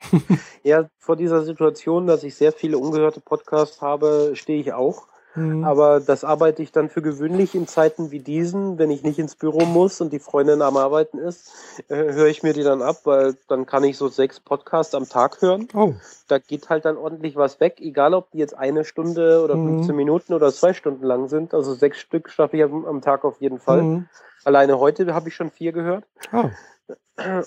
ja, 0.62 0.88
vor 0.98 1.16
dieser 1.16 1.42
Situation, 1.42 2.06
dass 2.06 2.22
ich 2.22 2.34
sehr 2.34 2.52
viele 2.52 2.78
ungehörte 2.78 3.20
Podcasts 3.20 3.80
habe, 3.80 4.32
stehe 4.34 4.60
ich 4.60 4.72
auch. 4.72 5.08
Mhm. 5.36 5.64
Aber 5.64 6.00
das 6.00 6.24
arbeite 6.24 6.62
ich 6.62 6.72
dann 6.72 6.88
für 6.88 7.02
gewöhnlich 7.02 7.54
in 7.54 7.66
Zeiten 7.66 8.10
wie 8.10 8.20
diesen, 8.20 8.78
wenn 8.78 8.90
ich 8.90 9.02
nicht 9.02 9.18
ins 9.18 9.36
Büro 9.36 9.64
muss 9.64 10.00
und 10.00 10.12
die 10.12 10.18
Freundin 10.18 10.62
am 10.62 10.76
Arbeiten 10.76 11.18
ist, 11.18 11.52
äh, 11.88 12.12
höre 12.12 12.26
ich 12.26 12.42
mir 12.42 12.52
die 12.52 12.62
dann 12.62 12.82
ab, 12.82 13.02
weil 13.04 13.36
dann 13.48 13.66
kann 13.66 13.84
ich 13.84 13.96
so 13.96 14.08
sechs 14.08 14.40
Podcasts 14.40 14.94
am 14.94 15.08
Tag 15.08 15.40
hören. 15.42 15.68
Oh. 15.74 15.94
Da 16.28 16.38
geht 16.38 16.70
halt 16.70 16.84
dann 16.84 16.96
ordentlich 16.96 17.36
was 17.36 17.60
weg, 17.60 17.76
egal 17.80 18.14
ob 18.14 18.30
die 18.30 18.38
jetzt 18.38 18.56
eine 18.56 18.84
Stunde 18.84 19.42
oder 19.42 19.56
mhm. 19.56 19.78
15 19.78 19.96
Minuten 19.96 20.34
oder 20.34 20.52
zwei 20.52 20.72
Stunden 20.72 21.04
lang 21.04 21.28
sind. 21.28 21.54
Also 21.54 21.74
sechs 21.74 21.98
Stück 21.98 22.30
schaffe 22.30 22.56
ich 22.56 22.64
am, 22.64 22.84
am 22.86 23.02
Tag 23.02 23.24
auf 23.24 23.40
jeden 23.40 23.58
Fall. 23.58 23.82
Mhm. 23.82 24.08
Alleine 24.44 24.78
heute 24.78 25.12
habe 25.12 25.28
ich 25.28 25.34
schon 25.34 25.50
vier 25.50 25.72
gehört. 25.72 26.04
Oh. 26.32 26.50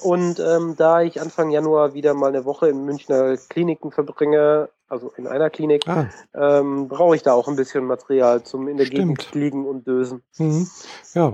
Und 0.01 0.39
ähm, 0.39 0.75
da 0.77 1.01
ich 1.01 1.21
Anfang 1.21 1.51
Januar 1.51 1.93
wieder 1.93 2.15
mal 2.15 2.29
eine 2.29 2.43
Woche 2.43 2.69
in 2.69 2.85
Münchner 2.85 3.37
Kliniken 3.37 3.91
verbringe, 3.91 4.69
also 4.87 5.13
in 5.15 5.27
einer 5.27 5.51
Klinik, 5.51 5.87
ah. 5.87 6.07
ähm, 6.33 6.87
brauche 6.87 7.15
ich 7.15 7.21
da 7.21 7.33
auch 7.33 7.47
ein 7.47 7.55
bisschen 7.55 7.85
Material 7.85 8.43
zum 8.43 8.67
in 8.67 8.77
der 8.77 8.85
Stimmt. 8.85 9.19
Gegend 9.19 9.35
liegen 9.35 9.67
und 9.67 9.85
dösen. 9.85 10.23
Mhm. 10.39 10.67
Ja, 11.13 11.33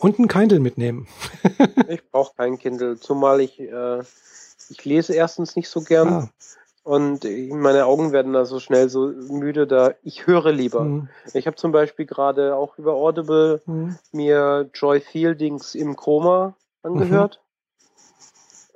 und 0.00 0.18
ein 0.18 0.26
Kindle 0.26 0.58
mitnehmen. 0.58 1.06
ich 1.88 2.10
brauche 2.10 2.34
kein 2.36 2.58
Kindle, 2.58 2.98
zumal 2.98 3.40
ich, 3.40 3.60
äh, 3.60 4.00
ich 4.68 4.84
lese 4.84 5.14
erstens 5.14 5.54
nicht 5.54 5.68
so 5.68 5.80
gern. 5.80 6.08
Ah. 6.08 6.28
Und 6.82 7.24
meine 7.50 7.84
Augen 7.86 8.12
werden 8.12 8.32
da 8.32 8.44
so 8.44 8.60
schnell 8.60 8.88
so 8.88 9.08
müde, 9.08 9.66
da 9.66 9.94
ich 10.04 10.28
höre 10.28 10.52
lieber. 10.52 10.82
Mhm. 10.84 11.08
Ich 11.34 11.48
habe 11.48 11.56
zum 11.56 11.72
Beispiel 11.72 12.06
gerade 12.06 12.54
auch 12.54 12.78
über 12.78 12.94
Audible 12.94 13.60
mhm. 13.66 13.96
mir 14.12 14.70
Joy 14.72 15.00
Fieldings 15.00 15.74
im 15.74 15.96
Koma 15.96 16.54
angehört. 16.84 17.40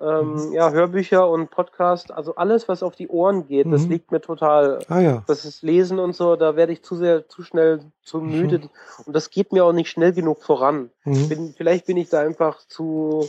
Ähm, 0.01 0.33
mhm. 0.33 0.53
ja, 0.55 0.71
Hörbücher 0.71 1.29
und 1.29 1.51
Podcast, 1.51 2.11
also 2.11 2.35
alles, 2.37 2.69
was 2.69 2.83
auf 2.83 2.97
die 2.97 3.09
Ohren 3.09 3.47
geht, 3.47 3.67
mhm. 3.67 3.73
das 3.73 3.87
liegt 3.87 4.11
mir 4.11 4.23
total. 4.23 4.79
Ah, 4.89 5.01
ja. 5.01 5.23
Das 5.27 5.45
ist 5.45 5.63
Lesen 5.63 5.99
und 5.99 6.17
so, 6.17 6.37
da 6.37 6.57
werde 6.57 6.73
ich 6.73 6.83
zu 6.83 6.97
sehr, 6.97 7.29
zu 7.29 7.43
schnell, 7.43 7.81
zu 8.03 8.19
mhm. 8.19 8.31
müde. 8.31 8.59
Mhm. 8.59 8.71
Und 9.05 9.15
das 9.15 9.29
geht 9.31 9.53
mir 9.53 9.63
auch 9.65 9.75
nicht 9.75 9.91
schnell 9.91 10.13
genug 10.13 10.43
voran. 10.43 10.91
Mhm. 11.05 11.29
Bin, 11.29 11.55
vielleicht 11.55 11.85
bin 11.85 11.99
ich 11.99 12.09
da 12.09 12.21
einfach 12.21 12.67
zu, 12.67 13.29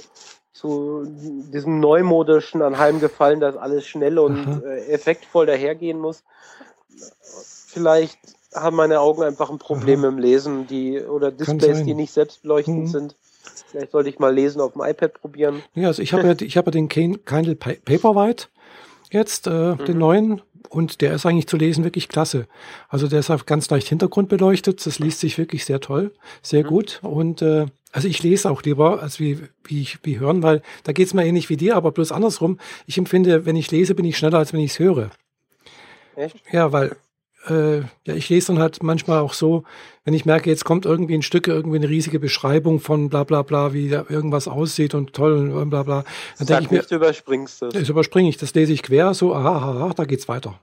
zu 0.54 1.04
diesem 1.06 1.82
neumodischen 1.82 2.62
anheimgefallen, 2.62 3.42
dass 3.42 3.58
alles 3.58 3.86
schnell 3.86 4.18
und 4.18 4.64
äh, 4.64 4.86
effektvoll 4.94 5.48
dahergehen 5.48 6.00
muss. 6.00 6.24
Vielleicht 7.68 8.20
haben 8.54 8.78
meine 8.78 9.02
Augen 9.02 9.24
einfach 9.24 9.50
ein 9.50 9.60
Problem 9.60 10.06
im 10.06 10.18
Lesen, 10.18 10.68
die 10.68 11.02
oder 11.02 11.32
Displays, 11.32 11.84
die 11.84 11.96
nicht 11.96 12.14
selbstbeleuchtend 12.14 12.84
mhm. 12.84 12.88
sind. 12.88 13.16
Vielleicht 13.72 13.92
sollte 13.92 14.10
ich 14.10 14.20
mal 14.20 14.34
lesen 14.34 14.62
auf 14.62 14.74
dem 14.74 14.82
iPad 14.84 15.14
probieren. 15.14 15.64
Ja, 15.74 15.88
also 15.88 16.02
ich 16.02 16.14
habe 16.14 16.28
ja, 16.28 16.36
ich 16.40 16.58
habe 16.58 16.68
ja 16.68 16.72
den 16.72 16.90
Kindle 16.90 17.56
Paperwhite 17.56 18.48
jetzt, 19.12 19.48
äh, 19.48 19.76
mhm. 19.76 19.86
den 19.86 19.98
neuen, 19.98 20.42
und 20.70 21.02
der 21.02 21.14
ist 21.14 21.26
eigentlich 21.26 21.48
zu 21.48 21.58
lesen 21.58 21.84
wirklich 21.84 22.08
klasse. 22.08 22.48
Also 22.88 23.08
der 23.08 23.20
ist 23.20 23.30
auf 23.30 23.46
ganz 23.46 23.70
leicht 23.70 23.90
Hintergrund 23.90 24.30
beleuchtet, 24.30 24.86
das 24.86 25.00
liest 25.00 25.20
sich 25.20 25.38
wirklich 25.38 25.66
sehr 25.66 25.82
toll, 25.82 26.12
sehr 26.42 26.64
mhm. 26.64 26.68
gut. 26.68 27.00
Und 27.04 27.42
äh, 27.42 27.66
also 27.92 28.08
ich 28.08 28.24
lese 28.24 28.50
auch 28.50 28.64
lieber, 28.64 29.02
als 29.02 29.20
wie, 29.20 29.40
wie, 29.66 29.82
ich, 29.82 30.00
wie 30.04 30.20
hören, 30.20 30.44
weil 30.44 30.62
da 30.84 30.94
geht's 30.94 31.14
mir 31.14 31.26
ähnlich 31.26 31.50
wie 31.50 31.58
dir, 31.58 31.76
aber 31.76 31.92
bloß 31.92 32.12
andersrum. 32.12 32.58
Ich 32.88 32.98
empfinde, 32.98 33.46
wenn 33.46 33.58
ich 33.58 33.70
lese, 33.70 33.96
bin 33.96 34.06
ich 34.06 34.18
schneller, 34.18 34.38
als 34.38 34.54
wenn 34.54 34.62
ich 34.62 34.72
es 34.72 34.80
höre. 34.80 35.12
Echt? 36.16 36.38
Ja, 36.52 36.72
weil 36.72 36.96
äh, 37.48 37.80
ja, 37.80 38.14
ich 38.14 38.30
lese 38.30 38.48
dann 38.48 38.60
halt 38.60 38.84
manchmal 38.84 39.20
auch 39.20 39.34
so, 39.34 39.64
wenn 40.04 40.14
ich 40.14 40.26
merke, 40.26 40.50
jetzt 40.50 40.66
kommt 40.66 40.86
irgendwie 40.86 41.16
ein 41.16 41.22
Stück, 41.22 41.48
irgendwie 41.48 41.78
eine 41.78 41.90
riesige 41.90 42.20
Beschreibung 42.20 42.80
von 42.80 43.10
bla 43.10 43.24
bla 43.24 43.42
bla, 43.42 43.74
wie 43.74 43.90
da 43.90 44.06
irgendwas 44.10 44.48
aussieht 44.48 44.94
und 44.94 45.14
toll 45.14 45.52
und 45.52 45.70
bla 45.70 45.84
bla. 45.84 46.04
Dann 46.38 46.48
denke 46.48 46.64
ich 46.64 46.72
mir, 46.72 46.82
du 46.84 46.96
überspringst 46.96 47.62
das. 47.62 47.74
Das 47.74 47.90
überspringe 47.90 48.30
ich, 48.30 48.38
das 48.38 48.54
lese 48.54 48.74
ich 48.74 48.84
quer, 48.84 49.14
so, 49.14 49.34
aha, 49.34 49.58
aha, 49.58 49.86
aha 49.86 49.94
da 49.94 50.06
geht's 50.06 50.28
weiter. 50.28 50.60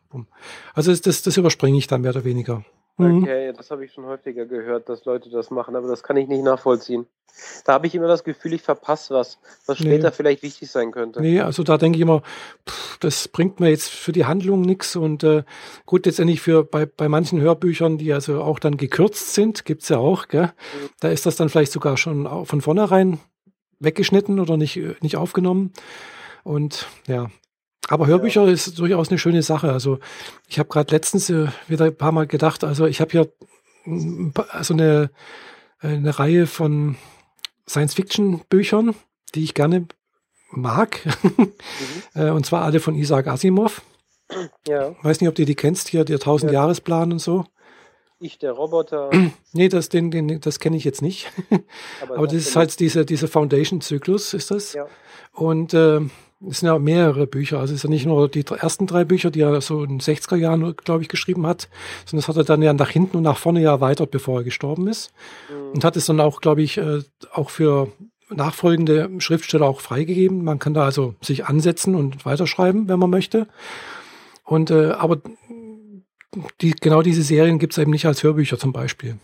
Also 0.75 0.91
das, 0.91 1.01
das, 1.01 1.23
das 1.23 1.37
überspringe 1.37 1.79
ich 1.79 1.87
dann 1.87 2.03
mehr 2.03 2.11
oder 2.11 2.25
weniger. 2.25 2.65
Mhm. 2.99 3.23
Okay, 3.23 3.53
das 3.57 3.71
habe 3.71 3.85
ich 3.85 3.93
schon 3.93 4.07
häufiger 4.07 4.45
gehört, 4.45 4.89
dass 4.89 5.05
Leute 5.05 5.31
das 5.31 5.51
machen, 5.51 5.77
aber 5.77 5.89
das 5.89 6.03
kann 6.03 6.17
ich 6.17 6.29
nicht 6.29 6.43
nachvollziehen. 6.43 7.07
Da 7.65 7.75
habe 7.75 7.87
ich 7.87 7.95
immer 7.95 8.09
das 8.09 8.25
Gefühl, 8.25 8.53
ich 8.53 8.63
verpasse 8.63 9.15
was, 9.15 9.39
was 9.67 9.79
später 9.79 10.09
nee. 10.09 10.15
vielleicht 10.15 10.43
wichtig 10.43 10.69
sein 10.71 10.91
könnte. 10.91 11.21
Nee, 11.21 11.41
also 11.41 11.63
da 11.63 11.79
denke 11.79 11.97
ich 11.97 12.03
immer, 12.03 12.23
pff, 12.69 12.99
das 12.99 13.29
bringt 13.29 13.61
mir 13.61 13.71
jetzt 13.71 13.91
für 13.91 14.11
die 14.11 14.25
Handlung 14.25 14.63
nichts 14.63 14.97
und 14.97 15.23
äh, 15.23 15.45
gut, 15.87 16.07
letztendlich 16.07 16.41
für 16.41 16.65
bei, 16.65 16.87
bei 16.87 17.09
manchen 17.09 17.41
Hörbüchern, 17.41 17.99
die 17.99 18.13
also 18.13 18.43
auch 18.43 18.59
dann 18.59 18.77
gekürzt 18.77 19.35
sind, 19.35 19.65
gibt's 19.65 19.89
ja 19.89 19.99
auch, 19.99 20.27
gell? 20.27 20.47
Mhm. 20.47 20.89
da 21.01 21.09
ist 21.09 21.27
das 21.27 21.37
dann 21.37 21.49
vielleicht 21.49 21.73
sogar 21.73 21.97
schon 21.97 22.47
von 22.47 22.61
vornherein 22.61 23.21
weggeschnitten 23.79 24.41
oder 24.41 24.57
nicht, 24.57 24.81
nicht 25.03 25.17
aufgenommen. 25.17 25.73
Und 26.43 26.87
ja, 27.07 27.29
aber 27.89 28.07
Hörbücher 28.07 28.45
ja. 28.45 28.53
ist 28.53 28.79
durchaus 28.79 29.09
eine 29.09 29.19
schöne 29.19 29.43
Sache. 29.43 29.73
Also 29.73 29.99
ich 30.47 30.59
habe 30.59 30.69
gerade 30.69 30.95
letztens 30.95 31.31
äh, 31.31 31.49
wieder 31.67 31.87
ein 31.87 31.97
paar 31.97 32.13
Mal 32.13 32.27
gedacht, 32.27 32.63
also 32.65 32.87
ich 32.87 33.01
habe 33.01 33.11
hier 33.11 33.33
also 34.51 34.75
eine, 34.75 35.11
eine 35.81 36.19
Reihe 36.19 36.47
von 36.47 36.97
Science-Fiction-Büchern, 37.67 38.95
die 39.35 39.45
ich 39.45 39.55
gerne 39.55 39.87
mag. 40.51 41.01
Mhm. 41.23 41.53
Äh, 42.15 42.31
und 42.31 42.47
zwar 42.47 42.65
alle 42.65 42.81
von 42.81 42.95
Isaac 42.95 43.29
Asimov. 43.29 43.83
Ja. 44.67 44.97
Weiß 45.03 45.21
nicht, 45.21 45.29
ob 45.29 45.35
du 45.35 45.45
die 45.45 45.55
kennst, 45.55 45.89
hier 45.89 46.05
der 46.05 46.19
1000-Jahresplan 46.19 47.13
und 47.13 47.19
so. 47.19 47.45
Ich, 48.19 48.39
der 48.39 48.53
Roboter. 48.53 49.11
nee, 49.53 49.69
das, 49.69 49.89
den, 49.89 50.11
den, 50.11 50.41
das 50.41 50.59
kenne 50.59 50.77
ich 50.77 50.85
jetzt 50.85 51.03
nicht. 51.03 51.31
Aber, 52.03 52.17
Aber 52.17 52.27
das 52.27 52.35
ist 52.35 52.57
halt 52.57 52.81
diese, 52.81 53.05
diese 53.05 53.29
Foundation-Zyklus, 53.29 54.35
ist 54.35 54.51
das. 54.51 54.73
Ja. 54.73 54.87
Und 55.33 55.75
äh, 55.75 56.01
es 56.47 56.61
sind 56.61 56.69
ja 56.69 56.79
mehrere 56.79 57.27
Bücher. 57.27 57.59
Also 57.59 57.73
es 57.73 57.81
ist 57.81 57.85
ja 57.85 57.91
nicht 57.91 58.07
nur 58.07 58.29
die 58.29 58.45
ersten 58.47 58.87
drei 58.87 59.05
Bücher, 59.05 59.31
die 59.31 59.41
er 59.41 59.61
so 59.61 59.83
in 59.83 59.99
den 59.99 60.01
60er 60.01 60.37
Jahren, 60.37 60.77
glaube 60.77 61.03
ich, 61.03 61.09
geschrieben 61.09 61.47
hat, 61.47 61.69
sondern 62.05 62.23
das 62.23 62.29
hat 62.29 62.37
er 62.37 62.45
dann 62.45 62.63
ja 62.63 62.73
nach 62.73 62.91
hinten 62.91 63.17
und 63.17 63.25
nach 63.25 63.39
vorne 63.39 63.61
ja 63.61 63.73
erweitert, 63.73 64.11
bevor 64.11 64.41
er 64.41 64.45
gestorben 64.45 64.87
ist. 64.87 65.13
Mhm. 65.51 65.73
Und 65.73 65.85
hat 65.85 65.97
es 65.97 66.07
dann 66.07 66.21
auch, 66.21 66.41
glaube 66.41 66.63
ich, 66.63 66.79
äh, 66.79 67.01
auch 67.33 67.51
für 67.51 67.89
nachfolgende 68.31 69.11
Schriftsteller 69.19 69.67
auch 69.67 69.81
freigegeben. 69.81 70.45
Man 70.45 70.59
kann 70.59 70.75
da 70.75 70.85
also 70.85 71.15
sich 71.21 71.47
ansetzen 71.47 71.95
und 71.95 72.25
weiterschreiben, 72.25 72.89
wenn 72.89 72.99
man 72.99 73.11
möchte. 73.11 73.49
Und 74.45 74.71
äh, 74.71 74.91
aber 74.91 75.19
die, 76.61 76.73
genau 76.73 77.03
diese 77.03 77.23
Serien 77.23 77.59
gibt 77.59 77.73
es 77.73 77.79
eben 77.79 77.91
nicht 77.91 78.07
als 78.07 78.23
Hörbücher 78.23 78.59
zum 78.59 78.73
Beispiel. 78.73 79.19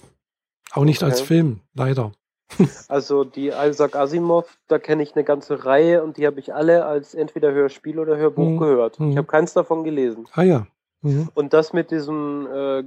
Auch 0.73 0.85
nicht 0.85 1.03
okay. 1.03 1.12
als 1.12 1.21
Film, 1.21 1.61
leider. 1.75 2.12
Also 2.88 3.24
die 3.24 3.49
Isaac 3.49 3.97
Asimov, 3.97 4.59
da 4.68 4.78
kenne 4.78 5.03
ich 5.03 5.14
eine 5.14 5.24
ganze 5.24 5.64
Reihe 5.64 6.03
und 6.03 6.16
die 6.16 6.26
habe 6.26 6.40
ich 6.40 6.55
alle 6.55 6.84
als 6.84 7.14
entweder 7.14 7.53
Hörspiel 7.53 7.99
oder 7.99 8.16
Hörbuch 8.16 8.51
mhm. 8.51 8.59
gehört. 8.59 8.95
Ich 8.95 9.01
mhm. 9.01 9.16
habe 9.16 9.26
keins 9.26 9.53
davon 9.53 9.84
gelesen. 9.84 10.28
Ah 10.32 10.42
ja. 10.42 10.66
Mhm. 11.05 11.28
Und 11.34 11.53
das 11.53 11.72
mit 11.74 11.90
diesem 11.90 12.49
äh, 12.51 12.82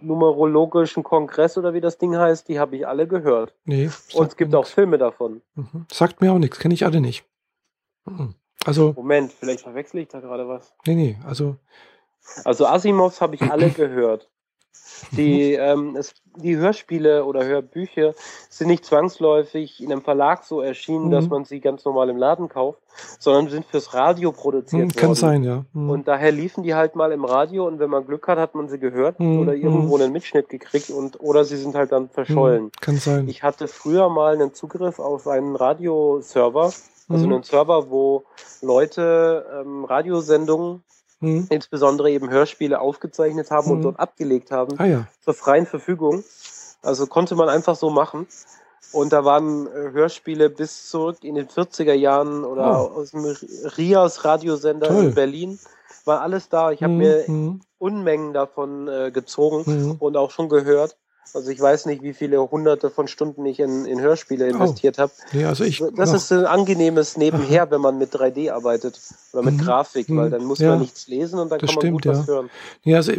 numerologischen 0.00 1.02
Kongress 1.02 1.58
oder 1.58 1.74
wie 1.74 1.82
das 1.82 1.98
Ding 1.98 2.16
heißt, 2.16 2.48
die 2.48 2.58
habe 2.58 2.76
ich 2.76 2.86
alle 2.86 3.06
gehört. 3.06 3.54
Nee, 3.64 3.90
und 4.14 4.28
es 4.28 4.36
gibt 4.36 4.54
auch 4.54 4.66
Filme 4.66 4.96
davon. 4.96 5.42
Mhm. 5.54 5.86
Sagt 5.92 6.22
mir 6.22 6.32
auch 6.32 6.38
nichts, 6.38 6.58
kenne 6.58 6.72
ich 6.72 6.86
alle 6.86 7.00
nicht. 7.00 7.26
Mhm. 8.06 8.34
Also. 8.64 8.94
Moment, 8.96 9.32
vielleicht 9.32 9.60
verwechsel 9.60 10.00
ich 10.00 10.08
da 10.08 10.20
gerade 10.20 10.48
was. 10.48 10.72
Nee, 10.86 10.94
nee, 10.94 11.18
also. 11.26 11.56
Also 12.44 12.66
Asimovs 12.66 13.20
habe 13.20 13.34
ich 13.34 13.42
alle 13.42 13.70
gehört. 13.70 14.30
Die, 15.12 15.54
ähm, 15.54 15.96
es, 15.96 16.14
die 16.36 16.56
Hörspiele 16.56 17.24
oder 17.24 17.44
Hörbücher 17.44 18.14
sind 18.48 18.68
nicht 18.68 18.84
zwangsläufig 18.84 19.82
in 19.82 19.90
einem 19.90 20.02
Verlag 20.02 20.44
so 20.44 20.60
erschienen, 20.60 21.06
mhm. 21.06 21.10
dass 21.10 21.28
man 21.28 21.44
sie 21.44 21.60
ganz 21.60 21.84
normal 21.84 22.10
im 22.10 22.16
Laden 22.16 22.48
kauft, 22.48 22.80
sondern 23.18 23.50
sind 23.50 23.66
fürs 23.66 23.94
Radio 23.94 24.32
produziert 24.32 24.88
mhm, 24.88 24.92
Kann 24.92 25.08
worden. 25.08 25.18
sein, 25.18 25.44
ja. 25.44 25.64
Mhm. 25.72 25.90
Und 25.90 26.08
daher 26.08 26.32
liefen 26.32 26.62
die 26.62 26.74
halt 26.74 26.96
mal 26.96 27.12
im 27.12 27.24
Radio 27.24 27.66
und 27.66 27.78
wenn 27.78 27.90
man 27.90 28.06
Glück 28.06 28.28
hat, 28.28 28.38
hat 28.38 28.54
man 28.54 28.68
sie 28.68 28.78
gehört 28.78 29.18
mhm, 29.20 29.40
oder 29.40 29.54
irgendwo 29.54 29.96
mhm. 29.96 30.02
einen 30.02 30.12
Mitschnitt 30.12 30.48
gekriegt 30.48 30.90
und 30.90 31.20
oder 31.20 31.44
sie 31.44 31.56
sind 31.56 31.74
halt 31.74 31.92
dann 31.92 32.08
verschollen. 32.08 32.64
Mhm, 32.64 32.72
kann 32.80 32.96
sein. 32.96 33.28
Ich 33.28 33.42
hatte 33.42 33.68
früher 33.68 34.08
mal 34.08 34.34
einen 34.34 34.54
Zugriff 34.54 34.98
auf 34.98 35.26
einen 35.26 35.56
Radioserver, 35.56 36.72
also 37.08 37.24
einen 37.24 37.42
Server, 37.42 37.90
wo 37.90 38.24
Leute 38.62 39.44
ähm, 39.60 39.84
Radiosendungen 39.84 40.84
mhm. 41.20 41.46
insbesondere 41.50 42.10
eben 42.10 42.30
Hörspiele 42.30 42.80
aufgezeichnet 42.80 43.50
haben 43.50 43.68
mhm. 43.68 43.72
und 43.72 43.82
dort 43.82 44.00
abgelegt 44.00 44.50
haben 44.50 44.78
ah, 44.78 44.86
ja. 44.86 45.06
zur 45.24 45.34
freien 45.34 45.66
Verfügung. 45.66 46.24
Also 46.82 47.06
konnte 47.06 47.34
man 47.34 47.48
einfach 47.48 47.76
so 47.76 47.90
machen. 47.90 48.26
Und 48.92 49.12
da 49.12 49.24
waren 49.24 49.66
äh, 49.66 49.92
Hörspiele 49.92 50.50
bis 50.50 50.88
zurück 50.88 51.18
in 51.22 51.36
den 51.36 51.46
40er 51.46 51.92
Jahren 51.92 52.44
oder 52.44 52.90
oh. 52.90 52.98
aus 53.00 53.12
dem 53.12 53.24
Rias 53.76 54.24
Radiosender 54.24 54.88
Toll. 54.88 55.04
in 55.04 55.14
Berlin. 55.14 55.58
War 56.04 56.22
alles 56.22 56.48
da. 56.48 56.72
Ich 56.72 56.82
habe 56.82 56.94
mhm. 56.94 56.98
mir 56.98 57.24
mhm. 57.26 57.60
Unmengen 57.78 58.32
davon 58.32 58.88
äh, 58.88 59.10
gezogen 59.12 59.62
mhm. 59.66 59.96
und 59.98 60.16
auch 60.16 60.30
schon 60.30 60.48
gehört. 60.48 60.96
Also 61.32 61.50
ich 61.50 61.60
weiß 61.60 61.86
nicht, 61.86 62.02
wie 62.02 62.12
viele 62.12 62.38
hunderte 62.50 62.90
von 62.90 63.06
Stunden 63.06 63.46
ich 63.46 63.60
in, 63.60 63.84
in 63.84 64.00
Hörspiele 64.00 64.46
oh. 64.46 64.48
investiert 64.48 64.96
oh. 64.98 65.02
habe. 65.02 65.12
Nee, 65.32 65.44
also 65.44 65.64
ich 65.64 65.82
das 65.96 66.12
ist 66.12 66.32
ein 66.32 66.44
angenehmes 66.44 67.16
Nebenher, 67.16 67.62
Aha. 67.62 67.70
wenn 67.70 67.80
man 67.80 67.98
mit 67.98 68.14
3D 68.14 68.50
arbeitet 68.50 69.00
oder 69.32 69.42
mit 69.42 69.54
mhm. 69.54 69.58
Grafik, 69.58 70.06
weil 70.08 70.30
dann 70.30 70.44
muss 70.44 70.58
ja. 70.58 70.70
man 70.70 70.80
nichts 70.80 71.06
lesen 71.08 71.38
und 71.38 71.50
dann 71.50 71.60
das 71.60 71.68
kann 71.68 71.76
man 71.76 71.82
stimmt, 71.82 71.92
gut 71.92 72.04
ja. 72.06 72.12
was 72.12 72.26
hören. 72.26 72.50
Ja, 72.84 72.96
also 72.96 73.12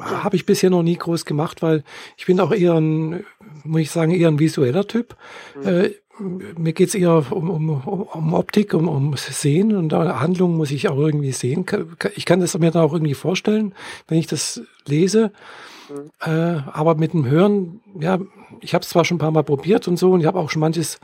habe 0.00 0.36
ich 0.36 0.46
bisher 0.46 0.70
noch 0.70 0.82
nie 0.82 0.96
groß 0.96 1.24
gemacht, 1.24 1.62
weil 1.62 1.82
ich 2.16 2.26
bin 2.26 2.38
auch 2.38 2.52
eher 2.52 2.74
ein, 2.74 3.24
muss 3.64 3.80
ich 3.82 3.90
sagen, 3.90 4.12
eher 4.12 4.28
ein 4.28 4.38
visueller 4.38 4.86
Typ. 4.86 5.16
Mhm. 5.56 5.68
Äh, 5.68 5.90
mir 6.18 6.72
geht's 6.72 6.94
eher 6.94 7.24
um, 7.32 7.50
um, 7.50 7.70
um 7.70 8.34
Optik, 8.34 8.74
um, 8.74 8.88
um 8.88 9.16
Sehen 9.16 9.74
und 9.74 9.92
Handlung 9.92 10.56
muss 10.56 10.70
ich 10.70 10.88
auch 10.88 10.98
irgendwie 10.98 11.32
sehen. 11.32 11.64
Ich 12.14 12.26
kann 12.26 12.40
das 12.40 12.56
mir 12.58 12.70
dann 12.70 12.82
auch 12.82 12.92
irgendwie 12.92 13.14
vorstellen, 13.14 13.74
wenn 14.08 14.18
ich 14.18 14.26
das 14.26 14.60
lese. 14.86 15.32
Äh, 16.20 16.60
aber 16.72 16.94
mit 16.94 17.12
dem 17.12 17.26
Hören, 17.26 17.80
ja, 17.98 18.18
ich 18.60 18.74
habe 18.74 18.82
es 18.82 18.88
zwar 18.88 19.04
schon 19.04 19.16
ein 19.16 19.20
paar 19.20 19.30
Mal 19.30 19.44
probiert 19.44 19.88
und 19.88 19.96
so 19.98 20.12
und 20.12 20.20
ich 20.20 20.26
habe 20.26 20.38
auch 20.38 20.50
schon 20.50 20.60
manches, 20.60 21.00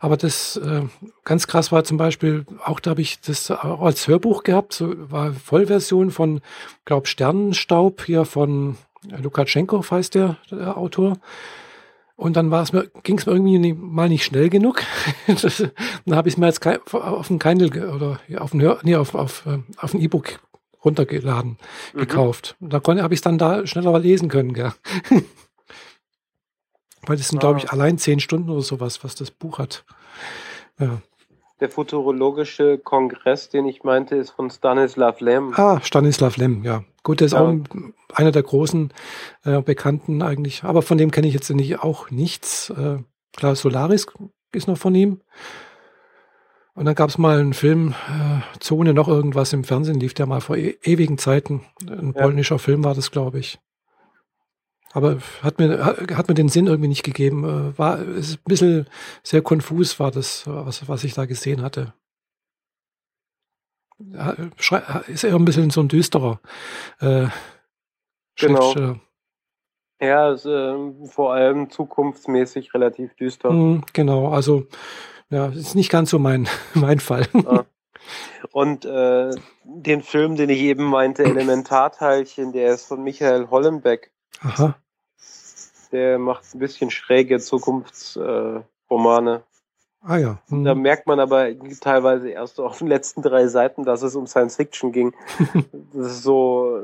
aber 0.00 0.16
das 0.16 0.56
äh, 0.56 0.82
ganz 1.24 1.46
krass 1.46 1.72
war 1.72 1.84
zum 1.84 1.96
Beispiel, 1.96 2.44
auch 2.64 2.80
da 2.80 2.90
habe 2.90 3.02
ich 3.02 3.20
das 3.20 3.50
als 3.50 4.08
Hörbuch 4.08 4.42
gehabt, 4.42 4.72
so 4.72 4.94
war 5.10 5.32
Vollversion 5.32 6.10
von, 6.10 6.40
glaub 6.84 7.06
Sternenstaub 7.06 8.02
hier 8.04 8.24
von 8.24 8.76
Lukaschenko, 9.22 9.84
heißt 9.88 10.14
der, 10.14 10.36
der 10.50 10.76
Autor. 10.76 11.18
Und 12.16 12.34
dann 12.34 12.50
war 12.50 12.62
es 12.62 12.72
mir, 12.72 12.90
ging 13.02 13.18
es 13.18 13.26
mir 13.26 13.32
irgendwie 13.32 13.58
nie, 13.58 13.74
mal 13.74 14.08
nicht 14.08 14.24
schnell 14.24 14.48
genug. 14.48 14.82
dann 15.26 16.16
habe 16.16 16.28
ich 16.28 16.34
es 16.34 16.38
mir 16.38 16.46
jetzt 16.46 16.66
auf 16.94 17.28
ein 17.28 17.38
Kindle 17.38 17.94
oder 17.94 18.20
auf 18.38 18.54
ein 18.54 18.62
Hör, 18.62 18.78
nee, 18.82 18.96
auf, 18.96 19.14
auf, 19.14 19.44
äh, 19.44 19.58
auf 19.76 19.92
ein 19.92 20.00
E-Book 20.00 20.40
runtergeladen, 20.86 21.58
mhm. 21.92 21.98
gekauft. 21.98 22.56
Da 22.60 22.80
habe 22.82 23.14
ich 23.14 23.20
dann 23.20 23.38
da 23.38 23.66
schneller 23.66 23.98
lesen 23.98 24.28
können, 24.28 24.54
gell? 24.54 24.72
Weil 27.06 27.16
das 27.16 27.28
sind, 27.28 27.38
ah. 27.38 27.40
glaube 27.40 27.58
ich, 27.60 27.70
allein 27.70 27.98
zehn 27.98 28.20
Stunden 28.20 28.50
oder 28.50 28.62
sowas, 28.62 29.04
was 29.04 29.14
das 29.14 29.30
Buch 29.30 29.58
hat. 29.58 29.84
Ja. 30.78 31.02
Der 31.60 31.70
futurologische 31.70 32.78
Kongress, 32.78 33.48
den 33.48 33.66
ich 33.66 33.82
meinte, 33.82 34.16
ist 34.16 34.30
von 34.30 34.50
Stanislav 34.50 35.20
Lem. 35.20 35.54
Ah, 35.54 35.80
Stanislav 35.82 36.36
Lem, 36.36 36.64
ja. 36.64 36.84
Gut, 37.02 37.20
der 37.20 37.26
ist 37.26 37.32
ja. 37.32 37.40
auch 37.40 37.54
einer 38.12 38.32
der 38.32 38.42
großen 38.42 38.92
äh, 39.44 39.62
Bekannten 39.62 40.20
eigentlich. 40.20 40.64
Aber 40.64 40.82
von 40.82 40.98
dem 40.98 41.10
kenne 41.10 41.28
ich 41.28 41.34
jetzt 41.34 41.48
nicht, 41.48 41.78
auch 41.78 42.10
nichts. 42.10 42.70
Äh, 42.70 42.98
klar, 43.34 43.56
Solaris 43.56 44.06
ist 44.52 44.68
noch 44.68 44.76
von 44.76 44.94
ihm. 44.94 45.20
Und 46.76 46.84
dann 46.84 46.94
gab 46.94 47.08
es 47.08 47.16
mal 47.16 47.40
einen 47.40 47.54
Film, 47.54 47.94
äh, 48.10 48.58
Zone, 48.60 48.92
noch 48.92 49.08
irgendwas 49.08 49.54
im 49.54 49.64
Fernsehen, 49.64 49.98
lief 49.98 50.12
der 50.12 50.26
mal 50.26 50.42
vor 50.42 50.58
e 50.58 50.76
ewigen 50.82 51.16
Zeiten. 51.16 51.62
Ein 51.88 52.12
ja. 52.14 52.22
polnischer 52.22 52.58
Film 52.58 52.84
war 52.84 52.94
das, 52.94 53.10
glaube 53.10 53.38
ich. 53.38 53.58
Aber 54.92 55.18
hat 55.42 55.58
mir, 55.58 55.82
hat 55.82 56.28
mir 56.28 56.34
den 56.34 56.50
Sinn 56.50 56.66
irgendwie 56.66 56.88
nicht 56.88 57.02
gegeben. 57.02 57.44
Äh, 57.44 57.78
war 57.78 57.98
ist 58.02 58.36
ein 58.36 58.44
bisschen 58.44 58.86
sehr 59.22 59.40
konfus, 59.40 59.98
war 59.98 60.10
das, 60.10 60.46
was, 60.46 60.86
was 60.86 61.02
ich 61.04 61.14
da 61.14 61.24
gesehen 61.24 61.62
hatte. 61.62 61.94
Ist 65.06 65.24
eher 65.24 65.34
ein 65.34 65.46
bisschen 65.46 65.70
so 65.70 65.80
ein 65.80 65.88
düsterer 65.88 66.40
äh, 67.00 67.28
genau. 68.36 68.96
Ja, 69.98 70.30
ist, 70.30 70.44
äh, 70.44 70.74
vor 71.06 71.32
allem 71.32 71.70
zukunftsmäßig 71.70 72.74
relativ 72.74 73.14
düster. 73.14 73.50
Mm, 73.50 73.82
genau, 73.94 74.28
also 74.28 74.66
ja, 75.30 75.46
ist 75.46 75.74
nicht 75.74 75.90
ganz 75.90 76.10
so 76.10 76.18
mein, 76.18 76.48
mein 76.74 77.00
Fall. 77.00 77.26
Ja. 77.34 77.64
Und 78.52 78.84
äh, 78.84 79.30
den 79.64 80.02
Film, 80.02 80.36
den 80.36 80.50
ich 80.50 80.60
eben 80.60 80.84
meinte, 80.84 81.24
Elementarteilchen, 81.24 82.52
der 82.52 82.74
ist 82.74 82.86
von 82.86 83.02
Michael 83.02 83.48
Hollenbeck. 83.50 84.12
Aha. 84.40 84.76
Der 85.92 86.18
macht 86.18 86.54
ein 86.54 86.58
bisschen 86.58 86.90
schräge 86.90 87.38
Zukunftsromane. 87.40 89.36
Äh, 89.36 89.40
ah 90.06 90.16
ja. 90.18 90.38
Hm. 90.48 90.64
Da 90.64 90.74
merkt 90.74 91.06
man 91.06 91.20
aber 91.20 91.48
teilweise 91.80 92.30
erst 92.30 92.60
auf 92.60 92.78
den 92.78 92.88
letzten 92.88 93.22
drei 93.22 93.48
Seiten, 93.48 93.84
dass 93.84 94.02
es 94.02 94.16
um 94.16 94.26
Science 94.26 94.56
Fiction 94.56 94.92
ging. 94.92 95.14
das 95.92 96.12
ist 96.12 96.22
so, 96.22 96.78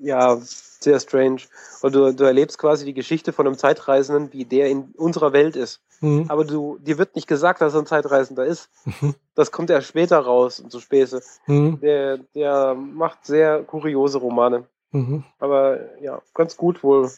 ja, 0.00 0.36
sehr 0.36 1.00
strange. 1.00 1.42
Und 1.82 1.94
du, 1.94 2.12
du 2.12 2.24
erlebst 2.24 2.58
quasi 2.58 2.84
die 2.84 2.94
Geschichte 2.94 3.32
von 3.32 3.46
einem 3.46 3.56
Zeitreisenden, 3.56 4.32
wie 4.32 4.44
der 4.44 4.68
in 4.68 4.92
unserer 4.96 5.32
Welt 5.32 5.56
ist. 5.56 5.80
Mhm. 6.00 6.26
Aber 6.28 6.44
du, 6.44 6.78
dir 6.78 6.98
wird 6.98 7.14
nicht 7.14 7.26
gesagt, 7.26 7.60
dass 7.60 7.74
er 7.74 7.80
ein 7.80 7.86
Zeitreisender 7.86 8.44
ist. 8.44 8.68
Mhm. 8.84 9.14
Das 9.34 9.50
kommt 9.50 9.70
erst 9.70 9.88
später 9.88 10.18
raus, 10.18 10.62
so 10.68 10.80
Späße. 10.80 11.22
Mhm. 11.46 11.80
Der, 11.80 12.18
der 12.34 12.74
macht 12.74 13.26
sehr 13.26 13.62
kuriose 13.62 14.18
Romane. 14.18 14.64
Mhm. 14.92 15.24
Aber 15.38 15.80
ja, 16.00 16.20
ganz 16.34 16.56
gut 16.56 16.82
wohl. 16.82 17.10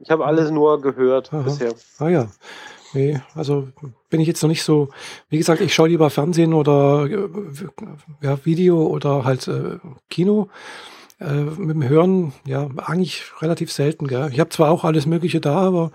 Ich 0.00 0.10
habe 0.10 0.26
alles 0.26 0.50
nur 0.50 0.80
gehört 0.80 1.32
Aha. 1.32 1.42
bisher. 1.42 1.72
Ah 1.98 2.08
ja. 2.08 2.28
Nee, 2.94 3.20
also 3.34 3.68
bin 4.08 4.20
ich 4.20 4.28
jetzt 4.28 4.42
noch 4.42 4.48
nicht 4.48 4.62
so, 4.62 4.88
wie 5.28 5.38
gesagt, 5.38 5.60
ich 5.60 5.74
schaue 5.74 5.88
lieber 5.88 6.10
Fernsehen 6.10 6.54
oder 6.54 7.06
äh, 7.06 7.28
ja, 8.22 8.44
Video 8.44 8.86
oder 8.86 9.24
halt 9.24 9.48
äh, 9.48 9.78
Kino. 10.08 10.48
Äh, 11.20 11.32
mit 11.32 11.74
dem 11.74 11.88
Hören, 11.88 12.32
ja, 12.46 12.68
eigentlich 12.76 13.24
relativ 13.42 13.72
selten. 13.72 14.06
Gell? 14.06 14.30
Ich 14.32 14.38
habe 14.38 14.50
zwar 14.50 14.70
auch 14.70 14.84
alles 14.84 15.04
Mögliche 15.04 15.40
da, 15.40 15.56
aber 15.56 15.90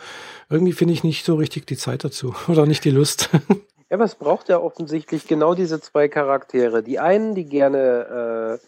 irgendwie 0.49 0.73
finde 0.73 0.93
ich 0.93 1.05
nicht 1.05 1.23
so 1.25 1.35
richtig 1.35 1.65
die 1.65 1.77
Zeit 1.77 2.03
dazu 2.03 2.35
oder 2.47 2.65
nicht 2.65 2.83
die 2.83 2.91
Lust. 2.91 3.29
Ja, 3.89 3.99
es 4.01 4.15
braucht 4.15 4.49
ja 4.49 4.59
offensichtlich 4.59 5.27
genau 5.27 5.53
diese 5.53 5.79
zwei 5.79 6.07
Charaktere. 6.07 6.83
Die 6.83 6.99
einen, 6.99 7.35
die 7.35 7.45
gerne 7.45 8.59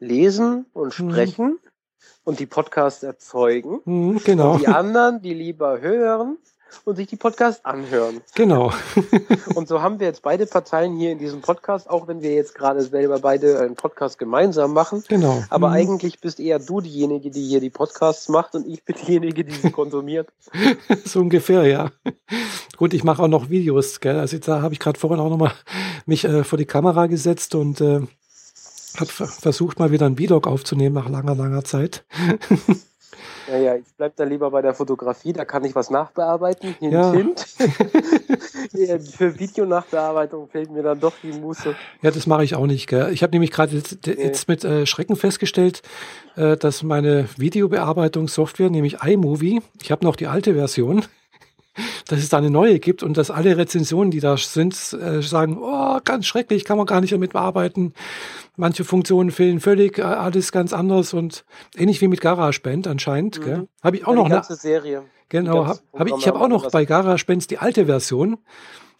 äh, 0.00 0.04
lesen 0.04 0.66
und 0.72 0.98
mhm. 0.98 1.10
sprechen 1.10 1.46
mhm. 1.46 1.58
und 2.24 2.40
die 2.40 2.46
Podcasts 2.46 3.02
erzeugen. 3.02 3.80
Mhm, 3.84 4.20
genau. 4.24 4.54
Und 4.54 4.62
die 4.62 4.68
anderen, 4.68 5.22
die 5.22 5.34
lieber 5.34 5.80
hören 5.80 6.38
und 6.84 6.96
sich 6.96 7.06
die 7.06 7.16
Podcasts 7.16 7.64
anhören. 7.64 8.20
Genau. 8.34 8.72
und 9.54 9.68
so 9.68 9.82
haben 9.82 10.00
wir 10.00 10.06
jetzt 10.06 10.22
beide 10.22 10.46
Parteien 10.46 10.96
hier 10.96 11.12
in 11.12 11.18
diesem 11.18 11.40
Podcast, 11.40 11.88
auch 11.88 12.08
wenn 12.08 12.22
wir 12.22 12.32
jetzt 12.32 12.54
gerade 12.54 12.82
selber 12.82 13.18
beide 13.20 13.60
einen 13.60 13.74
Podcast 13.74 14.18
gemeinsam 14.18 14.72
machen. 14.72 15.04
Genau. 15.08 15.42
Aber 15.50 15.68
mhm. 15.68 15.74
eigentlich 15.74 16.20
bist 16.20 16.40
eher 16.40 16.58
du 16.58 16.80
diejenige, 16.80 17.30
die 17.30 17.42
hier 17.42 17.60
die 17.60 17.70
Podcasts 17.70 18.28
macht 18.28 18.54
und 18.54 18.66
ich 18.66 18.84
bin 18.84 18.96
diejenige, 18.96 19.44
die 19.44 19.54
sie 19.54 19.70
konsumiert. 19.70 20.28
so 21.04 21.20
ungefähr, 21.20 21.64
ja. 21.64 21.90
Gut, 22.76 22.94
ich 22.94 23.04
mache 23.04 23.22
auch 23.22 23.28
noch 23.28 23.50
Videos, 23.50 24.00
gell? 24.00 24.18
Also 24.18 24.38
da 24.38 24.62
habe 24.62 24.74
ich 24.74 24.80
gerade 24.80 24.98
vorhin 24.98 25.20
auch 25.20 25.30
nochmal 25.30 25.52
mich 26.06 26.24
äh, 26.24 26.44
vor 26.44 26.58
die 26.58 26.66
Kamera 26.66 27.06
gesetzt 27.06 27.54
und 27.54 27.80
äh, 27.80 28.00
habe 28.96 29.10
versucht, 29.10 29.78
mal 29.78 29.90
wieder 29.90 30.06
ein 30.06 30.16
Vlog 30.16 30.46
aufzunehmen 30.46 30.94
nach 30.94 31.08
langer, 31.08 31.34
langer 31.34 31.64
Zeit. 31.64 32.04
Ja, 33.50 33.58
ja, 33.58 33.76
ich 33.76 33.84
bleib 33.96 34.16
da 34.16 34.24
lieber 34.24 34.50
bei 34.50 34.62
der 34.62 34.74
Fotografie, 34.74 35.32
da 35.32 35.44
kann 35.44 35.64
ich 35.64 35.74
was 35.74 35.90
nachbearbeiten. 35.90 36.74
Hint, 36.78 36.92
ja. 36.92 37.12
hint. 37.12 37.40
Für 39.16 39.38
Videonachbearbeitung 39.38 40.48
fehlt 40.48 40.70
mir 40.70 40.82
dann 40.82 40.98
doch 40.98 41.12
die 41.22 41.32
Muße. 41.32 41.74
Ja, 42.02 42.10
das 42.10 42.26
mache 42.26 42.44
ich 42.44 42.54
auch 42.54 42.66
nicht. 42.66 42.86
Gell? 42.86 43.12
Ich 43.12 43.22
habe 43.22 43.32
nämlich 43.32 43.50
gerade 43.50 43.76
jetzt, 43.76 44.06
jetzt, 44.06 44.48
mit 44.48 44.64
äh, 44.64 44.86
Schrecken 44.86 45.16
festgestellt, 45.16 45.82
äh, 46.36 46.56
dass 46.56 46.82
meine 46.82 47.28
Videobearbeitungssoftware, 47.36 48.70
nämlich 48.70 49.02
iMovie, 49.02 49.60
ich 49.82 49.90
habe 49.90 50.04
noch 50.04 50.16
die 50.16 50.26
alte 50.26 50.54
Version, 50.54 51.04
dass 52.08 52.18
es 52.18 52.28
da 52.28 52.38
eine 52.38 52.50
neue 52.50 52.78
gibt 52.78 53.02
und 53.02 53.16
dass 53.16 53.30
alle 53.30 53.56
Rezensionen, 53.56 54.10
die 54.10 54.20
da 54.20 54.36
sind, 54.36 54.74
äh, 54.92 55.22
sagen, 55.22 55.58
oh, 55.60 55.98
ganz 56.04 56.26
schrecklich, 56.26 56.64
kann 56.64 56.76
man 56.76 56.86
gar 56.86 57.00
nicht 57.00 57.12
damit 57.12 57.32
bearbeiten. 57.32 57.92
Manche 58.56 58.84
Funktionen 58.84 59.30
fehlen 59.30 59.60
völlig, 59.60 59.98
alles 60.02 60.52
ganz 60.52 60.72
anders 60.72 61.14
und 61.14 61.44
ähnlich 61.76 62.00
wie 62.00 62.08
mit 62.08 62.20
GarageBand 62.20 62.86
anscheinend. 62.86 63.44
Mhm. 63.44 63.68
Habe 63.82 63.96
ich 63.96 64.06
auch 64.06 64.12
ja, 64.12 64.14
noch 64.16 64.24
die 64.26 64.30
ganze 64.30 64.50
eine 64.50 64.58
Serie. 64.58 65.02
Genau, 65.28 65.66
habe 65.66 65.80
hab 65.92 66.06
ich, 66.06 66.14
ich 66.18 66.28
habe 66.28 66.40
auch 66.40 66.48
noch 66.48 66.70
bei 66.70 66.84
GarageBand 66.84 67.50
die 67.50 67.58
alte 67.58 67.86
Version. 67.86 68.38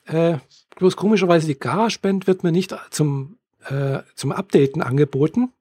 Äh, 0.07 0.39
bloß 0.77 0.97
komischerweise 0.97 1.47
die 1.47 1.59
GarageBand 1.59 2.27
wird 2.27 2.43
mir 2.43 2.53
nicht 2.53 2.75
zum 2.91 3.39
äh, 3.69 4.01
zum 4.15 4.33
Updaten 4.33 4.83
angeboten. 4.83 5.53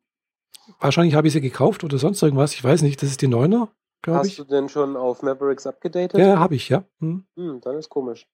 Wahrscheinlich 0.79 1.15
habe 1.15 1.27
ich 1.27 1.33
sie 1.33 1.41
gekauft 1.41 1.83
oder 1.83 1.97
sonst 1.97 2.21
irgendwas. 2.21 2.53
Ich 2.53 2.63
weiß 2.63 2.81
nicht. 2.81 3.01
Das 3.01 3.09
ist 3.09 3.21
die 3.21 3.27
Neuner, 3.27 3.69
glaube 4.03 4.27
ich. 4.27 4.37
Hast 4.37 4.39
du 4.39 4.53
denn 4.53 4.69
schon 4.69 4.95
auf 4.95 5.23
Mavericks 5.23 5.65
abgedatet? 5.65 6.19
Ja, 6.19 6.37
habe 6.37 6.53
ich, 6.53 6.69
ja. 6.69 6.83
Hm. 6.99 7.25
Hm, 7.35 7.61
dann 7.61 7.77
ist 7.77 7.89
komisch. 7.89 8.27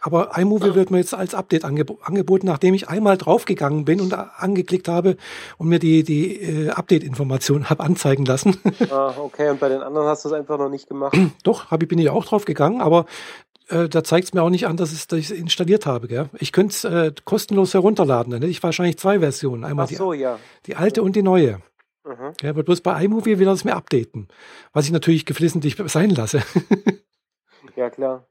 Aber 0.00 0.38
iMovie 0.38 0.74
wird 0.74 0.90
mir 0.90 0.98
jetzt 0.98 1.14
als 1.14 1.34
Update 1.34 1.64
angeb 1.64 1.96
angeboten, 2.02 2.46
nachdem 2.46 2.74
ich 2.74 2.88
einmal 2.88 3.16
draufgegangen 3.16 3.84
bin 3.84 4.00
und 4.00 4.14
angeklickt 4.14 4.86
habe 4.86 5.16
und 5.56 5.68
mir 5.68 5.78
die, 5.78 6.04
die 6.04 6.40
äh, 6.40 6.70
Update-Information 6.70 7.68
habe 7.68 7.82
anzeigen 7.82 8.24
lassen. 8.24 8.56
ah, 8.90 9.12
okay. 9.18 9.50
Und 9.50 9.60
bei 9.60 9.68
den 9.68 9.82
anderen 9.82 10.06
hast 10.06 10.24
du 10.24 10.28
es 10.28 10.34
einfach 10.34 10.58
noch 10.58 10.68
nicht 10.68 10.88
gemacht? 10.88 11.16
Doch, 11.42 11.70
hab, 11.70 11.80
bin 11.80 11.98
ich 11.98 12.10
auch 12.10 12.24
draufgegangen, 12.24 12.80
aber 12.80 13.06
äh, 13.68 13.88
da 13.88 14.04
zeigt 14.04 14.28
es 14.28 14.34
mir 14.34 14.42
auch 14.42 14.50
nicht 14.50 14.66
an, 14.66 14.76
dass, 14.76 14.92
es, 14.92 15.08
dass 15.08 15.18
ich 15.18 15.30
es 15.30 15.36
installiert 15.36 15.86
habe. 15.86 16.06
Gell? 16.06 16.28
Ich 16.38 16.52
könnte 16.52 16.74
es 16.74 16.84
äh, 16.84 17.12
kostenlos 17.24 17.74
herunterladen. 17.74 18.30
Dann 18.30 18.40
hätte 18.40 18.50
ich 18.50 18.62
wahrscheinlich 18.62 18.98
zwei 18.98 19.18
Versionen. 19.18 19.64
Einmal 19.64 19.88
so, 19.88 20.12
die, 20.12 20.20
ja. 20.20 20.38
die 20.66 20.76
alte 20.76 21.02
und 21.02 21.16
die 21.16 21.22
neue. 21.22 21.60
Mhm. 22.08 22.32
Ja, 22.42 22.56
wird 22.56 22.66
bloß 22.66 22.80
bei 22.80 23.04
iMovie 23.04 23.38
wieder 23.38 23.50
das 23.50 23.64
mir 23.64 23.76
updaten. 23.76 24.28
Was 24.72 24.86
ich 24.86 24.92
natürlich 24.92 25.26
geflissentlich 25.26 25.76
sein 25.86 26.10
lasse. 26.10 26.42
ja, 27.76 27.90
klar. 27.90 28.26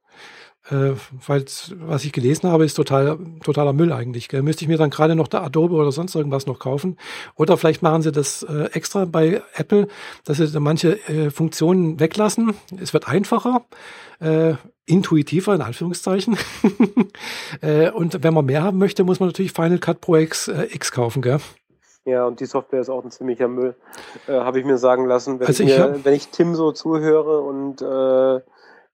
Äh, 0.70 0.94
weil 1.26 1.46
was 1.76 2.04
ich 2.04 2.12
gelesen 2.12 2.50
habe, 2.50 2.66
ist 2.66 2.74
total, 2.74 3.20
totaler 3.44 3.72
Müll 3.74 3.94
eigentlich. 3.94 4.30
Gell? 4.30 4.42
Müsste 4.42 4.64
ich 4.64 4.68
mir 4.68 4.78
dann 4.78 4.90
gerade 4.90 5.16
noch 5.16 5.28
der 5.28 5.44
Adobe 5.44 5.76
oder 5.76 5.92
sonst 5.92 6.16
irgendwas 6.16 6.48
noch 6.48 6.60
kaufen. 6.60 6.98
Oder 7.36 7.56
vielleicht 7.56 7.84
machen 7.84 8.02
sie 8.02 8.12
das 8.12 8.44
äh, 8.44 8.70
extra 8.74 9.06
bei 9.06 9.44
Apple, 9.54 9.88
dass 10.26 10.38
sie 10.38 10.60
manche 10.60 11.00
äh, 11.08 11.30
Funktionen 11.30 12.00
weglassen. 12.00 12.54
Es 12.82 12.94
wird 12.94 13.08
einfacher, 13.08 13.66
äh, 14.20 14.56
intuitiver 14.86 15.54
in 15.54 15.62
Anführungszeichen. 15.62 16.36
äh, 17.62 17.92
und 17.92 18.24
wenn 18.24 18.34
man 18.34 18.46
mehr 18.46 18.64
haben 18.64 18.80
möchte, 18.80 19.04
muss 19.04 19.20
man 19.20 19.30
natürlich 19.30 19.54
Final 19.54 19.78
Cut 19.78 20.02
Pro 20.02 20.18
X, 20.18 20.48
äh, 20.48 20.68
X 20.72 20.92
kaufen. 20.92 21.22
Gell? 21.22 21.40
Ja, 22.08 22.26
und 22.26 22.40
die 22.40 22.46
Software 22.46 22.80
ist 22.80 22.90
auch 22.90 23.04
ein 23.04 23.12
ziemlicher 23.12 23.50
Müll, 23.50 23.76
äh, 24.28 24.32
habe 24.32 24.60
ich 24.60 24.66
mir 24.66 24.78
sagen 24.78 25.06
lassen. 25.06 25.42
Wenn, 25.42 25.48
also 25.48 25.64
ich, 25.64 25.78
mir, 25.78 26.06
wenn 26.06 26.14
ich 26.14 26.30
Tim 26.30 26.56
so 26.56 26.72
zuhöre 26.72 27.42
und 27.42 27.82
äh, 27.82 28.42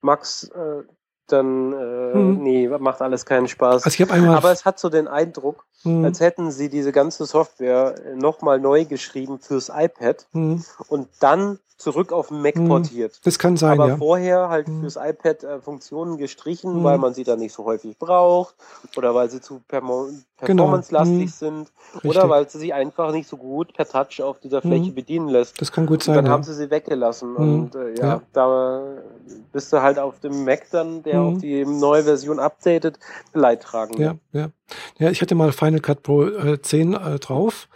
Max, 0.02 0.46
äh, 0.46 0.82
dann 1.28 1.74
äh, 1.74 2.14
hm. 2.14 2.40
nee, 2.42 2.68
macht 2.68 3.04
alles 3.04 3.28
keinen 3.28 3.48
Spaß. 3.48 3.86
Also 3.86 4.04
ich 4.04 4.12
einmal 4.12 4.36
Aber 4.36 4.52
es 4.52 4.66
hat 4.66 4.80
so 4.80 4.90
den 4.90 5.08
Eindruck, 5.08 5.64
hm. 5.84 6.04
als 6.04 6.22
hätten 6.22 6.50
sie 6.50 6.70
diese 6.70 6.92
ganze 6.92 7.28
Software 7.28 7.94
nochmal 8.16 8.60
neu 8.60 8.86
geschrieben 8.86 9.38
fürs 9.38 9.70
iPad 9.70 10.26
hm. 10.32 10.64
und 10.88 11.08
dann 11.20 11.60
zurück 11.78 12.12
auf 12.12 12.30
den 12.30 12.42
Mac 12.42 12.56
hm, 12.56 12.68
portiert. 12.68 13.20
Das 13.24 13.40
kann 13.40 13.58
sein, 13.58 13.80
Aber 13.80 13.90
ja. 13.90 13.98
vorher 13.98 14.50
halt 14.50 14.68
hm. 14.68 14.82
fürs 14.82 14.96
iPad 14.96 15.44
äh, 15.44 15.60
Funktionen 15.60 16.18
gestrichen, 16.18 16.76
hm. 16.76 16.84
weil 16.84 16.98
man 16.98 17.14
sie 17.14 17.24
dann 17.24 17.40
nicht 17.40 17.54
so 17.54 17.66
häufig 17.66 17.98
braucht 17.98 18.56
oder 18.96 19.14
weil 19.16 19.30
sie 19.30 19.42
zu 19.42 19.62
genau. 19.68 20.10
performance-lastig 20.38 21.18
genau. 21.18 21.32
sind 21.32 21.72
Richtig. 21.96 22.10
oder 22.10 22.30
weil 22.30 22.50
sie 22.50 22.60
sich 22.60 22.74
einfach 22.74 23.12
nicht 23.12 23.28
so 23.28 23.38
gut 23.38 23.74
per 23.74 23.88
Touch 23.88 24.22
auf 24.22 24.40
dieser 24.40 24.62
Fläche 24.62 24.92
bedienen 24.92 25.28
lässt. 25.28 25.60
Das 25.60 25.72
kann 25.72 25.86
gut 25.86 26.04
sein. 26.04 26.14
Und 26.14 26.18
dann 26.18 26.26
ja. 26.26 26.32
haben 26.32 26.44
sie 26.44 26.54
sie 26.54 26.70
weggelassen 26.70 27.36
und 27.36 27.76
äh, 27.76 27.94
ja, 27.96 28.06
ja, 28.06 28.22
da 28.34 28.82
bist 29.52 29.72
du 29.74 29.82
halt 29.82 30.00
auf 30.00 30.20
dem 30.20 30.46
Mac 30.46 30.68
dann, 30.72 31.04
der 31.04 31.22
auf 31.22 31.40
die 31.40 31.66
neue 31.66 32.04
Version 32.04 32.40
updatet, 32.40 33.00
Leidtragend. 33.34 34.00
Ja, 34.00 34.16
ja. 34.32 34.50
Ja, 34.98 35.10
ich 35.10 35.22
hatte 35.22 35.36
mal 35.36 35.52
Final 35.52 35.80
Cut 35.80 36.04
Pro 36.04 36.24
äh, 36.24 36.62
10 36.62 36.94
äh, 36.94 37.20
drauf. 37.20 37.68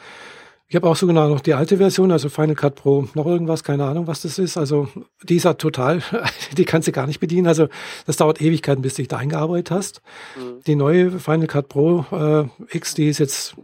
Ich 0.70 0.76
habe 0.76 0.90
auch 0.90 0.98
sogar 0.98 1.30
noch 1.30 1.40
die 1.40 1.54
alte 1.54 1.78
Version, 1.78 2.12
also 2.12 2.28
Final 2.28 2.56
Cut 2.56 2.76
Pro, 2.76 3.08
noch 3.14 3.26
irgendwas, 3.26 3.64
keine 3.64 3.86
Ahnung, 3.86 4.06
was 4.08 4.24
das 4.24 4.38
ist. 4.38 4.58
Also 4.58 4.90
die 5.24 5.38
ist 5.38 5.44
ja 5.44 5.54
total, 5.54 6.04
die 6.58 6.66
kannst 6.66 6.90
du 6.90 6.92
gar 6.92 7.08
nicht 7.08 7.22
bedienen. 7.22 7.48
Also 7.48 7.70
das 8.06 8.18
dauert 8.18 8.42
Ewigkeiten, 8.42 8.82
bis 8.82 8.96
du 8.96 9.02
dich 9.02 9.08
da 9.08 9.18
eingearbeitet 9.18 9.72
hast. 9.72 10.02
Mhm. 10.36 10.64
Die 10.68 10.76
neue 10.76 11.20
Final 11.20 11.48
Cut 11.48 11.70
Pro 11.70 12.06
äh, 12.12 12.76
X, 12.76 12.96
die 12.96 13.08
ist 13.08 13.20
jetzt, 13.20 13.56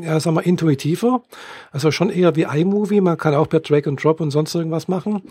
ja, 0.00 0.18
sagen 0.18 0.34
wir, 0.34 0.46
intuitiver. 0.46 1.22
Also 1.72 1.90
schon 1.90 2.08
eher 2.08 2.34
wie 2.36 2.44
iMovie. 2.44 3.02
Man 3.02 3.18
kann 3.18 3.34
auch 3.34 3.48
per 3.48 3.60
Drag 3.60 3.86
and 3.86 4.02
Drop 4.02 4.20
und 4.20 4.30
sonst 4.30 4.54
irgendwas 4.54 4.88
machen. 4.88 5.22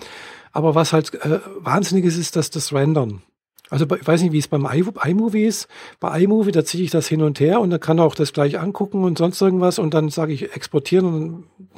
Aber 0.52 0.76
was 0.76 0.94
halt 0.94 1.16
äh, 1.26 1.40
wahnsinnig 1.60 2.06
ist, 2.06 2.18
ist, 2.18 2.36
dass 2.36 2.52
das 2.52 2.72
Rendern. 2.72 3.24
Also 3.70 3.86
ich 3.86 4.08
weiß 4.08 4.22
nicht, 4.22 4.32
wie 4.32 4.40
es 4.40 4.48
beim 4.48 4.66
iMovie 4.66 5.46
ist. 5.46 5.68
Bei 6.00 6.20
iMovie, 6.20 6.52
da 6.52 6.66
ziehe 6.66 6.84
ich 6.84 6.92
das 6.92 7.08
hin 7.08 7.22
und 7.22 7.40
her 7.40 7.62
und 7.62 7.70
dann 7.70 7.80
kann 7.80 8.00
auch 8.00 8.16
das 8.16 8.34
gleich 8.34 8.60
angucken 8.60 9.04
und 9.04 9.18
sonst 9.18 9.42
irgendwas 9.42 9.80
und 9.80 9.94
dann 9.94 10.10
sage 10.10 10.34
ich 10.34 10.56
exportieren 10.56 11.06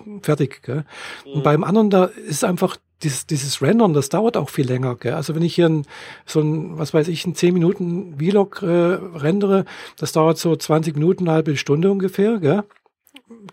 und 0.05 0.23
fertig. 0.23 0.61
Gell? 0.63 0.85
Mhm. 1.25 1.31
Und 1.33 1.43
beim 1.43 1.63
anderen, 1.63 1.89
da 1.89 2.05
ist 2.05 2.43
einfach 2.43 2.77
dieses, 3.03 3.25
dieses 3.25 3.61
Rendern, 3.61 3.93
das 3.93 4.09
dauert 4.09 4.37
auch 4.37 4.49
viel 4.49 4.67
länger. 4.67 4.95
Gell? 4.95 5.13
Also 5.13 5.35
wenn 5.35 5.41
ich 5.41 5.55
hier 5.55 5.67
ein, 5.67 5.85
so 6.25 6.39
ein, 6.39 6.77
was 6.77 6.93
weiß 6.93 7.07
ich, 7.07 7.25
ein 7.25 7.35
10 7.35 7.53
Minuten 7.53 8.17
Vlog 8.17 8.61
äh, 8.61 8.65
rendere, 8.65 9.65
das 9.97 10.13
dauert 10.13 10.37
so 10.37 10.55
20 10.55 10.95
Minuten, 10.95 11.27
eine 11.27 11.35
halbe 11.35 11.57
Stunde 11.57 11.91
ungefähr. 11.91 12.39
Gell? 12.39 12.63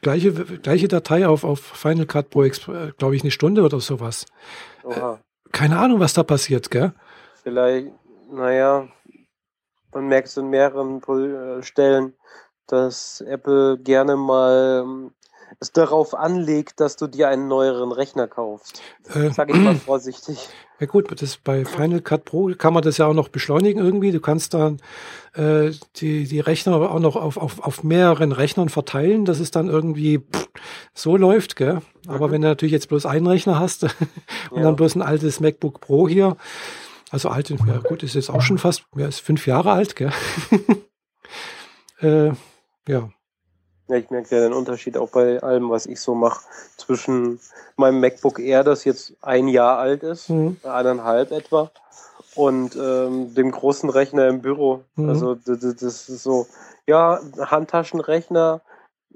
Gleiche, 0.01 0.33
gleiche 0.33 0.87
Datei 0.87 1.27
auf, 1.27 1.45
auf 1.45 1.61
Final 1.61 2.07
Cut 2.07 2.31
Pro, 2.31 2.45
äh, 2.45 2.51
glaube 2.99 3.17
ich, 3.17 3.23
eine 3.23 3.31
Stunde 3.31 3.63
oder 3.63 3.81
sowas. 3.81 4.27
Äh, 4.89 5.17
keine 5.51 5.79
Ahnung, 5.79 5.99
was 5.99 6.13
da 6.13 6.23
passiert, 6.23 6.71
gell? 6.71 6.93
Vielleicht 7.43 7.89
naja, 8.31 8.89
man 9.93 10.09
merkt 10.09 10.29
es 10.29 10.37
in 10.37 10.51
mehreren 10.51 11.03
äh, 11.03 11.63
Stellen, 11.63 12.15
dass 12.67 13.21
Apple 13.23 13.79
gerne 13.79 14.17
mal 14.17 14.83
ähm, 14.85 15.11
es 15.61 15.73
darauf 15.73 16.15
anlegt, 16.15 16.81
dass 16.81 16.97
du 16.97 17.07
dir 17.07 17.29
einen 17.29 17.49
neueren 17.49 17.91
Rechner 17.91 18.29
kaufst. 18.29 18.83
Äh, 19.13 19.31
Sag 19.31 19.51
ich 19.51 19.57
mal 19.57 19.75
vorsichtig. 19.87 20.49
Ja 20.79 20.87
gut, 20.87 21.21
das 21.21 21.39
bei 21.39 21.65
Final 21.65 22.01
Cut 22.01 22.25
Pro 22.25 22.53
kann 22.57 22.73
man 22.73 22.85
das 22.85 22.99
ja 22.99 23.07
auch 23.07 23.15
noch 23.15 23.29
beschleunigen 23.29 23.83
irgendwie. 23.83 24.13
Du 24.13 24.21
kannst 24.21 24.55
dann 24.55 24.81
äh, 25.35 25.73
die, 25.97 26.25
die 26.29 26.41
Rechner 26.41 26.77
auch 26.77 27.01
noch 27.01 27.17
auf, 27.17 27.37
auf, 27.37 27.61
auf 27.61 27.83
mehreren 27.83 28.31
Rechnern 28.31 28.69
verteilen, 28.69 29.25
dass 29.25 29.41
es 29.41 29.51
dann 29.51 29.69
irgendwie 29.69 30.19
pff, 30.19 30.49
so 30.95 31.17
läuft, 31.17 31.57
gell? 31.57 31.81
Aber 32.07 32.29
mhm. 32.29 32.33
wenn 32.33 32.43
du 32.43 32.49
natürlich 32.49 32.73
jetzt 32.73 32.89
bloß 32.89 33.07
einen 33.07 33.27
Rechner 33.27 33.59
hast 33.59 33.83
und 34.51 34.59
ja. 34.59 34.63
dann 34.63 34.77
bloß 34.77 34.95
ein 34.95 35.03
altes 35.03 35.41
MacBook 35.41 35.81
Pro 35.81 36.09
hier, 36.09 36.37
also 37.11 37.29
alt, 37.29 37.51
ja 37.51 37.79
gut, 37.79 38.03
ist 38.03 38.15
jetzt 38.15 38.31
auch 38.31 38.43
schon 38.43 38.59
fast, 38.59 38.85
mehr 38.95 39.09
ist 39.09 39.21
fünf 39.21 39.47
Jahre 39.47 39.73
alt, 39.73 39.97
gell? 39.97 40.13
äh, 42.01 42.33
ja. 42.89 43.11
Ja, 43.89 43.97
ich 43.97 44.11
merke 44.11 44.37
ja 44.37 44.43
den 44.43 44.53
Unterschied 44.53 44.99
auch 44.99 45.09
bei 45.11 45.43
allem, 45.43 45.71
was 45.71 45.87
ich 45.87 46.01
so 46.01 46.15
mache, 46.15 46.45
zwischen 46.77 47.41
meinem 47.77 48.01
MacBook 48.01 48.39
Air, 48.39 48.63
das 48.63 48.85
jetzt 48.85 49.15
ein 49.23 49.49
Jahr 49.49 49.79
alt 49.79 50.03
ist, 50.03 50.29
mhm. 50.29 50.59
eineinhalb 50.63 51.31
etwa, 51.33 51.71
und 52.35 52.77
ähm, 52.77 53.35
dem 53.35 53.51
großen 53.51 53.89
Rechner 53.89 54.29
im 54.29 54.43
Büro. 54.43 54.85
Mhm. 54.97 55.09
Also 55.09 55.35
das, 55.35 55.59
das, 55.59 56.09
ist 56.09 56.23
so, 56.23 56.47
ja, 56.87 57.19
Handtaschenrechner 57.39 58.61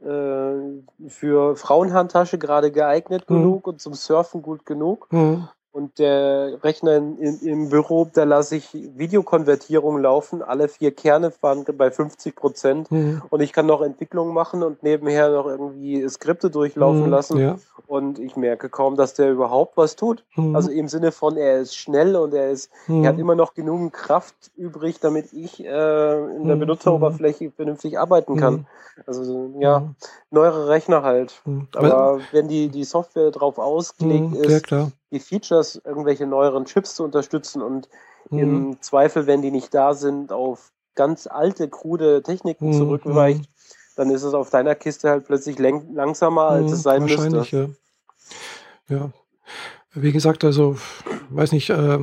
äh, 0.00 1.08
für 1.08 1.56
Frauenhandtasche 1.56 2.38
gerade 2.38 2.72
geeignet 2.72 3.28
mhm. 3.28 3.34
genug 3.34 3.66
und 3.66 3.80
zum 3.80 3.94
Surfen 3.94 4.42
gut 4.42 4.66
genug. 4.66 5.06
Mhm. 5.12 5.48
Und 5.72 5.98
der 5.98 6.62
Rechner 6.62 6.96
in, 6.96 7.16
in, 7.16 7.38
im 7.40 7.68
Büro, 7.70 8.06
da 8.12 8.24
lasse 8.24 8.56
ich 8.56 8.68
Videokonvertierung 8.74 10.02
laufen. 10.02 10.42
Alle 10.42 10.68
vier 10.68 10.94
Kerne 10.94 11.30
fahren 11.30 11.64
bei 11.78 11.90
50 11.90 12.36
Prozent. 12.36 12.92
Mhm. 12.92 13.22
Und 13.30 13.40
ich 13.40 13.54
kann 13.54 13.64
noch 13.64 13.80
Entwicklungen 13.80 14.34
machen 14.34 14.62
und 14.62 14.82
nebenher 14.82 15.30
noch 15.30 15.46
irgendwie 15.46 16.06
Skripte 16.10 16.50
durchlaufen 16.50 17.04
mhm, 17.04 17.10
lassen. 17.10 17.38
Ja. 17.38 17.56
Und 17.86 18.18
ich 18.18 18.36
merke 18.36 18.68
kaum, 18.68 18.96
dass 18.96 19.14
der 19.14 19.32
überhaupt 19.32 19.78
was 19.78 19.96
tut. 19.96 20.26
Mhm. 20.36 20.54
Also 20.54 20.70
im 20.70 20.88
Sinne 20.88 21.10
von, 21.10 21.38
er 21.38 21.60
ist 21.60 21.74
schnell 21.74 22.16
und 22.16 22.34
er 22.34 22.50
ist, 22.50 22.70
er 22.88 23.08
hat 23.08 23.14
mhm. 23.14 23.22
immer 23.22 23.34
noch 23.34 23.54
genug 23.54 23.94
Kraft 23.94 24.34
übrig, 24.56 25.00
damit 25.00 25.32
ich 25.32 25.64
äh, 25.64 25.66
in 26.36 26.48
der 26.48 26.56
mhm. 26.56 26.60
Benutzeroberfläche 26.60 27.50
vernünftig 27.50 27.98
arbeiten 27.98 28.36
kann. 28.36 28.54
Mhm. 28.54 28.66
Also 29.06 29.54
ja, 29.58 29.88
neuere 30.30 30.68
Rechner 30.68 31.02
halt. 31.02 31.40
Aber 31.74 32.20
wenn 32.30 32.48
die, 32.48 32.68
die 32.68 32.84
Software 32.84 33.30
drauf 33.30 33.58
ausgelegt 33.58 34.34
ist, 34.34 34.70
ja, 34.70 34.88
die 35.12 35.20
Features, 35.20 35.80
irgendwelche 35.84 36.26
neueren 36.26 36.64
Chips 36.64 36.96
zu 36.96 37.04
unterstützen 37.04 37.62
und 37.62 37.88
mhm. 38.30 38.38
im 38.38 38.82
Zweifel, 38.82 39.26
wenn 39.26 39.42
die 39.42 39.50
nicht 39.50 39.72
da 39.72 39.94
sind, 39.94 40.32
auf 40.32 40.72
ganz 40.94 41.26
alte, 41.26 41.68
krude 41.68 42.22
Techniken 42.22 42.68
mhm. 42.68 42.72
zurückweicht, 42.72 43.44
dann 43.96 44.10
ist 44.10 44.22
es 44.22 44.34
auf 44.34 44.50
deiner 44.50 44.74
Kiste 44.74 45.10
halt 45.10 45.26
plötzlich 45.26 45.58
langsamer, 45.58 46.42
als 46.42 46.66
mhm. 46.66 46.72
es 46.72 46.82
sein 46.82 47.02
Wahrscheinlich, 47.02 47.52
müsste. 47.52 47.76
Ja. 48.88 48.96
ja. 48.96 49.10
Wie 49.94 50.12
gesagt, 50.12 50.42
also, 50.44 50.76
weiß 51.30 51.52
nicht, 51.52 51.68
äh, 51.68 51.98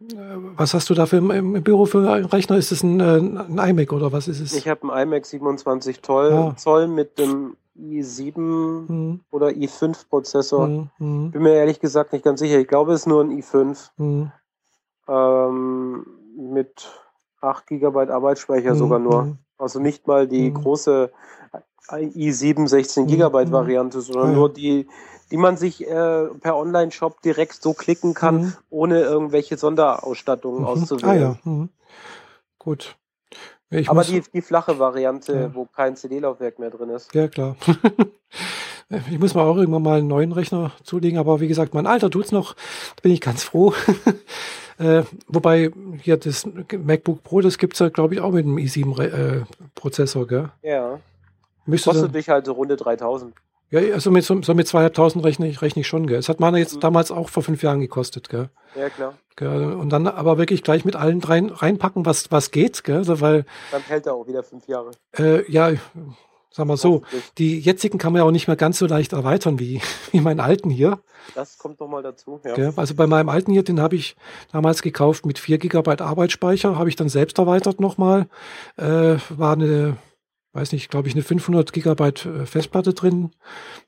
was 0.00 0.74
hast 0.74 0.90
du 0.90 0.94
da 0.94 1.06
für 1.06 1.16
im, 1.16 1.30
im, 1.30 1.62
Büro 1.62 1.86
für 1.86 2.10
einen 2.10 2.24
Rechner? 2.24 2.56
Ist 2.56 2.72
es 2.72 2.82
ein, 2.82 3.00
äh, 3.00 3.18
ein 3.18 3.58
iMac 3.58 3.92
oder 3.92 4.12
was 4.12 4.28
ist 4.28 4.40
es? 4.40 4.54
Ich 4.54 4.68
habe 4.68 4.92
einen 4.92 5.12
iMac 5.12 5.26
27 5.26 6.02
Zoll, 6.02 6.32
ah. 6.32 6.54
Zoll 6.56 6.88
mit 6.88 7.18
dem 7.18 7.56
i7 7.78 8.38
mhm. 8.38 9.20
oder 9.30 9.48
i5 9.48 10.08
Prozessor. 10.08 10.66
Mhm, 10.66 10.90
mhm. 10.98 11.30
Bin 11.30 11.42
mir 11.42 11.54
ehrlich 11.54 11.80
gesagt 11.80 12.12
nicht 12.12 12.24
ganz 12.24 12.40
sicher. 12.40 12.58
Ich 12.58 12.68
glaube, 12.68 12.92
es 12.92 13.00
ist 13.00 13.06
nur 13.06 13.22
ein 13.22 13.30
i5. 13.30 13.90
Mhm. 13.96 14.32
Ähm, 15.08 16.06
mit 16.36 16.88
8 17.40 17.66
GB 17.66 18.10
Arbeitsspeicher 18.10 18.74
mhm. 18.74 18.78
sogar 18.78 18.98
nur. 18.98 19.22
Mhm. 19.22 19.38
Also 19.56 19.80
nicht 19.80 20.06
mal 20.06 20.28
die 20.28 20.52
große 20.52 21.10
i7 21.88 22.68
16 22.68 23.06
GB 23.06 23.50
Variante, 23.50 24.00
sondern 24.00 24.30
ja. 24.30 24.36
nur 24.36 24.52
die, 24.52 24.86
die 25.30 25.36
man 25.36 25.56
sich 25.56 25.86
äh, 25.86 26.26
per 26.26 26.56
Online-Shop 26.56 27.22
direkt 27.22 27.62
so 27.62 27.72
klicken 27.72 28.14
kann, 28.14 28.54
ohne 28.70 29.00
irgendwelche 29.00 29.56
Sonderausstattungen 29.56 30.60
mhm. 30.60 30.66
auszuwählen. 30.66 31.36
Ah 31.44 31.48
ja, 31.50 31.68
gut. 32.58 32.96
Ich 33.70 33.90
Aber 33.90 34.02
die, 34.02 34.22
die 34.32 34.40
flache 34.40 34.78
Variante, 34.78 35.32
ja. 35.34 35.54
wo 35.54 35.66
kein 35.66 35.94
CD-Laufwerk 35.94 36.58
mehr 36.58 36.70
drin 36.70 36.88
ist. 36.88 37.14
Ja, 37.14 37.28
klar. 37.28 37.56
ich 39.10 39.18
muss 39.18 39.34
mal 39.34 39.44
auch 39.44 39.56
irgendwann 39.56 39.82
mal 39.82 39.98
einen 39.98 40.08
neuen 40.08 40.32
Rechner 40.32 40.72
zulegen, 40.84 41.18
aber 41.18 41.40
wie 41.40 41.48
gesagt, 41.48 41.74
mein 41.74 41.86
Alter 41.86 42.10
tut's 42.10 42.32
noch. 42.32 42.54
Da 42.54 43.02
bin 43.02 43.12
ich 43.12 43.20
ganz 43.20 43.44
froh. 43.44 43.74
äh, 44.78 45.02
wobei 45.26 45.70
hier 46.00 46.16
das 46.16 46.46
MacBook 46.46 47.22
Pro, 47.22 47.42
das 47.42 47.58
gibt's 47.58 47.78
ja, 47.78 47.90
glaube 47.90 48.14
ich, 48.14 48.20
auch 48.20 48.32
mit 48.32 48.46
einem 48.46 48.56
i7-Prozessor, 48.56 50.26
gell? 50.26 50.48
Ja. 50.62 50.98
Müsste 51.66 51.90
Kostet 51.90 52.14
dich 52.14 52.30
halt 52.30 52.46
so 52.46 52.52
runde 52.52 52.76
3000. 52.76 53.34
Ja, 53.70 53.80
also 53.92 54.10
mit, 54.10 54.24
so, 54.24 54.34
mit 54.34 54.66
zweieinhalbtausend 54.66 55.24
rechne 55.24 55.46
ich, 55.46 55.60
rechne 55.60 55.80
ich 55.80 55.88
schon, 55.88 56.06
gell. 56.06 56.18
Es 56.18 56.28
hat 56.28 56.40
man 56.40 56.56
jetzt 56.56 56.76
mhm. 56.76 56.80
damals 56.80 57.10
auch 57.10 57.28
vor 57.28 57.42
fünf 57.42 57.62
Jahren 57.62 57.80
gekostet, 57.80 58.28
gell. 58.28 58.48
Ja, 58.74 58.88
klar. 58.88 59.14
Gell? 59.36 59.72
Und 59.72 59.90
dann 59.90 60.06
aber 60.06 60.38
wirklich 60.38 60.62
gleich 60.62 60.84
mit 60.84 60.96
allen 60.96 61.20
dreien 61.20 61.50
reinpacken, 61.50 62.06
was, 62.06 62.32
was 62.32 62.50
geht, 62.50 62.82
gell. 62.84 62.96
Also, 62.96 63.20
weil, 63.20 63.44
dann 63.70 63.82
hält 63.82 64.06
er 64.06 64.14
auch 64.14 64.26
wieder 64.26 64.42
fünf 64.42 64.66
Jahre. 64.68 64.92
Äh, 65.16 65.50
ja, 65.50 65.72
sagen 66.50 66.68
wir 66.70 66.76
so, 66.78 67.02
die 67.36 67.60
jetzigen 67.60 67.98
kann 67.98 68.12
man 68.12 68.20
ja 68.20 68.26
auch 68.26 68.32
nicht 68.32 68.48
mehr 68.48 68.56
ganz 68.56 68.78
so 68.78 68.86
leicht 68.86 69.12
erweitern 69.12 69.58
wie, 69.58 69.82
wie 70.12 70.20
meinen 70.20 70.40
alten 70.40 70.70
hier. 70.70 71.00
Das 71.34 71.58
kommt 71.58 71.78
noch 71.78 71.88
mal 71.88 72.02
dazu, 72.02 72.40
ja. 72.44 72.54
Gell? 72.54 72.72
Also 72.76 72.94
bei 72.94 73.06
meinem 73.06 73.28
alten 73.28 73.52
hier, 73.52 73.62
den 73.62 73.80
habe 73.80 73.96
ich 73.96 74.16
damals 74.50 74.80
gekauft 74.80 75.26
mit 75.26 75.38
4 75.38 75.58
GB 75.58 76.02
Arbeitsspeicher, 76.02 76.78
habe 76.78 76.88
ich 76.88 76.96
dann 76.96 77.10
selbst 77.10 77.38
erweitert 77.38 77.80
nochmal. 77.80 78.28
Äh, 78.76 79.16
war 79.28 79.52
eine 79.52 79.98
weiß 80.52 80.72
nicht, 80.72 80.90
glaube 80.90 81.08
ich, 81.08 81.14
eine 81.14 81.22
500 81.22 81.72
Gigabyte 81.72 82.26
äh, 82.26 82.46
Festplatte 82.46 82.94
drin. 82.94 83.30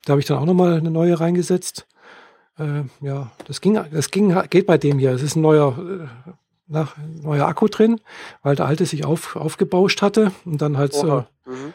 Da 0.05 0.13
habe 0.13 0.21
ich 0.21 0.27
dann 0.27 0.39
auch 0.39 0.47
nochmal 0.47 0.79
eine 0.79 0.91
neue 0.91 1.19
reingesetzt. 1.19 1.87
Äh, 2.59 2.85
ja, 3.01 3.33
das 3.47 3.61
ging, 3.61 3.81
das 3.91 4.11
ging, 4.11 4.37
geht 4.51 4.67
bei 4.67 4.79
dem 4.79 4.99
hier. 4.99 5.13
Es 5.13 5.23
ist 5.23 5.37
ein 5.37 5.43
neuer, 5.43 5.77
äh, 5.79 6.33
nach, 6.67 6.97
neuer 7.23 7.47
Akku 7.47 7.69
drin, 7.69 8.01
weil 8.43 8.57
der 8.57 8.67
alte 8.67 8.87
sich 8.87 9.05
auf, 9.05 9.37
aufgebauscht 9.37 10.03
hatte 10.03 10.33
und 10.45 10.61
dann 10.63 10.77
halt 10.77 10.93
so. 10.93 11.25
Mhm. 11.47 11.75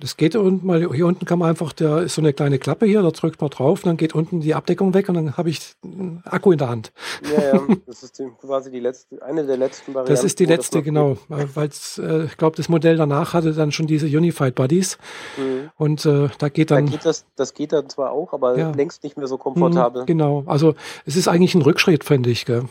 Das 0.00 0.16
geht 0.16 0.36
unten 0.36 0.66
mal, 0.66 0.92
hier 0.92 1.06
unten 1.06 1.24
kann 1.24 1.38
man 1.38 1.50
einfach, 1.50 1.72
da 1.72 2.00
ist 2.00 2.14
so 2.14 2.20
eine 2.20 2.32
kleine 2.32 2.58
Klappe 2.58 2.86
hier, 2.86 3.02
da 3.02 3.10
drückt 3.10 3.40
man 3.40 3.50
drauf, 3.50 3.82
dann 3.82 3.96
geht 3.96 4.14
unten 4.14 4.40
die 4.40 4.54
Abdeckung 4.54 4.94
weg 4.94 5.08
und 5.08 5.14
dann 5.14 5.36
habe 5.36 5.50
ich 5.50 5.74
einen 5.84 6.22
Akku 6.24 6.52
in 6.52 6.58
der 6.58 6.68
Hand. 6.68 6.92
Ja, 7.24 7.54
ja, 7.54 7.76
das 7.86 8.02
ist 8.02 8.22
quasi 8.40 8.70
die 8.70 8.80
letzte, 8.80 9.22
eine 9.22 9.46
der 9.46 9.56
letzten 9.56 9.94
Varianten. 9.94 10.12
Das 10.12 10.24
ist 10.24 10.38
die 10.40 10.44
letzte, 10.44 10.82
genau, 10.82 11.16
weil 11.28 11.70
äh, 11.98 12.24
ich 12.24 12.36
glaube, 12.36 12.56
das 12.56 12.68
Modell 12.68 12.96
danach 12.96 13.34
hatte 13.34 13.52
dann 13.52 13.72
schon 13.72 13.86
diese 13.86 14.06
Unified 14.06 14.54
Bodies 14.54 14.98
mhm. 15.36 15.70
und 15.76 16.04
äh, 16.06 16.28
da 16.38 16.48
geht 16.48 16.70
dann. 16.70 16.86
Da 16.86 16.92
geht 16.92 17.04
das, 17.04 17.26
das 17.36 17.54
geht 17.54 17.72
dann 17.72 17.88
zwar 17.88 18.12
auch, 18.12 18.32
aber 18.32 18.58
ja. 18.58 18.70
längst 18.70 19.02
nicht 19.04 19.16
mehr 19.16 19.26
so 19.26 19.38
komfortabel. 19.38 20.02
Mhm, 20.02 20.06
genau, 20.06 20.44
also 20.46 20.74
es 21.06 21.16
ist 21.16 21.28
eigentlich 21.28 21.54
ein 21.54 21.62
Rückschritt, 21.62 22.04
fände 22.04 22.30
ich, 22.30 22.44
gell? 22.44 22.64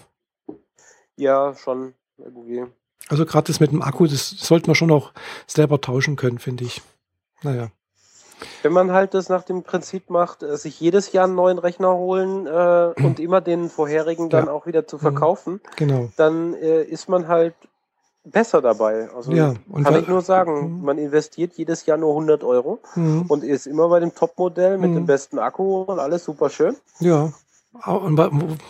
Ja, 1.16 1.56
schon 1.56 1.94
irgendwie. 2.18 2.66
Also 3.10 3.26
gerade 3.26 3.48
das 3.48 3.60
mit 3.60 3.72
dem 3.72 3.82
Akku, 3.82 4.08
das 4.08 4.30
sollte 4.30 4.68
man 4.68 4.76
schon 4.76 4.92
auch 4.92 5.12
selber 5.48 5.82
tauschen 5.82 6.16
können, 6.16 6.40
finde 6.40 6.64
ich. 6.64 6.82
Naja. 7.44 7.72
Wenn 8.64 8.74
man 8.74 8.92
halt 8.92 9.14
das 9.14 9.30
nach 9.30 9.44
dem 9.44 9.64
Prinzip 9.64 10.10
macht, 10.10 10.44
äh, 10.44 10.58
sich 10.58 10.80
jedes 10.80 11.12
Jahr 11.12 11.26
einen 11.26 11.36
neuen 11.36 11.60
Rechner 11.60 11.94
holen 11.94 12.48
äh, 12.48 12.94
und 13.04 13.20
immer 13.20 13.42
den 13.42 13.70
vorherigen 13.70 14.30
dann 14.30 14.46
ja. 14.46 14.52
auch 14.52 14.66
wieder 14.66 14.88
zu 14.88 14.98
mhm. 14.98 15.02
verkaufen, 15.02 15.62
genau. 15.76 16.10
dann 16.18 16.54
äh, 16.56 16.84
ist 16.84 17.10
man 17.10 17.28
halt 17.28 17.54
besser 18.24 18.62
dabei. 18.62 19.10
Also 19.16 19.32
ja, 19.32 19.56
kann 19.84 19.96
ich 19.96 20.08
nur 20.08 20.22
sagen, 20.22 20.78
mhm. 20.78 20.86
man 20.86 20.98
investiert 20.98 21.54
jedes 21.56 21.86
Jahr 21.86 21.98
nur 21.98 22.12
100 22.12 22.44
Euro 22.44 22.80
mhm. 22.96 23.26
und 23.28 23.44
ist 23.44 23.68
immer 23.68 23.90
bei 23.90 24.00
dem 24.00 24.14
Topmodell 24.14 24.78
mit 24.78 24.92
mhm. 24.92 24.96
dem 24.96 25.06
besten 25.06 25.40
Akku 25.40 25.82
und 25.82 26.00
alles 26.00 26.24
super 26.24 26.50
schön. 26.50 26.76
Ja. 27.00 27.34
Und 27.86 28.18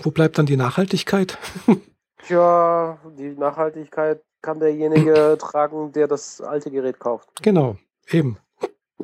wo 0.04 0.12
bleibt 0.12 0.38
dann 0.38 0.46
die 0.46 0.58
Nachhaltigkeit? 0.58 1.38
Tja, 2.28 2.98
die 3.18 3.36
Nachhaltigkeit 3.36 4.22
kann 4.42 4.60
derjenige 4.60 5.38
tragen, 5.40 5.92
der 5.92 6.08
das 6.08 6.42
alte 6.42 6.72
Gerät 6.72 7.00
kauft. 7.00 7.30
Genau, 7.42 7.78
eben. 8.10 8.38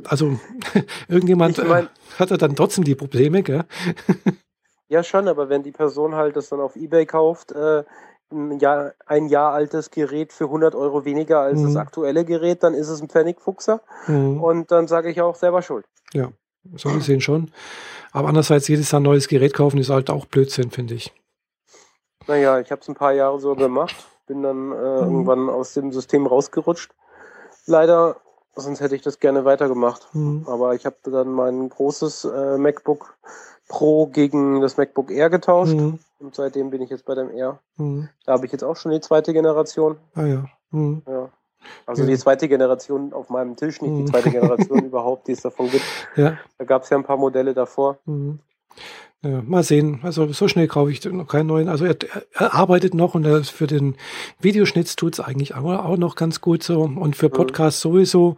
Also 0.06 0.39
irgendjemand 1.07 1.57
ich 1.57 1.68
mein, 1.68 1.85
äh, 1.85 2.19
hatte 2.19 2.38
dann 2.38 2.56
trotzdem 2.56 2.84
die 2.84 2.95
Probleme, 2.95 3.44
gell? 3.44 3.64
ja, 4.89 5.03
schon, 5.03 5.27
aber 5.27 5.49
wenn 5.49 5.64
die 5.64 5.72
Person 5.72 6.15
halt 6.15 6.35
das 6.35 6.49
dann 6.49 6.60
auf 6.60 6.76
Ebay 6.76 7.06
kauft, 7.06 7.52
äh, 7.52 7.84
ein, 8.31 8.60
Jahr, 8.60 8.94
ein 9.06 9.27
Jahr 9.27 9.53
altes 9.53 9.89
Gerät 9.89 10.34
für 10.34 10.45
100 10.45 10.76
Euro 10.76 11.06
weniger 11.06 11.39
als 11.39 11.60
mhm. 11.60 11.65
das 11.65 11.76
aktuelle 11.77 12.26
Gerät, 12.26 12.64
dann 12.64 12.73
ist 12.73 12.89
es 12.89 13.02
ein 13.02 13.10
Pfennigfuchser 13.10 13.81
mhm. 14.07 14.41
und 14.41 14.72
dann 14.72 14.88
sage 14.88 15.10
ich 15.10 15.22
auch 15.22 15.35
selber 15.35 15.61
schuld. 15.61 15.85
Ja, 16.14 16.31
so 16.76 16.89
gesehen 16.89 17.22
schon. 17.22 17.52
Aber 18.11 18.27
andererseits, 18.27 18.68
jedes 18.68 18.91
Jahr 18.91 18.99
ein 18.99 19.03
neues 19.03 19.27
Gerät 19.27 19.53
kaufen 19.53 19.77
ist 19.80 19.89
halt 19.89 20.10
auch 20.10 20.26
Blödsinn, 20.26 20.72
finde 20.72 20.95
ich. 20.95 21.14
Naja, 22.28 22.60
ich 22.60 22.72
habe 22.72 22.82
es 22.82 22.88
ein 22.88 22.95
paar 22.95 23.14
Jahre 23.14 23.40
so 23.40 23.56
gemacht, 23.56 23.95
bin 24.28 24.44
dann 24.44 24.72
äh, 24.72 24.76
mhm. 24.76 24.76
irgendwann 24.76 25.49
aus 25.49 25.74
dem 25.74 25.91
System 25.91 26.28
rausgerutscht. 26.28 26.94
Leider 27.66 28.18
Sonst 28.60 28.82
hätte 28.82 28.95
ich 28.95 29.02
das 29.02 29.20
gerne 29.20 29.45
weitergemacht. 29.45 30.08
Mhm. 30.14 30.45
Aber 30.48 30.74
ich 30.74 30.86
habe 30.86 30.95
dann 31.04 31.32
mein 31.32 31.70
großes 31.70 32.26
äh, 32.26 32.58
MacBook 32.58 33.16
Pro 33.68 34.08
gegen 34.08 34.62
das 34.62 34.78
MacBook 34.78 35.12
Air 35.12 35.30
getauscht. 35.30 35.76
Mhm. 35.76 35.99
Und 36.20 36.36
seitdem 36.36 36.70
bin 36.70 36.82
ich 36.82 36.90
jetzt 36.90 37.06
bei 37.06 37.16
dem 37.16 37.30
Air. 37.32 37.60
Mhm. 37.76 38.10
Da 38.26 38.34
habe 38.34 38.45
ich 38.45 38.52
jetzt 38.52 38.64
auch 38.64 38.76
schon 38.76 38.91
die 38.91 39.02
zweite 39.02 39.34
Generation. 39.34 39.98
Ah 40.16 40.26
ja. 40.26 40.45
Mhm. 40.72 41.04
ja. 41.08 41.30
Also 41.86 42.04
ja. 42.04 42.10
die 42.10 42.18
zweite 42.18 42.48
Generation 42.48 43.14
auf 43.14 43.30
meinem 43.30 43.56
Tisch, 43.56 43.82
nicht 43.82 43.91
die 43.91 44.02
mhm. 44.02 44.08
zweite 44.08 44.32
Generation 44.32 44.80
überhaupt, 44.86 45.28
die 45.28 45.34
es 45.34 45.41
davon 45.41 45.70
gibt. 45.70 45.86
Ja. 46.16 46.38
Da 46.58 46.66
gab 46.66 46.84
es 46.84 46.90
ja 46.90 46.98
ein 46.98 47.04
paar 47.04 47.18
Modelle 47.18 47.54
davor. 47.54 47.98
Ja, 49.23 49.41
mal 49.41 49.64
sehen. 49.64 49.99
Also 50.03 50.31
so 50.31 50.48
schnell 50.48 50.68
kaufe 50.68 50.91
ich 50.91 51.03
noch 51.06 51.27
keinen 51.27 51.48
neuen. 51.48 51.69
Also 51.69 51.85
er, 51.85 51.98
er 52.34 52.53
arbeitet 52.53 52.94
noch 52.94 53.15
und 53.15 53.26
er, 53.26 53.44
für 53.44 53.65
den 53.65 53.95
Videoschnitt 54.39 54.95
tut 54.95 55.14
es 55.14 55.19
eigentlich 55.19 55.56
auch, 55.56 55.65
auch, 55.65 55.98
noch 55.98 56.15
ganz 56.15 56.39
gut 56.39 56.61
so. 56.61 56.81
Und 56.81 57.15
für 57.15 57.30
mhm. 57.30 57.34
Podcasts 57.34 57.84
mhm. 57.84 57.89
sowieso. 57.89 58.38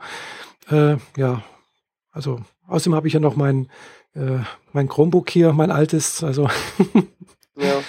Äh, 0.70 0.98
ja, 1.18 1.44
also 2.12 2.40
außerdem 2.68 2.96
habe 2.96 3.08
ich 3.08 3.14
ja 3.14 3.20
noch 3.20 3.36
mein, 3.36 3.70
äh, 4.14 4.40
mein 4.72 4.88
Chromebook 4.88 5.30
hier, 5.30 5.52
mein 5.52 5.72
altes. 5.72 6.24
Also, 6.24 6.48
ja. 7.56 7.82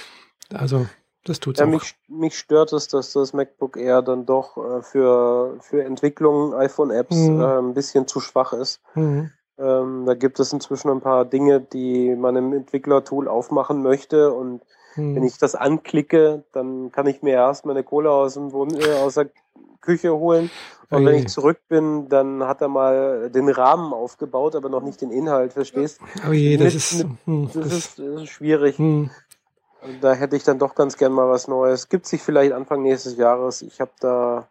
also 0.53 0.87
das 1.25 1.39
tut's 1.39 1.61
ja, 1.61 1.67
auch. 1.67 1.71
Mich, 1.71 1.95
mich 2.09 2.39
stört 2.39 2.73
es, 2.73 2.89
dass 2.89 3.13
das 3.13 3.33
MacBook 3.33 3.77
Air 3.77 4.03
dann 4.03 4.27
doch 4.27 4.57
äh, 4.57 4.83
für, 4.83 5.59
für 5.61 5.85
Entwicklung 5.85 6.55
iPhone-Apps 6.55 7.15
mhm. 7.15 7.41
äh, 7.41 7.59
ein 7.59 7.75
bisschen 7.75 8.09
zu 8.09 8.21
schwach 8.21 8.53
ist. 8.53 8.81
Mhm. 8.95 9.31
Ähm, 9.61 10.05
da 10.07 10.15
gibt 10.15 10.41
es 10.41 10.53
inzwischen 10.53 10.91
ein 10.91 11.01
paar 11.01 11.25
Dinge, 11.25 11.61
die 11.61 12.15
man 12.17 12.37
im 12.37 12.53
Entwicklertool 12.53 13.29
aufmachen 13.29 13.83
möchte 13.83 14.33
und 14.33 14.63
hm. 14.95 15.15
wenn 15.15 15.23
ich 15.23 15.39
das 15.39 15.55
anklicke, 15.55 16.45
dann 16.53 16.91
kann 16.93 17.07
ich 17.07 17.23
mir 17.23 17.35
erst 17.35 17.67
meine 17.67 17.83
Kohle 17.83 18.11
aus, 18.11 18.35
dem 18.35 18.53
Wohn 18.53 18.75
äh, 18.75 18.95
aus 19.01 19.15
der 19.15 19.29
Küche 19.81 20.13
holen 20.15 20.51
und 20.91 21.07
wenn 21.07 21.15
ich 21.15 21.29
zurück 21.29 21.61
bin, 21.69 22.09
dann 22.09 22.43
hat 22.43 22.61
er 22.61 22.69
mal 22.69 23.31
den 23.31 23.49
Rahmen 23.49 23.93
aufgebaut, 23.93 24.57
aber 24.57 24.69
noch 24.69 24.83
nicht 24.83 25.01
den 25.01 25.13
Inhalt, 25.13 25.53
verstehst? 25.53 26.01
Oh 26.29 26.33
je, 26.33 26.57
das, 26.57 26.65
mit, 26.65 26.75
ist, 26.75 26.99
mit, 26.99 27.17
hm, 27.27 27.45
das, 27.47 27.55
das, 27.55 27.73
ist, 27.73 27.99
das, 27.99 28.23
ist, 28.23 28.29
schwierig. 28.29 28.79
Hm. 28.79 29.11
Da 30.01 30.13
hätte 30.13 30.37
ich 30.37 30.43
dann 30.43 30.59
doch 30.59 30.75
ganz 30.75 30.97
gern 30.97 31.13
mal 31.13 31.29
was 31.29 31.47
Neues. 31.47 31.89
Gibt 31.89 32.07
sich 32.07 32.23
vielleicht 32.23 32.53
Anfang 32.53 32.83
nächstes 32.83 33.17
Jahres. 33.17 33.63
Ich 33.63 33.81
habe 33.81 33.93
da 34.01 34.49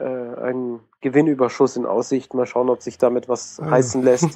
äh, 0.00 0.40
einen 0.40 0.80
Gewinnüberschuss 1.00 1.76
in 1.76 1.86
Aussicht. 1.86 2.34
Mal 2.34 2.46
schauen, 2.46 2.70
ob 2.70 2.82
sich 2.82 2.98
damit 2.98 3.28
was 3.28 3.60
ah. 3.60 3.70
heißen 3.70 4.02
lässt. 4.02 4.30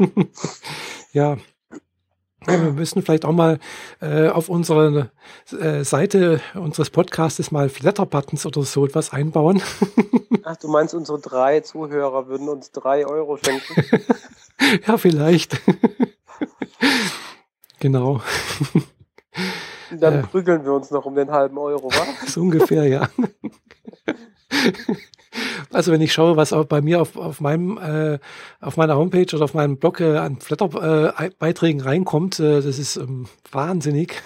ja. 1.13 1.37
Ja, 2.47 2.63
wir 2.63 2.73
müssen 2.73 3.03
vielleicht 3.03 3.25
auch 3.25 3.33
mal 3.33 3.59
äh, 4.01 4.29
auf 4.29 4.51
unsere 4.51 5.11
äh, 5.59 5.83
Seite 5.83 6.41
unseres 6.55 6.91
Podcastes 6.91 7.51
mal 7.51 7.71
Flatter-Buttons 7.71 8.45
oder 8.45 8.63
so 8.65 8.85
etwas 8.85 9.13
einbauen. 9.13 9.63
Ach, 10.45 10.57
du 10.57 10.69
meinst, 10.69 10.93
unsere 10.95 11.21
drei 11.21 11.61
Zuhörer 11.61 12.27
würden 12.29 12.49
uns 12.51 12.71
drei 12.71 13.07
Euro 13.07 13.39
schenken? 13.39 14.05
ja, 14.87 14.99
vielleicht. 14.99 15.59
genau. 17.81 18.21
Dann 19.91 20.21
äh, 20.21 20.23
prügeln 20.25 20.65
wir 20.65 20.73
uns 20.73 20.91
noch 20.91 21.07
um 21.07 21.15
den 21.15 21.31
halben 21.31 21.57
Euro, 21.57 21.89
wa? 21.89 22.27
so 22.27 22.43
ungefähr, 22.43 22.87
ja. 22.87 23.09
Also 25.73 25.93
wenn 25.93 26.01
ich 26.01 26.13
schaue, 26.13 26.37
was 26.37 26.53
auch 26.53 26.65
bei 26.65 26.81
mir 26.81 27.01
auf, 27.01 27.17
auf 27.17 27.41
meinem 27.41 27.79
äh, 27.79 28.19
auf 28.61 28.77
meiner 28.77 28.97
Homepage 28.97 29.35
oder 29.35 29.45
auf 29.45 29.55
meinem 29.55 29.79
Blog 29.79 30.01
äh, 30.01 30.17
an 30.17 30.41
Flatter-Beiträgen 30.41 31.81
äh, 31.81 31.85
reinkommt, 31.85 32.39
äh, 32.41 32.61
das 32.61 32.79
ist 32.79 32.97
ähm, 32.97 33.27
wahnsinnig. 33.51 34.23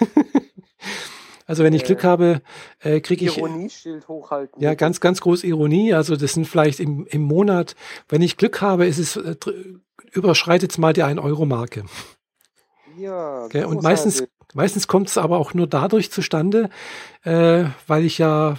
also 1.47 1.63
wenn 1.63 1.73
ich 1.73 1.83
Glück 1.83 2.03
habe, 2.03 2.41
äh, 2.79 2.99
kriege 2.99 3.25
ich 3.25 3.37
Ironieschild 3.37 4.07
hochhalten. 4.07 4.61
Ja, 4.61 4.73
ganz 4.75 4.99
ganz 4.99 5.21
groß 5.21 5.43
Ironie. 5.43 5.93
Also 5.93 6.15
das 6.15 6.33
sind 6.33 6.47
vielleicht 6.47 6.79
im, 6.79 7.07
im 7.07 7.21
Monat, 7.21 7.75
wenn 8.07 8.21
ich 8.21 8.37
Glück 8.37 8.61
habe, 8.61 8.85
ist 8.85 8.99
es 8.99 9.15
äh, 9.15 9.35
überschreitet 10.11 10.71
es 10.71 10.77
mal 10.77 10.93
die 10.93 11.03
1 11.03 11.19
Euro 11.19 11.45
Marke. 11.45 11.85
Ja. 12.97 13.45
Okay, 13.45 13.63
und 13.63 13.81
meistens 13.81 14.23
Meistens 14.53 14.87
kommt 14.87 15.09
es 15.09 15.17
aber 15.17 15.37
auch 15.37 15.53
nur 15.53 15.67
dadurch 15.67 16.11
zustande, 16.11 16.69
äh, 17.23 17.65
weil 17.85 18.03
ich 18.03 18.17
ja 18.17 18.57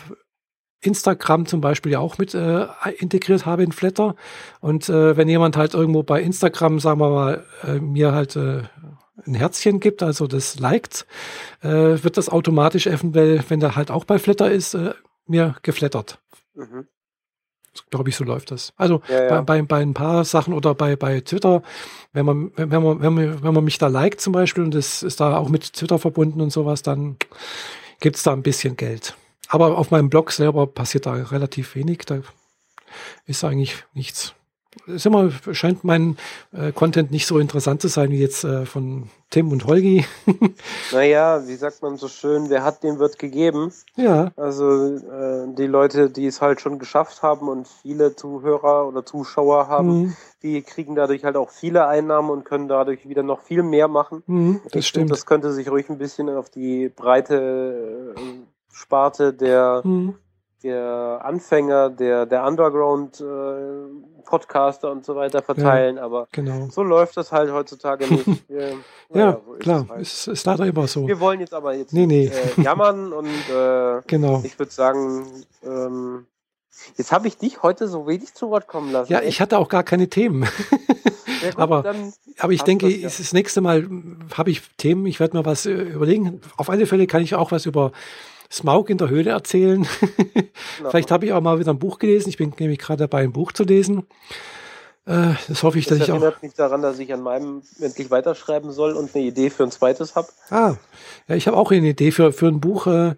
Instagram 0.81 1.47
zum 1.47 1.61
Beispiel 1.61 1.93
ja 1.93 1.99
auch 1.99 2.19
mit 2.19 2.35
äh, 2.35 2.67
integriert 2.99 3.47
habe 3.47 3.63
in 3.63 3.73
Flatter. 3.73 4.17
Und 4.61 4.89
äh, 4.89 5.17
wenn 5.17 5.29
jemand 5.29 5.57
halt 5.57 5.75
irgendwo 5.75 6.03
bei 6.03 6.23
Instagram, 6.23 6.81
sagen 6.81 7.01
wir 7.01 7.11
mal, 7.11 7.45
äh, 7.65 7.81
mir 7.81 8.13
halt 8.13 8.37
äh, 8.37 8.63
ein 9.27 9.35
Herzchen 9.35 9.81
gibt, 9.81 10.03
also 10.03 10.27
das 10.27 10.59
liked, 10.59 11.07
äh, 11.63 11.69
wird 11.69 12.17
das 12.17 12.29
automatisch 12.29 12.87
eventuell, 12.87 13.45
wenn 13.49 13.61
der 13.61 13.77
halt 13.77 13.91
auch 13.91 14.05
bei 14.05 14.19
Flatter 14.19 14.51
ist, 14.51 14.75
äh, 14.75 14.95
mir 15.27 15.57
geflattert. 15.63 16.19
Mhm. 16.55 16.87
Glaube 17.91 18.09
ich, 18.09 18.17
so 18.17 18.25
läuft 18.25 18.51
das. 18.51 18.73
Also 18.77 19.01
ja, 19.09 19.25
ja. 19.25 19.41
Bei, 19.43 19.61
bei, 19.61 19.63
bei 19.63 19.83
ein 19.83 19.95
paar 19.95 20.25
Sachen 20.25 20.55
oder 20.55 20.75
bei, 20.75 20.97
bei 20.97 21.21
Twitter, 21.21 21.63
wenn 22.13 22.27
man, 22.27 22.53
wenn 22.57 22.83
man, 22.83 23.01
wenn 23.01 23.15
man, 23.15 23.43
wenn 23.43 23.55
man 23.55 23.65
mich 23.65 23.79
da 23.79 23.87
liked 23.87 24.21
zum 24.21 24.33
Beispiel 24.33 24.65
und 24.65 24.75
das 24.75 25.03
ist 25.03 25.21
da 25.21 25.37
auch 25.37 25.49
mit 25.49 25.75
Twitter 25.75 25.99
verbunden 25.99 26.41
und 26.41 26.51
sowas, 26.51 26.83
dann 26.83 27.17
gibt's 28.01 28.23
da 28.23 28.33
ein 28.33 28.43
bisschen 28.43 28.77
Geld. 28.77 29.15
Aber 29.51 29.77
auf 29.77 29.91
meinem 29.91 30.09
Blog 30.09 30.33
selber 30.33 30.67
passiert 30.67 31.07
da 31.07 31.13
relativ 31.13 31.75
wenig. 31.75 32.07
Da 32.07 32.21
ist 33.27 33.45
eigentlich 33.45 33.85
nichts 33.93 34.35
ist 34.87 35.07
immer, 35.07 35.31
scheint 35.53 35.85
mein 35.85 36.17
äh, 36.53 36.73
Content 36.73 37.11
nicht 37.11 37.27
so 37.27 37.39
interessant 37.39 37.81
zu 37.81 37.89
sein 37.89 38.11
wie 38.11 38.21
jetzt 38.21 38.45
äh, 38.45 38.67
von 38.67 39.11
Tim 39.31 39.51
und 39.51 39.67
Holgi. 39.67 40.05
naja, 40.93 41.47
wie 41.47 41.57
sagt 41.57 41.83
man 41.83 41.97
so 41.97 42.09
schön, 42.09 42.51
wer 42.51 42.65
hat, 42.65 42.83
dem 42.83 42.99
wird 42.99 43.19
gegeben. 43.19 43.73
Ja. 43.97 44.31
Also 44.37 44.97
äh, 44.97 45.47
die 45.57 45.67
Leute, 45.67 46.11
die 46.11 46.27
es 46.27 46.41
halt 46.41 46.61
schon 46.61 46.79
geschafft 46.79 47.23
haben 47.23 47.49
und 47.49 47.67
viele 47.67 48.15
Zuhörer 48.15 48.87
oder 48.87 49.05
Zuschauer 49.05 49.69
haben, 49.69 50.03
mhm. 50.03 50.17
die 50.43 50.63
kriegen 50.63 50.95
dadurch 50.95 51.25
halt 51.25 51.37
auch 51.37 51.51
viele 51.51 51.87
Einnahmen 51.87 52.31
und 52.31 52.45
können 52.45 52.69
dadurch 52.69 53.09
wieder 53.09 53.23
noch 53.23 53.41
viel 53.43 53.63
mehr 53.63 53.89
machen. 53.89 54.23
Mhm, 54.27 54.61
das 54.65 54.75
ich 54.75 54.87
stimmt. 54.87 55.09
Find, 55.09 55.11
das 55.13 55.27
könnte 55.27 55.53
sich 55.53 55.69
ruhig 55.69 55.89
ein 55.91 55.99
bisschen 55.99 56.29
auf 56.29 56.49
die 56.49 56.89
breite 56.89 58.15
äh, 58.17 58.21
Sparte 58.73 59.33
der 59.33 59.83
mhm 59.85 60.17
der 60.63 61.21
Anfänger, 61.25 61.89
der, 61.91 62.27
der 62.27 62.47
Underground-Podcaster 62.47 64.89
äh, 64.89 64.93
und 64.93 65.05
so 65.05 65.17
weiter 65.17 65.43
verteilen, 65.43 65.97
ja, 65.97 66.05
aber 66.05 66.29
genau. 66.33 66.69
so 66.71 66.83
läuft 66.83 67.17
das 67.17 67.33
halt 67.33 67.51
heutzutage 67.53 68.07
nicht. 68.07 68.27
Wir, 68.49 68.77
ja, 69.15 69.41
so 69.45 69.53
klar, 69.59 69.85
es, 69.85 69.91
halt. 69.91 70.01
ist, 70.03 70.29
ist 70.29 70.47
leider 70.47 70.67
immer 70.67 70.87
so. 70.87 71.09
Wir 71.09 71.19
wollen 71.21 71.41
jetzt 71.41 71.55
aber 71.55 71.75
jetzt 71.75 71.95
nee, 71.95 72.07
nee. 72.07 72.27
Äh, 72.27 72.63
jammern 72.63 73.13
und 73.15 73.27
äh, 73.27 74.03
genau. 74.07 74.43
ich 74.45 74.57
würde 74.59 74.73
sagen, 74.73 75.27
ähm, 75.65 76.27
jetzt 76.97 77.11
habe 77.11 77.27
ich 77.27 77.39
dich 77.39 77.63
heute 77.63 77.89
so 77.89 78.07
wenig 78.07 78.35
zu 78.35 78.51
Wort 78.51 78.69
kommen 78.69 78.93
lassen. 78.93 79.13
Ja, 79.13 79.23
ich 79.23 79.41
hatte 79.41 79.59
auch 79.59 79.69
gar 79.69 79.83
keine 79.83 80.09
Themen. 80.09 80.47
Ja, 81.43 81.49
gut, 81.51 81.59
aber, 81.59 81.85
aber 82.39 82.53
ich 82.53 82.63
denke, 82.63 82.87
das, 82.87 82.97
ja. 83.01 83.09
das 83.09 83.33
nächste 83.33 83.63
Mal 83.63 83.89
habe 84.35 84.51
ich 84.51 84.61
Themen, 84.77 85.07
ich 85.07 85.19
werde 85.21 85.39
mir 85.39 85.47
was 85.47 85.67
äh, 85.67 85.73
überlegen. 85.73 86.41
Auf 86.57 86.71
alle 86.71 86.87
Fälle 86.87 87.07
kann 87.07 87.23
ich 87.23 87.35
auch 87.35 87.51
was 87.51 87.67
über 87.67 87.93
Smaug 88.51 88.91
in 88.91 88.99
der 88.99 89.09
Höhle 89.09 89.31
erzählen. 89.31 89.87
Vielleicht 90.91 91.11
habe 91.11 91.27
ich 91.27 91.33
auch 91.33 91.41
mal 91.41 91.59
wieder 91.59 91.73
ein 91.73 91.79
Buch 91.79 91.99
gelesen. 91.99 92.29
Ich 92.29 92.37
bin 92.37 92.53
nämlich 92.59 92.79
gerade 92.79 93.05
dabei, 93.05 93.23
ein 93.23 93.33
Buch 93.33 93.53
zu 93.53 93.65
lesen. 93.65 94.07
Äh, 95.07 95.35
das 95.49 95.63
hoffe 95.63 95.79
ich, 95.79 95.87
das 95.87 95.99
dass 95.99 96.09
ich 96.09 96.13
auch. 96.13 96.17
Das 96.17 96.23
erinnert 96.25 96.43
mich 96.43 96.55
daran, 96.55 96.83
dass 96.83 96.99
ich 96.99 97.13
an 97.13 97.23
meinem 97.23 97.63
endlich 97.81 98.11
weiterschreiben 98.11 98.71
soll 98.73 98.93
und 98.93 99.15
eine 99.15 99.25
Idee 99.25 99.51
für 99.51 99.65
ein 99.65 99.71
zweites 99.71 100.15
habe. 100.15 100.29
Ah, 100.51 100.75
ja, 101.29 101.37
ich 101.37 101.47
habe 101.47 101.57
auch 101.57 101.71
eine 101.71 101.89
Idee 101.89 102.11
für, 102.11 102.33
für 102.33 102.49
ein 102.49 102.61
Buch. 102.61 102.87
Äh, 102.87 103.15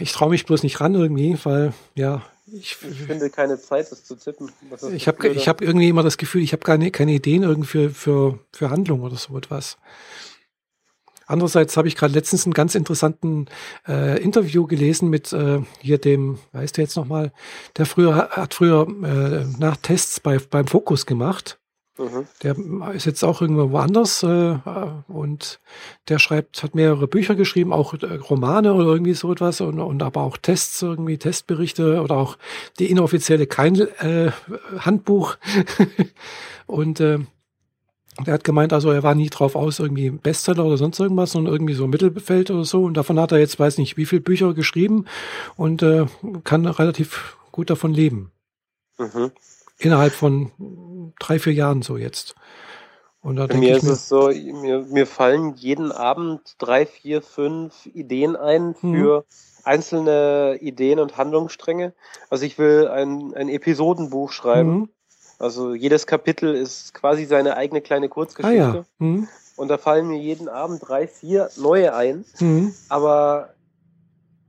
ich 0.00 0.12
traue 0.12 0.30
mich 0.30 0.46
bloß 0.46 0.62
nicht 0.62 0.80
ran 0.80 0.94
irgendwie, 0.94 1.38
weil, 1.44 1.72
ja, 1.94 2.22
ich, 2.54 2.76
ich, 2.82 3.02
finde 3.02 3.30
keine 3.30 3.58
Zeit, 3.58 3.90
das 3.90 4.04
zu 4.04 4.14
tippen. 4.14 4.50
ich 4.94 5.08
habe 5.08 5.28
ich 5.28 5.48
hab 5.48 5.62
irgendwie 5.62 5.88
immer 5.88 6.02
das 6.02 6.18
Gefühl, 6.18 6.42
ich 6.42 6.52
habe 6.52 6.62
keine, 6.62 6.90
keine 6.90 7.12
Ideen 7.12 7.44
irgendwie 7.44 7.68
für, 7.68 7.90
für, 7.90 8.38
für 8.52 8.70
Handlung 8.70 9.02
oder 9.02 9.16
so 9.16 9.36
etwas. 9.38 9.78
Andererseits 11.32 11.78
habe 11.78 11.88
ich 11.88 11.96
gerade 11.96 12.12
letztens 12.12 12.44
einen 12.44 12.52
ganz 12.52 12.74
interessanten 12.74 13.46
äh, 13.88 14.22
Interview 14.22 14.66
gelesen 14.66 15.08
mit 15.08 15.32
äh, 15.32 15.60
hier 15.80 15.96
dem, 15.96 16.38
weißt 16.52 16.76
du 16.76 16.82
jetzt 16.82 16.94
nochmal, 16.94 17.32
der 17.78 17.86
früher 17.86 18.28
hat 18.28 18.52
früher 18.52 18.86
äh, 19.02 19.46
nach 19.58 19.78
Tests 19.78 20.20
bei, 20.20 20.36
beim 20.38 20.66
Fokus 20.66 21.06
gemacht. 21.06 21.58
Mhm. 21.98 22.26
Der 22.42 22.56
ist 22.94 23.06
jetzt 23.06 23.22
auch 23.22 23.40
irgendwo 23.40 23.70
woanders 23.70 24.22
äh, 24.22 24.58
und 25.08 25.60
der 26.08 26.18
schreibt, 26.18 26.62
hat 26.62 26.74
mehrere 26.74 27.08
Bücher 27.08 27.34
geschrieben, 27.34 27.72
auch 27.72 27.94
äh, 27.94 28.14
Romane 28.16 28.74
oder 28.74 28.88
irgendwie 28.88 29.14
so 29.14 29.32
etwas 29.32 29.62
und, 29.62 29.80
und 29.80 30.02
aber 30.02 30.20
auch 30.20 30.36
Tests, 30.36 30.82
irgendwie 30.82 31.16
Testberichte 31.16 32.02
oder 32.02 32.16
auch 32.16 32.36
die 32.78 32.90
inoffizielle 32.90 33.46
kein 33.46 33.76
äh, 33.76 34.32
Handbuch. 34.80 35.36
und 36.66 37.00
äh, 37.00 37.20
der 38.26 38.34
hat 38.34 38.44
gemeint, 38.44 38.72
also 38.72 38.90
er 38.90 39.02
war 39.02 39.14
nie 39.14 39.30
drauf 39.30 39.56
aus, 39.56 39.78
irgendwie 39.78 40.10
Bestseller 40.10 40.64
oder 40.64 40.76
sonst 40.76 41.00
irgendwas, 41.00 41.32
sondern 41.32 41.54
irgendwie 41.54 41.74
so 41.74 41.86
Mittelfeld 41.86 42.50
oder 42.50 42.64
so. 42.64 42.84
Und 42.84 42.94
davon 42.94 43.18
hat 43.18 43.32
er 43.32 43.38
jetzt, 43.38 43.58
weiß 43.58 43.78
nicht, 43.78 43.96
wie 43.96 44.06
viele 44.06 44.20
Bücher 44.20 44.52
geschrieben 44.52 45.06
und 45.56 45.82
äh, 45.82 46.06
kann 46.44 46.66
relativ 46.66 47.38
gut 47.52 47.70
davon 47.70 47.94
leben. 47.94 48.30
Mhm. 48.98 49.32
Innerhalb 49.78 50.12
von 50.12 51.12
drei, 51.18 51.38
vier 51.38 51.54
Jahren 51.54 51.82
so 51.82 51.96
jetzt. 51.96 52.34
Und 53.22 53.36
da 53.36 53.46
mir 53.46 53.76
ist 53.76 53.84
mir, 53.84 53.92
es 53.92 54.08
so, 54.08 54.28
mir, 54.28 54.84
mir 54.90 55.06
fallen 55.06 55.54
jeden 55.54 55.92
Abend 55.92 56.56
drei, 56.58 56.86
vier, 56.86 57.22
fünf 57.22 57.86
Ideen 57.86 58.36
ein 58.36 58.74
für 58.74 59.20
mhm. 59.20 59.24
einzelne 59.64 60.58
Ideen 60.60 60.98
und 60.98 61.16
Handlungsstränge. 61.16 61.94
Also 62.30 62.44
ich 62.44 62.58
will 62.58 62.88
ein, 62.88 63.32
ein 63.34 63.48
Episodenbuch 63.48 64.32
schreiben. 64.32 64.72
Mhm. 64.72 64.88
Also 65.42 65.74
jedes 65.74 66.06
Kapitel 66.06 66.54
ist 66.54 66.94
quasi 66.94 67.24
seine 67.24 67.56
eigene 67.56 67.80
kleine 67.80 68.08
Kurzgeschichte. 68.08 68.64
Ah, 68.64 68.74
ja. 68.76 68.84
mhm. 68.98 69.28
Und 69.56 69.68
da 69.68 69.76
fallen 69.76 70.06
mir 70.06 70.18
jeden 70.18 70.48
Abend 70.48 70.80
drei, 70.86 71.08
vier 71.08 71.50
neue 71.56 71.94
ein. 71.94 72.24
Mhm. 72.38 72.72
Aber 72.88 73.52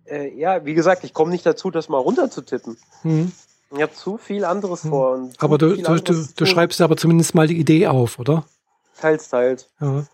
äh, 0.05 0.31
ja, 0.37 0.65
wie 0.65 0.75
gesagt, 0.75 1.03
ich 1.03 1.13
komme 1.13 1.31
nicht 1.31 1.45
dazu, 1.47 1.71
das 1.71 1.89
mal 1.89 1.97
runterzutippen. 1.97 2.77
Mhm. 3.01 3.31
Ich 3.75 3.81
habe 3.81 3.93
zu 3.93 4.17
viel 4.17 4.45
anderes 4.45 4.83
mhm. 4.83 4.89
vor. 4.89 5.29
aber 5.39 5.57
du, 5.57 5.75
du, 5.75 5.95
du, 5.99 6.27
du 6.35 6.45
schreibst 6.45 6.79
aber 6.79 6.95
zumindest 6.95 7.33
mal 7.33 7.47
die 7.47 7.57
Idee 7.57 7.87
auf, 7.87 8.19
oder? 8.19 8.45
Teils, 8.99 9.29
teils. 9.29 9.69
Ja. 9.81 10.05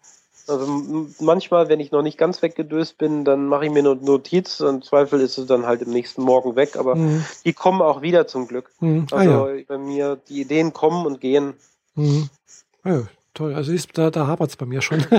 Also 0.49 1.07
manchmal, 1.19 1.69
wenn 1.69 1.79
ich 1.79 1.91
noch 1.91 2.01
nicht 2.01 2.17
ganz 2.17 2.41
weggedöst 2.41 2.97
bin, 2.97 3.25
dann 3.25 3.47
mache 3.47 3.65
ich 3.65 3.71
mir 3.71 3.79
eine 3.79 3.95
Notiz. 3.95 4.59
Im 4.59 4.81
Zweifel 4.81 5.21
ist 5.21 5.37
es 5.37 5.47
dann 5.47 5.65
halt 5.65 5.81
im 5.81 5.91
nächsten 5.91 6.21
Morgen 6.21 6.55
weg. 6.55 6.75
Aber 6.75 6.95
mhm. 6.95 7.25
die 7.45 7.53
kommen 7.53 7.81
auch 7.81 8.01
wieder 8.01 8.27
zum 8.27 8.47
Glück. 8.47 8.71
Mhm. 8.79 9.07
Ah, 9.11 9.15
also 9.17 9.49
ja. 9.49 9.63
bei 9.67 9.77
mir, 9.77 10.17
die 10.29 10.41
Ideen 10.41 10.73
kommen 10.73 11.05
und 11.05 11.21
gehen. 11.21 11.53
Mhm. 11.95 12.29
Ja, 12.83 13.03
toll. 13.33 13.53
Also 13.53 13.71
ist, 13.71 13.97
da, 13.97 14.09
da 14.09 14.27
hapert 14.27 14.49
es 14.49 14.57
bei 14.57 14.65
mir 14.65 14.81
schon. 14.81 15.05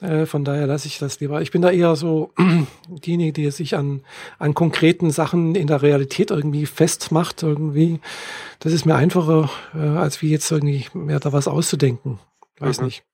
Mhm. 0.00 0.06
äh, 0.06 0.26
von 0.26 0.44
daher 0.44 0.66
lasse 0.66 0.88
ich 0.88 0.98
das 0.98 1.20
lieber. 1.20 1.40
Ich 1.40 1.50
bin 1.50 1.62
da 1.62 1.70
eher 1.70 1.96
so 1.96 2.32
diejenige, 2.88 3.32
die 3.32 3.50
sich 3.50 3.76
an, 3.76 4.02
an 4.38 4.54
konkreten 4.54 5.10
Sachen 5.10 5.54
in 5.54 5.66
der 5.66 5.80
Realität 5.82 6.30
irgendwie 6.30 6.66
festmacht. 6.66 7.42
Irgendwie. 7.42 8.00
Das 8.58 8.72
ist 8.72 8.84
mir 8.84 8.94
einfacher, 8.94 9.50
äh, 9.74 9.78
als 9.78 10.20
wie 10.20 10.30
jetzt 10.30 10.50
irgendwie 10.50 10.86
mehr 10.92 11.20
da 11.20 11.32
was 11.32 11.48
auszudenken. 11.48 12.18
Weiß 12.58 12.80
mhm. 12.80 12.86
nicht. 12.86 13.04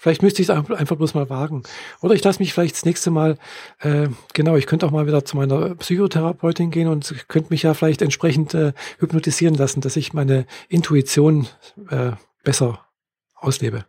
Vielleicht 0.00 0.22
müsste 0.22 0.40
ich 0.40 0.48
es 0.48 0.50
einfach 0.50 0.96
bloß 0.96 1.12
mal 1.12 1.28
wagen. 1.28 1.62
Oder 2.00 2.14
ich 2.14 2.24
lasse 2.24 2.38
mich 2.38 2.54
vielleicht 2.54 2.74
das 2.74 2.86
nächste 2.86 3.10
Mal, 3.10 3.36
äh, 3.80 4.08
genau, 4.32 4.56
ich 4.56 4.66
könnte 4.66 4.86
auch 4.86 4.92
mal 4.92 5.06
wieder 5.06 5.26
zu 5.26 5.36
meiner 5.36 5.74
Psychotherapeutin 5.74 6.70
gehen 6.70 6.88
und 6.88 7.28
könnte 7.28 7.50
mich 7.50 7.64
ja 7.64 7.74
vielleicht 7.74 8.00
entsprechend 8.00 8.54
äh, 8.54 8.72
hypnotisieren 8.98 9.56
lassen, 9.56 9.82
dass 9.82 9.96
ich 9.96 10.14
meine 10.14 10.46
Intuition 10.70 11.48
äh, 11.90 12.12
besser 12.42 12.86
auslebe. 13.34 13.84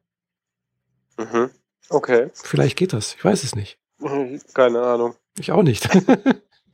Mhm. 1.18 1.50
Okay. 1.88 2.30
Vielleicht 2.34 2.78
geht 2.78 2.92
das. 2.92 3.16
Ich 3.16 3.24
weiß 3.24 3.46
es 3.46 3.56
nicht. 3.56 3.80
Keine 4.54 4.82
Ahnung. 4.82 5.16
Ich 5.40 5.54
auch 5.54 5.64
nicht. 5.64 5.88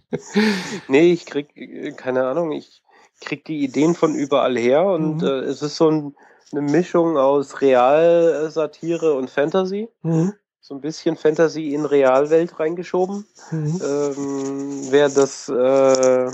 nee, 0.88 1.12
ich 1.14 1.28
krieg, 1.28 1.96
keine 1.96 2.26
Ahnung, 2.26 2.54
ich 2.54 2.82
krieg 3.22 3.46
die 3.46 3.64
Ideen 3.64 3.94
von 3.94 4.16
überall 4.16 4.58
her 4.58 4.84
und 4.84 5.18
mhm. 5.18 5.28
äh, 5.28 5.42
es 5.42 5.62
ist 5.62 5.76
so 5.76 5.92
ein 5.92 6.16
eine 6.52 6.62
Mischung 6.62 7.18
aus 7.18 7.62
Realsatire 7.62 9.14
und 9.14 9.30
Fantasy. 9.30 9.90
Mhm. 10.02 10.34
So 10.60 10.76
ein 10.76 10.82
bisschen 10.82 11.16
Fantasy 11.16 11.74
in 11.74 11.86
Realwelt 11.86 12.60
reingeschoben. 12.60 13.26
Mhm. 13.52 13.82
Ähm, 13.84 14.88
wer 14.90 15.10
das 15.10 15.50
äh, 15.50 16.32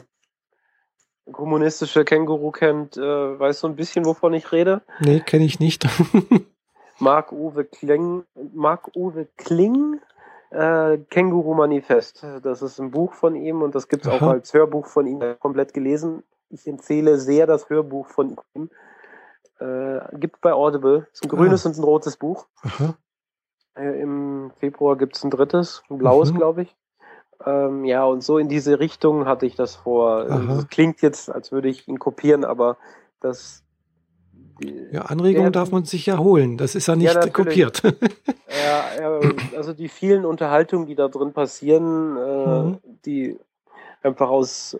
kommunistische 1.31 2.03
Känguru 2.03 2.51
kennt, 2.51 2.97
äh, 2.97 3.01
weiß 3.39 3.59
so 3.59 3.67
ein 3.67 3.75
bisschen, 3.75 4.05
wovon 4.05 4.33
ich 4.33 4.51
rede. 4.51 4.81
Nee, 4.99 5.19
kenne 5.19 5.45
ich 5.45 5.59
nicht. 5.59 5.85
Marc-Uwe 6.99 7.65
Kling, 7.65 8.23
Marc-Uwe 8.53 9.27
Kling, 9.37 9.99
äh, 10.51 10.97
Känguru 11.09 11.53
Manifest. 11.53 12.25
Das 12.43 12.61
ist 12.61 12.79
ein 12.79 12.91
Buch 12.91 13.13
von 13.13 13.35
ihm 13.35 13.61
und 13.61 13.75
das 13.75 13.87
gibt 13.87 14.05
es 14.05 14.11
auch 14.11 14.21
als 14.21 14.53
Hörbuch 14.53 14.87
von 14.87 15.07
ihm 15.07 15.21
komplett 15.39 15.73
gelesen. 15.73 16.23
Ich 16.49 16.67
empfehle 16.67 17.17
sehr 17.17 17.47
das 17.47 17.69
Hörbuch 17.69 18.07
von 18.07 18.37
ihm. 18.55 18.69
Äh, 19.63 20.17
gibt 20.17 20.41
bei 20.41 20.53
Audible. 20.53 21.07
Ist 21.13 21.23
ein 21.23 21.29
grünes 21.29 21.65
ah. 21.65 21.69
und 21.69 21.77
ein 21.77 21.83
rotes 21.83 22.17
Buch. 22.17 22.47
Äh, 23.75 24.01
Im 24.01 24.51
Februar 24.59 24.97
gibt 24.97 25.15
es 25.15 25.23
ein 25.23 25.31
drittes, 25.31 25.83
ein 25.89 25.97
blaues, 25.97 26.31
mhm. 26.31 26.37
glaube 26.37 26.61
ich. 26.63 26.75
Ähm, 27.45 27.85
ja, 27.85 28.03
und 28.05 28.23
so 28.23 28.37
in 28.37 28.49
diese 28.49 28.79
Richtung 28.79 29.25
hatte 29.25 29.45
ich 29.45 29.55
das 29.55 29.75
vor. 29.75 30.25
Das 30.25 30.67
klingt 30.67 31.01
jetzt, 31.01 31.29
als 31.29 31.51
würde 31.51 31.69
ich 31.69 31.87
ihn 31.87 31.99
kopieren, 31.99 32.45
aber 32.45 32.77
das 33.19 33.63
die, 34.61 34.87
ja, 34.91 35.03
Anregungen 35.03 35.51
darf 35.51 35.71
man 35.71 35.85
sich 35.85 36.05
ja 36.05 36.19
holen. 36.19 36.57
Das 36.57 36.75
ist 36.75 36.87
ja 36.87 36.95
nicht 36.95 37.13
ja, 37.15 37.27
kopiert. 37.29 37.81
ja, 37.83 39.19
also 39.57 39.73
die 39.73 39.89
vielen 39.89 40.25
Unterhaltungen, 40.25 40.85
die 40.85 40.95
da 40.95 41.07
drin 41.07 41.33
passieren, 41.33 42.17
äh, 42.17 42.63
mhm. 42.63 42.79
die 43.05 43.39
einfach 44.03 44.29
aus 44.29 44.77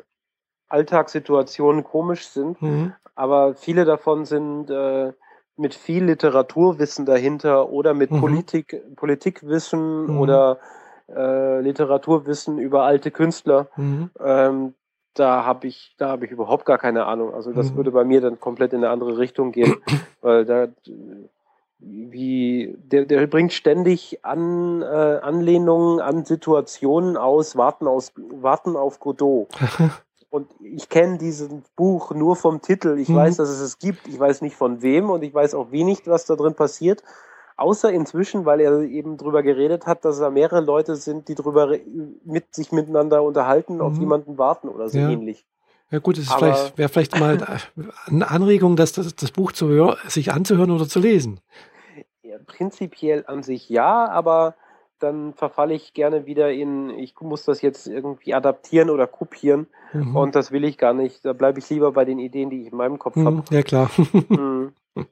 Alltagssituationen 0.67 1.83
komisch 1.83 2.27
sind, 2.27 2.61
mhm. 2.61 2.93
Aber 3.15 3.55
viele 3.55 3.85
davon 3.85 4.25
sind 4.25 4.69
äh, 4.69 5.13
mit 5.55 5.75
viel 5.75 6.05
Literaturwissen 6.05 7.05
dahinter 7.05 7.69
oder 7.69 7.93
mit 7.93 8.11
mhm. 8.11 8.19
Politik, 8.19 8.81
Politikwissen 8.95 10.07
mhm. 10.07 10.19
oder 10.19 10.57
äh, 11.13 11.59
Literaturwissen 11.61 12.57
über 12.57 12.83
alte 12.83 13.11
Künstler. 13.11 13.67
Mhm. 13.75 14.09
Ähm, 14.19 14.73
da 15.13 15.45
habe 15.45 15.67
ich, 15.67 15.93
da 15.99 16.09
habe 16.09 16.25
ich 16.25 16.31
überhaupt 16.31 16.65
gar 16.65 16.79
keine 16.79 17.05
Ahnung. 17.05 17.33
Also 17.33 17.51
das 17.51 17.71
mhm. 17.71 17.77
würde 17.77 17.91
bei 17.91 18.03
mir 18.03 18.19
dann 18.19 18.39
komplett 18.39 18.73
in 18.73 18.79
eine 18.79 18.89
andere 18.89 19.17
Richtung 19.17 19.51
gehen, 19.51 19.75
weil 20.21 20.45
da 20.45 20.69
wie 21.85 22.75
der, 22.77 23.05
der 23.05 23.27
bringt 23.27 23.51
ständig 23.53 24.23
an 24.23 24.81
äh, 24.81 24.85
Anlehnungen 24.85 25.99
an 25.99 26.23
Situationen 26.23 27.17
aus, 27.17 27.57
warten 27.57 27.87
aus, 27.87 28.13
warten 28.15 28.75
auf 28.75 28.99
Godot. 28.99 29.49
und 30.33 30.47
ich 30.63 30.89
kenne 30.89 31.19
dieses 31.19 31.47
Buch 31.75 32.09
nur 32.09 32.35
vom 32.35 32.59
Titel. 32.59 32.97
Ich 32.97 33.07
mhm. 33.07 33.17
weiß, 33.17 33.37
dass 33.37 33.49
es 33.49 33.59
es 33.59 33.77
gibt. 33.77 34.07
Ich 34.07 34.19
weiß 34.19 34.41
nicht 34.41 34.55
von 34.55 34.81
wem 34.81 35.11
und 35.11 35.23
ich 35.23 35.31
weiß 35.31 35.53
auch 35.53 35.71
wenig, 35.71 36.07
was 36.07 36.25
da 36.25 36.35
drin 36.35 36.55
passiert. 36.55 37.03
Außer 37.55 37.91
inzwischen, 37.91 38.43
weil 38.43 38.59
er 38.59 38.79
eben 38.79 39.17
drüber 39.17 39.43
geredet 39.43 39.85
hat, 39.85 40.03
dass 40.05 40.17
da 40.17 40.31
mehrere 40.31 40.61
Leute 40.61 40.95
sind, 40.95 41.27
die 41.27 41.35
drüber 41.35 41.77
mit 42.25 42.55
sich 42.55 42.71
miteinander 42.71 43.21
unterhalten, 43.21 43.75
mhm. 43.75 43.81
auf 43.81 43.99
jemanden 43.99 44.39
warten 44.39 44.69
oder 44.69 44.89
so 44.89 44.97
ja. 44.97 45.07
ähnlich. 45.07 45.45
Ja 45.91 45.99
gut, 45.99 46.17
es 46.17 46.33
vielleicht, 46.33 46.79
wäre 46.79 46.89
vielleicht 46.89 47.19
mal 47.19 47.37
eine 48.07 48.27
Anregung, 48.27 48.75
dass 48.75 48.91
das, 48.93 49.15
das 49.15 49.29
Buch 49.29 49.51
zu 49.51 49.67
hören, 49.67 49.97
sich 50.07 50.31
anzuhören 50.31 50.71
oder 50.71 50.87
zu 50.87 50.99
lesen. 50.99 51.41
Ja, 52.23 52.37
prinzipiell 52.43 53.23
an 53.27 53.43
sich 53.43 53.69
ja, 53.69 54.09
aber 54.09 54.55
dann 54.99 55.33
verfalle 55.33 55.73
ich 55.73 55.93
gerne 55.93 56.25
wieder 56.25 56.51
in, 56.51 56.89
ich 56.91 57.13
muss 57.19 57.45
das 57.45 57.61
jetzt 57.61 57.87
irgendwie 57.87 58.33
adaptieren 58.33 58.89
oder 58.89 59.07
kopieren 59.07 59.67
mhm. 59.93 60.15
und 60.15 60.35
das 60.35 60.51
will 60.51 60.63
ich 60.63 60.77
gar 60.77 60.93
nicht. 60.93 61.25
Da 61.25 61.33
bleibe 61.33 61.59
ich 61.59 61.69
lieber 61.69 61.91
bei 61.91 62.05
den 62.05 62.19
Ideen, 62.19 62.49
die 62.49 62.61
ich 62.61 62.71
in 62.71 62.77
meinem 62.77 62.99
Kopf 62.99 63.15
mhm, 63.15 63.25
habe. 63.25 63.43
Ja 63.51 63.63
klar. 63.63 63.89
Mhm. 64.29 64.73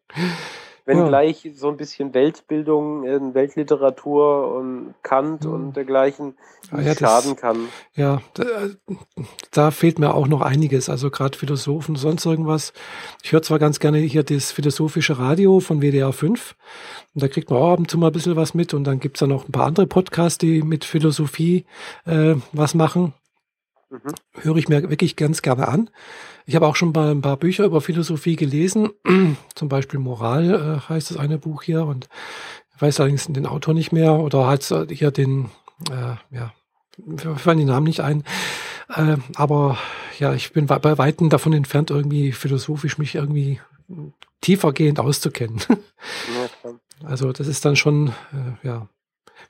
Wenngleich 0.91 1.43
ja. 1.43 1.51
so 1.53 1.69
ein 1.69 1.77
bisschen 1.77 2.13
Weltbildung, 2.13 3.03
in 3.03 3.33
Weltliteratur 3.33 4.55
und 4.55 4.93
Kant 5.03 5.45
mhm. 5.45 5.53
und 5.53 5.75
dergleichen 5.75 6.35
ah, 6.71 6.81
ja, 6.81 6.95
schaden 6.95 7.35
kann. 7.35 7.67
Ja, 7.95 8.21
da, 8.33 8.43
da, 9.51 9.71
fehlt 9.71 9.99
mir 9.99 10.13
auch 10.13 10.27
noch 10.27 10.41
einiges. 10.41 10.89
Also 10.89 11.09
gerade 11.09 11.37
Philosophen, 11.37 11.95
sonst 11.95 12.25
irgendwas. 12.25 12.73
Ich 13.23 13.31
höre 13.31 13.41
zwar 13.41 13.59
ganz 13.59 13.79
gerne 13.79 13.99
hier 13.99 14.23
das 14.23 14.51
philosophische 14.51 15.17
Radio 15.17 15.59
von 15.59 15.81
WDR 15.81 16.13
5. 16.13 16.55
Und 17.13 17.23
da 17.23 17.27
kriegt 17.27 17.49
man 17.49 17.59
auch 17.59 17.73
ab 17.73 17.79
und 17.79 17.89
zu 17.89 17.97
mal 17.97 18.07
ein 18.07 18.13
bisschen 18.13 18.35
was 18.35 18.53
mit. 18.53 18.73
Und 18.73 18.83
dann 18.83 18.99
gibt's 18.99 19.19
da 19.19 19.27
noch 19.27 19.47
ein 19.47 19.51
paar 19.51 19.65
andere 19.65 19.87
Podcasts, 19.87 20.37
die 20.37 20.61
mit 20.61 20.85
Philosophie 20.85 21.65
äh, 22.05 22.35
was 22.51 22.73
machen. 22.73 23.13
Mhm. 23.91 24.15
Höre 24.41 24.55
ich 24.55 24.69
mir 24.69 24.89
wirklich 24.89 25.17
ganz 25.17 25.41
gerne 25.41 25.67
an. 25.67 25.89
Ich 26.45 26.55
habe 26.55 26.65
auch 26.65 26.77
schon 26.77 26.93
mal 26.93 27.11
ein 27.11 27.21
paar 27.21 27.35
Bücher 27.35 27.65
über 27.65 27.81
Philosophie 27.81 28.37
gelesen, 28.37 28.89
zum 29.55 29.69
Beispiel 29.69 29.99
Moral 29.99 30.79
äh, 30.87 30.89
heißt 30.89 31.11
das 31.11 31.17
eine 31.17 31.37
Buch 31.37 31.63
hier 31.63 31.85
und 31.85 32.07
ich 32.73 32.81
weiß 32.81 32.99
allerdings 32.99 33.27
den 33.27 33.45
Autor 33.45 33.73
nicht 33.73 33.91
mehr 33.91 34.13
oder 34.13 34.47
halt 34.47 34.63
hier 34.89 35.11
den, 35.11 35.49
äh, 35.91 36.15
ja, 36.35 36.53
fallen 37.35 37.57
die 37.57 37.65
Namen 37.65 37.85
nicht 37.85 37.99
ein. 37.99 38.23
Äh, 38.89 39.17
aber 39.35 39.77
ja, 40.19 40.33
ich 40.33 40.53
bin 40.53 40.67
bei 40.67 40.97
Weitem 40.97 41.29
davon 41.29 41.53
entfernt, 41.53 41.91
irgendwie 41.91 42.31
philosophisch 42.31 42.97
mich 42.97 43.15
irgendwie 43.15 43.59
tiefergehend 44.41 44.99
auszukennen. 44.99 45.61
Ja, 47.03 47.07
also 47.07 47.31
das 47.31 47.47
ist 47.47 47.63
dann 47.63 47.75
schon, 47.75 48.07
äh, 48.33 48.67
ja. 48.67 48.87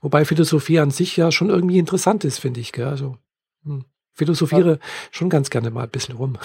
Wobei 0.02 0.26
Philosophie 0.26 0.80
an 0.80 0.92
sich 0.92 1.16
ja 1.16 1.32
schon 1.32 1.50
irgendwie 1.50 1.80
interessant 1.80 2.26
ist, 2.26 2.40
finde 2.40 2.60
ich. 2.60 2.72
Gell? 2.72 2.88
Also 2.88 3.18
hm, 3.64 3.86
philosophiere 4.22 4.78
schon 5.10 5.32
ganz 5.32 5.50
gerne 5.50 5.72
mal 5.72 5.86
ein 5.86 5.90
bisschen 5.90 6.16
rum. 6.16 6.38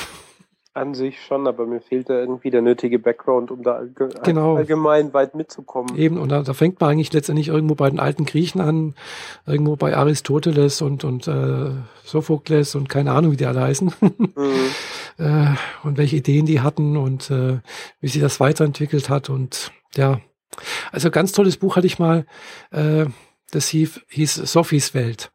An 0.73 0.95
sich 0.95 1.23
schon, 1.23 1.47
aber 1.47 1.67
mir 1.67 1.83
fehlt 1.83 2.09
da 2.09 2.19
irgendwie 2.19 2.51
der 2.51 2.63
nötige 2.63 2.99
Background, 2.99 3.51
um 3.51 3.63
da 3.63 3.77
allge 3.77 4.09
genau. 4.25 4.57
allgemein 4.57 5.13
weit 5.13 5.35
mitzukommen. 5.35 5.95
Eben, 5.95 6.17
und 6.17 6.31
da, 6.31 6.43
da, 6.43 6.55
fängt 6.55 6.81
man 6.81 6.91
eigentlich 6.91 7.13
letztendlich 7.13 7.49
irgendwo 7.49 7.75
bei 7.75 7.91
den 7.91 8.01
alten 8.01 8.25
Griechen 8.25 8.63
an, 8.63 8.95
irgendwo 9.47 9.77
bei 9.77 9.95
Aristoteles 9.95 10.81
und, 10.81 11.05
und 11.05 11.29
äh, 11.29 11.71
Sophokles 12.05 12.75
und 12.75 12.89
keine 12.89 13.13
Ahnung, 13.13 13.33
wie 13.33 13.37
die 13.37 13.47
alle 13.47 13.61
heißen. 13.61 13.93
Mhm. 14.01 14.69
äh, 15.19 15.55
und 15.83 15.99
welche 15.99 16.17
Ideen 16.17 16.47
die 16.47 16.61
hatten 16.63 16.97
und 16.97 17.31
äh, 17.31 17.61
wie 18.01 18.09
sich 18.09 18.23
das 18.23 18.41
weiterentwickelt 18.41 19.11
hat. 19.11 19.29
Und 19.29 19.71
ja, 19.97 20.21
also 20.93 21.11
ganz 21.11 21.33
tolles 21.33 21.59
Buch 21.59 21.77
hatte 21.77 21.87
ich 21.87 21.99
mal, 21.99 22.25
äh, 22.71 23.05
das 23.51 23.69
hieß, 23.69 24.01
hieß 24.09 24.35
Sophies 24.35 24.95
Welt. 24.95 25.31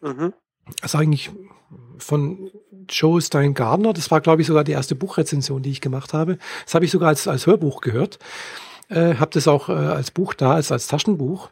Mhm. 0.00 0.32
Das 0.80 0.94
ist 0.94 1.00
eigentlich 1.00 1.30
von 1.98 2.50
Joe 2.88 3.20
Stein 3.20 3.54
Gardner. 3.54 3.92
Das 3.92 4.10
war, 4.10 4.20
glaube 4.20 4.42
ich, 4.42 4.48
sogar 4.48 4.64
die 4.64 4.72
erste 4.72 4.94
Buchrezension, 4.94 5.62
die 5.62 5.70
ich 5.70 5.80
gemacht 5.80 6.12
habe. 6.12 6.38
Das 6.64 6.74
habe 6.74 6.84
ich 6.84 6.90
sogar 6.90 7.08
als, 7.08 7.28
als 7.28 7.46
Hörbuch 7.46 7.80
gehört. 7.80 8.18
Äh, 8.88 9.14
habe 9.14 9.30
das 9.32 9.48
auch 9.48 9.68
äh, 9.68 9.72
als 9.72 10.10
Buch 10.10 10.34
da, 10.34 10.54
als, 10.54 10.72
als 10.72 10.86
Taschenbuch. 10.86 11.50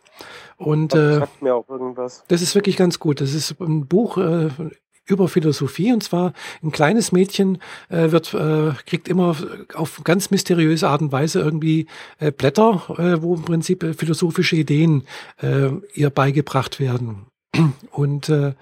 Und 0.57 0.93
das 0.93 1.17
äh, 1.17 1.19
sagt 1.21 1.43
mir 1.43 1.55
auch 1.55 1.69
irgendwas. 1.69 2.25
Das 2.29 2.43
ist 2.43 2.55
wirklich 2.55 2.77
ganz 2.77 2.99
gut. 2.99 3.21
Das 3.21 3.33
ist 3.33 3.61
ein 3.61 3.87
Buch 3.87 4.19
äh, 4.19 4.51
über 5.07 5.29
Philosophie 5.29 5.93
und 5.93 6.03
zwar 6.03 6.33
ein 6.63 6.71
kleines 6.71 7.13
Mädchen 7.13 7.59
äh, 7.89 8.11
wird 8.13 8.33
äh, 8.35 8.73
kriegt 8.87 9.09
immer 9.09 9.37
auf 9.75 10.03
ganz 10.05 10.31
mysteriöse 10.31 10.89
Art 10.89 11.03
und 11.03 11.13
Weise 11.13 11.41
irgendwie 11.41 11.87
äh, 12.19 12.31
Blätter, 12.31 12.83
äh, 12.97 13.23
wo 13.23 13.35
im 13.35 13.43
Prinzip 13.43 13.83
äh, 13.83 13.95
philosophische 13.95 14.57
Ideen 14.57 15.05
äh, 15.39 15.71
ihr 15.95 16.11
beigebracht 16.11 16.79
werden. 16.79 17.27
Und 17.91 18.29
äh, 18.29 18.55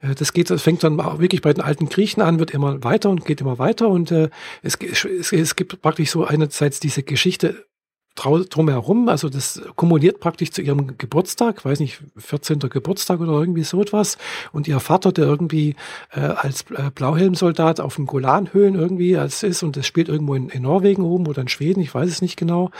äh, 0.00 0.14
das 0.16 0.32
geht, 0.32 0.50
das 0.50 0.62
fängt 0.62 0.82
dann 0.84 1.00
auch 1.00 1.18
wirklich 1.18 1.42
bei 1.42 1.52
den 1.52 1.62
alten 1.62 1.88
Griechen 1.88 2.22
an, 2.22 2.38
wird 2.38 2.52
immer 2.52 2.82
weiter 2.84 3.10
und 3.10 3.24
geht 3.24 3.40
immer 3.40 3.58
weiter. 3.58 3.88
Und 3.88 4.10
äh, 4.10 4.30
es, 4.62 4.76
es, 4.76 5.32
es 5.32 5.56
gibt 5.56 5.80
praktisch 5.80 6.10
so 6.10 6.24
einerseits 6.24 6.80
diese 6.80 7.02
Geschichte 7.02 7.66
drumherum, 8.14 9.08
also 9.08 9.30
das 9.30 9.62
kumuliert 9.74 10.20
praktisch 10.20 10.50
zu 10.50 10.60
ihrem 10.60 10.98
Geburtstag, 10.98 11.64
weiß 11.64 11.80
nicht, 11.80 12.02
14. 12.16 12.58
Geburtstag 12.58 13.20
oder 13.20 13.32
irgendwie 13.32 13.64
so 13.64 13.80
etwas. 13.80 14.18
Und 14.52 14.68
ihr 14.68 14.80
Vater, 14.80 15.12
der 15.12 15.24
irgendwie 15.24 15.76
äh, 16.12 16.20
als 16.20 16.66
äh, 16.72 16.90
Blauhelmsoldat 16.94 17.80
auf 17.80 17.96
den 17.96 18.06
Golanhöhen 18.06 18.74
irgendwie 18.74 19.16
als 19.16 19.42
ist 19.42 19.62
und 19.62 19.76
das 19.76 19.86
spielt 19.86 20.08
irgendwo 20.08 20.34
in, 20.34 20.50
in 20.50 20.62
Norwegen 20.62 21.04
oben 21.04 21.26
oder 21.26 21.40
in 21.40 21.48
Schweden, 21.48 21.80
ich 21.80 21.94
weiß 21.94 22.10
es 22.10 22.20
nicht 22.20 22.36
genau, 22.36 22.70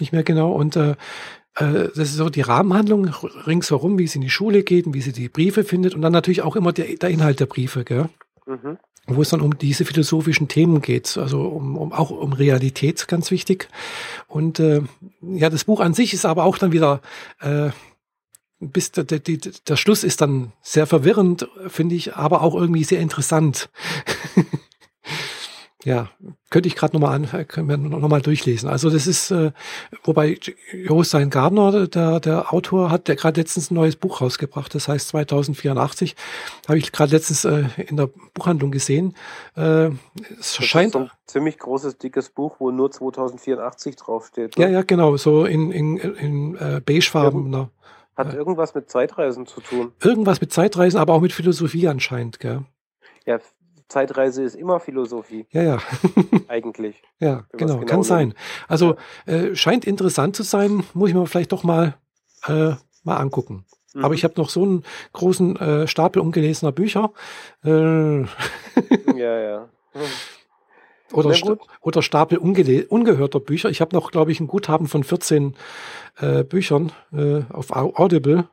nicht 0.00 0.12
mehr 0.12 0.24
genau. 0.24 0.52
Und 0.52 0.74
äh, 0.74 0.96
äh, 1.56 1.88
das 1.94 2.10
ist 2.10 2.16
so 2.16 2.30
die 2.30 2.40
Rahmenhandlung 2.40 3.06
ringsherum, 3.46 3.98
wie 3.98 4.06
sie 4.06 4.18
in 4.18 4.22
die 4.22 4.30
Schule 4.30 4.62
geht 4.62 4.86
und 4.86 4.94
wie 4.94 5.00
sie 5.00 5.12
die 5.12 5.28
Briefe 5.28 5.64
findet 5.64 5.94
und 5.94 6.02
dann 6.02 6.12
natürlich 6.12 6.42
auch 6.42 6.56
immer 6.56 6.72
der, 6.72 6.96
der 6.96 7.10
Inhalt 7.10 7.40
der 7.40 7.46
Briefe, 7.46 7.84
gell? 7.84 8.08
Mhm. 8.46 8.76
wo 9.06 9.22
es 9.22 9.30
dann 9.30 9.40
um 9.40 9.56
diese 9.56 9.86
philosophischen 9.86 10.48
Themen 10.48 10.82
geht, 10.82 11.16
also 11.16 11.42
um, 11.42 11.78
um 11.78 11.92
auch 11.92 12.10
um 12.10 12.34
Realität, 12.34 13.08
ganz 13.08 13.30
wichtig. 13.30 13.68
Und 14.28 14.60
äh, 14.60 14.82
ja, 15.22 15.48
das 15.48 15.64
Buch 15.64 15.80
an 15.80 15.94
sich 15.94 16.12
ist 16.12 16.26
aber 16.26 16.44
auch 16.44 16.58
dann 16.58 16.72
wieder 16.72 17.00
äh, 17.40 17.70
bis 18.60 18.92
der, 18.92 19.04
der, 19.04 19.20
der 19.20 19.76
Schluss 19.76 20.04
ist 20.04 20.20
dann 20.20 20.52
sehr 20.62 20.86
verwirrend, 20.86 21.48
finde 21.68 21.94
ich, 21.94 22.16
aber 22.16 22.42
auch 22.42 22.54
irgendwie 22.54 22.84
sehr 22.84 23.00
interessant. 23.00 23.70
Ja, 25.84 26.08
könnte 26.48 26.66
ich 26.66 26.76
gerade 26.76 26.96
nochmal 26.96 27.14
an, 27.14 27.46
können 27.46 27.68
wir 27.68 27.76
nochmal 27.76 28.22
durchlesen. 28.22 28.70
Also 28.70 28.88
das 28.88 29.06
ist, 29.06 29.30
äh, 29.30 29.52
wobei 30.02 30.38
Jostein 30.72 31.28
Gardner, 31.28 31.86
der, 31.86 32.20
der 32.20 32.54
Autor, 32.54 32.90
hat 32.90 33.06
der 33.06 33.16
gerade 33.16 33.38
letztens 33.38 33.70
ein 33.70 33.74
neues 33.74 33.96
Buch 33.96 34.22
rausgebracht. 34.22 34.74
Das 34.74 34.88
heißt 34.88 35.08
2084. 35.08 36.16
Habe 36.66 36.78
ich 36.78 36.90
gerade 36.90 37.12
letztens 37.12 37.44
äh, 37.44 37.64
in 37.76 37.98
der 37.98 38.08
Buchhandlung 38.32 38.70
gesehen. 38.70 39.14
Äh, 39.56 39.88
es 40.38 40.56
das 40.56 40.64
scheint 40.64 40.86
ist 40.86 40.92
so 40.94 40.98
ein 41.00 41.10
ziemlich 41.26 41.58
großes, 41.58 41.98
dickes 41.98 42.30
Buch, 42.30 42.56
wo 42.60 42.70
nur 42.70 42.90
2084 42.90 43.96
draufsteht. 43.96 44.56
Ne? 44.56 44.64
Ja, 44.64 44.70
ja, 44.70 44.82
genau, 44.82 45.18
so 45.18 45.44
in, 45.44 45.70
in, 45.70 45.98
in 45.98 46.56
äh, 46.56 46.80
beigefarben. 46.80 47.52
Irgend, 47.52 47.70
hat 48.16 48.32
äh, 48.32 48.36
irgendwas 48.36 48.74
mit 48.74 48.90
Zeitreisen 48.90 49.46
zu 49.46 49.60
tun. 49.60 49.92
Irgendwas 50.02 50.40
mit 50.40 50.52
Zeitreisen, 50.52 50.98
aber 50.98 51.12
auch 51.12 51.20
mit 51.20 51.32
Philosophie 51.32 51.88
anscheinend, 51.88 52.40
gell? 52.40 52.64
Ja, 53.26 53.38
Zeitreise 53.94 54.42
ist 54.42 54.56
immer 54.56 54.80
Philosophie. 54.80 55.46
Ja, 55.50 55.62
ja. 55.62 55.78
Eigentlich. 56.48 57.00
Ja, 57.20 57.44
genau, 57.52 57.78
genau, 57.78 57.86
kann 57.86 58.02
sein. 58.02 58.34
Also 58.66 58.96
äh, 59.26 59.54
scheint 59.54 59.84
interessant 59.84 60.34
zu 60.34 60.42
sein, 60.42 60.82
muss 60.94 61.10
ich 61.10 61.14
mir 61.14 61.26
vielleicht 61.26 61.52
doch 61.52 61.62
mal, 61.62 61.94
äh, 62.48 62.72
mal 63.04 63.16
angucken. 63.16 63.64
Mhm. 63.94 64.04
Aber 64.04 64.14
ich 64.14 64.24
habe 64.24 64.34
noch 64.36 64.50
so 64.50 64.64
einen 64.64 64.82
großen 65.12 65.56
äh, 65.56 65.86
Stapel 65.86 66.20
ungelesener 66.20 66.72
Bücher. 66.72 67.12
Äh, 67.64 68.22
ja, 69.16 69.38
ja. 69.40 69.68
Oder, 71.12 71.32
sta 71.34 71.56
oder 71.80 72.02
Stapel 72.02 72.38
ungehörter 72.38 73.38
Bücher. 73.38 73.70
Ich 73.70 73.80
habe 73.80 73.94
noch, 73.94 74.10
glaube 74.10 74.32
ich, 74.32 74.40
ein 74.40 74.48
Guthaben 74.48 74.88
von 74.88 75.04
14 75.04 75.54
äh, 76.16 76.42
Büchern 76.42 76.90
äh, 77.12 77.42
auf 77.52 77.70
Audible. 77.70 78.48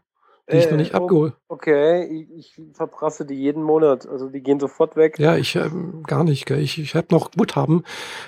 Die 0.51 0.57
ich 0.57 0.69
noch 0.69 0.77
nicht 0.77 0.93
Äh, 0.93 0.97
oh, 0.97 1.03
abgeholt. 1.03 1.33
Okay, 1.47 2.03
ich, 2.05 2.55
ich 2.57 2.61
verprasse 2.73 3.25
die 3.25 3.35
jeden 3.35 3.63
Monat. 3.63 4.07
Also 4.07 4.29
die 4.29 4.41
gehen 4.41 4.59
sofort 4.59 4.95
weg. 4.95 5.17
Ja, 5.19 5.35
ich 5.37 5.55
ähm, 5.55 6.03
gar 6.05 6.23
nicht. 6.23 6.45
Gell. 6.45 6.59
Ich, 6.59 6.77
ich 6.79 6.95
habe 6.95 7.07
noch 7.11 7.31
Guthaben 7.31 7.83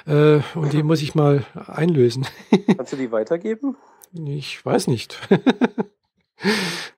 äh, 0.07 0.39
und 0.55 0.73
die 0.73 0.83
muss 0.83 1.01
ich 1.01 1.15
mal 1.15 1.43
einlösen. 1.67 2.25
Kannst 2.77 2.93
du 2.93 2.97
die 2.97 3.11
weitergeben? 3.11 3.75
Ich 4.13 4.65
weiß 4.65 4.87
nicht. 4.87 5.19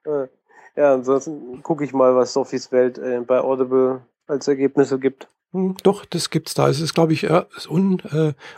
Äh, 0.06 0.27
Ja, 0.76 0.93
ansonsten 0.93 1.61
gucke 1.64 1.84
ich 1.85 1.93
mal, 1.93 2.15
was 2.15 2.34
Sophies 2.34 2.72
Welt 2.72 2.97
äh, 2.97 3.22
bei 3.22 3.39
Audible 3.39 4.02
als 4.27 4.47
Ergebnisse 4.47 4.99
gibt. 4.99 5.27
Hm, 5.53 5.76
Doch, 5.84 6.03
das 6.06 6.30
gibt's 6.31 6.53
da. 6.53 6.68
Es 6.68 6.81
ist, 6.81 6.93
glaube 6.93 7.14
ich, 7.14 7.23
äh, 7.26 7.45
un, 7.69 8.02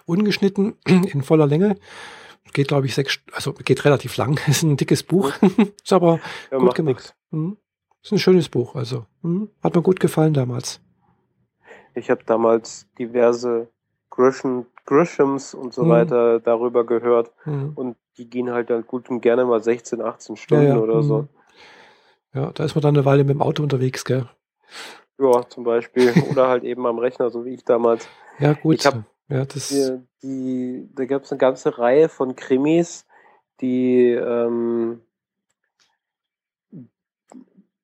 ungeschnitten 0.05 0.75
in 0.87 1.21
voller 1.23 1.45
Länge. 1.45 1.75
Geht, 2.53 2.69
glaube 2.69 2.85
ich, 2.87 2.95
sechs, 2.95 3.19
also 3.33 3.53
geht 3.53 3.85
relativ 3.85 4.17
lang. 4.17 4.39
Ist 4.47 4.63
ein 4.63 4.77
dickes 4.77 5.03
Buch, 5.03 5.31
ist 5.83 5.93
aber 5.93 6.19
Ja, 6.51 6.57
gut 6.57 6.65
macht 6.67 6.75
gemacht. 6.75 7.15
Hm. 7.31 7.57
Ist 8.03 8.11
ein 8.11 8.19
schönes 8.19 8.49
Buch, 8.49 8.75
also 8.75 9.05
hm. 9.21 9.49
hat 9.63 9.75
mir 9.75 9.81
gut 9.81 9.99
gefallen 9.99 10.33
damals. 10.33 10.79
Ich 11.95 12.09
habe 12.09 12.23
damals 12.25 12.87
diverse 12.99 13.67
Grisham, 14.09 14.65
Grishams 14.85 15.53
und 15.53 15.73
so 15.73 15.83
Mhm. 15.83 15.89
weiter 15.89 16.39
darüber 16.39 16.85
gehört. 16.85 17.31
Hm. 17.43 17.73
Und 17.75 17.97
die 18.17 18.29
gehen 18.29 18.51
halt 18.51 18.69
dann 18.69 18.85
gut 18.85 19.09
und 19.09 19.21
gerne 19.21 19.45
mal 19.45 19.61
16, 19.61 20.01
18 20.01 20.37
Stunden 20.37 20.77
oder 20.77 21.03
so. 21.03 21.19
hm. 21.19 21.29
Ja, 22.33 22.51
da 22.51 22.63
ist 22.63 22.75
man 22.75 22.81
dann 22.83 22.95
eine 22.95 23.05
Weile 23.05 23.23
mit 23.23 23.33
dem 23.33 23.41
Auto 23.41 23.63
unterwegs, 23.63 24.05
gell? 24.05 24.27
Ja, 25.17 25.47
zum 25.49 25.63
Beispiel. 25.63 26.13
Oder 26.29 26.47
halt 26.49 26.63
eben 26.63 26.85
am 26.85 26.99
Rechner, 26.99 27.31
so 27.31 27.45
wie 27.45 27.53
ich 27.55 27.63
damals. 27.63 28.07
Ja, 28.37 28.53
gut. 28.53 28.75
Ich 28.75 28.85
hab 28.85 29.03
ja, 29.29 29.45
das, 29.45 29.69
Die, 29.69 29.99
die, 30.23 30.89
da 30.95 31.05
gab 31.05 31.23
es 31.23 31.31
eine 31.31 31.39
ganze 31.39 31.77
Reihe 31.77 32.09
von 32.09 32.35
Krimis, 32.35 33.05
die 33.61 34.11
ähm, 34.11 35.01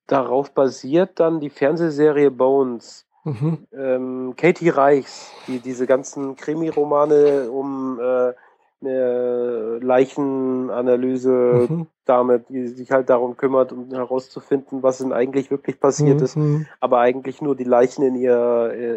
darauf 0.08 0.52
basiert 0.54 1.20
dann 1.20 1.40
die 1.40 1.50
Fernsehserie 1.50 2.32
Bones. 2.32 3.06
mhm. 3.24 3.68
Ähm, 3.72 4.34
Katie 4.38 4.70
Reichs, 4.70 5.32
die 5.48 5.60
diese 5.60 5.88
ganzen 5.88 6.36
Krimi-Romane 6.36 7.50
um 7.50 8.00
äh, 8.00 8.34
eine 8.82 9.80
Leichenanalyse 9.80 11.68
Mhm. 11.70 11.88
Die 12.50 12.68
sich 12.68 12.92
halt 12.92 13.10
darum 13.10 13.38
kümmert, 13.38 13.72
um 13.72 13.90
herauszufinden, 13.90 14.84
was 14.84 14.98
denn 14.98 15.14
eigentlich 15.14 15.50
wirklich 15.50 15.80
passiert 15.80 16.22
ist, 16.22 16.36
Mhm. 16.36 16.66
aber 16.82 17.00
eigentlich 17.00 17.42
nur 17.42 17.56
die 17.56 17.64
Leichen 17.64 18.04
in 18.04 18.16
ihr 18.18 18.74
äh, 18.74 18.96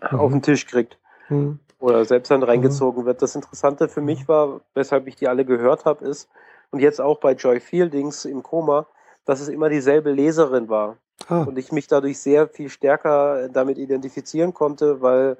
ins, 0.00 0.12
auf 0.12 0.30
den 0.32 0.42
Tisch 0.42 0.66
kriegt 0.66 0.98
Mhm. 1.28 1.58
oder 1.78 2.04
selbst 2.04 2.30
dann 2.30 2.42
reingezogen 2.42 3.04
wird. 3.06 3.22
Das 3.22 3.34
Interessante 3.34 3.88
für 3.88 4.00
mich 4.00 4.26
war, 4.28 4.60
weshalb 4.74 5.06
ich 5.06 5.16
die 5.16 5.28
alle 5.28 5.44
gehört 5.44 5.84
habe, 5.84 6.04
ist, 6.04 6.28
und 6.72 6.80
jetzt 6.80 7.00
auch 7.00 7.18
bei 7.20 7.32
Joy 7.32 7.60
Fieldings 7.60 8.24
im 8.24 8.42
Koma, 8.42 8.86
dass 9.24 9.40
es 9.40 9.48
immer 9.48 9.68
dieselbe 9.68 10.10
Leserin 10.12 10.68
war. 10.68 10.96
Ah, 11.28 11.42
Und 11.42 11.58
ich 11.58 11.70
mich 11.72 11.86
dadurch 11.86 12.18
sehr 12.18 12.48
viel 12.48 12.68
stärker 12.68 13.48
damit 13.48 13.78
identifizieren 13.78 14.54
konnte, 14.54 15.00
weil, 15.02 15.36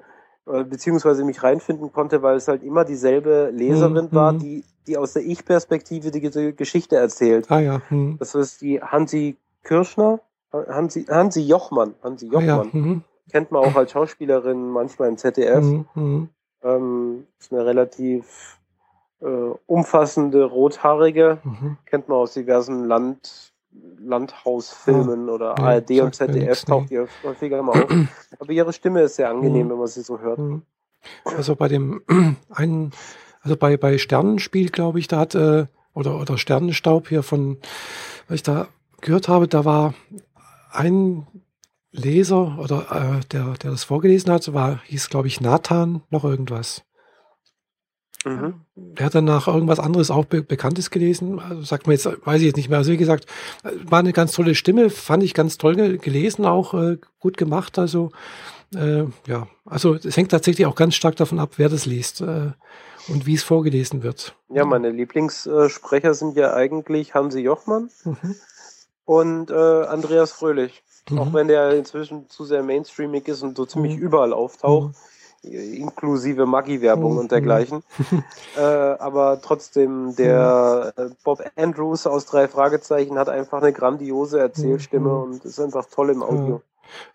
äh, 0.47 0.63
beziehungsweise 0.63 1.23
mich 1.25 1.41
reinfinden 1.43 1.91
konnte, 1.91 2.21
weil 2.21 2.37
es 2.37 2.47
halt 2.47 2.63
immer 2.63 2.85
dieselbe 2.85 3.49
Leserin 3.51 4.05
Mhm, 4.05 4.15
war, 4.15 4.33
mhm. 4.33 4.39
die, 4.39 4.63
die 4.87 4.97
aus 4.97 5.13
der 5.13 5.23
Ich-Perspektive 5.23 6.11
die 6.11 6.21
Ge- 6.21 6.53
Geschichte 6.53 6.95
erzählt. 6.97 7.49
ah 7.51 7.59
ja. 7.59 7.81
Mhm. 7.89 8.17
Das 8.19 8.35
ist 8.35 8.61
die 8.61 8.81
Hansi 8.81 9.37
Kirschner, 9.63 10.19
Hansi, 10.53 11.03
Hansi 11.05 11.41
Jochmann, 11.41 11.95
Hansi 12.03 12.27
Ah, 12.33 12.39
ja. 12.39 12.55
Jochmann. 12.57 12.69
Mhm. 12.73 13.03
Kennt 13.31 13.51
man 13.51 13.63
auch 13.63 13.75
als 13.75 13.91
Schauspielerin 13.91 14.69
manchmal 14.69 15.09
im 15.09 15.17
ZDF. 15.17 15.63
Mhm. 15.63 15.85
Mhm. 15.95 16.29
Ähm, 16.63 17.27
ist 17.39 17.51
eine 17.51 17.65
relativ 17.65 18.59
äh, 19.21 19.25
umfassende 19.65 20.43
Rothaarige. 20.45 21.39
Mhm. 21.43 21.77
Kennt 21.85 22.07
man 22.07 22.17
aus 22.17 22.33
diversen 22.33 22.85
Land, 22.85 23.53
Landhausfilmen 23.99 25.29
oder 25.29 25.55
nee, 25.57 25.63
ARD 25.63 25.91
und 26.01 26.15
ZDF 26.15 26.65
taucht 26.65 26.91
ihr 26.91 27.07
häufiger 27.23 27.61
mal 27.63 27.83
auf. 27.83 27.91
Aber 28.39 28.51
ihre 28.51 28.73
Stimme 28.73 29.01
ist 29.03 29.15
sehr 29.15 29.29
angenehm, 29.29 29.67
Mhm. 29.67 29.71
wenn 29.71 29.77
man 29.77 29.87
sie 29.87 30.01
so 30.01 30.19
hört. 30.19 30.39
Mhm. 30.39 30.63
Also 31.23 31.55
bei 31.55 31.67
dem 31.67 32.01
einen, 32.49 32.91
also 33.41 33.55
bei, 33.57 33.77
bei 33.77 33.97
Sternenspiel, 33.97 34.69
glaube 34.69 34.99
ich, 34.99 35.07
da 35.07 35.19
hat, 35.19 35.35
äh, 35.35 35.65
oder, 35.93 36.19
oder 36.19 36.37
Sternenstaub 36.37 37.07
hier 37.07 37.23
von, 37.23 37.57
was 38.27 38.35
ich 38.35 38.43
da 38.43 38.67
gehört 39.01 39.27
habe, 39.27 39.47
da 39.47 39.65
war 39.65 39.93
ein 40.71 41.25
Leser 41.91 42.57
oder 42.59 42.87
äh, 42.91 43.25
der, 43.31 43.53
der 43.53 43.71
das 43.71 43.83
vorgelesen 43.83 44.31
hat, 44.31 44.53
war, 44.53 44.81
hieß, 44.85 45.09
glaube 45.09 45.27
ich, 45.27 45.41
Nathan, 45.41 46.03
noch 46.09 46.23
irgendwas. 46.23 46.83
Mhm. 48.23 48.61
Der 48.75 49.07
hat 49.07 49.15
danach 49.15 49.47
irgendwas 49.47 49.79
anderes 49.79 50.11
auch 50.11 50.25
Be 50.25 50.43
Bekanntes 50.43 50.91
gelesen. 50.91 51.39
Also 51.39 51.63
sagt 51.63 51.87
man 51.87 51.93
jetzt, 51.93 52.05
weiß 52.05 52.39
ich 52.39 52.47
jetzt 52.47 52.57
nicht 52.57 52.69
mehr. 52.69 52.77
Also 52.77 52.91
wie 52.91 52.97
gesagt, 52.97 53.25
war 53.63 53.99
eine 53.99 54.13
ganz 54.13 54.33
tolle 54.33 54.55
Stimme, 54.55 54.89
fand 54.89 55.23
ich 55.23 55.33
ganz 55.33 55.57
toll 55.57 55.75
ge 55.75 55.97
gelesen, 55.97 56.45
auch 56.45 56.73
äh, 56.73 56.97
gut 57.19 57.37
gemacht. 57.37 57.79
Also 57.79 58.11
äh, 58.75 59.05
ja, 59.27 59.47
also 59.65 59.95
es 59.95 60.15
hängt 60.15 60.31
tatsächlich 60.31 60.67
auch 60.67 60.75
ganz 60.75 60.95
stark 60.95 61.15
davon 61.15 61.39
ab, 61.39 61.53
wer 61.57 61.67
das 61.69 61.85
liest 61.85 62.21
äh, 62.21 62.51
und 63.07 63.25
wie 63.25 63.33
es 63.33 63.43
vorgelesen 63.43 64.03
wird. 64.03 64.35
Ja, 64.49 64.65
meine 64.65 64.91
Lieblingssprecher 64.91 66.13
sind 66.13 66.37
ja 66.37 66.53
eigentlich 66.53 67.13
Hansi 67.15 67.39
Jochmann 67.39 67.89
Mhm. 68.05 68.35
und 69.05 69.49
äh, 69.49 69.53
Andreas 69.55 70.31
Fröhlich. 70.31 70.83
Auch 71.09 71.25
Mhm. 71.25 71.33
wenn 71.33 71.47
der 71.47 71.71
inzwischen 71.73 72.29
zu 72.29 72.45
sehr 72.45 72.63
mainstreamig 72.63 73.27
ist 73.27 73.41
und 73.43 73.57
so 73.57 73.65
ziemlich 73.65 73.95
Mhm. 73.97 74.01
überall 74.01 74.33
auftaucht, 74.33 74.95
inklusive 75.43 76.45
Maggi-Werbung 76.45 77.13
Mhm. 77.13 77.17
und 77.19 77.31
dergleichen. 77.31 77.83
äh, 78.57 78.61
aber 78.61 79.41
trotzdem, 79.41 80.15
der 80.15 80.93
äh, 80.95 81.05
Bob 81.23 81.41
Andrews 81.55 82.05
aus 82.05 82.25
drei 82.25 82.47
Fragezeichen 82.47 83.17
hat 83.17 83.29
einfach 83.29 83.61
eine 83.61 83.73
grandiose 83.73 84.39
Erzählstimme 84.39 85.09
Mhm. 85.09 85.21
und 85.33 85.45
ist 85.45 85.59
einfach 85.59 85.85
toll 85.85 86.11
im 86.11 86.21
Audio. 86.23 86.61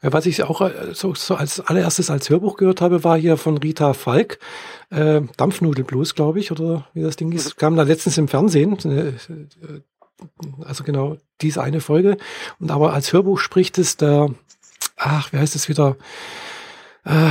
Ja, 0.03 0.13
was 0.13 0.25
ich 0.27 0.43
auch 0.43 0.63
äh, 0.63 0.95
so, 0.95 1.15
so 1.15 1.35
als 1.35 1.61
allererstes 1.61 2.11
als 2.11 2.31
Hörbuch 2.31 2.57
gehört 2.57 2.81
habe, 2.81 3.05
war 3.05 3.17
hier 3.19 3.37
von 3.37 3.59
Rita 3.59 3.93
Falk, 3.93 4.39
äh, 4.91 5.21
Dampfnudelblues, 5.37 6.15
glaube 6.15 6.39
ich, 6.41 6.51
oder 6.51 6.87
wie 6.95 7.03
das 7.03 7.17
Ding 7.17 7.31
ist. 7.33 7.57
Kam 7.59 7.77
da 7.77 7.83
letztens 7.83 8.17
im 8.19 8.27
Fernsehen. 8.27 8.79
Äh, 8.85 9.09
äh, 9.09 9.81
also 10.65 10.85
genau 10.85 11.17
diese 11.41 11.63
eine 11.63 11.81
Folge. 11.81 12.17
Und 12.59 12.71
aber 12.71 12.93
als 12.93 13.13
Hörbuch 13.13 13.39
spricht 13.39 13.79
es 13.79 13.97
der, 13.97 14.31
ach, 14.97 15.29
wer 15.33 15.41
heißt 15.41 15.57
es 15.57 15.69
wieder? 15.69 15.97
Äh, 17.05 17.31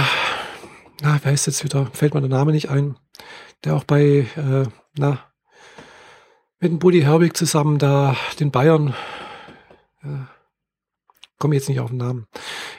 na, 1.02 1.20
wer 1.22 1.32
heißt 1.32 1.48
jetzt 1.48 1.64
wieder? 1.64 1.88
Fällt 1.94 2.14
mir 2.14 2.22
der 2.22 2.30
Name 2.30 2.52
nicht 2.52 2.70
ein. 2.70 2.98
Der 3.64 3.76
auch 3.76 3.84
bei, 3.84 4.28
äh, 4.36 4.68
na, 4.98 5.20
mit 6.60 6.72
dem 6.72 6.80
Buddy 6.80 7.02
Herbig 7.02 7.36
zusammen 7.36 7.78
da 7.80 8.16
den 8.40 8.52
Bayern, 8.52 8.94
äh, 10.04 10.26
komme 11.38 11.56
jetzt 11.56 11.70
nicht 11.70 11.80
auf 11.80 11.90
den 11.90 11.98
Namen. 11.98 12.28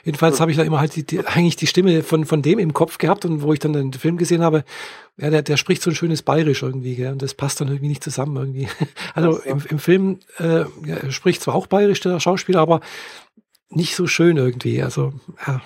Jedenfalls 0.07 0.39
habe 0.39 0.51
ich 0.51 0.55
da 0.55 0.63
immer 0.63 0.79
halt 0.79 0.95
die, 0.95 1.03
die, 1.05 1.19
eigentlich 1.25 1.57
die 1.57 1.67
Stimme 1.67 2.01
von, 2.01 2.23
von 2.23 2.41
dem 2.41 2.59
im 2.59 2.71
Kopf 2.73 2.97
gehabt 2.97 3.25
und 3.25 3.41
wo 3.41 3.51
ich 3.51 3.59
dann 3.59 3.73
den 3.73 3.91
Film 3.91 4.15
gesehen 4.15 4.41
habe, 4.41 4.63
ja, 5.17 5.29
der, 5.29 5.41
der 5.41 5.57
spricht 5.57 5.81
so 5.81 5.89
ein 5.89 5.95
schönes 5.97 6.23
Bayerisch 6.23 6.63
irgendwie, 6.63 6.95
gell, 6.95 7.11
und 7.11 7.21
das 7.21 7.33
passt 7.33 7.59
dann 7.59 7.67
irgendwie 7.67 7.89
nicht 7.89 8.05
zusammen 8.05 8.37
irgendwie. 8.37 8.69
Also 9.15 9.39
im, 9.39 9.61
im 9.67 9.79
Film 9.79 10.19
äh, 10.39 10.63
ja, 10.85 11.11
spricht 11.11 11.41
zwar 11.41 11.55
auch 11.55 11.67
Bayerisch, 11.67 11.99
der 11.99 12.21
Schauspieler, 12.21 12.61
aber 12.61 12.79
nicht 13.69 13.97
so 13.97 14.07
schön 14.07 14.37
irgendwie. 14.37 14.81
Also, 14.81 15.11
ja. 15.45 15.59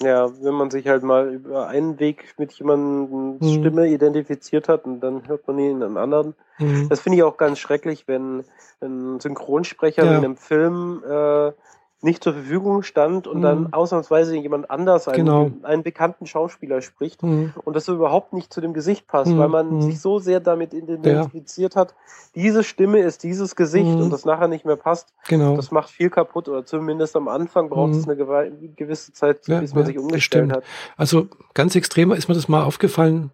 Ja, 0.00 0.30
wenn 0.42 0.54
man 0.54 0.70
sich 0.70 0.86
halt 0.88 1.02
mal 1.02 1.34
über 1.34 1.68
einen 1.68 2.00
Weg 2.00 2.36
mit 2.38 2.52
jemandem 2.54 3.36
Mhm. 3.38 3.58
Stimme 3.58 3.88
identifiziert 3.90 4.70
hat 4.70 4.86
und 4.86 5.00
dann 5.00 5.28
hört 5.28 5.46
man 5.46 5.58
ihn 5.58 5.72
in 5.72 5.82
einem 5.82 5.98
anderen. 5.98 6.34
Mhm. 6.58 6.88
Das 6.88 7.00
finde 7.00 7.18
ich 7.18 7.22
auch 7.22 7.36
ganz 7.36 7.58
schrecklich, 7.58 8.04
wenn 8.08 8.44
ein 8.80 9.20
Synchronsprecher 9.20 10.06
Ja. 10.06 10.12
in 10.12 10.16
einem 10.24 10.36
Film 10.38 11.02
äh, 11.06 11.52
nicht 12.00 12.22
zur 12.22 12.32
Verfügung 12.34 12.84
stand 12.84 13.26
und 13.26 13.38
Mhm. 13.38 13.42
dann 13.42 13.72
ausnahmsweise 13.72 14.36
jemand 14.36 14.70
anders, 14.70 15.08
einen, 15.08 15.26
Genau. 15.26 15.50
einen 15.64 15.82
bekannten 15.82 16.26
Schauspieler 16.26 16.80
spricht 16.80 17.22
Mhm. 17.24 17.52
und 17.64 17.74
das 17.74 17.86
so 17.86 17.94
überhaupt 17.94 18.32
nicht 18.32 18.52
zu 18.52 18.60
dem 18.60 18.72
Gesicht 18.72 19.08
passt, 19.08 19.32
Mhm. 19.32 19.38
weil 19.38 19.48
man 19.48 19.74
Mhm. 19.76 19.82
sich 19.82 20.00
so 20.00 20.20
sehr 20.20 20.38
damit 20.38 20.74
identifiziert 20.74 21.74
hat, 21.74 21.94
diese 22.36 22.62
Stimme 22.62 23.00
ist 23.00 23.24
dieses 23.24 23.56
Gesicht 23.56 23.88
Mhm. 23.96 24.02
und 24.02 24.10
das 24.10 24.24
nachher 24.24 24.46
nicht 24.46 24.64
mehr 24.64 24.76
passt. 24.76 25.12
Genau. 25.28 25.56
Das 25.56 25.72
macht 25.72 25.90
viel 25.90 26.08
kaputt 26.08 26.48
oder 26.48 26.64
zumindest 26.64 27.16
am 27.16 27.26
Anfang 27.26 27.68
braucht 27.68 27.92
Mhm. 27.92 27.98
es 27.98 28.08
eine 28.08 28.22
gewa- 28.22 28.74
gewisse 28.76 29.12
Zeit, 29.12 29.48
Ja, 29.48 29.58
bis 29.60 29.74
man 29.74 29.82
ja, 29.82 29.86
sich 29.88 29.98
umgestellt 29.98 30.52
hat. 30.52 30.62
Also 30.96 31.26
ganz 31.54 31.74
extrem 31.74 32.12
ist 32.12 32.28
mir 32.28 32.34
das 32.34 32.48
mal 32.48 32.62
aufgefallen. 32.62 33.32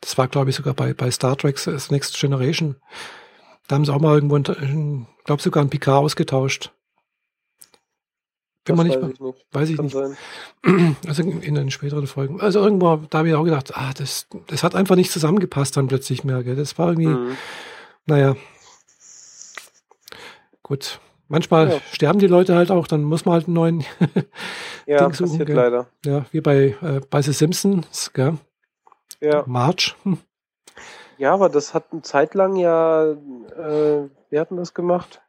Das 0.00 0.18
war, 0.18 0.26
glaube 0.26 0.50
ich, 0.50 0.56
sogar 0.56 0.74
bei, 0.74 0.94
bei 0.94 1.10
Star 1.12 1.36
Trek 1.36 1.64
Next 1.90 2.18
Generation. 2.20 2.74
Da 3.68 3.76
haben 3.76 3.84
sie 3.84 3.94
auch 3.94 4.00
mal 4.00 4.14
irgendwo, 4.16 4.36
ich 4.36 5.24
glaube 5.24 5.40
sogar 5.40 5.60
einen 5.62 5.70
Picard 5.70 6.02
ausgetauscht. 6.04 6.72
Bin 8.64 8.76
man 8.76 8.86
nicht, 8.86 9.00
weiß 9.00 9.10
ich 9.12 9.20
nicht. 9.20 9.46
weiß 9.52 9.68
ich 9.68 9.76
Kann 9.76 9.84
nicht. 9.86 9.94
sein. 9.94 10.96
Also 11.06 11.22
in, 11.22 11.54
den 11.54 11.70
späteren 11.70 12.06
Folgen. 12.06 12.40
Also 12.40 12.60
irgendwo, 12.60 12.96
da 13.10 13.18
habe 13.18 13.28
ich 13.28 13.34
auch 13.34 13.44
gedacht, 13.44 13.76
ah, 13.76 13.92
das, 13.96 14.26
das 14.46 14.62
hat 14.62 14.74
einfach 14.74 14.96
nicht 14.96 15.10
zusammengepasst 15.10 15.76
dann 15.76 15.86
plötzlich 15.88 16.24
mehr. 16.24 16.42
Gell? 16.42 16.56
Das 16.56 16.78
war 16.78 16.88
irgendwie, 16.88 17.08
Mhm. 17.08 17.36
naja. 18.06 18.36
Gut. 20.62 21.00
Manchmal 21.28 21.68
Ja. 21.70 21.80
sterben 21.92 22.18
die 22.18 22.26
Leute 22.26 22.54
halt 22.54 22.70
auch, 22.70 22.86
dann 22.86 23.02
muss 23.02 23.24
man 23.24 23.34
halt 23.34 23.46
einen 23.46 23.54
neuen, 23.54 23.84
Ja, 24.86 24.98
Ding 24.98 25.12
suchen, 25.14 25.30
passiert 25.30 25.46
gell. 25.46 25.56
leider. 25.56 25.86
ja, 26.04 26.26
wie 26.32 26.40
bei, 26.40 26.76
äh, 26.82 27.00
bei 27.10 27.22
The 27.22 27.32
Simpsons, 27.32 28.12
gell? 28.12 28.38
Ja. 29.20 29.42
March. 29.46 29.94
Hm. 30.04 30.18
ja, 31.18 31.32
aber 31.32 31.48
das 31.48 31.72
hat 31.74 31.86
eine 31.92 32.02
Zeit 32.02 32.34
lang 32.34 32.56
ja, 32.56 33.04
äh, 33.12 34.08
Wer 34.30 34.40
hat 34.40 34.50
denn 34.50 34.56
das 34.58 34.74
gemacht? 34.74 35.22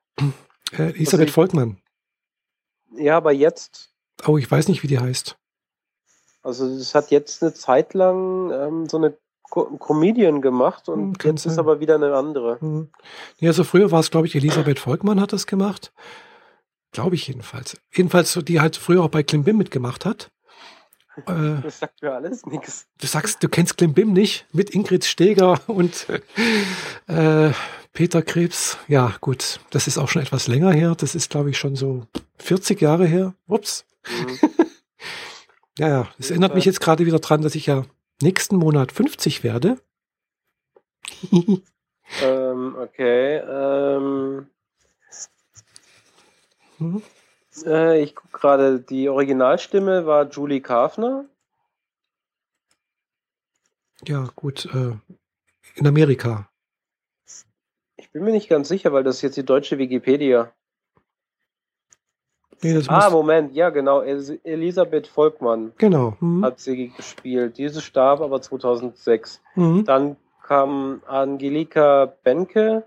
Äh, 0.71 0.89
Elisabeth 0.93 1.27
also 1.27 1.33
Volkmann. 1.33 1.77
Ja, 2.97 3.17
aber 3.17 3.31
jetzt. 3.31 3.93
Oh, 4.25 4.37
ich 4.37 4.49
weiß 4.49 4.67
nicht, 4.67 4.83
wie 4.83 4.87
die 4.87 4.99
heißt. 4.99 5.37
Also 6.43 6.65
es 6.67 6.93
hat 6.93 7.11
jetzt 7.11 7.41
eine 7.41 7.53
Zeit 7.53 7.93
lang 7.93 8.51
ähm, 8.51 8.89
so 8.89 8.97
eine 8.97 9.17
Co 9.49 9.65
Comedian 9.77 10.41
gemacht 10.41 10.89
und 10.89 11.23
hm, 11.23 11.31
jetzt 11.31 11.43
sein. 11.43 11.53
ist 11.53 11.59
aber 11.59 11.79
wieder 11.79 11.95
eine 11.95 12.15
andere. 12.15 12.59
Hm. 12.59 12.89
Ja, 13.39 13.49
also 13.49 13.63
früher 13.63 13.91
war 13.91 13.99
es, 13.99 14.11
glaube 14.11 14.27
ich, 14.27 14.35
Elisabeth 14.35 14.79
Volkmann 14.79 15.19
hat 15.19 15.33
das 15.33 15.47
gemacht. 15.47 15.93
Glaube 16.91 17.15
ich 17.15 17.27
jedenfalls. 17.27 17.77
Jedenfalls, 17.91 18.39
die 18.43 18.61
halt 18.61 18.75
früher 18.75 19.03
auch 19.03 19.09
bei 19.09 19.23
Klimbim 19.23 19.57
mitgemacht 19.57 20.05
hat. 20.05 20.31
Äh, 21.27 21.61
das 21.61 21.79
sagt 21.79 22.01
mir 22.01 22.13
alles 22.13 22.45
nichts. 22.45 22.87
Du 22.99 23.07
sagst, 23.07 23.41
du 23.43 23.49
kennst 23.49 23.77
Klimbim 23.77 24.13
nicht 24.13 24.45
mit 24.53 24.69
Ingrid 24.71 25.05
Steger 25.05 25.59
und 25.67 26.07
äh, 27.07 27.51
Peter 27.93 28.21
Krebs. 28.21 28.77
Ja, 28.87 29.15
gut, 29.21 29.59
das 29.71 29.87
ist 29.87 29.97
auch 29.97 30.09
schon 30.09 30.21
etwas 30.21 30.47
länger 30.47 30.71
her. 30.71 30.95
Das 30.95 31.15
ist, 31.15 31.29
glaube 31.29 31.49
ich, 31.49 31.57
schon 31.57 31.75
so 31.75 32.05
40 32.39 32.81
Jahre 32.81 33.05
her. 33.05 33.33
Ups. 33.47 33.85
Mhm. 34.07 34.49
ja, 35.79 35.87
ja, 35.87 36.07
es 36.19 36.29
erinnert 36.29 36.55
mich 36.55 36.65
jetzt 36.65 36.81
gerade 36.81 37.05
wieder 37.05 37.19
dran, 37.19 37.41
dass 37.41 37.55
ich 37.55 37.65
ja 37.65 37.85
nächsten 38.21 38.57
Monat 38.57 38.91
50 38.91 39.43
werde. 39.43 39.77
ähm, 42.21 42.75
okay. 42.77 43.37
Ähm, 43.37 44.47
hm? 46.77 47.01
Äh, 47.65 48.01
ich 48.01 48.15
gucke 48.15 48.37
gerade, 48.37 48.79
die 48.79 49.09
Originalstimme 49.09 50.05
war 50.05 50.29
Julie 50.29 50.61
Kafner. 50.61 51.25
Ja, 54.05 54.29
gut. 54.35 54.65
Äh, 54.65 54.93
in 55.75 55.87
Amerika. 55.87 56.49
Ich 57.97 58.11
bin 58.11 58.23
mir 58.23 58.31
nicht 58.31 58.49
ganz 58.49 58.67
sicher, 58.67 58.93
weil 58.93 59.03
das 59.03 59.17
ist 59.17 59.21
jetzt 59.21 59.37
die 59.37 59.45
deutsche 59.45 59.77
Wikipedia. 59.77 60.51
Nee, 62.61 62.81
ah, 62.87 63.09
Moment, 63.09 63.53
ja, 63.53 63.69
genau. 63.69 64.01
Elisabeth 64.01 65.07
Volkmann 65.07 65.73
genau. 65.77 66.15
Mhm. 66.19 66.43
hat 66.43 66.59
sie 66.59 66.89
gespielt. 66.89 67.57
Diese 67.57 67.81
starb 67.81 68.21
aber 68.21 68.41
2006. 68.41 69.41
Mhm. 69.55 69.85
Dann 69.85 70.17
kam 70.41 71.01
Angelika 71.05 72.13
Benke. 72.23 72.83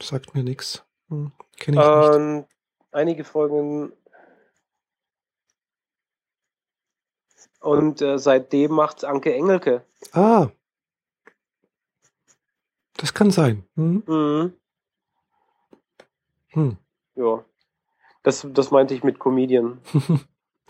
Sagt 0.00 0.34
mir 0.34 0.42
nichts. 0.42 0.84
Hm, 1.08 1.32
Kenne 1.58 1.80
ich 1.80 2.16
ähm, 2.16 2.36
nicht. 2.36 2.48
Einige 2.92 3.24
Folgen. 3.24 3.92
Und 7.60 8.00
äh, 8.00 8.18
seitdem 8.18 8.72
macht 8.72 9.04
Anke 9.04 9.34
Engelke. 9.34 9.84
Ah. 10.12 10.48
Das 12.96 13.14
kann 13.14 13.30
sein. 13.30 13.64
Hm. 13.76 14.02
Mhm. 14.06 14.52
Hm. 16.48 16.76
Ja. 17.14 17.44
Das, 18.22 18.46
das 18.50 18.70
meinte 18.70 18.94
ich 18.94 19.04
mit 19.04 19.18
Comedian. 19.18 19.80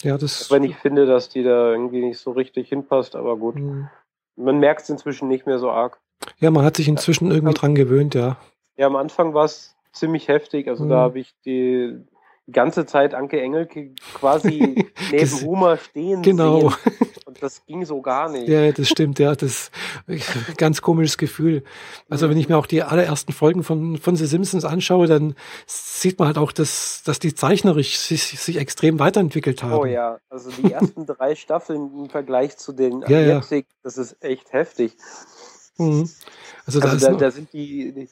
ja, 0.02 0.18
das. 0.18 0.50
Wenn 0.50 0.64
ich 0.64 0.76
finde, 0.76 1.06
dass 1.06 1.28
die 1.28 1.42
da 1.42 1.72
irgendwie 1.72 2.04
nicht 2.04 2.18
so 2.18 2.32
richtig 2.32 2.68
hinpasst, 2.68 3.16
aber 3.16 3.36
gut. 3.36 3.56
Mhm. 3.56 3.88
Man 4.36 4.58
merkt 4.58 4.82
es 4.82 4.90
inzwischen 4.90 5.28
nicht 5.28 5.46
mehr 5.46 5.58
so 5.58 5.70
arg. 5.70 6.00
Ja, 6.38 6.50
man 6.50 6.64
hat 6.64 6.76
sich 6.76 6.88
inzwischen 6.88 7.30
irgendwie 7.30 7.54
dran 7.54 7.74
gewöhnt, 7.74 8.14
ja. 8.14 8.36
Ja, 8.76 8.86
am 8.86 8.96
Anfang 8.96 9.34
war 9.34 9.44
es 9.44 9.76
ziemlich 9.92 10.28
heftig. 10.28 10.68
Also 10.68 10.84
mhm. 10.84 10.88
da 10.90 10.96
habe 10.96 11.18
ich 11.20 11.34
die 11.44 12.04
ganze 12.52 12.86
Zeit 12.86 13.14
Anke 13.14 13.40
Engelke 13.40 13.92
quasi 14.14 14.86
neben 15.10 15.40
Humor 15.42 15.76
stehen 15.76 16.22
genau. 16.22 16.70
sehen. 16.70 16.74
Und 17.26 17.40
das 17.44 17.64
ging 17.64 17.84
so 17.84 18.00
gar 18.00 18.28
nicht. 18.28 18.48
Ja, 18.48 18.72
das 18.72 18.88
stimmt, 18.88 19.20
ja. 19.20 19.36
Das 19.36 19.70
ist 20.08 20.56
ganz 20.56 20.82
komisches 20.82 21.16
Gefühl. 21.16 21.62
Also 22.08 22.28
wenn 22.28 22.36
ich 22.36 22.48
mir 22.48 22.58
auch 22.58 22.66
die 22.66 22.82
allerersten 22.82 23.32
Folgen 23.32 23.62
von, 23.62 23.98
von 23.98 24.16
The 24.16 24.26
Simpsons 24.26 24.64
anschaue, 24.64 25.06
dann 25.06 25.36
sieht 25.64 26.18
man 26.18 26.26
halt 26.26 26.38
auch, 26.38 26.50
dass, 26.50 27.04
dass 27.04 27.20
die 27.20 27.32
zeichnerisch 27.32 27.98
sich, 27.98 28.40
sich 28.40 28.56
extrem 28.56 28.98
weiterentwickelt 28.98 29.62
haben. 29.62 29.74
Oh 29.74 29.84
ja, 29.84 30.18
also 30.28 30.50
die 30.50 30.72
ersten 30.72 31.06
drei 31.06 31.36
Staffeln 31.36 31.90
im 31.96 32.10
Vergleich 32.10 32.56
zu 32.56 32.72
den 32.72 33.04
ja, 33.06 33.20
ja. 33.20 33.40
das 33.84 33.96
ist 33.96 34.16
echt 34.24 34.52
heftig. 34.52 34.96
Mhm. 35.78 36.10
Also, 36.66 36.80
also 36.80 37.10
da, 37.10 37.14
da, 37.14 37.30
sind 37.30 37.52
die, 37.52 37.92
die 37.92 38.08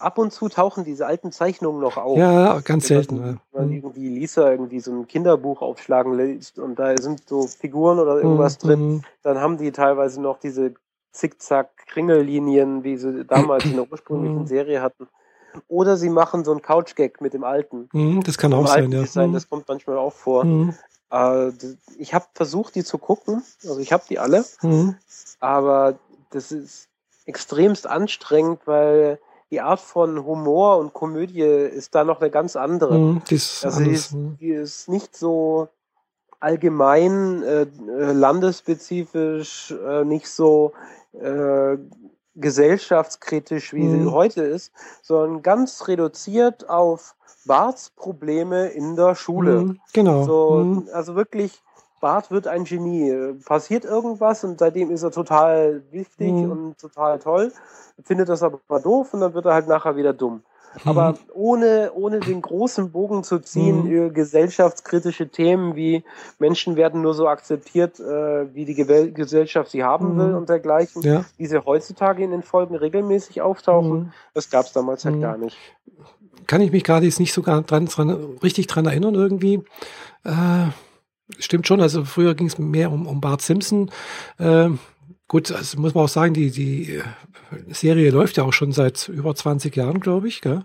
ab 0.00 0.18
und 0.18 0.32
zu 0.32 0.48
tauchen 0.48 0.84
diese 0.84 1.06
alten 1.06 1.32
Zeichnungen 1.32 1.80
noch 1.80 1.96
auf. 1.96 2.18
Ja, 2.18 2.60
ganz 2.60 2.88
selten. 2.88 3.22
Wenn 3.22 3.38
man 3.52 3.68
mhm. 3.68 3.76
irgendwie 3.76 4.08
Lisa 4.08 4.50
irgendwie 4.50 4.80
so 4.80 4.92
ein 4.92 5.06
Kinderbuch 5.06 5.62
aufschlagen 5.62 6.14
lässt 6.14 6.58
und 6.58 6.78
da 6.78 6.96
sind 7.00 7.28
so 7.28 7.46
Figuren 7.46 7.98
oder 7.98 8.16
irgendwas 8.16 8.62
mhm. 8.62 8.66
drin, 8.66 9.02
dann 9.22 9.38
haben 9.38 9.58
die 9.58 9.72
teilweise 9.72 10.20
noch 10.20 10.38
diese 10.38 10.74
Zickzack-Kringellinien, 11.12 12.84
wie 12.84 12.96
sie 12.96 13.24
damals 13.24 13.64
in 13.64 13.74
der 13.74 13.86
ursprünglichen 13.90 14.40
mhm. 14.40 14.46
Serie 14.46 14.80
hatten. 14.80 15.08
Oder 15.68 15.96
sie 15.96 16.10
machen 16.10 16.44
so 16.44 16.52
einen 16.52 16.62
Couch-Gag 16.62 17.20
mit 17.20 17.34
dem 17.34 17.44
alten. 17.44 17.88
Mhm, 17.92 18.22
das 18.22 18.38
kann 18.38 18.52
auch 18.52 18.68
sein, 18.68 18.90
ja. 18.92 19.00
Design, 19.00 19.32
das 19.32 19.48
kommt 19.48 19.66
manchmal 19.68 19.98
auch 19.98 20.12
vor. 20.12 20.44
Mhm. 20.44 20.74
Äh, 21.10 21.50
ich 21.98 22.14
habe 22.14 22.26
versucht, 22.34 22.74
die 22.76 22.84
zu 22.84 22.98
gucken. 22.98 23.42
Also 23.62 23.78
ich 23.80 23.92
habe 23.92 24.04
die 24.08 24.18
alle. 24.18 24.44
Mhm. 24.62 24.94
Aber 25.40 25.98
das 26.30 26.52
ist 26.52 26.88
extremst 27.26 27.86
anstrengend, 27.86 28.60
weil 28.66 29.18
die 29.50 29.60
Art 29.60 29.80
von 29.80 30.24
Humor 30.24 30.78
und 30.78 30.92
Komödie 30.92 31.40
ist 31.40 31.94
da 31.94 32.04
noch 32.04 32.20
eine 32.20 32.30
ganz 32.30 32.56
andere. 32.56 33.20
Die 33.28 33.34
ist 33.34 33.64
also 33.64 33.82
die 33.82 33.90
ist, 33.90 34.12
hm. 34.12 34.36
die 34.38 34.50
ist 34.50 34.88
nicht 34.88 35.16
so 35.16 35.68
allgemein 36.38 37.42
äh, 37.42 37.66
landesspezifisch, 38.12 39.72
äh, 39.72 40.04
nicht 40.04 40.28
so 40.28 40.72
äh, 41.12 41.76
gesellschaftskritisch, 42.36 43.74
wie 43.74 43.82
mm. 43.82 44.04
sie 44.04 44.10
heute 44.10 44.42
ist, 44.42 44.72
sondern 45.02 45.42
ganz 45.42 45.86
reduziert 45.88 46.70
auf 46.70 47.14
Barts 47.44 47.90
Probleme 47.90 48.68
in 48.68 48.96
der 48.96 49.14
Schule. 49.14 49.60
Mm, 49.60 49.80
genau. 49.92 50.22
So, 50.22 50.84
also 50.92 51.16
wirklich 51.16 51.60
Bart 52.00 52.30
wird 52.30 52.46
ein 52.46 52.64
Genie. 52.64 53.34
Passiert 53.44 53.84
irgendwas 53.84 54.42
und 54.44 54.58
seitdem 54.58 54.90
ist 54.90 55.02
er 55.02 55.10
total 55.10 55.82
wichtig 55.90 56.32
mhm. 56.32 56.50
und 56.50 56.78
total 56.78 57.18
toll, 57.18 57.52
findet 58.04 58.28
das 58.28 58.42
aber 58.42 58.80
doof 58.80 59.14
und 59.14 59.20
dann 59.20 59.34
wird 59.34 59.46
er 59.46 59.54
halt 59.54 59.68
nachher 59.68 59.96
wieder 59.96 60.12
dumm. 60.12 60.42
Mhm. 60.84 60.90
Aber 60.90 61.14
ohne, 61.34 61.90
ohne 61.94 62.20
den 62.20 62.42
großen 62.42 62.90
Bogen 62.92 63.24
zu 63.24 63.40
ziehen 63.40 63.84
mhm. 63.84 63.90
über 63.90 64.10
gesellschaftskritische 64.10 65.28
Themen 65.28 65.74
wie 65.76 66.04
Menschen 66.38 66.76
werden 66.76 67.02
nur 67.02 67.14
so 67.14 67.28
akzeptiert, 67.28 67.98
äh, 68.00 68.54
wie 68.54 68.64
die 68.64 68.74
Ge 68.74 69.10
Gesellschaft 69.10 69.70
sie 69.70 69.84
haben 69.84 70.16
will 70.16 70.28
mhm. 70.28 70.36
und 70.36 70.48
dergleichen, 70.48 71.02
ja. 71.02 71.24
die 71.38 71.46
sie 71.46 71.64
heutzutage 71.64 72.22
in 72.22 72.30
den 72.30 72.42
Folgen 72.42 72.76
regelmäßig 72.76 73.42
auftauchen, 73.42 73.92
mhm. 73.92 74.12
das 74.32 74.50
gab 74.50 74.66
es 74.66 74.72
damals 74.72 75.04
halt 75.04 75.16
mhm. 75.16 75.20
gar 75.20 75.36
nicht. 75.36 75.56
Kann 76.46 76.60
ich 76.60 76.72
mich 76.72 76.84
gerade 76.84 77.04
jetzt 77.04 77.20
nicht 77.20 77.32
sogar 77.32 77.62
dran, 77.62 77.86
dran, 77.86 78.38
richtig 78.42 78.66
dran 78.66 78.86
erinnern 78.86 79.14
irgendwie. 79.14 79.62
Äh 80.24 80.68
stimmt 81.38 81.66
schon. 81.66 81.80
Also 81.80 82.04
früher 82.04 82.34
ging 82.34 82.46
es 82.46 82.58
mehr 82.58 82.90
um, 82.90 83.06
um 83.06 83.20
Bart 83.20 83.42
Simpson. 83.42 83.90
Äh, 84.38 84.70
gut, 85.28 85.52
also 85.52 85.80
muss 85.80 85.94
man 85.94 86.04
auch 86.04 86.08
sagen, 86.08 86.34
die, 86.34 86.50
die 86.50 86.96
äh, 86.96 87.02
Serie 87.68 88.10
läuft 88.10 88.36
ja 88.36 88.44
auch 88.44 88.52
schon 88.52 88.72
seit 88.72 89.08
über 89.08 89.34
20 89.34 89.74
Jahren, 89.76 90.00
glaube 90.00 90.28
ich. 90.28 90.40
Gell? 90.40 90.64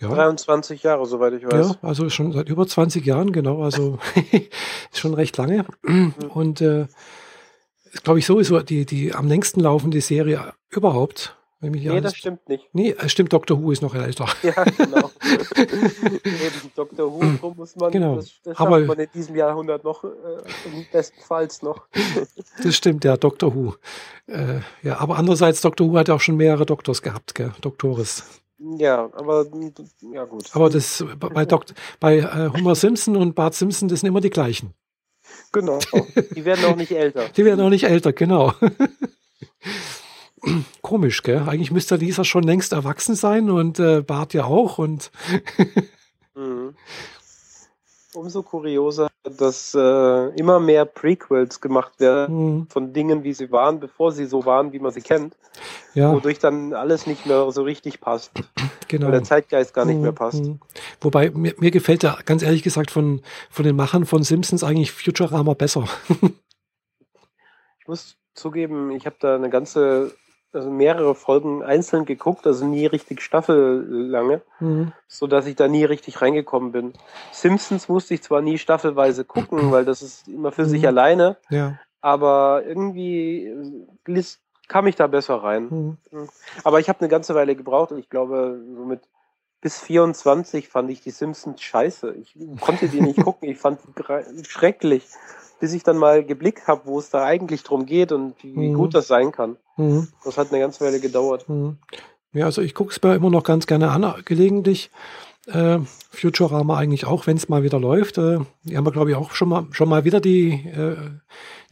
Ja. 0.00 0.08
23 0.08 0.82
Jahre, 0.82 1.06
soweit 1.06 1.34
ich 1.34 1.44
weiß. 1.44 1.68
Ja, 1.68 1.76
also 1.82 2.10
schon 2.10 2.32
seit 2.32 2.48
über 2.48 2.66
20 2.66 3.06
Jahren, 3.06 3.32
genau. 3.32 3.62
Also 3.62 3.98
schon 4.92 5.14
recht 5.14 5.36
lange. 5.36 5.64
Und 6.28 6.60
äh, 6.60 6.86
glaube 8.02 8.18
ich 8.18 8.26
sowieso 8.26 8.60
die, 8.60 8.84
die 8.84 9.14
am 9.14 9.28
längsten 9.28 9.60
laufende 9.60 10.00
Serie 10.00 10.54
überhaupt. 10.70 11.36
Nee, 11.70 12.00
das 12.00 12.16
stimmt 12.16 12.48
nicht. 12.48 12.68
Nee, 12.72 12.94
es 12.98 13.12
stimmt, 13.12 13.32
Dr. 13.32 13.62
Who 13.62 13.70
ist 13.70 13.82
noch 13.82 13.94
älter. 13.94 14.26
Ja, 14.42 14.64
genau. 14.64 15.10
Eben, 15.56 16.72
Dr. 16.74 17.12
Who 17.12 17.54
muss 17.56 17.76
man, 17.76 17.92
genau. 17.92 18.16
das, 18.16 18.32
das 18.42 18.58
Aber, 18.58 18.80
man 18.80 18.98
in 18.98 19.08
diesem 19.14 19.36
Jahrhundert 19.36 19.84
noch, 19.84 20.02
äh, 20.04 20.08
bestenfalls 20.90 21.62
noch. 21.62 21.86
das 22.62 22.74
stimmt, 22.74 23.04
ja, 23.04 23.16
Dr. 23.16 23.54
Who. 23.54 23.74
Äh, 24.26 24.60
ja, 24.82 24.98
aber 24.98 25.16
andererseits, 25.16 25.60
Dr. 25.60 25.88
Who 25.88 25.96
hat 25.96 26.08
ja 26.08 26.14
auch 26.14 26.20
schon 26.20 26.36
mehrere 26.36 26.66
Doktors 26.66 27.00
gehabt, 27.00 27.34
gell? 27.34 27.52
Doktores. 27.60 28.24
Ja, 28.78 29.10
aber 29.14 29.46
ja 30.12 30.24
gut. 30.24 30.44
Aber 30.52 30.70
das 30.70 31.04
bei, 31.18 31.44
Dok 31.44 31.64
bei 31.98 32.18
äh, 32.18 32.50
Homer 32.56 32.74
Simpson 32.74 33.16
und 33.16 33.34
Bart 33.34 33.54
Simpson, 33.54 33.88
das 33.88 34.00
sind 34.00 34.08
immer 34.08 34.20
die 34.20 34.30
gleichen. 34.30 34.74
Genau. 35.52 35.78
Die 36.34 36.44
werden 36.44 36.64
auch 36.64 36.76
nicht 36.76 36.92
älter. 36.92 37.28
Die 37.36 37.44
werden 37.44 37.60
auch 37.60 37.70
nicht 37.70 37.84
älter, 37.84 38.12
genau. 38.12 38.52
Komisch, 40.82 41.22
gell? 41.22 41.44
Eigentlich 41.46 41.70
müsste 41.70 41.96
Lisa 41.96 42.24
schon 42.24 42.42
längst 42.42 42.72
erwachsen 42.72 43.14
sein 43.14 43.50
und 43.50 43.78
äh, 43.78 44.02
Bart 44.02 44.34
ja 44.34 44.44
auch 44.44 44.78
und 44.78 45.10
mhm. 46.34 46.74
Umso 48.14 48.42
kurioser, 48.42 49.08
dass 49.22 49.74
äh, 49.74 50.28
immer 50.38 50.60
mehr 50.60 50.84
Prequels 50.84 51.62
gemacht 51.62 51.98
werden 51.98 52.56
mhm. 52.58 52.66
von 52.68 52.92
Dingen, 52.92 53.24
wie 53.24 53.32
sie 53.32 53.50
waren, 53.50 53.80
bevor 53.80 54.12
sie 54.12 54.26
so 54.26 54.44
waren, 54.44 54.74
wie 54.74 54.80
man 54.80 54.92
sie 54.92 55.00
kennt. 55.00 55.34
Ja. 55.94 56.12
Wodurch 56.12 56.38
dann 56.38 56.74
alles 56.74 57.06
nicht 57.06 57.24
mehr 57.24 57.50
so 57.50 57.62
richtig 57.62 58.00
passt. 58.00 58.32
Genau. 58.88 59.06
Weil 59.06 59.12
der 59.12 59.24
Zeitgeist 59.24 59.72
gar 59.72 59.86
nicht 59.86 59.96
mhm. 59.96 60.02
mehr 60.02 60.12
passt. 60.12 60.42
Wobei 61.00 61.30
mir, 61.30 61.54
mir 61.56 61.70
gefällt 61.70 62.04
da 62.04 62.18
ganz 62.26 62.42
ehrlich 62.42 62.62
gesagt 62.62 62.90
von, 62.90 63.22
von 63.48 63.64
den 63.64 63.74
Machern 63.74 64.04
von 64.04 64.22
Simpsons 64.22 64.62
eigentlich 64.62 64.92
Futurama 64.92 65.54
besser. 65.54 65.88
ich 67.80 67.88
muss 67.88 68.18
zugeben, 68.34 68.90
ich 68.90 69.06
habe 69.06 69.16
da 69.18 69.34
eine 69.34 69.48
ganze 69.48 70.14
also 70.52 70.70
mehrere 70.70 71.14
Folgen 71.14 71.62
einzeln 71.62 72.04
geguckt, 72.04 72.46
also 72.46 72.66
nie 72.66 72.86
richtig 72.86 73.22
staffellange, 73.22 74.42
mhm. 74.60 74.92
so 75.08 75.26
dass 75.26 75.46
ich 75.46 75.56
da 75.56 75.68
nie 75.68 75.84
richtig 75.84 76.20
reingekommen 76.20 76.72
bin. 76.72 76.92
Simpsons 77.32 77.88
musste 77.88 78.14
ich 78.14 78.22
zwar 78.22 78.42
nie 78.42 78.58
staffelweise 78.58 79.24
gucken, 79.24 79.70
weil 79.72 79.84
das 79.84 80.02
ist 80.02 80.28
immer 80.28 80.52
für 80.52 80.64
mhm. 80.64 80.68
sich 80.68 80.86
alleine, 80.86 81.36
ja. 81.50 81.78
aber 82.00 82.62
irgendwie 82.66 83.46
äh, 84.06 84.22
kam 84.68 84.86
ich 84.86 84.96
da 84.96 85.06
besser 85.06 85.36
rein. 85.42 85.98
Mhm. 86.10 86.28
Aber 86.64 86.80
ich 86.80 86.88
habe 86.88 87.00
eine 87.00 87.08
ganze 87.08 87.34
Weile 87.34 87.56
gebraucht 87.56 87.92
und 87.92 87.98
ich 87.98 88.08
glaube, 88.08 88.60
so 88.74 88.84
mit 88.84 89.00
bis 89.60 89.78
24 89.78 90.68
fand 90.68 90.90
ich 90.90 91.00
die 91.00 91.10
Simpsons 91.10 91.62
scheiße. 91.62 92.14
Ich 92.14 92.36
konnte 92.60 92.88
die 92.88 93.00
nicht 93.00 93.20
gucken, 93.24 93.48
ich 93.48 93.58
fand 93.58 93.80
die 93.84 94.44
schrecklich 94.44 95.06
bis 95.62 95.72
ich 95.74 95.84
dann 95.84 95.96
mal 95.96 96.24
geblickt 96.24 96.66
habe, 96.66 96.82
wo 96.86 96.98
es 96.98 97.10
da 97.10 97.24
eigentlich 97.24 97.62
drum 97.62 97.86
geht 97.86 98.10
und 98.10 98.34
wie, 98.42 98.48
mhm. 98.48 98.74
gut 98.74 98.96
das 98.96 99.06
sein 99.06 99.30
kann. 99.30 99.56
Mhm. 99.76 100.08
Das 100.24 100.36
hat 100.36 100.50
eine 100.50 100.58
ganze 100.58 100.84
Weile 100.84 100.98
gedauert. 100.98 101.48
Mhm. 101.48 101.78
Ja, 102.32 102.46
also 102.46 102.62
ich 102.62 102.74
gucke 102.74 102.90
es 102.90 103.00
mir 103.00 103.14
immer 103.14 103.30
noch 103.30 103.44
ganz 103.44 103.68
gerne 103.68 103.90
an, 103.90 104.12
gelegentlich. 104.24 104.90
Äh, 105.46 105.78
Futurama 106.10 106.76
eigentlich 106.76 107.06
auch, 107.06 107.28
wenn 107.28 107.36
es 107.36 107.48
mal 107.48 107.62
wieder 107.62 107.78
läuft. 107.78 108.18
Äh, 108.18 108.40
die 108.64 108.76
haben 108.76 108.84
wir, 108.84 108.90
glaube 108.90 109.10
ich, 109.10 109.16
auch 109.16 109.30
schon 109.30 109.50
mal, 109.50 109.66
schon 109.70 109.88
mal 109.88 110.02
wieder 110.02 110.20
die, 110.20 110.50
äh, 110.50 110.96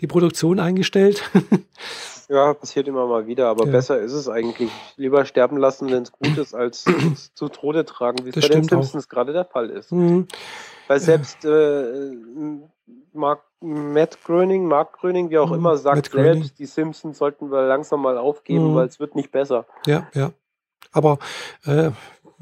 die 0.00 0.06
Produktion 0.06 0.60
eingestellt. 0.60 1.28
ja, 2.28 2.54
passiert 2.54 2.86
immer 2.86 3.08
mal 3.08 3.26
wieder, 3.26 3.48
aber 3.48 3.66
ja. 3.66 3.72
besser 3.72 3.98
ist 3.98 4.12
es 4.12 4.28
eigentlich. 4.28 4.70
Lieber 4.98 5.24
sterben 5.24 5.56
lassen, 5.56 5.90
wenn 5.90 6.04
es 6.04 6.12
gut 6.12 6.38
ist, 6.38 6.54
als 6.54 6.84
zu 7.34 7.48
Tode 7.48 7.84
tragen, 7.84 8.24
wie 8.24 8.28
es 8.28 8.36
bei 8.36 8.54
den 8.54 8.62
Simpsons 8.62 9.08
gerade 9.08 9.32
der 9.32 9.46
Fall 9.46 9.68
ist. 9.68 9.90
Mhm. 9.90 10.28
Weil 10.86 11.00
selbst 11.00 11.44
äh, 11.44 12.12
Mark, 13.12 13.42
Matt 13.60 14.18
Gröning, 14.24 14.66
Mark 14.66 14.98
Gröning, 14.98 15.30
wie 15.30 15.38
auch 15.38 15.50
mhm. 15.50 15.56
immer, 15.56 15.76
sagt 15.76 16.10
selbst, 16.10 16.58
die 16.58 16.66
Simpsons 16.66 17.18
sollten 17.18 17.50
wir 17.50 17.66
langsam 17.66 18.02
mal 18.02 18.18
aufgeben, 18.18 18.72
mhm. 18.72 18.74
weil 18.74 18.86
es 18.86 19.00
wird 19.00 19.14
nicht 19.14 19.30
besser. 19.30 19.66
Ja, 19.86 20.08
ja. 20.14 20.32
Aber 20.92 21.18
äh, 21.64 21.90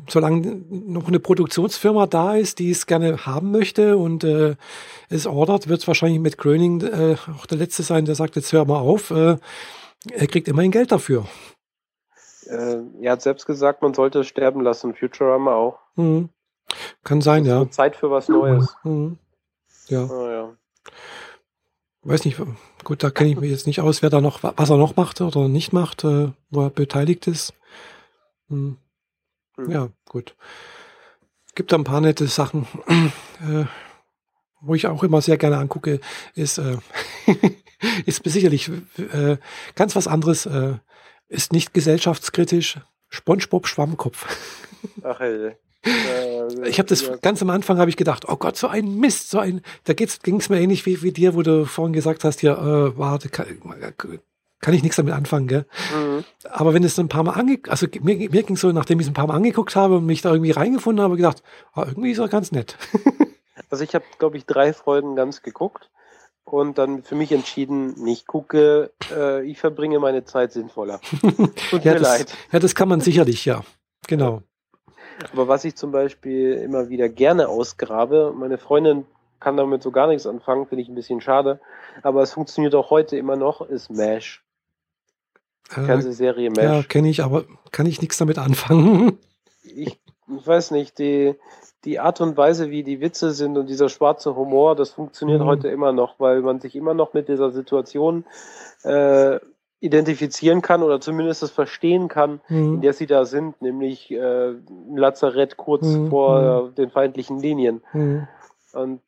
solange 0.07 0.63
noch 0.71 1.09
eine 1.09 1.21
Produktionsfirma 1.21 2.07
da 2.07 2.35
ist, 2.35 2.59
die 2.59 2.71
es 2.71 2.87
gerne 2.87 3.27
haben 3.27 3.51
möchte 3.51 3.97
und 3.97 4.25
äh, 4.25 4.57
es 5.09 5.27
ordert, 5.27 5.69
wird 5.69 5.81
es 5.81 5.89
wahrscheinlich 5.89 6.21
mit 6.21 6.39
Gröning 6.39 6.81
äh, 6.83 7.17
auch 7.37 7.47
der 7.47 7.59
Letzte 7.59 7.83
sein, 7.83 8.05
der 8.05 8.15
sagt, 8.15 8.37
jetzt 8.37 8.53
hör 8.53 8.65
mal 8.65 8.79
auf. 8.79 9.11
Äh, 9.11 9.37
er 10.13 10.27
kriegt 10.29 10.49
immerhin 10.49 10.71
Geld 10.71 10.93
dafür. 10.93 11.27
Äh, 12.47 12.79
er 13.01 13.13
hat 13.13 13.23
selbst 13.23 13.47
gesagt, 13.47 13.83
man 13.83 13.95
sollte 13.95 14.21
es 14.21 14.29
sterben 14.29 14.63
lassen. 14.63 14.95
Futurama 14.95 15.55
auch. 15.55 15.79
Mhm. 15.97 16.31
Kann 17.03 17.21
sein, 17.21 17.45
ja. 17.45 17.69
Zeit 17.71 17.97
für 17.97 18.11
was 18.11 18.29
Neues. 18.29 18.77
Mhm. 18.85 19.19
Ja. 19.89 20.05
Oh, 20.05 20.29
ja. 20.29 20.57
Weiß 22.03 22.25
nicht, 22.25 22.41
gut, 22.85 23.03
da 23.03 23.11
kenne 23.11 23.31
ich 23.31 23.37
mich 23.37 23.51
jetzt 23.51 23.67
nicht 23.67 23.81
aus, 23.81 24.03
wer 24.03 24.11
da 24.11 24.21
noch, 24.21 24.43
was 24.43 24.71
er 24.71 24.77
noch 24.77 24.97
macht 24.97 25.21
oder 25.21 25.49
nicht 25.49 25.73
macht, 25.73 26.05
äh, 26.05 26.33
wo 26.51 26.63
er 26.63 26.71
beteiligt 26.71 27.27
ist. 27.27 27.53
Hm. 28.49 28.79
Hm. 29.57 29.71
Ja, 29.71 29.89
gut. 30.07 30.37
Gibt 31.55 31.73
da 31.73 31.77
ein 31.77 31.85
paar 31.85 32.01
nette 32.01 32.27
Sachen. 32.29 32.67
äh, 32.87 33.65
wo 34.61 34.75
ich 34.75 34.87
auch 34.87 35.03
immer 35.03 35.23
sehr 35.23 35.39
gerne 35.39 35.59
angucke, 35.59 36.01
ist, 36.35 36.59
äh, 36.59 36.79
ist 38.07 38.23
sicherlich 38.25 38.71
äh, 38.97 39.37
ganz 39.75 39.97
was 39.97 40.07
anderes, 40.07 40.47
äh, 40.47 40.79
ist 41.29 41.53
nicht 41.53 41.75
gesellschaftskritisch. 41.75 42.81
SpongeBob 43.09 43.67
Schwammkopf. 43.67 44.27
Ach, 45.03 45.21
ey 45.21 45.57
ich 46.65 46.79
habe 46.79 46.89
das 46.89 47.11
ganz 47.23 47.41
am 47.43 47.51
Anfang 47.51 47.79
habe 47.79 47.91
ich 47.91 47.97
gedacht, 47.97 48.29
oh 48.29 48.37
Gott, 48.37 48.57
so 48.57 48.67
ein 48.67 48.97
Mist, 48.99 49.31
so 49.31 49.39
ein, 49.39 49.61
da 49.85 49.95
ging 49.95 50.39
es 50.39 50.49
mir 50.49 50.61
ähnlich 50.61 50.87
wie, 50.87 51.03
wie 51.03 51.13
dir, 51.13 51.35
wo 51.35 51.43
du 51.43 51.67
vorhin 51.67 51.93
gesagt 51.93 52.25
hast, 52.25 52.43
ja, 52.43 52.55
äh, 52.55 52.99
warte, 52.99 53.29
kann, 53.29 53.47
kann 54.61 54.75
ich 54.75 54.83
nichts 54.83 54.97
damit 54.97 55.15
anfangen, 55.15 55.47
gell? 55.47 55.67
Mhm. 55.95 56.25
Aber 56.51 56.75
wenn 56.75 56.83
es 56.83 56.99
ein 56.99 57.09
paar 57.09 57.23
Mal 57.23 57.33
ange, 57.33 57.61
also 57.69 57.87
mir, 58.01 58.17
mir 58.17 58.43
ging 58.43 58.57
so, 58.57 58.73
nachdem 58.73 58.99
ich 58.99 59.07
es 59.07 59.11
ein 59.11 59.15
paar 59.15 59.29
Mal 59.29 59.37
angeguckt 59.37 59.77
habe 59.77 59.99
und 59.99 60.07
mich 60.07 60.23
da 60.23 60.33
irgendwie 60.33 60.51
reingefunden 60.51 61.03
habe, 61.03 61.17
gedacht, 61.17 61.43
oh, 61.77 61.83
irgendwie 61.87 62.11
ist 62.11 62.19
er 62.19 62.29
ganz 62.29 62.51
nett. 62.51 62.77
also 63.71 63.85
ich 63.85 63.95
habe, 63.95 64.05
glaube 64.19 64.37
ich, 64.37 64.47
drei 64.47 64.73
Folgen 64.73 65.15
ganz 65.15 65.43
geguckt 65.43 65.91
und 66.45 66.79
dann 66.79 67.03
für 67.03 67.15
mich 67.15 67.31
entschieden, 67.31 67.95
nicht 68.03 68.27
gucke, 68.27 68.91
äh, 69.13 69.45
ich 69.45 69.59
verbringe 69.59 70.01
meine 70.01 70.25
Zeit 70.25 70.53
sinnvoller. 70.53 71.01
Tut 71.71 71.85
ja, 71.85 71.93
mir 71.93 72.01
das, 72.01 72.19
leid. 72.19 72.35
Ja, 72.51 72.59
das 72.59 72.75
kann 72.75 72.89
man 72.89 73.01
sicherlich, 73.01 73.45
ja. 73.45 73.63
Genau. 74.09 74.43
Aber 75.33 75.49
was 75.49 75.65
ich 75.65 75.77
zum 75.77 75.93
Beispiel 75.93 76.55
immer 76.55 76.89
wieder 76.89 77.09
gerne 77.09 77.49
ausgrabe, 77.49 78.33
meine 78.37 78.59
Freundin 78.59 79.07
kann 79.41 79.57
damit 79.57 79.83
so 79.83 79.91
gar 79.91 80.09
nichts 80.09 80.27
anfangen, 80.27 80.67
finde 80.67 80.83
ich 80.83 80.89
ein 80.89 80.95
bisschen 80.95 81.21
schade. 81.21 81.61
Aber 82.03 82.23
es 82.23 82.33
funktioniert 82.33 82.75
auch 82.75 82.91
heute 82.91 83.17
immer 83.17 83.37
noch, 83.37 83.61
ist 83.61 83.91
MASH. 83.91 84.45
Äh, 85.71 85.83
Fernsehserie 85.83 86.51
MASH. 86.51 86.63
Ja, 86.63 86.83
kenne 86.83 87.09
ich, 87.09 87.23
aber 87.23 87.45
kann 87.71 87.87
ich 87.87 88.01
nichts 88.01 88.19
damit 88.19 88.39
anfangen. 88.39 89.19
Ich, 89.63 89.99
ich 90.39 90.47
weiß 90.47 90.73
nicht, 90.73 90.99
die, 90.99 91.35
die 91.85 92.01
Art 92.01 92.21
und 92.21 92.37
Weise, 92.37 92.71
wie 92.71 92.83
die 92.83 93.01
Witze 93.01 93.33
sind 93.33 93.57
und 93.57 93.69
dieser 93.69 93.89
schwarze 93.89 94.35
Humor, 94.35 94.77
das 94.77 94.91
funktioniert 94.91 95.41
mhm. 95.41 95.47
heute 95.47 95.69
immer 95.69 95.93
noch, 95.93 96.19
weil 96.19 96.41
man 96.43 96.61
sich 96.61 96.75
immer 96.75 96.95
noch 96.95 97.15
mit 97.15 97.29
dieser 97.29 97.51
Situation 97.51 98.25
äh, 98.83 99.39
identifizieren 99.81 100.61
kann 100.61 100.83
oder 100.83 101.01
zumindest 101.01 101.43
das 101.43 101.51
verstehen 101.51 102.09
kann, 102.09 102.41
mhm. 102.49 102.75
in 102.75 102.81
der 102.81 102.93
sie 102.93 103.07
da 103.07 103.25
sind, 103.25 103.61
nämlich 103.63 104.11
äh, 104.11 104.51
ein 104.51 104.97
Lazarett 104.97 105.57
kurz 105.57 105.87
mhm. 105.87 106.11
vor 106.11 106.63
mhm. 106.63 106.75
den 106.75 106.91
feindlichen 106.91 107.39
Linien. 107.39 107.83
Mhm. 107.93 108.27
Und 108.73 109.01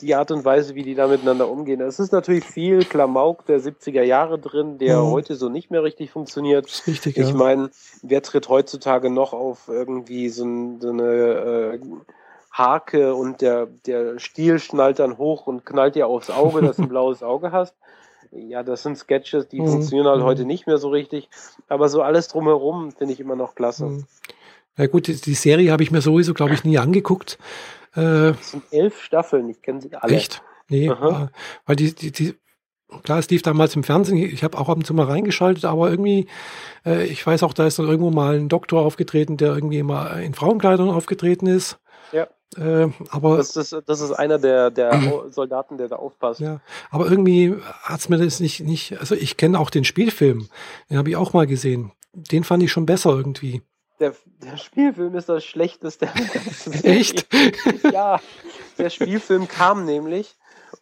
die 0.00 0.16
Art 0.16 0.32
und 0.32 0.44
Weise, 0.44 0.74
wie 0.74 0.82
die 0.82 0.96
da 0.96 1.06
miteinander 1.06 1.48
umgehen. 1.48 1.80
Es 1.80 2.00
ist 2.00 2.12
natürlich 2.12 2.44
viel 2.44 2.84
Klamauk 2.84 3.46
der 3.46 3.60
70er 3.60 4.02
Jahre 4.02 4.38
drin, 4.40 4.78
der 4.78 5.00
mhm. 5.00 5.10
heute 5.12 5.36
so 5.36 5.48
nicht 5.48 5.70
mehr 5.70 5.84
richtig 5.84 6.10
funktioniert. 6.10 6.66
Richtig, 6.86 7.16
ich 7.16 7.28
ja. 7.28 7.34
meine, 7.34 7.70
wer 8.02 8.22
tritt 8.22 8.48
heutzutage 8.48 9.08
noch 9.08 9.32
auf 9.32 9.68
irgendwie 9.68 10.30
so, 10.30 10.44
ein, 10.44 10.80
so 10.80 10.88
eine 10.88 11.04
äh, 11.04 11.80
Hake 12.50 13.14
und 13.14 13.40
der, 13.40 13.66
der 13.86 14.18
Stiel 14.18 14.58
schnallt 14.58 14.98
dann 14.98 15.16
hoch 15.16 15.46
und 15.46 15.64
knallt 15.64 15.94
dir 15.94 16.08
aufs 16.08 16.30
Auge, 16.30 16.60
dass 16.62 16.76
du 16.76 16.82
ein 16.82 16.88
blaues 16.88 17.22
Auge 17.22 17.52
hast 17.52 17.76
ja, 18.32 18.62
das 18.62 18.82
sind 18.82 18.96
Sketches, 18.96 19.48
die 19.48 19.60
mhm. 19.60 19.68
funktionieren 19.68 20.08
halt 20.08 20.20
mhm. 20.20 20.24
heute 20.24 20.44
nicht 20.44 20.66
mehr 20.66 20.78
so 20.78 20.88
richtig. 20.88 21.28
Aber 21.68 21.88
so 21.88 22.02
alles 22.02 22.28
drumherum 22.28 22.92
finde 22.92 23.12
ich 23.12 23.20
immer 23.20 23.36
noch 23.36 23.54
klasse. 23.54 23.86
Mhm. 23.86 24.06
Ja 24.76 24.86
gut, 24.86 25.06
die, 25.06 25.20
die 25.20 25.34
Serie 25.34 25.70
habe 25.70 25.82
ich 25.82 25.90
mir 25.90 26.00
sowieso, 26.00 26.32
glaube 26.32 26.54
ich, 26.54 26.64
nie 26.64 26.78
angeguckt. 26.78 27.38
Äh, 27.94 28.32
das 28.32 28.52
sind 28.52 28.64
elf 28.70 29.02
Staffeln, 29.02 29.48
ich 29.50 29.60
kenne 29.60 29.82
sie 29.82 29.94
alle. 29.94 30.14
Echt? 30.14 30.42
Nee, 30.68 30.88
Aha. 30.88 31.30
weil 31.66 31.76
die, 31.76 31.94
die, 31.94 32.10
die, 32.10 32.34
klar, 33.02 33.18
es 33.18 33.28
lief 33.28 33.42
damals 33.42 33.76
im 33.76 33.84
Fernsehen, 33.84 34.16
ich 34.16 34.42
habe 34.42 34.58
auch 34.58 34.70
ab 34.70 34.78
und 34.78 34.86
zu 34.86 34.94
mal 34.94 35.06
reingeschaltet, 35.06 35.66
aber 35.66 35.90
irgendwie, 35.90 36.26
äh, 36.86 37.04
ich 37.04 37.26
weiß 37.26 37.42
auch, 37.42 37.52
da 37.52 37.66
ist 37.66 37.78
dann 37.78 37.88
irgendwo 37.88 38.10
mal 38.10 38.36
ein 38.36 38.48
Doktor 38.48 38.80
aufgetreten, 38.80 39.36
der 39.36 39.54
irgendwie 39.54 39.78
immer 39.78 40.18
in 40.20 40.32
Frauenkleidung 40.32 40.90
aufgetreten 40.90 41.46
ist. 41.46 41.78
Ja. 42.12 42.28
Äh, 42.56 42.88
aber 43.10 43.36
das 43.36 43.56
ist, 43.56 43.76
das 43.86 44.00
ist 44.00 44.12
einer 44.12 44.38
der, 44.38 44.70
der 44.70 45.24
Soldaten, 45.30 45.78
der 45.78 45.88
da 45.88 45.96
aufpasst. 45.96 46.40
Ja, 46.40 46.60
aber 46.90 47.10
irgendwie 47.10 47.56
hat's 47.82 48.08
mir 48.08 48.18
das 48.18 48.40
nicht, 48.40 48.60
nicht, 48.60 48.98
also 48.98 49.14
ich 49.14 49.36
kenne 49.36 49.58
auch 49.58 49.70
den 49.70 49.84
Spielfilm, 49.84 50.48
den 50.90 50.98
habe 50.98 51.10
ich 51.10 51.16
auch 51.16 51.32
mal 51.32 51.46
gesehen. 51.46 51.92
Den 52.12 52.44
fand 52.44 52.62
ich 52.62 52.70
schon 52.70 52.86
besser 52.86 53.10
irgendwie. 53.10 53.62
Der, 54.00 54.14
der 54.42 54.56
Spielfilm 54.56 55.14
ist 55.14 55.28
das 55.28 55.44
Schlechteste. 55.44 56.08
Echt? 56.82 57.26
ja, 57.90 58.20
der 58.76 58.90
Spielfilm 58.90 59.48
kam 59.48 59.84
nämlich 59.84 60.34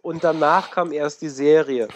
und 0.03 0.25
danach 0.25 0.71
kam 0.71 0.93
erst 0.93 1.23
die 1.23 1.29
Serie. 1.29 1.89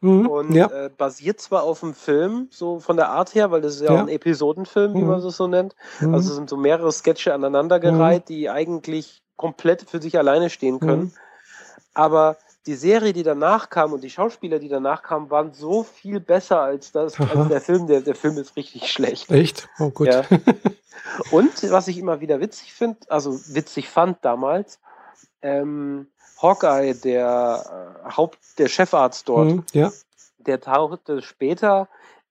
Mhm, 0.00 0.26
und 0.26 0.54
ja. 0.54 0.66
äh, 0.66 0.90
basiert 0.96 1.40
zwar 1.40 1.62
auf 1.62 1.80
dem 1.80 1.94
Film, 1.94 2.48
so 2.50 2.78
von 2.78 2.96
der 2.96 3.10
Art 3.10 3.34
her, 3.34 3.50
weil 3.50 3.60
das 3.60 3.76
ist 3.76 3.82
ja, 3.82 3.94
ja. 3.94 4.00
ein 4.00 4.08
Episodenfilm, 4.08 4.94
wie 4.94 5.00
mhm. 5.00 5.08
man 5.08 5.20
es 5.20 5.36
so 5.36 5.46
nennt. 5.46 5.74
Mhm. 6.00 6.14
Also 6.14 6.34
sind 6.34 6.48
so 6.48 6.56
mehrere 6.56 6.92
Sketche 6.92 7.34
aneinandergereiht, 7.34 8.28
mhm. 8.28 8.34
die 8.34 8.50
eigentlich 8.50 9.22
komplett 9.36 9.88
für 9.88 10.00
sich 10.00 10.18
alleine 10.18 10.50
stehen 10.50 10.80
können. 10.80 11.02
Mhm. 11.02 11.12
Aber 11.94 12.36
die 12.66 12.74
Serie, 12.74 13.12
die 13.12 13.22
danach 13.22 13.70
kam 13.70 13.92
und 13.92 14.04
die 14.04 14.10
Schauspieler, 14.10 14.58
die 14.58 14.68
danach 14.68 15.02
kamen, 15.02 15.30
waren 15.30 15.54
so 15.54 15.82
viel 15.82 16.20
besser 16.20 16.60
als 16.60 16.92
das, 16.92 17.18
als 17.18 17.48
der 17.48 17.60
Film. 17.60 17.86
Der, 17.86 18.02
der 18.02 18.14
Film 18.14 18.36
ist 18.36 18.56
richtig 18.56 18.92
schlecht. 18.92 19.30
Echt? 19.30 19.68
Oh 19.78 19.90
gut. 19.90 20.08
Ja. 20.08 20.22
Und 21.30 21.70
was 21.70 21.88
ich 21.88 21.98
immer 21.98 22.20
wieder 22.20 22.40
witzig 22.40 22.72
finde, 22.72 22.98
also 23.08 23.32
witzig 23.54 23.88
fand 23.88 24.18
damals, 24.22 24.80
ähm, 25.42 26.08
Hawkeye, 26.40 26.94
der 26.94 28.04
äh, 28.06 28.10
Haupt, 28.16 28.38
der 28.58 28.68
Chefarzt 28.68 29.28
dort, 29.28 29.48
mhm, 29.48 29.64
ja. 29.72 29.90
der 30.38 30.60
tauchte 30.60 31.22
später 31.22 31.88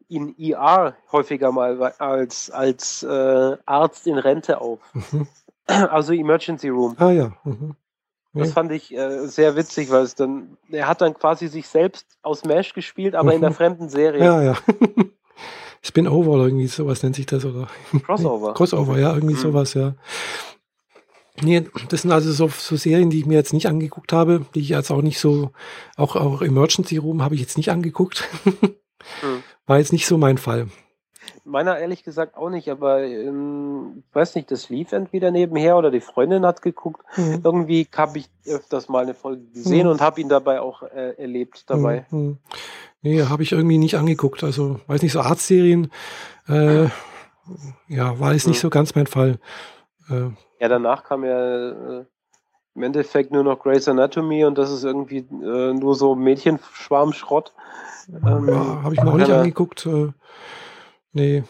in 0.10 0.38
ER 0.40 0.96
häufiger 1.12 1.52
mal 1.52 1.82
als, 1.98 2.50
als 2.50 3.04
äh, 3.04 3.58
Arzt 3.66 4.08
in 4.08 4.18
Rente 4.18 4.62
auf. 4.62 4.80
Mhm. 4.94 5.28
Also 5.70 6.14
Emergency 6.14 6.70
Room. 6.70 6.96
Ah 6.98 7.12
ja. 7.12 7.34
Mhm. 7.44 7.76
Das 8.32 8.54
fand 8.54 8.72
ich 8.72 8.96
äh, 8.96 9.28
sehr 9.28 9.58
witzig, 9.58 9.90
weil 9.90 10.04
es 10.04 10.16
dann, 10.16 10.58
er 10.70 10.88
hat 10.88 11.02
dann 11.02 11.14
quasi 11.14 11.48
sich 11.48 11.68
selbst 11.68 12.06
aus 12.22 12.46
Mesh 12.46 12.74
gespielt, 12.74 13.16
aber 13.16 13.34
in 13.34 13.42
der 13.42 13.50
mhm. 13.50 13.56
fremden 13.56 13.90
Serie. 13.90 14.24
Ja, 14.24 14.42
ja. 14.42 14.58
Spin-Over 15.82 16.32
oder 16.32 16.46
irgendwie 16.46 16.68
sowas 16.68 17.04
nennt 17.04 17.16
sich 17.16 17.26
das, 17.26 17.46
oder? 17.46 17.68
Crossover. 18.06 18.54
Crossover, 18.56 18.98
ja, 18.98 19.14
irgendwie 19.14 19.36
mhm. 19.36 19.40
sowas, 19.40 19.74
ja. 19.74 19.96
Nee, 21.42 21.68
das 21.90 22.02
sind 22.02 22.12
also 22.12 22.32
so, 22.32 22.48
so 22.48 22.76
Serien, 22.76 23.10
die 23.10 23.20
ich 23.20 23.26
mir 23.26 23.36
jetzt 23.36 23.54
nicht 23.54 23.68
angeguckt 23.68 24.12
habe, 24.12 24.46
die 24.56 24.62
ich 24.62 24.70
jetzt 24.70 24.92
auch 24.92 25.02
nicht 25.02 25.20
so, 25.20 25.52
auch, 25.96 26.16
auch 26.16 26.42
Emergency 26.42 26.98
Room 26.98 27.22
habe 27.22 27.36
ich 27.36 27.42
jetzt 27.42 27.58
nicht 27.58 27.70
angeguckt. 27.70 28.28
hm. 29.22 29.44
War 29.68 29.78
jetzt 29.78 29.94
nicht 29.94 30.08
so 30.08 30.18
mein 30.18 30.38
Fall. 30.38 30.68
Meiner 31.44 31.78
ehrlich 31.78 32.04
gesagt 32.04 32.36
auch 32.36 32.50
nicht, 32.50 32.70
aber 32.70 33.04
ähm, 33.04 34.04
ich 34.10 34.16
weiß 34.16 34.36
nicht, 34.36 34.52
das 34.52 34.70
lief 34.70 34.92
entweder 34.92 35.32
nebenher 35.32 35.78
oder 35.78 35.92
die 35.92 36.02
Freundin 36.02 36.46
hat 36.46 36.62
geguckt. 36.62 37.06
Mhm. 37.16 37.42
Irgendwie 37.44 37.88
habe 37.96 38.18
ich 38.20 38.30
öfters 38.46 38.90
mal 38.90 39.04
eine 39.04 39.14
Folge 39.14 39.44
gesehen 39.54 39.86
mhm. 39.86 39.94
und 39.94 40.02
habe 40.02 40.20
ihn 40.20 40.30
dabei 40.30 40.60
auch 40.60 40.84
äh, 40.84 41.14
erlebt 41.18 41.70
dabei. 41.70 42.06
Mhm. 42.10 42.20
mhm. 42.20 42.38
Nee, 43.02 43.24
habe 43.24 43.44
ich 43.44 43.52
irgendwie 43.52 43.78
nicht 43.78 43.96
angeguckt. 43.96 44.44
Also, 44.44 44.80
weiß 44.88 45.02
nicht, 45.04 45.12
so 45.12 45.22
Arztserien, 45.22 45.92
äh, 46.48 46.86
ja, 47.88 48.20
war 48.20 48.34
jetzt 48.34 48.48
nicht 48.48 48.60
so 48.60 48.70
ganz 48.70 48.96
mein 48.96 49.08
Fall. 49.08 49.40
Äh, 50.10 50.32
ja, 50.60 50.68
danach 50.68 51.04
kam 51.04 51.24
ja 51.24 52.00
äh, 52.00 52.06
im 52.76 52.84
Endeffekt 52.84 53.32
nur 53.32 53.44
noch 53.44 53.60
Grey's 53.60 53.88
Anatomy 53.88 54.46
und 54.46 54.58
das 54.58 54.72
ist 54.72 54.84
irgendwie 54.84 55.18
äh, 55.18 55.74
nur 55.74 55.96
so 55.96 56.16
Mädchenschwarmschrott. 56.16 57.54
Ähm, 58.10 58.48
ja, 58.48 58.84
habe 58.84 58.94
ich 58.94 59.02
mir 59.02 59.12
auch 59.12 59.18
nicht 59.18 59.32
angeguckt. 59.32 59.86
Äh, 59.86 60.10
nee. 61.12 61.44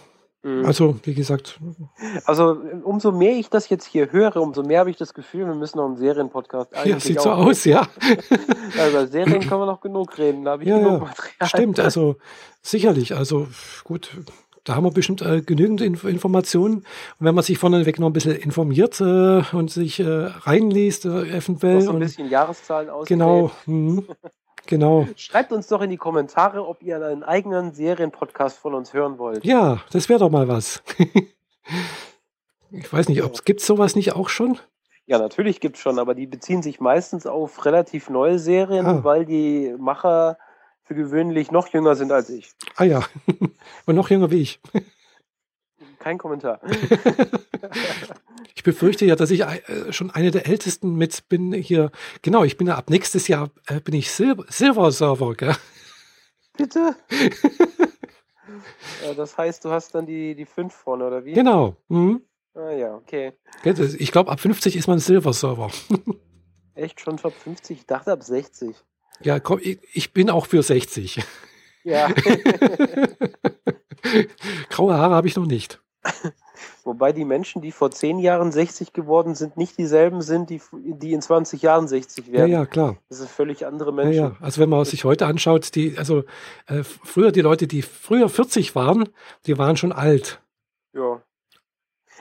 Mhm. 0.43 0.65
Also, 0.65 0.95
wie 1.03 1.13
gesagt. 1.13 1.59
Also, 2.25 2.57
umso 2.83 3.11
mehr 3.11 3.33
ich 3.33 3.49
das 3.49 3.67
jetzt 3.67 3.85
hier 3.85 4.11
höre, 4.13 4.37
umso 4.37 4.63
mehr 4.63 4.79
habe 4.79 4.89
ich 4.89 4.95
das 4.95 5.13
Gefühl, 5.13 5.45
wir 5.45 5.55
müssen 5.55 5.77
noch 5.77 5.85
einen 5.85 5.97
Serienpodcast 5.97 6.71
Ja, 6.85 6.99
sieht 6.99 7.19
so 7.19 7.31
aus, 7.31 7.65
ja. 7.65 7.85
also, 8.79 9.07
Serien 9.07 9.41
können 9.41 9.61
wir 9.61 9.65
noch 9.65 9.81
genug 9.81 10.17
reden, 10.17 10.45
da 10.45 10.51
habe 10.51 10.63
ich 10.63 10.69
ja, 10.69 10.77
genug. 10.77 11.01
Material. 11.01 11.49
Stimmt, 11.49 11.79
also 11.81 12.15
sicherlich. 12.61 13.15
Also, 13.15 13.47
gut, 13.83 14.11
da 14.67 14.75
haben 14.75 14.83
wir 14.83 14.91
bestimmt 14.91 15.21
äh, 15.21 15.41
genügend 15.41 15.79
Inf 15.79 16.03
Informationen. 16.03 16.77
Und 16.77 16.85
wenn 17.19 17.33
man 17.33 17.43
sich 17.43 17.57
vorneweg 17.57 17.99
noch 17.99 18.07
ein 18.07 18.13
bisschen 18.13 18.35
informiert 18.35 18.99
äh, 18.99 19.43
und 19.53 19.71
sich 19.71 20.01
äh, 20.01 20.05
reinliest, 20.05 21.05
äh, 21.05 21.37
eventuell. 21.37 21.81
so 21.81 21.91
ein 21.91 21.99
bisschen 21.99 22.29
Jahreszahlen 22.29 22.89
aus. 22.89 23.07
Genau. 23.07 23.51
Mh, 23.65 24.03
genau. 24.65 25.07
Schreibt 25.15 25.53
uns 25.53 25.67
doch 25.67 25.81
in 25.81 25.89
die 25.89 25.97
Kommentare, 25.97 26.67
ob 26.67 26.83
ihr 26.83 26.97
einen 26.97 27.23
eigenen 27.23 27.73
Serienpodcast 27.73 28.57
von 28.57 28.73
uns 28.73 28.93
hören 28.93 29.17
wollt. 29.17 29.45
Ja, 29.45 29.81
das 29.91 30.09
wäre 30.09 30.19
doch 30.19 30.29
mal 30.29 30.49
was. 30.49 30.83
ich 32.71 32.91
weiß 32.91 33.07
nicht, 33.07 33.23
ob 33.23 33.39
es 33.47 33.65
sowas 33.65 33.95
nicht 33.95 34.13
auch 34.17 34.27
schon? 34.27 34.59
Ja, 35.05 35.17
natürlich 35.17 35.61
gibt 35.61 35.77
es 35.77 35.81
schon, 35.81 35.97
aber 35.97 36.13
die 36.13 36.27
beziehen 36.27 36.61
sich 36.61 36.81
meistens 36.81 37.25
auf 37.25 37.63
relativ 37.63 38.09
neue 38.09 38.37
Serien, 38.37 38.85
ah. 38.85 39.03
weil 39.05 39.25
die 39.25 39.73
Macher 39.79 40.37
für 40.87 40.95
gewöhnlich 40.95 41.51
noch 41.51 41.67
jünger 41.67 41.95
sind 41.95 42.11
als 42.11 42.29
ich. 42.29 42.51
Ah 42.75 42.85
ja, 42.85 43.03
und 43.85 43.95
noch 43.95 44.09
jünger 44.09 44.31
wie 44.31 44.41
ich. 44.41 44.59
Kein 45.99 46.17
Kommentar. 46.17 46.61
ich 48.55 48.63
befürchte 48.63 49.05
ja, 49.05 49.15
dass 49.15 49.29
ich 49.29 49.41
äh, 49.41 49.91
schon 49.91 50.11
eine 50.11 50.31
der 50.31 50.47
ältesten 50.47 50.95
mit 50.95 51.27
bin 51.27 51.51
hier. 51.51 51.91
Genau, 52.21 52.43
ich 52.43 52.57
bin 52.57 52.67
ja 52.67 52.75
ab 52.75 52.89
nächstes 52.89 53.27
Jahr 53.27 53.49
äh, 53.67 53.81
bin 53.81 53.95
ich 53.95 54.11
Sil 54.15 54.39
Silver 54.47 54.91
Server, 54.91 55.35
gell? 55.35 55.55
Bitte? 56.55 56.95
das 59.17 59.37
heißt, 59.37 59.65
du 59.65 59.69
hast 59.69 59.93
dann 59.93 60.05
die, 60.05 60.35
die 60.35 60.45
5 60.45 60.73
vorne, 60.73 61.05
oder 61.05 61.25
wie? 61.25 61.33
Genau. 61.33 61.75
Mhm. 61.89 62.21
Ah 62.55 62.71
ja, 62.71 62.95
okay. 62.95 63.33
Ich 63.99 64.11
glaube, 64.11 64.31
ab 64.31 64.39
50 64.39 64.75
ist 64.75 64.87
man 64.87 64.99
Silver 64.99 65.33
Server. 65.33 65.69
Echt 66.75 67.01
schon 67.01 67.19
ab 67.19 67.33
50? 67.33 67.79
Ich 67.79 67.85
dachte 67.85 68.11
ab 68.11 68.23
60. 68.23 68.75
Ja, 69.21 69.39
komm, 69.39 69.59
ich, 69.61 69.79
ich 69.93 70.13
bin 70.13 70.29
auch 70.29 70.45
für 70.45 70.61
60. 70.63 71.23
Ja. 71.83 72.09
Graue 74.69 74.95
Haare 74.95 75.15
habe 75.15 75.27
ich 75.27 75.35
noch 75.35 75.45
nicht. 75.45 75.81
Wobei 76.83 77.11
die 77.11 77.25
Menschen, 77.25 77.61
die 77.61 77.71
vor 77.71 77.91
zehn 77.91 78.17
Jahren 78.19 78.51
60 78.51 78.93
geworden 78.93 79.35
sind, 79.35 79.57
nicht 79.57 79.77
dieselben 79.77 80.21
sind, 80.21 80.49
die, 80.49 80.61
die 80.71 81.11
in 81.13 81.21
20 81.21 81.61
Jahren 81.61 81.87
60 81.87 82.31
werden. 82.31 82.49
Ja, 82.49 82.59
ja, 82.59 82.65
klar. 82.65 82.97
Das 83.09 83.17
sind 83.17 83.29
völlig 83.29 83.65
andere 83.65 83.91
Menschen. 83.93 84.13
Ja, 84.13 84.27
ja. 84.29 84.37
Also 84.39 84.61
wenn 84.61 84.69
man 84.69 84.85
sich 84.85 85.03
heute 85.03 85.25
anschaut, 85.25 85.75
die, 85.75 85.97
also 85.97 86.23
äh, 86.67 86.83
früher 86.83 87.31
die 87.31 87.41
Leute, 87.41 87.67
die 87.67 87.81
früher 87.81 88.29
40 88.29 88.73
waren, 88.75 89.09
die 89.45 89.57
waren 89.57 89.75
schon 89.75 89.91
alt. 89.91 90.41
Ja. 90.93 91.21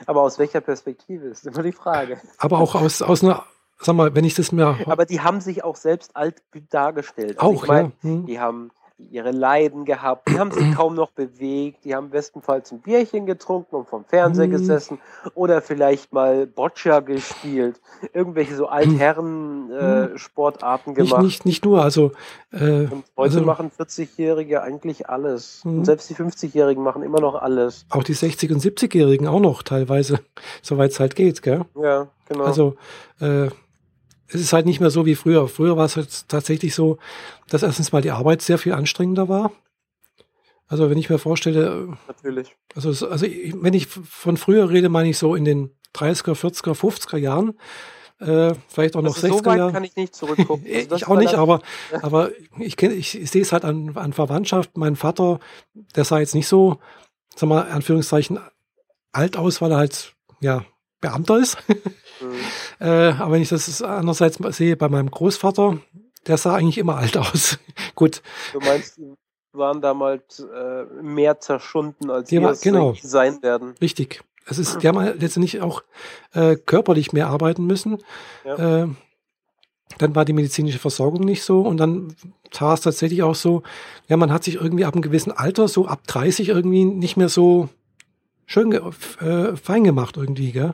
Aber 0.05 0.21
aus 0.21 0.37
welcher 0.37 0.61
Perspektive 0.61 1.27
ist 1.27 1.47
immer 1.47 1.63
die 1.63 1.71
Frage. 1.71 2.19
Aber 2.37 2.59
auch 2.59 2.75
aus, 2.75 3.01
aus 3.01 3.23
einer 3.23 3.45
sag 3.79 3.95
mal, 3.95 4.15
wenn 4.15 4.25
ich 4.25 4.35
das 4.35 4.51
mir. 4.51 4.77
Aber 4.85 5.05
die 5.05 5.21
haben 5.21 5.41
sich 5.41 5.63
auch 5.63 5.75
selbst 5.75 6.15
alt 6.15 6.41
dargestellt. 6.69 7.39
Also 7.39 7.57
auch, 7.57 7.63
ich 7.63 7.67
mein, 7.67 7.85
ja. 7.85 8.09
Hm. 8.09 8.25
Die 8.25 8.39
haben 8.39 8.71
ihre 9.11 9.29
Leiden 9.31 9.85
gehabt, 9.85 10.27
die 10.27 10.37
haben 10.39 10.49
sich 10.51 10.71
kaum 10.75 10.95
noch 10.95 11.11
bewegt, 11.11 11.85
die 11.85 11.93
haben 11.93 12.09
bestenfalls 12.09 12.71
ein 12.71 12.81
Bierchen 12.81 13.27
getrunken 13.27 13.75
und 13.75 13.87
vom 13.87 14.03
Fernseher 14.05 14.45
hm. 14.45 14.51
gesessen 14.51 14.97
oder 15.35 15.61
vielleicht 15.61 16.11
mal 16.13 16.47
Boccia 16.47 17.01
gespielt, 17.01 17.79
irgendwelche 18.13 18.55
so 18.55 18.65
Altherren-Sportarten 18.67 20.95
hm. 20.95 20.99
äh, 20.99 21.03
gemacht. 21.03 21.21
Nicht, 21.21 21.45
nicht, 21.45 21.47
nicht 21.57 21.63
nur, 21.65 21.83
also. 21.83 22.13
Äh, 22.51 22.87
und 22.87 23.03
heute 23.15 23.35
also, 23.35 23.43
machen 23.43 23.69
40-Jährige 23.77 24.63
eigentlich 24.63 25.07
alles. 25.09 25.61
Hm. 25.63 25.77
Und 25.79 25.85
selbst 25.85 26.09
die 26.09 26.15
50-Jährigen 26.15 26.83
machen 26.83 27.03
immer 27.03 27.19
noch 27.19 27.35
alles. 27.35 27.85
Auch 27.89 28.03
die 28.03 28.15
60- 28.15 28.51
und 28.51 28.63
70-Jährigen 28.63 29.27
auch 29.27 29.39
noch 29.39 29.61
teilweise, 29.61 30.21
soweit 30.63 30.89
es 30.91 30.99
halt 30.99 31.15
geht, 31.15 31.43
gell? 31.43 31.65
Ja, 31.79 32.07
genau. 32.27 32.45
Also, 32.45 32.77
äh, 33.19 33.49
es 34.29 34.41
ist 34.41 34.53
halt 34.53 34.65
nicht 34.65 34.79
mehr 34.79 34.89
so 34.89 35.05
wie 35.05 35.15
früher. 35.15 35.47
Früher 35.47 35.77
war 35.77 35.85
es 35.85 35.95
halt 35.95 36.27
tatsächlich 36.27 36.75
so, 36.75 36.97
dass 37.49 37.63
erstens 37.63 37.91
mal 37.91 38.01
die 38.01 38.11
Arbeit 38.11 38.41
sehr 38.41 38.57
viel 38.57 38.73
anstrengender 38.73 39.29
war. 39.29 39.51
Also 40.67 40.89
wenn 40.89 40.97
ich 40.97 41.09
mir 41.09 41.17
vorstelle, 41.17 41.97
natürlich. 42.07 42.55
Also, 42.75 42.89
also 43.07 43.25
wenn 43.25 43.73
ich 43.73 43.87
von 43.87 44.35
früher 44.35 44.69
rede, 44.69 44.89
meine 44.89 45.09
ich 45.09 45.17
so 45.17 45.33
in 45.33 45.45
den 45.45 45.71
30er, 45.95 46.33
40er, 46.33 46.73
50er 46.73 47.17
Jahren, 47.17 47.57
äh, 48.19 48.53
vielleicht 48.67 48.95
auch 48.95 49.01
noch 49.01 49.15
also 49.15 49.27
60er 49.27 49.55
Jahren. 49.55 49.69
So 49.69 49.73
kann 49.73 49.83
ich 49.83 49.95
nicht 49.95 50.15
zurückgucken. 50.15 50.65
Also 50.73 50.95
ich 50.95 51.07
auch 51.07 51.17
nicht, 51.17 51.35
aber, 51.35 51.61
aber 52.01 52.31
ich, 52.59 52.75
kenn, 52.75 52.91
ich, 52.91 53.19
ich 53.19 53.31
sehe 53.31 53.43
es 53.43 53.53
halt 53.53 53.63
an, 53.63 53.95
an 53.95 54.11
Verwandtschaft. 54.11 54.75
Mein 54.75 54.95
Vater, 54.95 55.39
der 55.95 56.03
sah 56.03 56.19
jetzt 56.19 56.35
nicht 56.35 56.47
so, 56.47 56.79
sag 57.35 57.47
mal, 57.47 57.69
Anführungszeichen 57.69 58.39
alt 59.13 59.37
aus, 59.37 59.61
weil 59.61 59.71
er 59.71 59.77
halt, 59.77 60.15
ja, 60.41 60.65
Beamter 60.99 61.39
ist. 61.39 61.57
Mhm. 62.21 62.85
äh, 62.85 63.11
aber 63.11 63.33
wenn 63.33 63.41
ich 63.41 63.49
das 63.49 63.81
andererseits 63.81 64.37
sehe 64.55 64.75
bei 64.75 64.89
meinem 64.89 65.11
Großvater, 65.11 65.77
der 66.27 66.37
sah 66.37 66.55
eigentlich 66.55 66.77
immer 66.77 66.97
alt 66.97 67.17
aus. 67.17 67.57
Gut. 67.95 68.21
Du 68.53 68.59
meinst, 68.59 68.97
die 68.97 69.13
waren 69.53 69.81
damals 69.81 70.39
äh, 70.39 70.85
mehr 71.01 71.39
zerschunden, 71.39 72.09
als 72.09 72.29
die 72.29 72.39
wir 72.39 72.55
genau. 72.61 72.95
sein 73.01 73.41
werden. 73.41 73.75
Richtig. 73.81 74.21
Es 74.45 74.57
ist, 74.57 74.77
die 74.81 74.87
haben 74.87 74.99
halt 74.99 75.21
letztendlich 75.21 75.61
auch 75.61 75.83
äh, 76.33 76.55
körperlich 76.55 77.13
mehr 77.13 77.27
arbeiten 77.27 77.65
müssen. 77.65 77.97
Ja. 78.45 78.83
Äh, 78.83 78.87
dann 79.97 80.15
war 80.15 80.25
die 80.25 80.33
medizinische 80.33 80.79
Versorgung 80.79 81.25
nicht 81.25 81.43
so 81.43 81.61
und 81.61 81.77
dann 81.77 82.13
war 82.59 82.73
es 82.73 82.81
tatsächlich 82.81 83.23
auch 83.23 83.35
so, 83.35 83.63
ja, 84.07 84.17
man 84.17 84.31
hat 84.31 84.43
sich 84.43 84.55
irgendwie 84.55 84.85
ab 84.85 84.93
einem 84.93 85.01
gewissen 85.01 85.31
Alter, 85.31 85.67
so 85.67 85.87
ab 85.87 86.01
30 86.07 86.49
irgendwie 86.49 86.85
nicht 86.85 87.17
mehr 87.17 87.29
so 87.29 87.69
schön 88.45 88.71
äh, 88.71 89.55
fein 89.55 89.83
gemacht 89.83 90.17
irgendwie, 90.17 90.51
gell? 90.51 90.73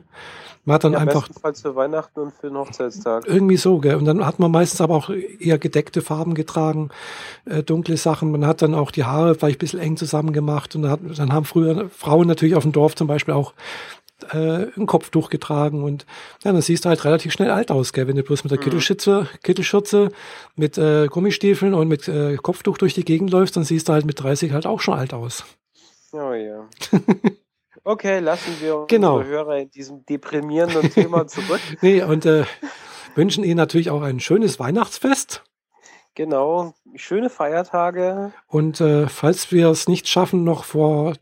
Man 0.64 0.74
hat 0.74 0.84
dann 0.84 0.92
ja, 0.92 0.98
einfach. 0.98 1.26
Bestenfalls 1.26 1.62
für 1.62 1.76
Weihnachten 1.76 2.20
und 2.20 2.32
für 2.32 2.48
den 2.48 2.56
Hochzeitstag. 2.56 3.26
Irgendwie 3.26 3.56
so, 3.56 3.78
gell? 3.78 3.96
Und 3.96 4.06
dann 4.06 4.24
hat 4.24 4.38
man 4.38 4.50
meistens 4.50 4.80
aber 4.80 4.94
auch 4.94 5.10
eher 5.10 5.58
gedeckte 5.58 6.00
Farben 6.00 6.34
getragen, 6.34 6.90
äh, 7.44 7.62
dunkle 7.62 7.96
Sachen. 7.96 8.30
Man 8.30 8.46
hat 8.46 8.62
dann 8.62 8.74
auch 8.74 8.90
die 8.90 9.04
Haare 9.04 9.34
vielleicht 9.34 9.56
ein 9.56 9.58
bisschen 9.58 9.80
eng 9.80 9.96
zusammen 9.96 10.32
gemacht. 10.32 10.74
Und 10.74 10.82
dann, 10.82 10.90
hat, 10.90 11.00
dann 11.16 11.32
haben 11.32 11.44
früher 11.44 11.90
Frauen 11.90 12.26
natürlich 12.26 12.54
auf 12.54 12.62
dem 12.62 12.72
Dorf 12.72 12.94
zum 12.94 13.06
Beispiel 13.06 13.34
auch 13.34 13.52
äh, 14.32 14.66
ein 14.76 14.86
Kopftuch 14.86 15.28
getragen 15.28 15.82
und 15.82 16.06
ja, 16.44 16.52
dann 16.52 16.62
siehst 16.62 16.84
du 16.84 16.88
halt 16.88 17.04
relativ 17.04 17.32
schnell 17.32 17.50
alt 17.50 17.70
aus, 17.70 17.92
gell? 17.92 18.06
wenn 18.06 18.16
du 18.16 18.22
bloß 18.22 18.44
mit 18.44 18.52
der 18.52 18.58
mhm. 18.58 18.62
Kittelschürze, 18.62 19.28
Kittelschürze 19.42 20.10
mit 20.56 20.78
äh, 20.78 21.08
Gummistiefeln 21.08 21.74
und 21.74 21.88
mit 21.88 22.08
äh, 22.08 22.36
Kopftuch 22.36 22.78
durch 22.78 22.94
die 22.94 23.04
Gegend 23.04 23.30
läufst, 23.30 23.56
dann 23.56 23.64
siehst 23.64 23.88
du 23.88 23.92
halt 23.92 24.06
mit 24.06 24.22
30 24.22 24.52
halt 24.52 24.66
auch 24.66 24.80
schon 24.80 24.94
alt 24.94 25.12
aus. 25.12 25.44
Oh 26.12 26.32
ja. 26.32 26.68
Okay, 27.86 28.18
lassen 28.20 28.60
wir 28.60 28.86
genau. 28.88 29.18
unsere 29.18 29.30
Hörer 29.30 29.58
in 29.58 29.70
diesem 29.70 30.06
deprimierenden 30.06 30.90
Thema 30.90 31.26
zurück. 31.28 31.60
nee, 31.82 32.02
und 32.02 32.24
äh, 32.24 32.44
wünschen 33.14 33.44
Ihnen 33.44 33.58
natürlich 33.58 33.90
auch 33.90 34.00
ein 34.00 34.20
schönes 34.20 34.58
Weihnachtsfest. 34.58 35.44
Genau, 36.14 36.74
schöne 36.94 37.28
Feiertage. 37.28 38.32
Und 38.46 38.80
äh, 38.80 39.06
falls 39.08 39.52
wir 39.52 39.68
es 39.68 39.86
nicht 39.86 40.08
schaffen, 40.08 40.44
noch 40.44 40.64
vor 40.64 41.14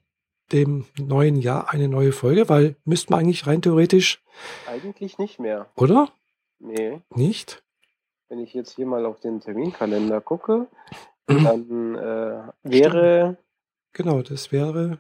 dem 0.53 0.85
neuen 0.99 1.37
Jahr 1.37 1.71
eine 1.71 1.89
neue 1.89 2.13
Folge, 2.13 2.49
weil 2.49 2.77
müssten 2.85 3.13
wir 3.13 3.19
eigentlich 3.19 3.47
rein 3.47 3.63
theoretisch. 3.63 4.23
Eigentlich 4.69 5.19
nicht 5.19 5.41
mehr. 5.41 5.67
Oder? 5.77 6.11
Nee. 6.61 7.01
Nicht? 7.15 7.65
Wenn 8.29 8.39
ich 8.39 8.55
jetzt 8.55 8.77
hier 8.77 8.87
mal 8.87 9.05
auf 9.05 9.19
den 9.19 9.41
Terminkalender 9.41 10.21
gucke, 10.21 10.69
dann 11.27 11.97
äh, 11.97 12.53
wäre. 12.63 13.37
Genau, 13.95 14.23
das 14.23 14.53
wäre 14.53 14.99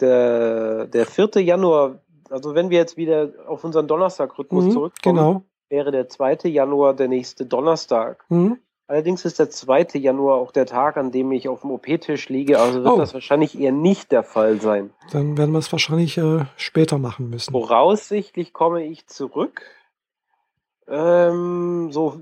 der, 0.00 0.86
der 0.86 1.06
4. 1.06 1.30
Januar, 1.42 2.00
also 2.30 2.54
wenn 2.54 2.70
wir 2.70 2.78
jetzt 2.78 2.96
wieder 2.96 3.30
auf 3.46 3.64
unseren 3.64 3.86
Donnerstag-Rhythmus 3.86 4.66
mhm, 4.66 4.70
zurückkommen, 4.70 5.16
genau. 5.16 5.42
wäre 5.68 5.90
der 5.90 6.08
2. 6.08 6.48
Januar 6.48 6.94
der 6.94 7.08
nächste 7.08 7.46
Donnerstag. 7.46 8.24
Mhm. 8.28 8.58
Allerdings 8.88 9.26
ist 9.26 9.38
der 9.38 9.50
2. 9.50 9.98
Januar 9.98 10.38
auch 10.38 10.50
der 10.50 10.64
Tag, 10.64 10.96
an 10.96 11.12
dem 11.12 11.30
ich 11.32 11.46
auf 11.46 11.60
dem 11.60 11.70
OP-Tisch 11.72 12.30
liege, 12.30 12.58
also 12.58 12.82
wird 12.82 12.94
oh. 12.94 12.96
das 12.96 13.12
wahrscheinlich 13.12 13.58
eher 13.60 13.72
nicht 13.72 14.10
der 14.12 14.22
Fall 14.22 14.62
sein. 14.62 14.90
Dann 15.12 15.36
werden 15.36 15.52
wir 15.52 15.58
es 15.58 15.70
wahrscheinlich 15.70 16.16
äh, 16.16 16.46
später 16.56 16.96
machen 16.96 17.28
müssen. 17.28 17.52
Voraussichtlich 17.52 18.54
komme 18.54 18.86
ich 18.86 19.06
zurück. 19.06 19.62
Ähm, 20.86 21.92
so 21.92 22.18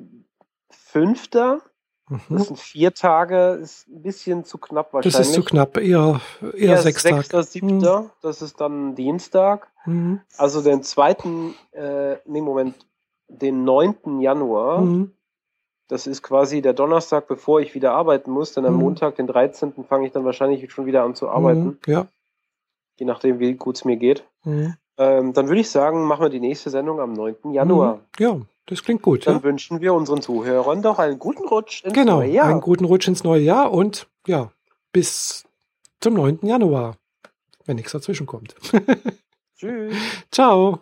5. 0.71 1.31
Mhm. 2.09 2.21
Das 2.31 2.47
sind 2.47 2.59
vier 2.59 2.95
Tage, 2.95 3.59
ist 3.63 3.89
ein 3.89 4.03
bisschen 4.03 4.45
zu 4.45 4.59
knapp 4.59 4.93
wahrscheinlich. 4.93 5.17
Das 5.17 5.29
ist 5.29 5.35
zu 5.35 5.43
knapp, 5.43 5.77
eher, 5.77 6.21
eher, 6.57 6.79
sechs 6.79 7.03
Tage. 7.03 7.23
6. 7.23 7.53
7. 7.53 7.79
Mhm. 7.79 8.11
Das 8.23 8.43
ist 8.43 8.61
dann 8.61 8.95
Dienstag. 8.95 9.69
Mhm. 9.87 10.21
Also 10.37 10.63
den 10.63 10.83
zweiten, 10.83 11.55
äh, 11.73 12.17
nee, 12.25 12.41
Moment, 12.41 12.75
den 13.29 13.65
9. 13.65 14.21
Januar. 14.21 14.81
Mhm. 14.81 15.13
Das 15.89 16.07
ist 16.09 16.23
quasi 16.23 16.63
der 16.63 16.73
Donnerstag, 16.73 17.29
bevor 17.29 17.61
ich 17.61 17.75
wieder 17.75 17.93
arbeiten 17.93 18.31
muss, 18.31 18.53
denn 18.53 18.67
am 18.67 18.75
mhm. 18.75 18.81
Montag, 18.81 19.17
den 19.17 19.29
13. 19.29 19.85
fange 19.89 20.07
ich 20.07 20.13
dann 20.13 20.25
wahrscheinlich 20.25 20.71
schon 20.73 20.87
wieder 20.87 21.05
an 21.05 21.15
zu 21.15 21.29
arbeiten. 21.29 21.65
Mhm. 21.65 21.79
Ja. 21.87 22.07
Je 22.99 23.07
nachdem, 23.07 23.39
wie 23.39 23.55
gut 23.55 23.77
es 23.77 23.85
mir 23.85 23.97
geht. 23.97 24.25
Ähm, 24.45 25.33
dann 25.33 25.49
würde 25.49 25.61
ich 25.61 25.71
sagen, 25.71 26.05
machen 26.05 26.23
wir 26.23 26.31
die 26.31 26.41
nächste 26.41 26.71
Sendung 26.71 27.01
am 27.01 27.13
9. 27.13 27.53
Januar. 27.53 28.01
Ja, 28.19 28.41
das 28.67 28.83
klingt 28.83 29.03
gut. 29.03 29.27
Dann 29.27 29.37
ja. 29.37 29.43
wünschen 29.43 29.81
wir 29.81 29.95
unseren 29.95 30.21
Zuhörern 30.21 30.83
doch 30.83 30.99
einen 30.99 31.19
guten 31.19 31.47
Rutsch 31.47 31.85
ins 31.85 31.95
genau, 31.95 32.19
neue 32.19 32.31
Jahr. 32.31 32.49
Einen 32.49 32.61
guten 32.61 32.85
Rutsch 32.85 33.09
ins 33.09 33.25
neue 33.25 33.43
Jahr 33.43 33.73
und 33.73 34.09
ja, 34.27 34.53
bis 34.93 35.45
zum 36.01 36.15
9. 36.15 36.41
Januar, 36.43 36.97
wenn 37.65 37.77
nichts 37.77 37.93
dazwischen 37.93 38.27
kommt. 38.27 38.55
Tschüss. 39.57 39.95
Ciao. 40.31 40.81